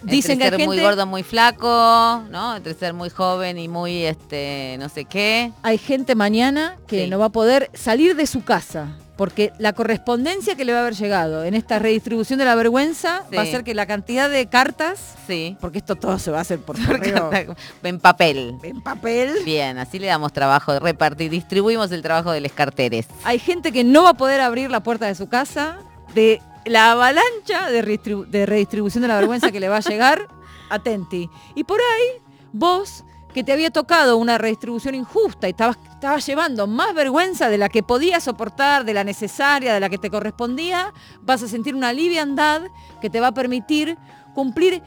Dicen 0.03 0.33
entre 0.41 0.51
que 0.51 0.57
ser 0.59 0.67
muy 0.67 0.81
gordo, 0.81 1.07
muy 1.07 1.23
flaco, 1.23 2.23
¿no? 2.31 2.57
Entre 2.57 2.75
ser 2.75 2.95
muy 2.95 3.11
joven 3.11 3.59
y 3.59 3.69
muy, 3.69 4.05
este, 4.05 4.77
no 4.79 4.89
sé 4.89 5.05
qué. 5.05 5.53
Hay 5.63 5.79
gente 5.79 6.15
mañana 6.15 6.77
que 6.87 7.05
Sí. 7.05 7.11
no 7.11 7.19
va 7.19 7.27
a 7.27 7.31
poder 7.33 7.71
salir 7.75 8.17
de 8.17 8.27
su 8.27 8.45
casa. 8.45 8.89
Porque 9.17 9.53
la 9.59 9.73
correspondencia 9.73 10.55
que 10.55 10.65
le 10.65 10.71
va 10.73 10.79
a 10.79 10.83
haber 10.83 10.95
llegado 10.95 11.43
en 11.43 11.55
esta 11.55 11.81
redistribución 11.81 12.39
de 12.39 12.45
la 12.45 12.55
vergüenza 12.55 13.25
va 13.37 13.43
a 13.43 13.47
ser 13.47 13.65
que 13.65 13.75
la 13.75 13.85
cantidad 13.85 14.31
de 14.31 14.47
cartas, 14.47 15.17
Sí. 15.27 15.57
porque 15.61 15.79
esto 15.79 15.97
todo 15.97 16.21
se 16.21 16.31
va 16.31 16.39
a 16.39 16.43
hacer 16.43 16.61
por 16.61 16.77
correo, 16.87 17.29
En 17.83 17.99
papel. 17.99 18.55
en 18.63 18.81
papel, 18.81 19.33
Bien, 19.45 19.77
así 19.79 19.99
le 19.99 20.07
damos 20.07 20.33
trabajo 20.33 20.73
de 20.73 20.79
repartir, 20.79 21.33
distribuimos 21.33 21.91
el 21.91 22.01
trabajo 22.03 22.31
de 22.31 22.41
los 22.41 22.53
carteres. 22.53 23.07
hay 23.25 23.41
gente 23.41 23.73
que 23.73 23.83
no 23.83 24.05
va 24.05 24.11
a 24.11 24.15
poder 24.15 24.41
abrir 24.41 24.71
la 24.71 24.85
puerta 24.85 25.07
de 25.07 25.17
su 25.17 25.29
casa 25.29 25.79
de 26.15 26.41
la 26.69 26.93
avalancha 26.93 27.71
de, 27.71 27.83
redistribu- 27.85 28.27
de 28.27 28.47
redistribución 28.47 29.03
de 29.03 29.09
la 29.09 29.17
vergüenza 29.17 29.51
que 29.51 29.61
le 29.61 29.69
va 29.69 29.79
a 29.79 29.81
llegar. 29.81 30.29
Atenti. 30.71 31.31
Y 31.55 31.65
por 31.65 31.81
ahí, 31.81 32.23
vos 32.53 33.05
que 33.33 33.45
te 33.45 33.53
había 33.53 33.71
tocado 33.71 34.17
una 34.17 34.39
redistribución 34.39 34.95
injusta 34.95 35.47
y 35.49 35.51
estabas, 35.51 35.79
estabas 35.91 36.27
llevando 36.27 36.67
más 36.67 36.95
vergüenza 36.95 37.49
de 37.49 37.59
la 37.59 37.69
que 37.69 37.83
podías 37.83 38.25
soportar, 38.25 38.85
de 38.85 38.95
la 38.95 39.05
necesaria, 39.05 39.75
de 39.75 39.81
la 39.81 39.89
que 39.89 39.99
te 39.99 40.11
correspondía, 40.11 40.93
vas 41.23 41.43
a 41.43 41.49
sentir 41.49 41.75
una 41.75 41.93
liviandad 41.93 42.63
que 43.01 43.11
te 43.11 43.21
va 43.21 43.29
a 43.29 43.35
permitir 43.35 43.97
cumplir 44.35 44.83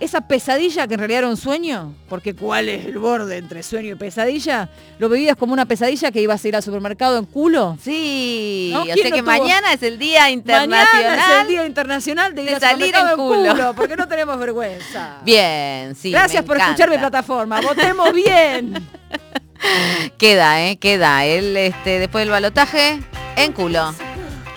esa 0.00 0.20
pesadilla 0.22 0.86
que 0.86 0.94
en 0.94 1.00
realidad 1.00 1.20
era 1.20 1.28
un 1.28 1.36
sueño, 1.36 1.94
porque 2.08 2.34
¿cuál 2.34 2.68
es 2.68 2.84
el 2.84 2.98
borde 2.98 3.38
entre 3.38 3.62
sueño 3.62 3.92
y 3.92 3.94
pesadilla? 3.94 4.68
¿Lo 4.98 5.08
vivías 5.08 5.36
como 5.36 5.52
una 5.52 5.64
pesadilla 5.66 6.10
que 6.10 6.20
ibas 6.20 6.44
a 6.44 6.48
ir 6.48 6.56
al 6.56 6.62
supermercado 6.62 7.18
en 7.18 7.24
culo? 7.24 7.78
Sí, 7.82 8.70
¿No? 8.72 8.82
o 8.82 8.84
¿Quién 8.84 8.96
sea 8.98 9.08
no 9.10 9.16
que 9.16 9.22
tuvo? 9.22 9.30
mañana 9.30 9.72
es 9.72 9.82
el 9.82 9.98
Día 9.98 10.30
Internacional. 10.30 10.86
Mañana 10.94 11.16
es 11.36 11.40
el 11.42 11.48
Día 11.48 11.66
Internacional 11.66 12.34
de, 12.34 12.42
ir 12.42 12.48
de 12.50 12.54
al 12.56 12.60
salir 12.60 12.94
en 12.94 13.08
en 13.08 13.16
culo. 13.16 13.74
porque 13.74 13.96
no 13.96 14.06
tenemos 14.06 14.38
vergüenza. 14.38 15.18
Bien, 15.24 15.94
sí. 15.94 16.10
Gracias 16.10 16.42
me 16.42 16.46
por 16.46 16.56
encanta. 16.56 16.72
escuchar 16.72 16.90
mi 16.90 16.98
plataforma. 16.98 17.60
Votemos 17.62 18.12
bien. 18.12 18.74
Queda, 20.18 20.62
¿eh? 20.68 20.76
Queda. 20.76 21.24
Él, 21.24 21.56
este, 21.56 21.98
después 21.98 22.22
del 22.22 22.30
balotaje, 22.30 23.00
en 23.36 23.52
culo. 23.52 23.94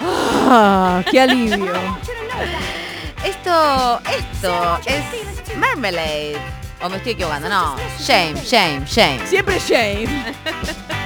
Ah, 0.02 1.04
qué 1.10 1.22
alivio. 1.22 1.58
Esto, 3.30 4.02
esto 4.10 4.80
es 4.88 5.56
Marmalade. 5.56 6.36
O 6.82 6.90
me 6.90 6.98
estoy 6.98 7.12
equivocando, 7.12 7.48
no. 7.48 7.76
Shame, 8.00 8.34
shame, 8.44 8.86
shame. 8.88 9.28
Siempre 9.28 9.60
shame. 9.60 10.08
Shame 10.08 10.36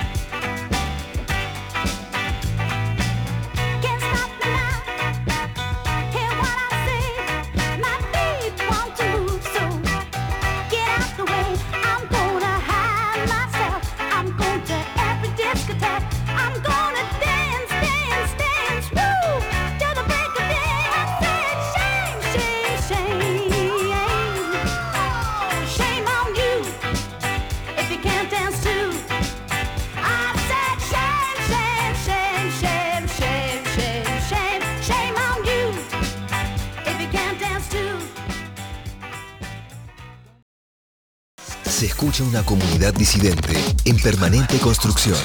una 42.21 42.43
comunidad 42.43 42.93
disidente 42.93 43.53
en 43.85 43.97
permanente 43.97 44.59
construcción. 44.59 45.17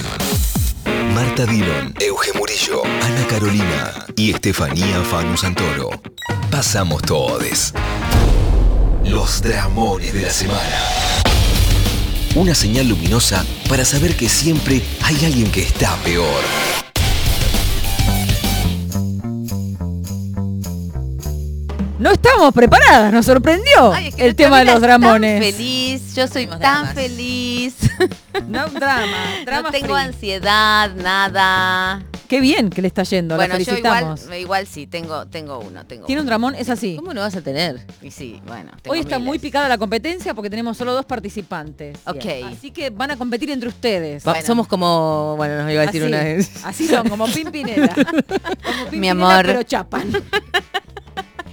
Marta 1.13 1.45
Dillon, 1.45 1.93
Euge 1.99 2.33
Murillo, 2.33 2.83
Ana 2.83 3.27
Carolina 3.27 3.93
y 4.15 4.31
Estefanía 4.31 5.01
Fanu 5.03 5.37
Santoro. 5.37 5.89
Pasamos 6.49 7.03
todes. 7.03 7.73
Los 9.03 9.41
dramones 9.41 10.13
de 10.13 10.21
la 10.23 10.31
semana. 10.31 10.83
Una 12.33 12.55
señal 12.55 12.87
luminosa 12.87 13.45
para 13.67 13.85
saber 13.85 14.15
que 14.15 14.27
siempre 14.27 14.81
hay 15.03 15.25
alguien 15.25 15.51
que 15.51 15.61
está 15.61 15.95
peor. 15.97 16.41
No 21.99 22.11
estamos 22.11 22.53
preparadas, 22.53 23.11
nos 23.11 23.25
sorprendió 23.25 23.91
Ay, 23.93 24.07
es 24.07 24.15
que 24.15 24.25
el 24.25 24.33
tema 24.35 24.59
de 24.59 24.65
los 24.65 24.75
es 24.75 24.81
tan 24.81 25.01
dramones. 25.01 25.53
feliz, 25.55 26.15
yo 26.15 26.27
soy 26.27 26.45
Tenemos 26.45 26.59
tan 26.61 26.75
dramas. 26.75 26.93
feliz. 26.93 27.75
No, 28.47 28.67
drama, 28.69 29.17
drama 29.45 29.61
no 29.63 29.71
tengo 29.71 29.95
free. 29.95 30.05
ansiedad, 30.05 30.91
nada. 30.95 32.01
Qué 32.29 32.39
bien 32.39 32.69
que 32.69 32.81
le 32.81 32.87
está 32.87 33.03
yendo, 33.03 33.35
bueno, 33.35 33.55
la 33.57 33.59
yo 33.59 33.75
igual, 33.77 34.15
felicitamos. 34.15 34.39
igual 34.39 34.65
sí, 34.67 34.87
tengo, 34.87 35.25
tengo 35.27 35.59
uno, 35.59 35.85
tengo 35.85 36.05
Tiene 36.05 36.21
un 36.21 36.25
dramón, 36.27 36.55
es 36.55 36.69
así. 36.69 36.95
¿Cómo 36.95 37.13
no 37.13 37.19
vas 37.19 37.35
a 37.35 37.41
tener? 37.41 37.85
Y 38.01 38.11
sí, 38.11 38.41
bueno. 38.47 38.71
tengo 38.81 38.93
Hoy 38.93 38.99
está 39.01 39.17
miles. 39.17 39.27
muy 39.27 39.39
picada 39.39 39.67
la 39.67 39.77
competencia 39.77 40.33
porque 40.33 40.49
tenemos 40.49 40.77
solo 40.77 40.93
dos 40.93 41.05
participantes. 41.05 41.97
Ok. 42.05 42.25
Así 42.55 42.71
que 42.71 42.91
van 42.91 43.11
a 43.11 43.17
competir 43.17 43.49
entre 43.51 43.67
ustedes. 43.67 44.25
Va- 44.25 44.41
Somos 44.41 44.67
como, 44.67 45.35
bueno, 45.35 45.61
nos 45.63 45.71
iba 45.73 45.81
a 45.81 45.85
decir 45.87 46.03
así, 46.03 46.13
una 46.13 46.23
vez. 46.23 46.51
así 46.63 46.87
son, 46.87 47.09
como 47.09 47.25
Pimpinela. 47.33 47.93
Como 47.93 48.85
Pimpinela, 48.89 49.11
amor. 49.33 49.45
pero 49.45 49.63
chapan. 49.63 50.09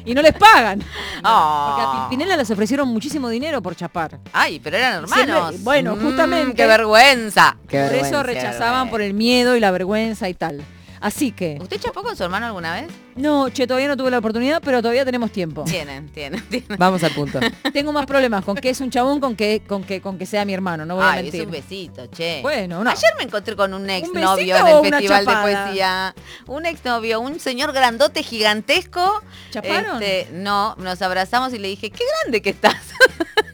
y 0.07 0.15
no 0.15 0.23
les 0.23 0.33
pagan. 0.35 0.83
Oh. 1.29 1.67
Porque 1.77 1.83
a 1.83 2.01
Pimpinela 2.09 2.37
les 2.37 2.49
ofrecieron 2.51 2.89
muchísimo 2.89 3.29
dinero 3.31 3.61
por 3.63 3.75
chapar. 3.75 4.19
Ay, 4.33 4.61
pero 4.63 4.77
eran 4.77 5.09
Siempre- 5.09 5.33
hermanos. 5.35 5.63
bueno, 5.65 5.97
Mm, 5.97 6.03
justamente. 6.03 6.55
¡Qué 6.55 6.67
vergüenza! 6.67 7.57
Qué 7.67 7.79
por 7.81 7.91
vergüenza, 7.91 8.09
eso 8.09 8.23
rechazaban 8.23 8.91
por 8.91 9.01
el 9.03 9.13
miedo 9.15 9.57
y 9.57 9.61
la 9.61 9.71
vergüenza 9.73 10.29
y 10.29 10.35
tal. 10.35 10.63
Así 11.01 11.33
que, 11.33 11.59
¿Usted 11.61 11.81
chapó 11.81 12.03
con 12.03 12.15
su 12.17 12.23
hermano 12.23 12.47
alguna 12.47 12.75
vez? 12.75 12.89
No, 13.17 13.49
che, 13.49 13.67
todavía 13.67 13.89
no 13.89 13.97
tuve 13.97 14.11
la 14.11 14.19
oportunidad, 14.19 14.61
pero 14.63 14.83
todavía 14.83 15.05
tenemos 15.05 15.33
tiempo. 15.33 15.65
Tienen, 15.65 16.09
tienen, 16.11 16.43
tienen. 16.49 16.77
Vamos 16.79 17.03
al 17.03 17.13
punto. 17.13 17.41
Tengo 17.73 17.93
más 17.93 18.07
problemas 18.07 18.45
con 18.45 18.57
que 18.57 18.71
es 18.71 18.81
un 18.81 18.91
chabón 18.91 19.21
con 19.21 19.35
que, 19.35 19.63
con 19.67 19.85
que, 19.85 20.01
con 20.01 20.19
que 20.19 20.27
sea 20.27 20.45
mi 20.45 20.53
hermano, 20.53 20.85
no 20.85 20.97
voy 20.97 21.05
a 21.05 21.13
Ay, 21.13 21.19
es 21.19 21.33
mentir. 21.33 21.47
un 21.47 21.53
besito, 21.53 22.07
che. 22.09 22.41
Bueno, 22.43 22.85
no. 22.85 22.91
Ayer 22.91 23.11
me 23.17 23.25
encontré 23.25 23.57
con 23.57 23.73
un 23.73 23.89
ex 23.89 24.13
novio 24.13 24.55
besito 24.55 24.85
en 24.85 24.95
el 24.95 25.09
Festival 25.09 25.25
de? 25.27 25.33
Poesía. 25.33 26.15
Un 26.47 26.67
ex 26.67 26.85
novio, 26.85 27.21
un 27.21 27.41
señor 27.41 27.73
grandote 27.73 28.23
gigantesco. 28.23 29.23
¿Chaparon? 29.51 30.03
Este, 30.03 30.29
no, 30.33 30.75
nos 30.77 31.01
abrazamos 31.01 31.55
y 31.55 31.59
le 31.59 31.69
dije, 31.69 31.91
qué 31.91 32.05
grande 32.23 32.43
que 32.43 32.51
estás. 32.51 32.77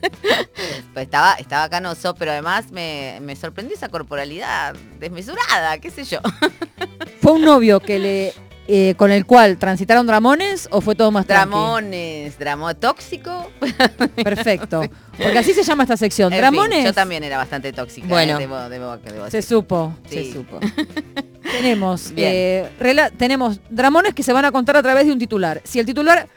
pues 0.93 1.05
estaba, 1.05 1.33
estaba 1.33 1.69
canoso, 1.69 2.15
pero 2.15 2.31
además 2.31 2.71
me, 2.71 3.19
me 3.21 3.35
sorprendió 3.35 3.75
esa 3.75 3.89
corporalidad 3.89 4.75
desmesurada, 4.99 5.77
qué 5.79 5.89
sé 5.89 6.03
yo. 6.03 6.19
¿Fue 7.21 7.31
un 7.31 7.43
novio 7.43 7.79
que 7.79 7.99
le 7.99 8.33
eh, 8.67 8.93
con 8.95 9.11
el 9.11 9.25
cual 9.25 9.57
transitaron 9.57 10.07
dramones 10.07 10.67
o 10.71 10.79
fue 10.81 10.95
todo 10.95 11.11
más 11.11 11.25
tranqui? 11.25 11.49
Dramones, 11.49 12.39
dramo 12.39 12.73
tóxico. 12.75 13.51
Perfecto. 14.23 14.81
Porque 15.21 15.37
así 15.37 15.53
se 15.53 15.63
llama 15.63 15.83
esta 15.83 15.97
sección. 15.97 16.31
En 16.31 16.37
fin, 16.37 16.41
dramones. 16.41 16.85
yo 16.85 16.93
también 16.93 17.23
era 17.23 17.37
bastante 17.37 17.73
tóxica. 17.73 18.07
Bueno. 18.07 18.39
eh, 18.39 18.47
debo- 18.47 18.69
debo- 18.69 18.97
debo 18.97 19.29
Se 19.29 19.41
supo, 19.41 19.95
Sí. 20.09 20.25
se 20.25 20.33
supo. 20.33 20.59
tenemos, 21.51 22.13
eh, 22.15 22.69
tenemos 23.17 23.59
dramones 23.69 24.13
que 24.13 24.23
se 24.23 24.31
van 24.33 24.45
a 24.45 24.51
contar 24.51 24.77
a 24.77 24.81
través 24.81 25.05
de 25.05 25.11
un 25.11 25.19
titular. 25.19 25.61
Si 25.65 25.79
el 25.79 25.85
titular 25.85 26.27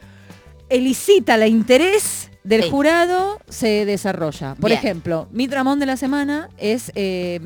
elicita 0.68 1.36
el 1.36 1.46
interés 1.48 2.30
del 2.46 2.62
Sí. 2.62 2.70
jurado, 2.70 3.38
se 3.48 3.84
desarrolla. 3.84 4.54
Por 4.54 4.70
Bien. 4.70 4.78
ejemplo, 4.78 5.28
mi 5.32 5.46
dramón 5.48 5.80
de 5.80 5.86
la 5.86 5.96
semana 5.96 6.48
es 6.58 6.92
eh, 6.94 7.40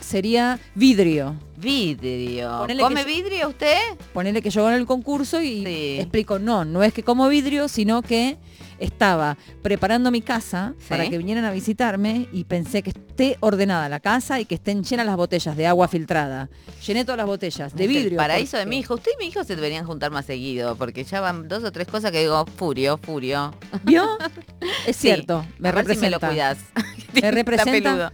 sería 0.00 0.58
vidrio. 0.74 1.36
Vidrio. 1.56 2.58
Ponele 2.60 2.82
¿Come 2.82 3.00
yo- 3.00 3.06
vidrio 3.06 3.48
usted? 3.48 3.78
Ponele 4.12 4.42
que 4.42 4.50
yo 4.50 4.68
en 4.68 4.74
el 4.76 4.86
concurso 4.86 5.40
y 5.42 5.64
Sí. 5.64 5.96
explico, 6.00 6.38
no, 6.38 6.64
no 6.64 6.82
es 6.82 6.92
que 6.92 7.02
como 7.02 7.28
vidrio, 7.28 7.68
sino 7.68 8.02
que 8.02 8.36
estaba 8.84 9.36
preparando 9.62 10.10
mi 10.10 10.20
casa 10.22 10.74
para 10.88 11.08
que 11.08 11.18
vinieran 11.18 11.44
a 11.44 11.50
visitarme 11.50 12.28
y 12.32 12.44
pensé 12.44 12.82
que 12.82 12.90
esté 12.90 13.36
ordenada 13.40 13.88
la 13.88 14.00
casa 14.00 14.40
y 14.40 14.44
que 14.44 14.54
estén 14.56 14.82
llenas 14.84 15.06
las 15.06 15.16
botellas 15.16 15.56
de 15.56 15.66
agua 15.66 15.88
filtrada. 15.88 16.48
Llené 16.86 17.04
todas 17.04 17.18
las 17.18 17.26
botellas 17.26 17.74
de 17.74 17.84
Es 17.84 17.90
el 17.90 17.96
vidrio. 17.96 18.16
paraíso 18.18 18.56
de 18.56 18.66
mi 18.66 18.78
hijo. 18.78 18.94
Usted 18.94 19.10
y 19.18 19.22
mi 19.24 19.28
hijo 19.30 19.44
se 19.44 19.56
deberían 19.56 19.86
juntar 19.86 20.10
más 20.10 20.26
seguido, 20.26 20.76
porque 20.76 21.04
ya 21.04 21.20
van 21.20 21.48
dos 21.48 21.64
o 21.64 21.72
tres 21.72 21.86
cosas 21.88 22.10
que 22.10 22.20
digo, 22.20 22.44
furio, 22.56 22.98
furio. 22.98 23.54
¿Vio? 23.84 24.06
Es 24.86 24.96
Sí. 24.96 25.08
cierto, 25.08 25.44
me 25.58 25.68
A 25.70 25.72
ver 25.72 25.84
si 25.94 26.00
me 26.00 26.10
lo 26.10 26.18
representa. 26.18 26.28
cuidas. 26.28 26.58
Me 27.22 27.30
representa. 27.30 28.12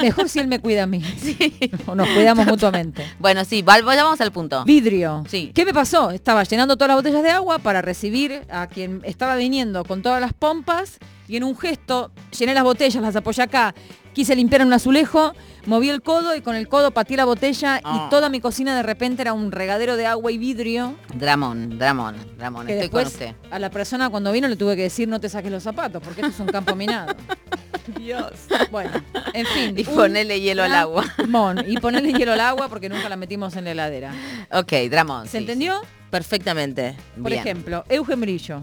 Mejor 0.00 0.28
si 0.28 0.38
él 0.38 0.46
me 0.48 0.58
cuida 0.60 0.84
a 0.84 0.86
mí. 0.86 1.02
O 1.86 1.94
nos 1.94 2.08
cuidamos 2.08 2.46
mutuamente. 2.46 3.04
Bueno, 3.18 3.44
sí, 3.44 3.62
vayamos 3.62 4.20
al 4.20 4.32
punto. 4.32 4.64
Vidrio. 4.64 5.24
Sí. 5.28 5.50
¿Qué 5.54 5.64
me 5.64 5.72
pasó? 5.74 6.10
Estaba 6.10 6.42
llenando 6.44 6.76
todas 6.76 6.88
las 6.88 6.96
botellas 6.98 7.22
de 7.22 7.30
agua 7.30 7.58
para 7.58 7.82
recibir 7.82 8.42
a 8.50 8.66
quien 8.68 9.00
estaba 9.04 9.36
viniendo 9.36 9.84
con 9.84 9.99
todas 10.00 10.20
las 10.20 10.32
pompas 10.32 10.98
y 11.28 11.36
en 11.36 11.44
un 11.44 11.56
gesto 11.56 12.10
llené 12.36 12.54
las 12.54 12.64
botellas, 12.64 13.02
las 13.02 13.16
apoyé 13.16 13.42
acá 13.42 13.74
Quise 14.12 14.34
limpiar 14.34 14.66
un 14.66 14.72
azulejo, 14.72 15.34
moví 15.66 15.88
el 15.88 16.02
codo 16.02 16.34
y 16.34 16.40
con 16.40 16.56
el 16.56 16.66
codo 16.66 16.90
pateé 16.90 17.16
la 17.16 17.24
botella 17.24 17.80
Ah. 17.84 18.06
y 18.06 18.10
toda 18.10 18.28
mi 18.28 18.40
cocina 18.40 18.74
de 18.74 18.82
repente 18.82 19.22
era 19.22 19.32
un 19.32 19.52
regadero 19.52 19.94
de 19.96 20.04
agua 20.04 20.32
y 20.32 20.36
vidrio. 20.36 20.96
Dramón, 21.14 21.78
Dramón, 21.78 22.16
Dramón, 22.36 22.66
Que 22.66 22.72
estoy 22.72 22.88
después 22.88 23.04
con 23.04 23.12
usted. 23.12 23.34
a 23.52 23.58
la 23.60 23.70
persona 23.70 24.10
cuando 24.10 24.32
vino 24.32 24.48
le 24.48 24.56
tuve 24.56 24.74
que 24.74 24.82
decir 24.82 25.06
no 25.06 25.20
te 25.20 25.28
saques 25.28 25.52
los 25.52 25.62
zapatos 25.62 26.02
porque 26.02 26.22
esto 26.22 26.32
es 26.32 26.40
un 26.40 26.48
campo 26.48 26.74
minado. 26.74 27.14
Dios. 27.96 28.32
Bueno, 28.72 28.90
en 29.32 29.46
fin. 29.46 29.78
Y 29.78 29.88
un 29.88 29.94
ponele 29.94 30.40
hielo 30.40 30.64
al 30.64 30.74
agua. 30.74 31.04
Dramón. 31.16 31.64
Y 31.68 31.76
ponerle 31.78 32.12
hielo 32.12 32.32
al 32.32 32.40
agua 32.40 32.68
porque 32.68 32.88
nunca 32.88 33.08
la 33.08 33.16
metimos 33.16 33.54
en 33.54 33.64
la 33.64 33.70
heladera. 33.70 34.12
Ok, 34.52 34.72
Dramón. 34.90 35.26
¿Se 35.26 35.32
sí, 35.32 35.36
entendió? 35.38 35.80
Perfectamente. 36.10 36.96
Por 37.14 37.30
Bien. 37.30 37.40
ejemplo, 37.40 37.84
Eugen 37.88 38.20
Brillo. 38.20 38.62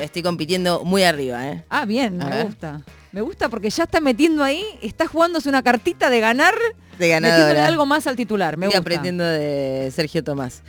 Estoy 0.00 0.22
compitiendo 0.22 0.84
muy 0.84 1.02
arriba, 1.02 1.48
¿eh? 1.48 1.64
Ah, 1.68 1.84
bien, 1.84 2.20
A 2.22 2.26
me 2.26 2.30
ver. 2.36 2.46
gusta. 2.46 2.80
Me 3.12 3.20
gusta 3.22 3.48
porque 3.48 3.70
ya 3.70 3.84
está 3.84 4.00
metiendo 4.00 4.44
ahí, 4.44 4.64
está 4.82 5.06
jugándose 5.06 5.48
una 5.48 5.62
cartita 5.62 6.10
de 6.10 6.20
ganar, 6.20 6.54
De 6.54 7.08
metiéndole 7.08 7.30
ganadora. 7.30 7.66
algo 7.66 7.86
más 7.86 8.06
al 8.06 8.14
titular. 8.16 8.56
Me 8.56 8.66
Estoy 8.66 8.78
gusta. 8.78 8.88
aprendiendo 8.88 9.24
de 9.24 9.90
Sergio 9.94 10.22
Tomás. 10.22 10.62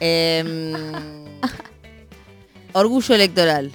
Em, 0.00 0.74
orgullo 2.72 3.14
electoral. 3.14 3.72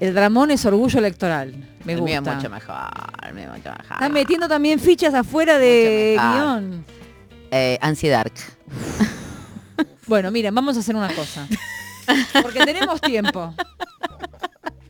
El 0.00 0.14
Dramón 0.14 0.50
es 0.50 0.64
orgullo 0.64 0.98
electoral. 0.98 1.54
Me 1.84 1.92
El 1.92 2.00
gusta. 2.00 2.20
mío 2.22 2.34
mucho 2.36 2.48
mejor, 2.50 3.34
mío 3.34 3.48
mucho 3.54 3.70
mejor. 3.70 3.92
Está 3.92 4.08
metiendo 4.08 4.48
también 4.48 4.80
fichas 4.80 5.12
afuera 5.14 5.58
de 5.58 6.16
guion. 6.18 6.84
Eh, 7.50 7.78
ansiedad. 7.80 8.26
Bueno, 10.06 10.30
miren, 10.30 10.54
vamos 10.54 10.76
a 10.76 10.80
hacer 10.80 10.94
una 10.94 11.08
cosa. 11.14 11.46
Porque 12.42 12.64
tenemos 12.64 13.00
tiempo. 13.00 13.54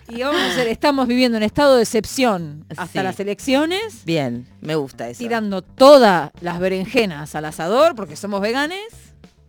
Y 0.09 0.23
vamos 0.23 0.41
a 0.41 0.47
hacer, 0.53 0.69
estamos 0.69 1.07
viviendo 1.09 1.37
en 1.39 1.43
estado 1.43 1.77
de 1.77 1.83
excepción 1.83 2.67
hasta 2.77 3.01
Sí. 3.01 3.05
las 3.05 3.19
elecciones, 3.21 4.05
Bien, 4.05 4.47
me 4.61 4.75
gusta 4.77 5.09
eso. 5.09 5.19
tirando 5.19 5.63
todas 5.63 6.31
las 6.41 6.59
berenjenas 6.61 7.35
al 7.35 7.47
asador, 7.47 7.95
porque 7.97 8.15
somos 8.17 8.41
veganes. 8.41 8.85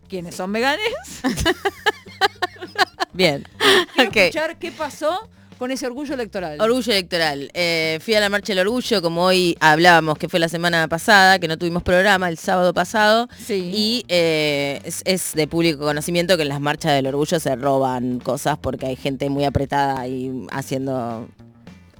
¿Quiénes 0.08 0.34
son 0.34 0.52
veganes? 0.52 0.86
Bien. 3.12 3.46
Quiero 3.94 4.10
escuchar 4.12 4.58
qué 4.58 4.72
pasó 4.72 5.28
con 5.58 5.70
ese 5.70 5.86
orgullo 5.86 6.14
electoral. 6.14 6.60
Orgullo 6.60 6.92
electoral. 6.92 7.50
Eh, 7.54 7.98
fui 8.02 8.14
a 8.14 8.20
la 8.20 8.28
Marcha 8.28 8.54
del 8.54 8.66
Orgullo, 8.66 9.02
como 9.02 9.24
hoy 9.24 9.56
hablábamos, 9.60 10.18
que 10.18 10.28
fue 10.28 10.38
la 10.38 10.48
semana 10.48 10.88
pasada, 10.88 11.38
que 11.38 11.48
no 11.48 11.56
tuvimos 11.56 11.82
programa 11.82 12.28
el 12.28 12.38
sábado 12.38 12.74
pasado. 12.74 13.28
Sí. 13.44 13.70
Y 13.74 14.04
eh, 14.08 14.80
es, 14.84 15.02
es 15.04 15.34
de 15.34 15.46
público 15.46 15.84
conocimiento 15.84 16.36
que 16.36 16.42
en 16.42 16.48
las 16.48 16.60
marchas 16.60 16.92
del 16.92 17.06
orgullo 17.06 17.40
se 17.40 17.56
roban 17.56 18.20
cosas 18.20 18.58
porque 18.58 18.86
hay 18.86 18.96
gente 18.96 19.28
muy 19.30 19.44
apretada 19.44 20.06
y 20.06 20.46
haciendo 20.50 21.28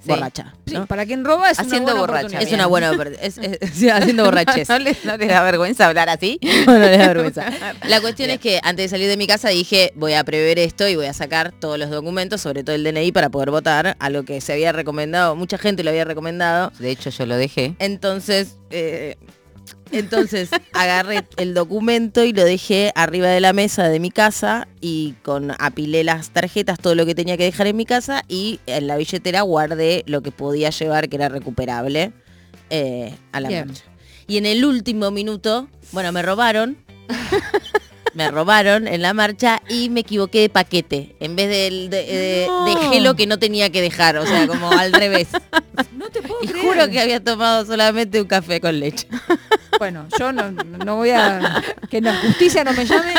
Sí. 0.06 0.12
borracha. 0.12 0.54
Para 0.88 1.06
quien 1.06 1.24
roba 1.24 1.50
es 1.50 1.58
Haciendo 1.58 1.92
una 1.92 2.00
buena 2.00 2.22
borracha. 2.22 2.38
Es 2.40 2.52
una 2.52 2.66
buena 2.66 2.92
es- 3.20 3.38
es- 3.38 3.58
sí, 3.74 3.88
haciendo 3.90 4.24
borraches. 4.26 4.68
¿No, 4.68 4.78
les, 4.78 5.04
no 5.04 5.16
les 5.16 5.28
da 5.28 5.42
vergüenza 5.42 5.86
hablar 5.86 6.08
así? 6.08 6.38
No, 6.66 6.72
no 6.72 6.78
les 6.86 6.98
da 6.98 7.08
vergüenza. 7.08 7.44
La 7.88 8.00
cuestión 8.00 8.30
es 8.30 8.40
que 8.40 8.60
antes 8.62 8.84
de 8.84 8.88
salir 8.88 9.08
de 9.08 9.16
mi 9.16 9.26
casa 9.26 9.48
dije, 9.50 9.92
voy 9.94 10.14
a 10.14 10.24
prever 10.24 10.58
esto 10.58 10.88
y 10.88 10.96
voy 10.96 11.06
a 11.06 11.12
sacar 11.12 11.52
todos 11.52 11.78
los 11.78 11.90
documentos, 11.90 12.40
sobre 12.40 12.64
todo 12.64 12.74
el 12.74 12.82
DNI, 12.84 13.12
para 13.12 13.28
poder 13.30 13.50
votar, 13.50 13.96
a 13.98 14.10
lo 14.10 14.24
que 14.24 14.40
se 14.40 14.52
había 14.52 14.72
recomendado, 14.72 15.36
mucha 15.36 15.58
gente 15.58 15.82
lo 15.84 15.90
había 15.90 16.04
recomendado. 16.04 16.72
De 16.78 16.90
hecho, 16.90 17.10
yo 17.10 17.26
lo 17.26 17.36
dejé. 17.36 17.74
Entonces, 17.78 18.56
eh, 18.70 19.16
entonces 19.92 20.50
agarré 20.72 21.26
el 21.36 21.54
documento 21.54 22.24
y 22.24 22.32
lo 22.32 22.44
dejé 22.44 22.92
arriba 22.94 23.28
de 23.28 23.40
la 23.40 23.52
mesa 23.52 23.88
de 23.88 24.00
mi 24.00 24.10
casa 24.10 24.68
y 24.80 25.14
con 25.22 25.52
apilé 25.58 26.04
las 26.04 26.30
tarjetas, 26.30 26.78
todo 26.78 26.94
lo 26.94 27.06
que 27.06 27.14
tenía 27.14 27.36
que 27.36 27.44
dejar 27.44 27.66
en 27.66 27.76
mi 27.76 27.86
casa 27.86 28.24
y 28.28 28.60
en 28.66 28.86
la 28.86 28.96
billetera 28.96 29.42
guardé 29.42 30.02
lo 30.06 30.22
que 30.22 30.32
podía 30.32 30.70
llevar 30.70 31.08
que 31.08 31.16
era 31.16 31.28
recuperable 31.28 32.12
eh, 32.70 33.14
a 33.32 33.40
la 33.40 33.48
Bien. 33.48 33.66
marcha. 33.68 33.84
Y 34.26 34.38
en 34.38 34.46
el 34.46 34.64
último 34.64 35.10
minuto, 35.10 35.68
bueno, 35.92 36.10
me 36.12 36.22
robaron. 36.22 36.76
Me 38.16 38.30
robaron 38.30 38.88
en 38.88 39.02
la 39.02 39.12
marcha 39.12 39.60
y 39.68 39.90
me 39.90 40.00
equivoqué 40.00 40.40
de 40.40 40.48
paquete. 40.48 41.14
En 41.20 41.36
vez 41.36 41.50
del 41.50 41.90
de, 41.90 41.96
de- 42.04 42.46
No. 42.48 42.64
dejé 42.64 43.00
lo 43.02 43.14
que 43.14 43.26
no 43.26 43.38
tenía 43.38 43.68
que 43.70 43.82
dejar, 43.82 44.16
o 44.16 44.24
sea, 44.26 44.46
como 44.46 44.70
al 44.70 44.92
revés. 44.92 45.28
No 45.96 46.08
te 46.10 46.22
puedo 46.22 46.42
Y 46.42 46.46
creer. 46.48 46.64
juro 46.64 46.88
que 46.90 47.00
había 47.00 47.22
tomado 47.22 47.66
solamente 47.66 48.20
un 48.20 48.26
café 48.28 48.60
con 48.60 48.78
leche. 48.80 49.06
Bueno, 49.78 50.06
yo 50.18 50.32
no, 50.32 50.50
no 50.50 50.96
voy 50.96 51.10
a... 51.10 51.62
Que 51.90 52.00
la 52.00 52.14
justicia 52.16 52.64
no 52.64 52.72
me 52.72 52.84
llame. 52.86 53.14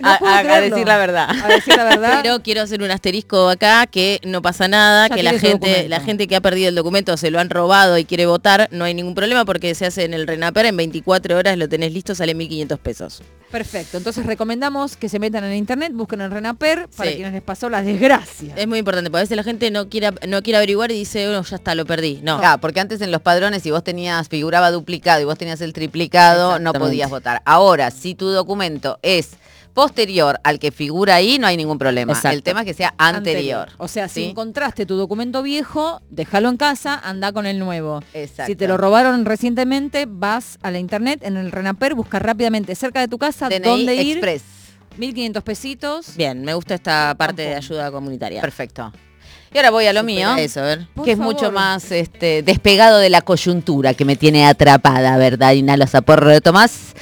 No 0.00 0.08
A- 0.08 0.60
decir 0.60 0.86
la 0.86 0.96
verdad. 0.98 1.28
A 1.30 1.48
decir 1.48 1.76
la 1.76 1.84
verdad. 1.84 2.20
Pero 2.22 2.42
quiero 2.42 2.62
hacer 2.62 2.82
un 2.82 2.90
asterisco 2.90 3.48
acá 3.50 3.86
que 3.86 4.20
no 4.24 4.40
pasa 4.42 4.66
nada, 4.68 5.08
Ya 5.08 5.14
que 5.14 5.22
la 5.22 5.38
gente, 5.38 5.88
la 5.88 6.00
gente 6.00 6.26
que 6.26 6.36
ha 6.36 6.40
perdido 6.40 6.68
el 6.68 6.74
documento 6.74 7.16
se 7.16 7.30
lo 7.30 7.38
han 7.38 7.50
robado 7.50 7.98
y 7.98 8.04
quiere 8.04 8.26
votar, 8.26 8.68
no 8.72 8.84
hay 8.84 8.94
ningún 8.94 9.14
problema 9.14 9.44
porque 9.44 9.74
se 9.74 9.86
hace 9.86 10.04
en 10.04 10.14
el 10.14 10.26
Renaper, 10.26 10.66
en 10.66 10.76
24 10.76 11.36
horas 11.36 11.56
lo 11.58 11.68
tenés 11.68 11.92
listo, 11.92 12.14
sale 12.14 12.34
1.500 12.34 12.78
pesos. 12.78 13.22
Perfecto, 13.50 13.98
entonces 13.98 14.24
recomendamos 14.24 14.96
que 14.96 15.10
se 15.10 15.18
metan 15.18 15.44
en 15.44 15.52
internet, 15.54 15.92
busquen 15.92 16.22
el 16.22 16.30
Renaper 16.30 16.88
para 16.96 17.10
Sí. 17.10 17.16
quienes 17.16 17.34
les 17.34 17.42
pasó 17.42 17.68
la 17.68 17.82
desgracia. 17.82 18.54
Es 18.56 18.66
muy 18.66 18.78
importante, 18.78 19.10
porque 19.10 19.20
a 19.20 19.24
veces 19.24 19.36
la 19.36 19.42
gente 19.42 19.70
no 19.70 19.90
quiere, 19.90 20.10
no 20.26 20.42
quiere 20.42 20.56
averiguar 20.56 20.90
y 20.90 20.94
dice, 20.94 21.28
oh, 21.36 21.42
ya 21.42 21.56
está, 21.56 21.74
lo 21.74 21.84
perdí. 21.84 22.20
No. 22.22 22.38
Claro, 22.38 22.58
porque 22.62 22.80
antes 22.80 23.02
en 23.02 23.10
los 23.12 23.20
padrones, 23.20 23.62
si 23.62 23.70
vos 23.70 23.84
tenías, 23.84 24.30
figuraba 24.30 24.70
duplicado 24.70 25.11
y 25.20 25.24
vos 25.24 25.38
tenías 25.38 25.60
el 25.60 25.72
triplicado, 25.72 26.58
no 26.58 26.72
podías 26.72 27.10
votar. 27.10 27.42
Ahora, 27.44 27.90
si 27.90 28.14
tu 28.14 28.28
documento 28.28 28.98
es 29.02 29.30
posterior 29.72 30.38
al 30.44 30.58
que 30.58 30.70
figura 30.70 31.14
ahí, 31.16 31.38
no 31.38 31.46
hay 31.46 31.56
ningún 31.56 31.78
problema. 31.78 32.12
Exacto. 32.12 32.36
El 32.36 32.42
tema 32.42 32.60
es 32.60 32.66
que 32.66 32.74
sea 32.74 32.94
anterior. 32.98 33.70
O 33.78 33.88
sea, 33.88 34.08
si 34.08 34.24
encontraste 34.24 34.86
tu 34.86 34.96
documento 34.96 35.42
viejo, 35.42 36.00
déjalo 36.10 36.48
en 36.48 36.56
casa, 36.56 37.00
anda 37.02 37.32
con 37.32 37.46
el 37.46 37.58
nuevo. 37.58 38.02
Exacto. 38.12 38.50
Si 38.50 38.56
te 38.56 38.68
lo 38.68 38.76
robaron 38.76 39.24
recientemente, 39.24 40.06
vas 40.08 40.58
a 40.62 40.70
la 40.70 40.78
internet, 40.78 41.20
en 41.22 41.36
el 41.36 41.52
Renaper, 41.52 41.94
busca 41.94 42.18
rápidamente 42.18 42.74
cerca 42.74 43.00
de 43.00 43.08
tu 43.08 43.18
casa 43.18 43.48
DNI 43.48 43.60
dónde 43.60 43.96
ir. 43.96 44.18
Express. 44.18 44.42
1500 44.98 45.42
pesitos. 45.42 46.16
Bien, 46.16 46.42
me 46.44 46.52
gusta 46.52 46.74
esta 46.74 47.14
parte 47.16 47.42
de 47.42 47.54
ayuda 47.54 47.90
comunitaria. 47.90 48.42
Perfecto. 48.42 48.92
Y 49.54 49.58
ahora 49.58 49.70
voy 49.70 49.86
a 49.86 49.92
lo 49.92 50.02
mío. 50.02 50.34
Eso, 50.36 50.60
a 50.60 50.64
ver. 50.64 50.86
Por 50.94 51.04
que 51.04 51.12
es 51.12 51.18
favor. 51.18 51.34
mucho 51.34 51.52
más 51.52 51.90
este, 51.92 52.42
despegado 52.42 52.98
de 52.98 53.10
la 53.10 53.20
coyuntura 53.20 53.92
que 53.92 54.04
me 54.06 54.16
tiene 54.16 54.46
atrapada, 54.46 55.16
¿verdad? 55.18 55.52
Inhalo 55.52 55.86
Zaporro 55.86 56.30
de 56.30 56.40
Tomás. 56.40 56.94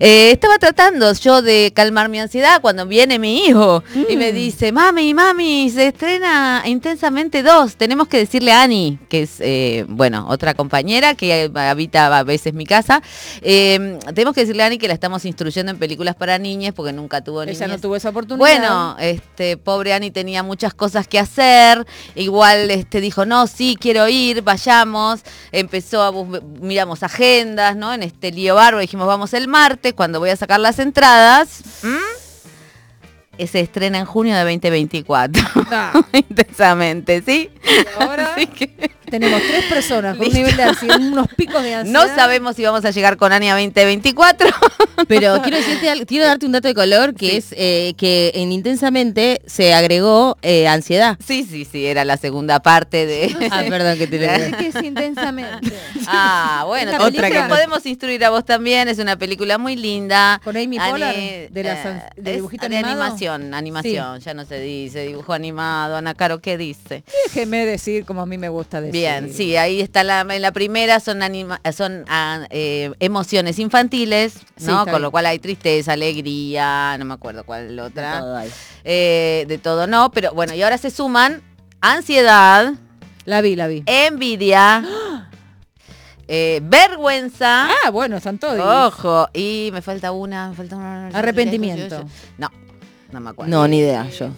Eh, 0.00 0.30
estaba 0.32 0.58
tratando 0.58 1.12
yo 1.12 1.42
de 1.42 1.72
calmar 1.74 2.08
mi 2.08 2.18
ansiedad 2.18 2.60
cuando 2.62 2.86
viene 2.86 3.18
mi 3.18 3.44
hijo 3.46 3.82
y 4.08 4.16
me 4.16 4.32
dice, 4.32 4.72
mami, 4.72 5.12
mami, 5.12 5.68
se 5.70 5.88
estrena 5.88 6.62
Intensamente 6.66 7.42
2. 7.42 7.76
Tenemos 7.76 8.08
que 8.08 8.18
decirle 8.18 8.52
a 8.52 8.62
Ani, 8.62 8.98
que 9.10 9.22
es, 9.22 9.36
eh, 9.40 9.84
bueno, 9.88 10.26
otra 10.28 10.54
compañera 10.54 11.14
que 11.14 11.50
habita 11.54 12.16
a 12.16 12.22
veces 12.22 12.54
mi 12.54 12.64
casa. 12.64 13.02
eh, 13.42 13.98
tenemos 14.14 14.34
que 14.34 14.42
decirle 14.42 14.62
a 14.62 14.66
Ani 14.66 14.78
que 14.78 14.88
la 14.88 14.94
estamos 14.94 15.24
instruyendo 15.26 15.72
en 15.72 15.78
películas 15.78 16.14
para 16.14 16.38
niñas 16.38 16.72
porque 16.74 16.92
nunca 16.92 17.20
tuvo 17.22 17.44
niñas. 17.44 17.60
Ella 17.60 17.68
no 17.74 17.78
tuvo 17.80 17.96
esa 17.96 18.08
oportunidad. 18.10 18.38
Bueno, 18.38 18.96
este, 18.98 19.56
pobre 19.58 19.92
Ani 19.92 20.10
tenía 20.10 20.42
muchas 20.42 20.72
cosas 20.72 21.06
que 21.06 21.18
hacer. 21.18 21.84
Igual 22.14 22.70
este, 22.70 23.00
dijo, 23.00 23.26
no, 23.26 23.46
sí, 23.46 23.76
quiero 23.80 24.08
ir, 24.08 24.42
vayamos. 24.42 25.20
Empezó 25.52 26.02
a 26.02 26.12
miramos 26.60 27.02
agendas, 27.02 27.76
¿no? 27.76 27.92
En 27.92 28.02
este 28.02 28.32
lío 28.32 28.54
barro 28.54 28.78
dijimos, 28.78 29.06
vamos 29.06 29.34
el 29.34 29.48
martes, 29.48 29.94
cuando 29.94 30.20
voy 30.20 30.30
a 30.30 30.36
sacar 30.36 30.60
las 30.60 30.78
entradas. 30.78 31.60
¿m? 31.82 31.98
Eh, 33.38 33.46
Se 33.46 33.60
estrena 33.60 33.98
en 33.98 34.04
junio 34.04 34.34
de 34.36 34.42
2024. 34.42 35.42
Ah, 35.70 35.92
Intensamente, 36.12 37.22
¿sí? 37.24 37.50
ahora 38.00 38.32
Así 38.34 38.46
que 38.46 38.90
tenemos 39.10 39.40
tres 39.40 39.64
personas 39.66 40.16
con 40.18 40.26
un 40.26 40.32
nivel 40.34 40.54
de 40.56 40.62
ansiedad, 40.64 40.98
unos 41.00 41.28
picos 41.34 41.62
de 41.62 41.74
ansiedad. 41.76 42.06
no 42.08 42.14
sabemos 42.14 42.56
si 42.56 42.64
vamos 42.64 42.84
a 42.84 42.90
llegar 42.90 43.16
con 43.16 43.32
Ani 43.32 43.48
a 43.48 43.54
2024. 43.54 44.48
Pero 45.06 45.40
quiero 45.42 45.56
decirte, 45.56 46.04
quiero 46.06 46.26
darte 46.26 46.44
un 46.44 46.52
dato 46.52 46.68
de 46.68 46.74
color 46.74 47.14
que 47.14 47.28
Sí. 47.30 47.36
es 47.36 47.46
eh, 47.56 47.94
que 47.96 48.32
en 48.34 48.52
Intensamente 48.52 49.40
se 49.46 49.72
agregó 49.72 50.36
eh, 50.42 50.66
ansiedad. 50.68 51.16
Sí, 51.24 51.46
sí, 51.48 51.64
sí, 51.64 51.86
era 51.86 52.04
la 52.04 52.16
segunda 52.16 52.60
parte 52.60 53.06
de... 53.06 53.34
Ah, 53.50 53.62
perdón 53.68 53.96
que 53.96 54.06
te 54.08 54.18
lo 54.18 54.26
Sé 54.26 54.52
que 54.58 54.66
es 54.68 54.82
intensamente. 54.84 55.72
Ah, 56.10 56.64
bueno, 56.66 56.92
otra 57.04 57.30
que 57.30 57.40
podemos 57.48 57.84
instruir 57.86 58.24
a 58.24 58.30
vos 58.30 58.44
también. 58.44 58.88
Es 58.88 58.98
una 58.98 59.16
película 59.16 59.58
muy 59.58 59.76
linda. 59.76 60.40
Con 60.42 60.56
Amy 60.56 60.78
Poehler, 60.78 61.50
de 61.50 61.62
las 61.62 61.84
an- 61.86 62.02
de 62.16 62.30
es 62.30 62.36
dibujito 62.36 62.68
de 62.68 62.76
animado. 62.78 62.98
Animación, 63.34 63.54
animación, 63.54 64.20
ya 64.20 64.34
no 64.34 64.44
se 64.44 64.60
dice, 64.60 65.06
dibujo 65.06 65.32
animado. 65.32 65.96
Ana 65.96 66.14
Caro, 66.14 66.40
¿qué 66.40 66.56
dice? 66.58 67.04
Déjeme 67.26 67.66
decir 67.66 68.04
como 68.04 68.22
a 68.22 68.26
mí 68.26 68.38
me 68.38 68.48
gusta 68.48 68.80
decir. 68.80 68.92
Bien, 68.92 69.32
sí, 69.32 69.56
ahí 69.56 69.80
está 69.80 70.04
la, 70.04 70.20
en 70.22 70.42
la 70.42 70.52
primera, 70.52 71.00
son, 71.00 71.22
anima- 71.22 71.60
son 71.72 72.04
ah, 72.08 72.46
eh, 72.50 72.92
emociones 73.00 73.58
infantiles, 73.58 74.34
¿no? 74.60 74.86
Con 74.86 75.02
lo 75.02 75.10
cual 75.10 75.26
hay 75.26 75.38
tristeza, 75.38 75.92
alegría, 75.92 76.96
no 76.98 77.04
me 77.04 77.14
acuerdo 77.14 77.44
cuál 77.44 77.66
es 77.66 77.72
la 77.72 77.84
otra. 77.84 78.18
Todo 78.20 78.36
ahí. 78.36 78.50
Eh, 78.84 79.44
de 79.48 79.58
todo 79.58 79.86
no, 79.86 80.10
pero 80.10 80.32
bueno, 80.32 80.54
y 80.54 80.62
ahora 80.62 80.78
se 80.78 80.90
suman 80.90 81.42
ansiedad, 81.80 82.72
La 83.24 83.40
vi, 83.40 83.54
la 83.56 83.66
vi. 83.68 83.82
envidia, 83.86 84.84
eh, 86.26 86.60
vergüenza. 86.62 87.68
Ah, 87.84 87.90
bueno, 87.90 88.16
están 88.18 88.38
todos. 88.38 88.92
Ojo, 88.92 89.28
y 89.32 89.70
me 89.72 89.80
falta 89.82 90.12
una, 90.12 90.50
me 90.50 90.54
falta 90.56 90.76
una. 90.76 91.08
Arrepentimiento. 91.08 92.04
No, 92.36 92.50
no 93.12 93.20
me 93.20 93.30
acuerdo. 93.30 93.50
No, 93.50 93.66
ni 93.68 93.78
idea 93.78 94.08
yo. 94.10 94.30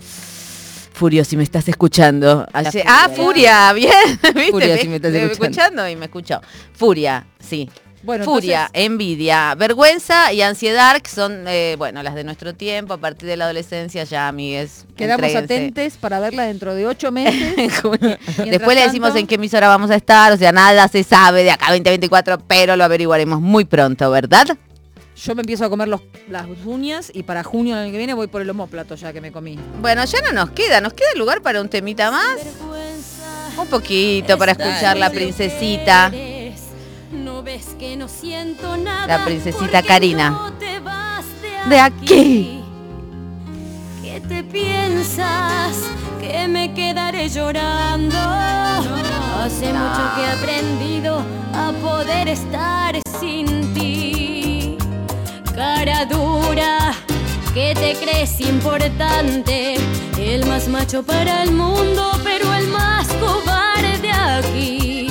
Furio, 0.93 1.25
si 1.25 1.37
me 1.37 1.43
estás 1.43 1.67
escuchando. 1.69 2.47
Ayer- 2.53 2.73
Furia. 2.73 2.85
ah, 2.89 3.09
Furia, 3.09 3.73
bien. 3.73 3.93
¿viste? 4.35 4.51
Furia, 4.51 4.79
si 4.79 4.89
me 4.89 4.97
estás 4.97 5.15
escuchando. 5.15 5.89
y 5.89 5.97
me 5.97 6.07
escuchó. 6.07 6.41
Furia, 6.75 7.27
sí. 7.39 7.71
Bueno, 8.03 8.25
Furia, 8.25 8.71
envidia, 8.73 9.55
vergüenza 9.57 10.33
y 10.33 10.41
ansiedad, 10.41 10.99
que 11.03 11.11
son, 11.11 11.45
eh, 11.47 11.75
bueno, 11.77 12.03
las 12.03 12.15
de 12.15 12.25
nuestro 12.25 12.55
tiempo, 12.55 12.95
a 12.95 12.99
partir 12.99 13.29
de 13.29 13.37
la 13.37 13.45
adolescencia 13.45 14.05
ya, 14.05 14.27
amigues. 14.27 14.87
Quedamos 14.97 15.23
entréguense. 15.27 15.55
atentes 15.55 15.97
para 15.99 16.19
verla 16.19 16.45
dentro 16.45 16.75
de 16.75 16.87
ocho 16.87 17.13
meses. 17.13 17.57
Después 18.39 18.75
le 18.77 18.83
decimos 18.85 19.15
en 19.17 19.27
qué 19.27 19.35
emisora 19.35 19.69
vamos 19.69 19.91
a 19.91 19.97
estar, 19.97 20.33
o 20.33 20.39
sea, 20.39 20.51
nada 20.51 20.89
se 20.89 21.03
sabe 21.03 21.45
de 21.45 21.51
acá 21.51 21.67
2024, 21.73 22.39
pero 22.47 22.75
lo 22.75 22.85
averiguaremos 22.85 23.39
muy 23.39 23.67
pronto, 23.67 24.11
¿verdad? 24.11 24.47
Yo 25.23 25.35
me 25.35 25.43
empiezo 25.43 25.65
a 25.67 25.71
comer 25.71 25.89
los, 25.89 26.01
las 26.31 26.47
uñas 26.65 27.11
y 27.13 27.23
para 27.25 27.45
junio 27.45 27.75
del 27.75 27.85
año 27.85 27.93
que 27.93 27.99
viene 27.99 28.15
voy 28.15 28.27
por 28.29 28.41
el 28.41 28.49
homóplato 28.49 28.95
ya 28.95 29.13
que 29.13 29.21
me 29.21 29.31
comí. 29.31 29.59
Bueno, 29.81 30.03
ya 30.05 30.21
no 30.23 30.33
nos 30.33 30.51
queda, 30.51 30.81
nos 30.81 30.95
queda 30.95 31.09
lugar 31.17 31.43
para 31.43 31.61
un 31.61 31.69
temita 31.69 32.11
más. 32.11 32.39
Un 33.59 33.67
poquito 33.67 34.39
para 34.39 34.53
escuchar 34.53 34.97
la 34.97 35.11
princesita, 35.11 36.11
No 37.13 37.43
ves 37.43 37.67
que 37.79 37.97
no 37.97 38.09
siento 38.09 38.77
nada. 38.79 39.19
la 39.19 39.25
princesita 39.25 39.83
Karina. 39.83 40.31
no 40.31 40.53
te 40.55 40.79
vas 40.81 41.25
De 41.69 41.79
aquí. 41.79 42.63
¿Qué 44.03 44.21
te 44.27 44.43
piensas? 44.45 45.77
Que 46.21 46.49
me 46.49 46.73
quedaré 46.73 47.29
llorando. 47.29 48.17
Hace 48.17 49.73
mucho 49.73 50.15
que 50.15 50.23
he 50.23 50.31
aprendido 50.31 51.23
a 51.53 51.73
poder 51.83 52.29
estar 52.29 52.97
sin 53.21 53.47
ti. 53.47 53.70
Cara 55.61 56.07
dura, 56.07 56.95
que 57.53 57.75
te 57.75 57.95
crees 57.95 58.41
importante. 58.41 59.75
El 60.19 60.47
más 60.47 60.69
macho 60.69 61.03
para 61.03 61.43
el 61.43 61.53
mundo, 61.53 62.13
pero 62.25 62.55
el 62.55 62.67
más 62.69 63.07
cobarde 63.25 64.11
aquí. 64.11 65.09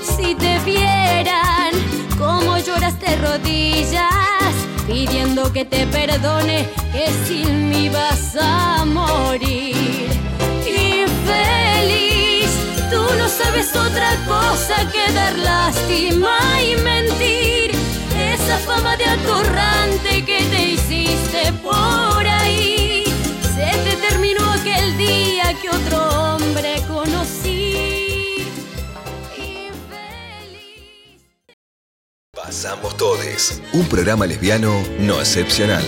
Si 0.00 0.36
te 0.36 0.60
vieran 0.60 1.72
cómo 2.16 2.58
lloras 2.58 3.00
de 3.00 3.16
rodillas, 3.16 4.54
pidiendo 4.86 5.52
que 5.52 5.64
te 5.64 5.88
perdone, 5.88 6.68
que 6.92 7.10
sin 7.26 7.68
mí 7.68 7.88
vas 7.88 8.36
a 8.40 8.84
morir. 8.84 10.06
Infeliz, 10.68 12.50
tú 12.92 13.02
no 13.18 13.28
sabes 13.28 13.74
otra 13.74 14.10
cosa 14.24 14.88
que 14.92 15.12
dar 15.12 15.36
lástima 15.36 16.38
y 16.62 16.76
mentir. 16.80 17.58
Esa 18.18 18.58
fama 18.58 18.96
atorrante 19.22 20.24
que 20.24 20.42
te 20.44 20.62
hiciste 20.70 21.52
por 21.62 22.26
ahí, 22.26 23.04
se 23.54 23.70
te 23.84 23.96
terminó 24.08 24.52
aquel 24.52 24.96
día 24.96 25.54
que 25.60 25.68
otro 25.70 26.34
hombre 26.34 26.82
conocí. 26.86 28.46
Pasamos 32.34 32.96
todes. 32.96 33.62
Un 33.72 33.86
programa 33.88 34.26
lesbiano 34.26 34.82
no 34.98 35.20
excepcional. 35.20 35.84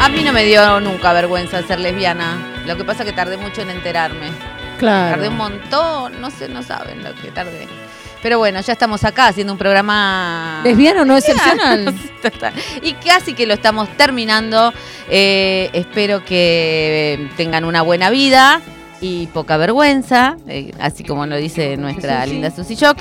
A 0.00 0.08
mí 0.10 0.22
no 0.22 0.32
me 0.32 0.44
dio 0.44 0.80
nunca 0.80 1.12
vergüenza 1.12 1.62
ser 1.62 1.80
lesbiana. 1.80 2.36
Lo 2.66 2.76
que 2.76 2.84
pasa 2.84 3.04
que 3.04 3.12
tardé 3.12 3.36
mucho 3.38 3.62
en 3.62 3.70
enterarme. 3.70 4.30
Claro. 4.78 5.16
Tardé 5.16 5.28
un 5.28 5.36
montón, 5.36 6.20
no 6.20 6.30
sé, 6.30 6.48
no 6.48 6.62
saben 6.62 7.02
lo 7.02 7.14
que 7.14 7.30
tardé. 7.30 7.66
Pero 8.24 8.38
bueno, 8.38 8.58
ya 8.62 8.72
estamos 8.72 9.04
acá 9.04 9.26
haciendo 9.26 9.52
un 9.52 9.58
programa 9.58 10.62
Lesbiano 10.64 11.04
no 11.04 11.14
excepcional. 11.14 11.94
Y 12.82 12.94
casi 12.94 13.34
que 13.34 13.44
lo 13.44 13.52
estamos 13.52 13.86
terminando. 13.98 14.72
Eh, 15.10 15.68
espero 15.74 16.24
que 16.24 17.28
tengan 17.36 17.66
una 17.66 17.82
buena 17.82 18.08
vida 18.08 18.62
y 19.02 19.26
poca 19.26 19.58
vergüenza, 19.58 20.38
eh, 20.48 20.72
así 20.80 21.04
como 21.04 21.26
lo 21.26 21.36
dice 21.36 21.76
nuestra 21.76 22.24
linda 22.24 22.50
Susy 22.50 22.76
Shock. 22.76 22.96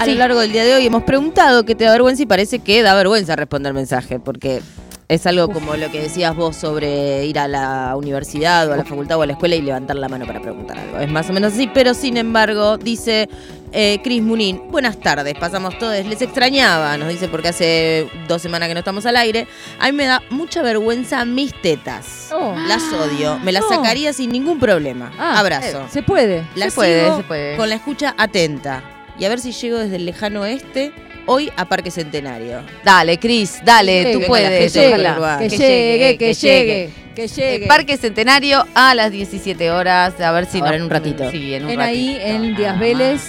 A 0.00 0.04
Sí. 0.06 0.10
lo 0.14 0.18
largo 0.18 0.40
del 0.40 0.50
día 0.50 0.64
de 0.64 0.74
hoy 0.74 0.84
hemos 0.86 1.04
preguntado 1.04 1.64
qué 1.64 1.76
te 1.76 1.84
da 1.84 1.92
vergüenza 1.92 2.24
y 2.24 2.26
parece 2.26 2.58
que 2.58 2.82
da 2.82 2.94
vergüenza 2.96 3.36
responder 3.36 3.72
mensaje, 3.72 4.18
porque 4.18 4.60
es 5.08 5.26
algo 5.26 5.48
como 5.48 5.74
lo 5.74 5.90
que 5.90 6.02
decías 6.02 6.36
vos 6.36 6.54
sobre 6.54 7.24
ir 7.24 7.38
a 7.38 7.48
la 7.48 7.94
universidad 7.96 8.68
o 8.68 8.74
a 8.74 8.76
la 8.76 8.84
facultad 8.84 9.18
o 9.18 9.22
a 9.22 9.26
la 9.26 9.32
escuela 9.32 9.56
y 9.56 9.62
levantar 9.62 9.96
la 9.96 10.06
mano 10.08 10.26
para 10.26 10.40
preguntar 10.40 10.78
algo. 10.78 10.98
Es 10.98 11.10
más 11.10 11.30
o 11.30 11.32
menos 11.32 11.54
así, 11.54 11.66
pero 11.72 11.94
sin 11.94 12.18
embargo, 12.18 12.76
dice 12.76 13.26
eh, 13.72 14.00
Cris 14.04 14.22
Munín, 14.22 14.60
buenas 14.70 15.00
tardes, 15.00 15.34
pasamos 15.38 15.78
todos, 15.78 16.04
les 16.04 16.20
extrañaba, 16.20 16.98
nos 16.98 17.08
dice 17.08 17.26
porque 17.28 17.48
hace 17.48 18.06
dos 18.28 18.42
semanas 18.42 18.68
que 18.68 18.74
no 18.74 18.80
estamos 18.80 19.06
al 19.06 19.16
aire. 19.16 19.46
A 19.80 19.86
mí 19.86 19.92
me 19.92 20.04
da 20.04 20.22
mucha 20.28 20.60
vergüenza 20.60 21.24
mis 21.24 21.54
tetas. 21.62 22.28
Oh. 22.30 22.54
Las 22.66 22.82
odio, 22.92 23.38
me 23.38 23.52
las 23.52 23.66
sacaría 23.66 24.12
sin 24.12 24.30
ningún 24.30 24.60
problema. 24.60 25.10
Ah, 25.18 25.38
Abrazo. 25.40 25.86
Se 25.90 26.02
puede. 26.02 26.46
La 26.54 26.66
Se 26.68 26.72
puede, 26.72 27.04
sigo 27.04 27.16
se 27.16 27.22
puede. 27.22 27.56
con 27.56 27.70
la 27.70 27.76
escucha 27.76 28.14
atenta. 28.18 28.82
Y 29.18 29.24
a 29.24 29.30
ver 29.30 29.40
si 29.40 29.52
llego 29.52 29.78
desde 29.78 29.96
el 29.96 30.04
lejano 30.04 30.42
oeste 30.42 30.92
hoy 31.28 31.52
a 31.56 31.64
Parque 31.66 31.90
Centenario. 31.92 32.62
Dale, 32.84 33.18
Cris, 33.18 33.60
dale, 33.64 34.02
Que 34.04 34.12
tú 34.14 34.20
puedes. 34.26 34.72
que 34.72 34.80
llegue, 34.80 34.88
ojalá. 35.08 35.38
Que 35.38 35.48
llegue, 35.48 36.16
que 36.18 36.34
llegue, 36.34 36.90
que 37.14 37.28
llegue. 37.28 37.64
Eh, 37.64 37.68
Parque 37.68 37.96
Centenario 37.96 38.66
a 38.74 38.94
las 38.94 39.12
17 39.12 39.70
horas, 39.70 40.20
a 40.20 40.32
ver 40.32 40.46
si 40.46 40.58
Ahora 40.58 40.70
nos- 40.72 40.76
en 40.78 40.82
un 40.84 40.90
ratito. 40.90 41.30
Sí, 41.30 41.54
en 41.54 41.64
un 41.66 41.70
En 41.70 41.80
ahí, 41.80 42.14
ratito. 42.18 42.26
en 42.44 42.56
Díaz 42.56 42.74
Ah, 42.76 42.80
Vélez 42.80 43.22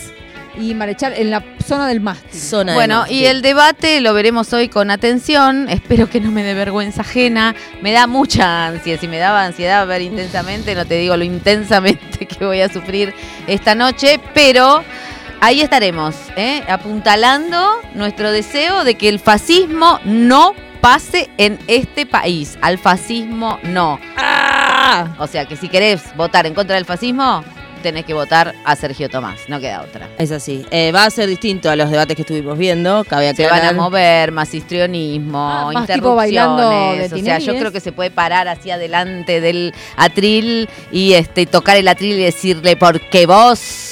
y 0.59 0.73
Marechal, 0.75 1.13
en 1.15 1.29
la 1.31 1.43
zona 1.65 1.87
del 1.87 1.99
mástil. 2.01 2.39
Zona 2.39 2.73
Bueno, 2.73 2.99
mástil. 2.99 3.17
y 3.17 3.25
el 3.25 3.41
debate 3.41 4.01
lo 4.01 4.13
veremos 4.13 4.51
hoy 4.53 4.67
con 4.67 4.91
atención. 4.91 5.69
Espero 5.69 6.09
que 6.09 6.19
no 6.19 6.31
me 6.31 6.43
dé 6.43 6.53
vergüenza 6.53 7.01
ajena. 7.01 7.55
Me 7.81 7.91
da 7.91 8.07
mucha 8.07 8.67
ansia. 8.67 8.97
Si 8.97 9.07
me 9.07 9.17
daba 9.19 9.45
ansiedad 9.45 9.85
ver 9.87 10.01
intensamente, 10.01 10.75
no 10.75 10.85
te 10.85 10.95
digo 10.95 11.15
lo 11.17 11.23
intensamente 11.23 12.25
que 12.27 12.43
voy 12.45 12.61
a 12.61 12.69
sufrir 12.69 13.13
esta 13.47 13.73
noche, 13.75 14.19
pero 14.33 14.83
ahí 15.41 15.61
estaremos, 15.61 16.15
¿eh? 16.35 16.63
apuntalando 16.67 17.79
nuestro 17.93 18.31
deseo 18.31 18.83
de 18.83 18.95
que 18.95 19.09
el 19.09 19.19
fascismo 19.19 19.99
no 20.05 20.53
pase 20.81 21.29
en 21.37 21.59
este 21.67 22.05
país. 22.05 22.57
Al 22.61 22.77
fascismo 22.77 23.59
no. 23.63 23.99
O 25.19 25.27
sea 25.27 25.45
que 25.45 25.55
si 25.55 25.69
querés 25.69 26.15
votar 26.15 26.45
en 26.47 26.53
contra 26.53 26.75
del 26.75 26.85
fascismo, 26.85 27.43
tenés 27.83 28.05
que 28.05 28.13
votar 28.13 28.55
a 28.65 28.75
Sergio 28.75 29.07
Tomás. 29.09 29.39
No 29.47 29.59
queda 29.59 29.81
otra. 29.81 30.09
Es 30.17 30.31
así. 30.31 30.65
Eh, 30.71 30.91
va 30.91 31.05
a 31.05 31.09
ser 31.09 31.29
distinto 31.29 31.69
a 31.69 31.75
los 31.75 31.89
debates 31.89 32.15
que 32.15 32.23
estuvimos 32.23 32.57
viendo. 32.57 33.03
Cabe 33.05 33.33
Se 33.35 33.47
van 33.47 33.65
a 33.65 33.71
mover, 33.73 34.31
más 34.31 34.53
histrionismo, 34.53 35.39
Ah, 35.49 35.71
más 35.73 35.87
tipo 35.87 36.15
bailando 36.15 36.63
interrupciones. 36.93 37.11
de 37.11 37.15
o 37.21 37.23
sea, 37.23 37.39
yo 37.39 37.57
creo 37.59 37.71
que 37.71 37.79
se 37.79 37.91
puede 37.91 38.11
parar 38.11 38.47
hacia 38.47 38.75
adelante 38.75 39.39
del 39.41 39.73
atril 39.95 40.67
y 40.91 41.13
este 41.13 41.45
tocar 41.45 41.77
el 41.77 41.87
atril 41.87 42.15
y 42.19 42.23
decirle 42.23 42.75
porque 42.75 43.25
vos, 43.25 43.88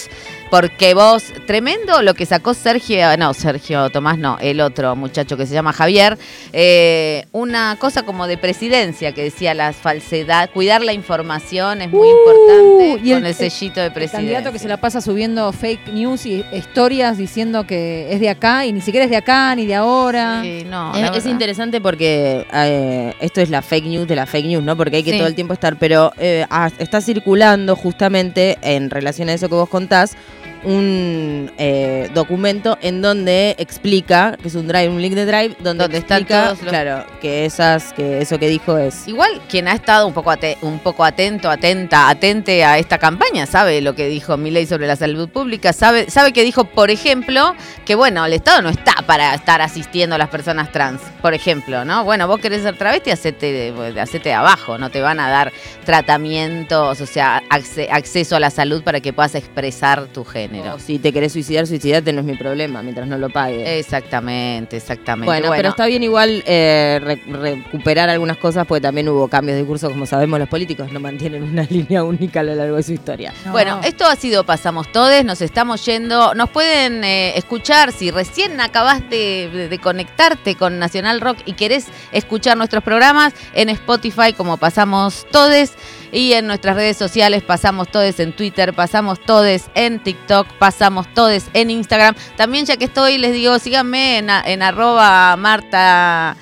porque 0.50 0.94
vos, 0.94 1.26
tremendo 1.46 2.02
lo 2.02 2.14
que 2.14 2.26
sacó 2.26 2.54
Sergio, 2.54 3.18
no, 3.18 3.34
Sergio 3.34 3.90
Tomás 3.90 4.18
no, 4.18 4.38
el 4.40 4.62
otro 4.62 4.96
muchacho 4.96 5.36
que 5.38 5.46
se 5.46 5.54
llama 5.54 5.74
Javier, 5.74 6.18
eh, 6.54 7.26
una 7.34 7.76
cosa 7.80 8.04
como 8.04 8.28
de 8.28 8.38
presidencia 8.38 9.12
que 9.12 9.24
decía 9.24 9.54
la 9.54 9.74
falsedad, 9.74 10.50
cuidar 10.54 10.82
la 10.82 10.94
información 10.94 11.82
es 11.82 11.92
muy 11.92 12.08
importante 12.10 12.58
Uh, 12.68 12.98
y 13.04 13.12
el- 13.12 13.18
con 13.20 13.26
el 13.26 13.34
sellito 13.34 13.80
de 13.80 13.88
El 13.88 13.94
presidencia. 13.94 14.20
candidato 14.20 14.52
que 14.54 14.60
se 14.60 14.68
la 14.68 14.78
pasa 14.78 15.02
subiendo 15.02 15.52
fake 15.52 15.88
news 15.94 16.26
y 16.26 16.44
historias 16.54 17.18
diciendo 17.18 17.66
que 17.68 18.08
es 18.14 18.20
de 18.20 18.30
acá 18.30 18.66
y 18.66 18.72
ni 18.72 18.82
siquiera 18.82 19.04
es 19.06 19.10
de 19.12 19.18
acá 19.18 19.54
ni 19.56 19.66
de 19.66 19.76
ahora. 19.76 20.42
Sí, 20.44 20.64
no, 20.70 20.94
Es, 20.96 21.26
interesante 21.26 21.82
porque 21.82 22.46
eh, 22.54 23.14
esto 23.20 23.42
es 23.42 23.50
la 23.50 23.62
fake 23.62 23.86
news 23.86 24.08
de 24.08 24.16
la 24.16 24.26
fake 24.26 24.46
news, 24.46 24.64
¿no? 24.64 24.78
Porque 24.78 24.98
hay 24.98 25.04
que 25.04 25.12
Sí. 25.12 25.18
todo 25.18 25.28
el 25.28 25.36
tiempo 25.36 25.54
estar, 25.54 25.78
pero 25.78 26.12
eh, 26.18 26.46
ah, 26.50 26.70
está 26.78 27.02
circulando 27.02 27.76
justamente 27.76 28.58
en 28.62 28.90
relación 28.90 29.30
a 29.30 29.34
eso 29.34 29.50
que 29.50 29.56
vos 29.56 29.70
contás 29.70 30.16
un 30.64 31.52
eh, 31.58 32.10
documento 32.14 32.78
en 32.82 33.02
donde 33.02 33.56
explica, 33.60 34.38
que 34.42 34.48
es 34.48 34.56
un 34.56 34.68
drive, 34.68 34.90
un 34.90 35.02
link 35.02 35.14
de 35.14 35.26
drive, 35.26 35.56
donde, 35.60 35.84
Donde 35.84 35.98
están 36.00 36.20
explica, 36.22 36.44
todos 36.46 36.62
los- 36.64 36.70
claro, 36.70 37.06
que 37.22 37.46
esas, 37.46 37.94
que 37.94 38.22
eso 38.22 38.38
que 38.40 38.48
dijo 38.48 38.78
es 38.78 39.08
Igual 39.08 39.42
quien 39.50 39.68
ha 39.68 39.74
estado 39.74 40.08
un 40.08 40.14
poco, 40.14 40.34
un 40.62 40.80
poco 40.80 41.04
atento, 41.04 41.50
atenta, 41.50 42.10
atente 42.10 42.64
a 42.66 42.78
esta 42.78 42.98
campaña, 42.98 43.46
sabe 43.46 43.82
lo 43.82 43.96
que 43.96 44.08
dijo 44.08 44.38
Milei 44.38 44.66
sobre 44.66 44.88
la 44.88 44.96
salud 44.96 45.30
pública, 45.30 45.74
sabe, 45.74 46.10
sabe 46.10 46.34
que 46.34 46.44
dijo, 46.44 46.66
por 46.66 46.90
ejemplo, 46.92 47.56
que 47.86 47.96
bueno, 47.96 48.26
el 48.26 48.34
Estado 48.34 48.62
no 48.62 48.70
está 48.70 48.94
para 49.06 49.34
estar 49.34 49.62
asistiendo 49.62 50.16
a 50.16 50.18
las 50.18 50.30
personas 50.30 50.72
trans, 50.72 51.02
por 51.22 51.34
ejemplo, 51.34 51.86
¿no? 51.86 52.04
Bueno, 52.04 52.28
vos 52.28 52.40
querés 52.40 52.64
ser 52.64 52.78
travesti, 52.78 53.12
hacete, 53.12 53.74
hacete 54.00 54.34
abajo, 54.34 54.78
no 54.78 54.90
te 54.90 55.02
van 55.02 55.20
a 55.20 55.30
dar 55.30 55.52
tratamientos, 55.86 57.02
o 57.02 57.06
sea, 57.06 57.42
acce- 57.50 57.88
acceso 57.92 58.36
a 58.36 58.40
la 58.40 58.50
salud 58.50 58.84
para 58.84 59.00
que 59.00 59.14
puedas 59.14 59.36
expresar 59.36 60.06
tu 60.08 60.24
género. 60.24 60.47
Género. 60.50 60.76
O 60.76 60.80
si 60.80 61.00
te 61.00 61.12
querés 61.14 61.34
suicidar, 61.34 61.68
suicidate, 61.68 62.12
no 62.14 62.20
es 62.22 62.26
mi 62.26 62.36
problema, 62.36 62.82
mientras 62.84 63.08
no 63.08 63.18
lo 63.18 63.30
pague. 63.30 63.80
Exactamente, 63.80 64.78
exactamente. 64.78 65.26
Bueno, 65.26 65.50
pero 65.56 65.70
está 65.70 65.86
bien 65.86 66.04
igual 66.04 66.44
eh, 66.46 67.00
re- 67.04 67.22
recuperar 67.26 68.10
algunas 68.10 68.38
cosas 68.38 68.66
porque 68.66 68.82
también 68.82 69.08
hubo 69.10 69.28
cambios 69.28 69.56
de 69.56 69.62
discurso, 69.62 69.90
como 69.90 70.06
sabemos 70.06 70.40
los 70.40 70.50
políticos 70.50 70.92
no 70.92 71.00
mantienen 71.00 71.44
una 71.44 71.64
línea 71.70 72.04
única 72.04 72.40
a 72.40 72.44
lo 72.44 72.56
largo 72.56 72.76
de 72.78 72.84
su 72.84 72.94
historia. 72.94 73.34
Bueno, 73.52 73.80
esto 73.84 74.06
ha 74.06 74.16
sido 74.16 74.44
Pasamos 74.46 74.92
Todes, 74.92 75.26
nos 75.26 75.42
estamos 75.42 75.86
yendo. 75.86 76.34
Nos 76.34 76.50
pueden 76.50 77.04
eh, 77.04 77.38
escuchar 77.38 77.92
si 77.92 78.12
recién 78.12 78.60
acabaste 78.62 79.50
de, 79.50 79.70
de 79.70 79.80
conectarte 79.80 80.56
con 80.56 80.80
Nacional 80.80 81.22
Rock 81.22 81.40
y 81.46 81.54
querés 81.54 81.88
escuchar 82.12 82.58
nuestros 82.58 82.84
programas 82.84 83.34
en 83.54 83.70
Spotify 83.70 84.34
como 84.36 84.58
Pasamos 84.58 85.26
Todes 85.32 85.74
y 86.12 86.34
en 86.34 86.48
nuestras 86.48 86.76
redes 86.76 86.98
sociales 86.98 87.44
Pasamos 87.44 87.90
Todes 87.90 88.20
en 88.20 88.34
Twitter, 88.34 88.74
Pasamos 88.74 89.20
Todes 89.20 89.70
en 89.76 90.00
TikTok, 90.00 90.48
Pasamos 90.60 91.08
Todes 91.14 91.46
en 91.54 91.70
Instagram. 91.70 92.16
También 92.36 92.66
ya 92.66 92.78
que 92.78 92.86
estoy, 92.86 93.18
les 93.18 93.34
digo, 93.34 93.60
síganme 93.60 94.20
en, 94.20 94.30
en 94.30 94.62
arroba 94.62 95.36
marta 95.38 96.36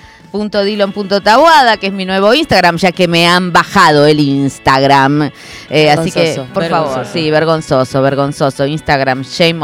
que 1.80 1.88
es 1.88 1.94
mi 1.94 2.06
nuevo 2.06 2.34
Instagram, 2.34 2.78
ya 2.78 2.92
que 2.92 3.08
me 3.08 3.28
han 3.28 3.52
bajado 3.52 4.06
el 4.06 4.20
Instagram. 4.20 5.32
Eh, 5.70 5.90
así 5.90 6.12
que, 6.12 6.20
Vergonzoso, 6.20 6.54
por 6.54 6.64
favor, 6.66 6.88
vergonzoso. 6.90 7.14
sí, 7.14 7.32
vergonzoso, 7.32 8.02
vergonzoso. 8.02 8.66
Instagram, 8.66 9.22
shame 9.24 9.64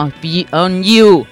on 0.52 0.84
you. 0.84 1.26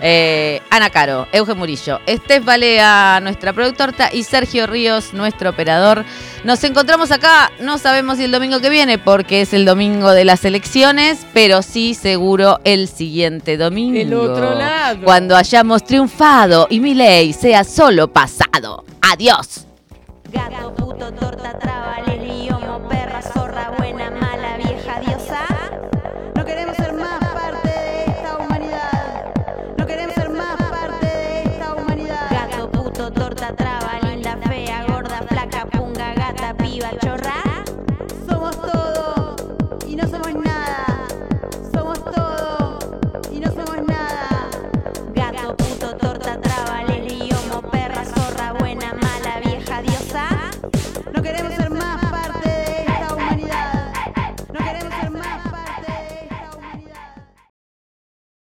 Eh, 0.00 0.60
Ana 0.70 0.90
Caro, 0.90 1.26
Euge 1.32 1.54
Murillo, 1.54 2.00
Estef 2.06 2.44
Balea, 2.44 3.18
nuestra 3.22 3.52
productora, 3.52 4.10
y 4.12 4.24
Sergio 4.24 4.66
Ríos, 4.66 5.14
nuestro 5.14 5.50
operador. 5.50 6.04
Nos 6.44 6.62
encontramos 6.64 7.10
acá, 7.10 7.50
no 7.60 7.78
sabemos 7.78 8.18
si 8.18 8.24
el 8.24 8.30
domingo 8.32 8.60
que 8.60 8.68
viene, 8.68 8.98
porque 8.98 9.40
es 9.40 9.54
el 9.54 9.64
domingo 9.64 10.10
de 10.12 10.24
las 10.24 10.44
elecciones, 10.44 11.26
pero 11.32 11.62
sí 11.62 11.94
seguro 11.94 12.60
el 12.64 12.88
siguiente 12.88 13.56
domingo. 13.56 13.94
Del 13.98 14.14
otro 14.14 14.54
lado. 14.54 15.00
Cuando 15.02 15.34
hayamos 15.36 15.82
triunfado 15.84 16.66
y 16.70 16.80
mi 16.80 16.94
ley 16.94 17.32
sea 17.32 17.64
solo 17.64 18.08
pasado. 18.08 18.84
Adiós. 19.00 19.64
Gato, 20.30 20.74
puto, 20.74 21.12
torta, 21.12 21.58
tra- 21.58 22.04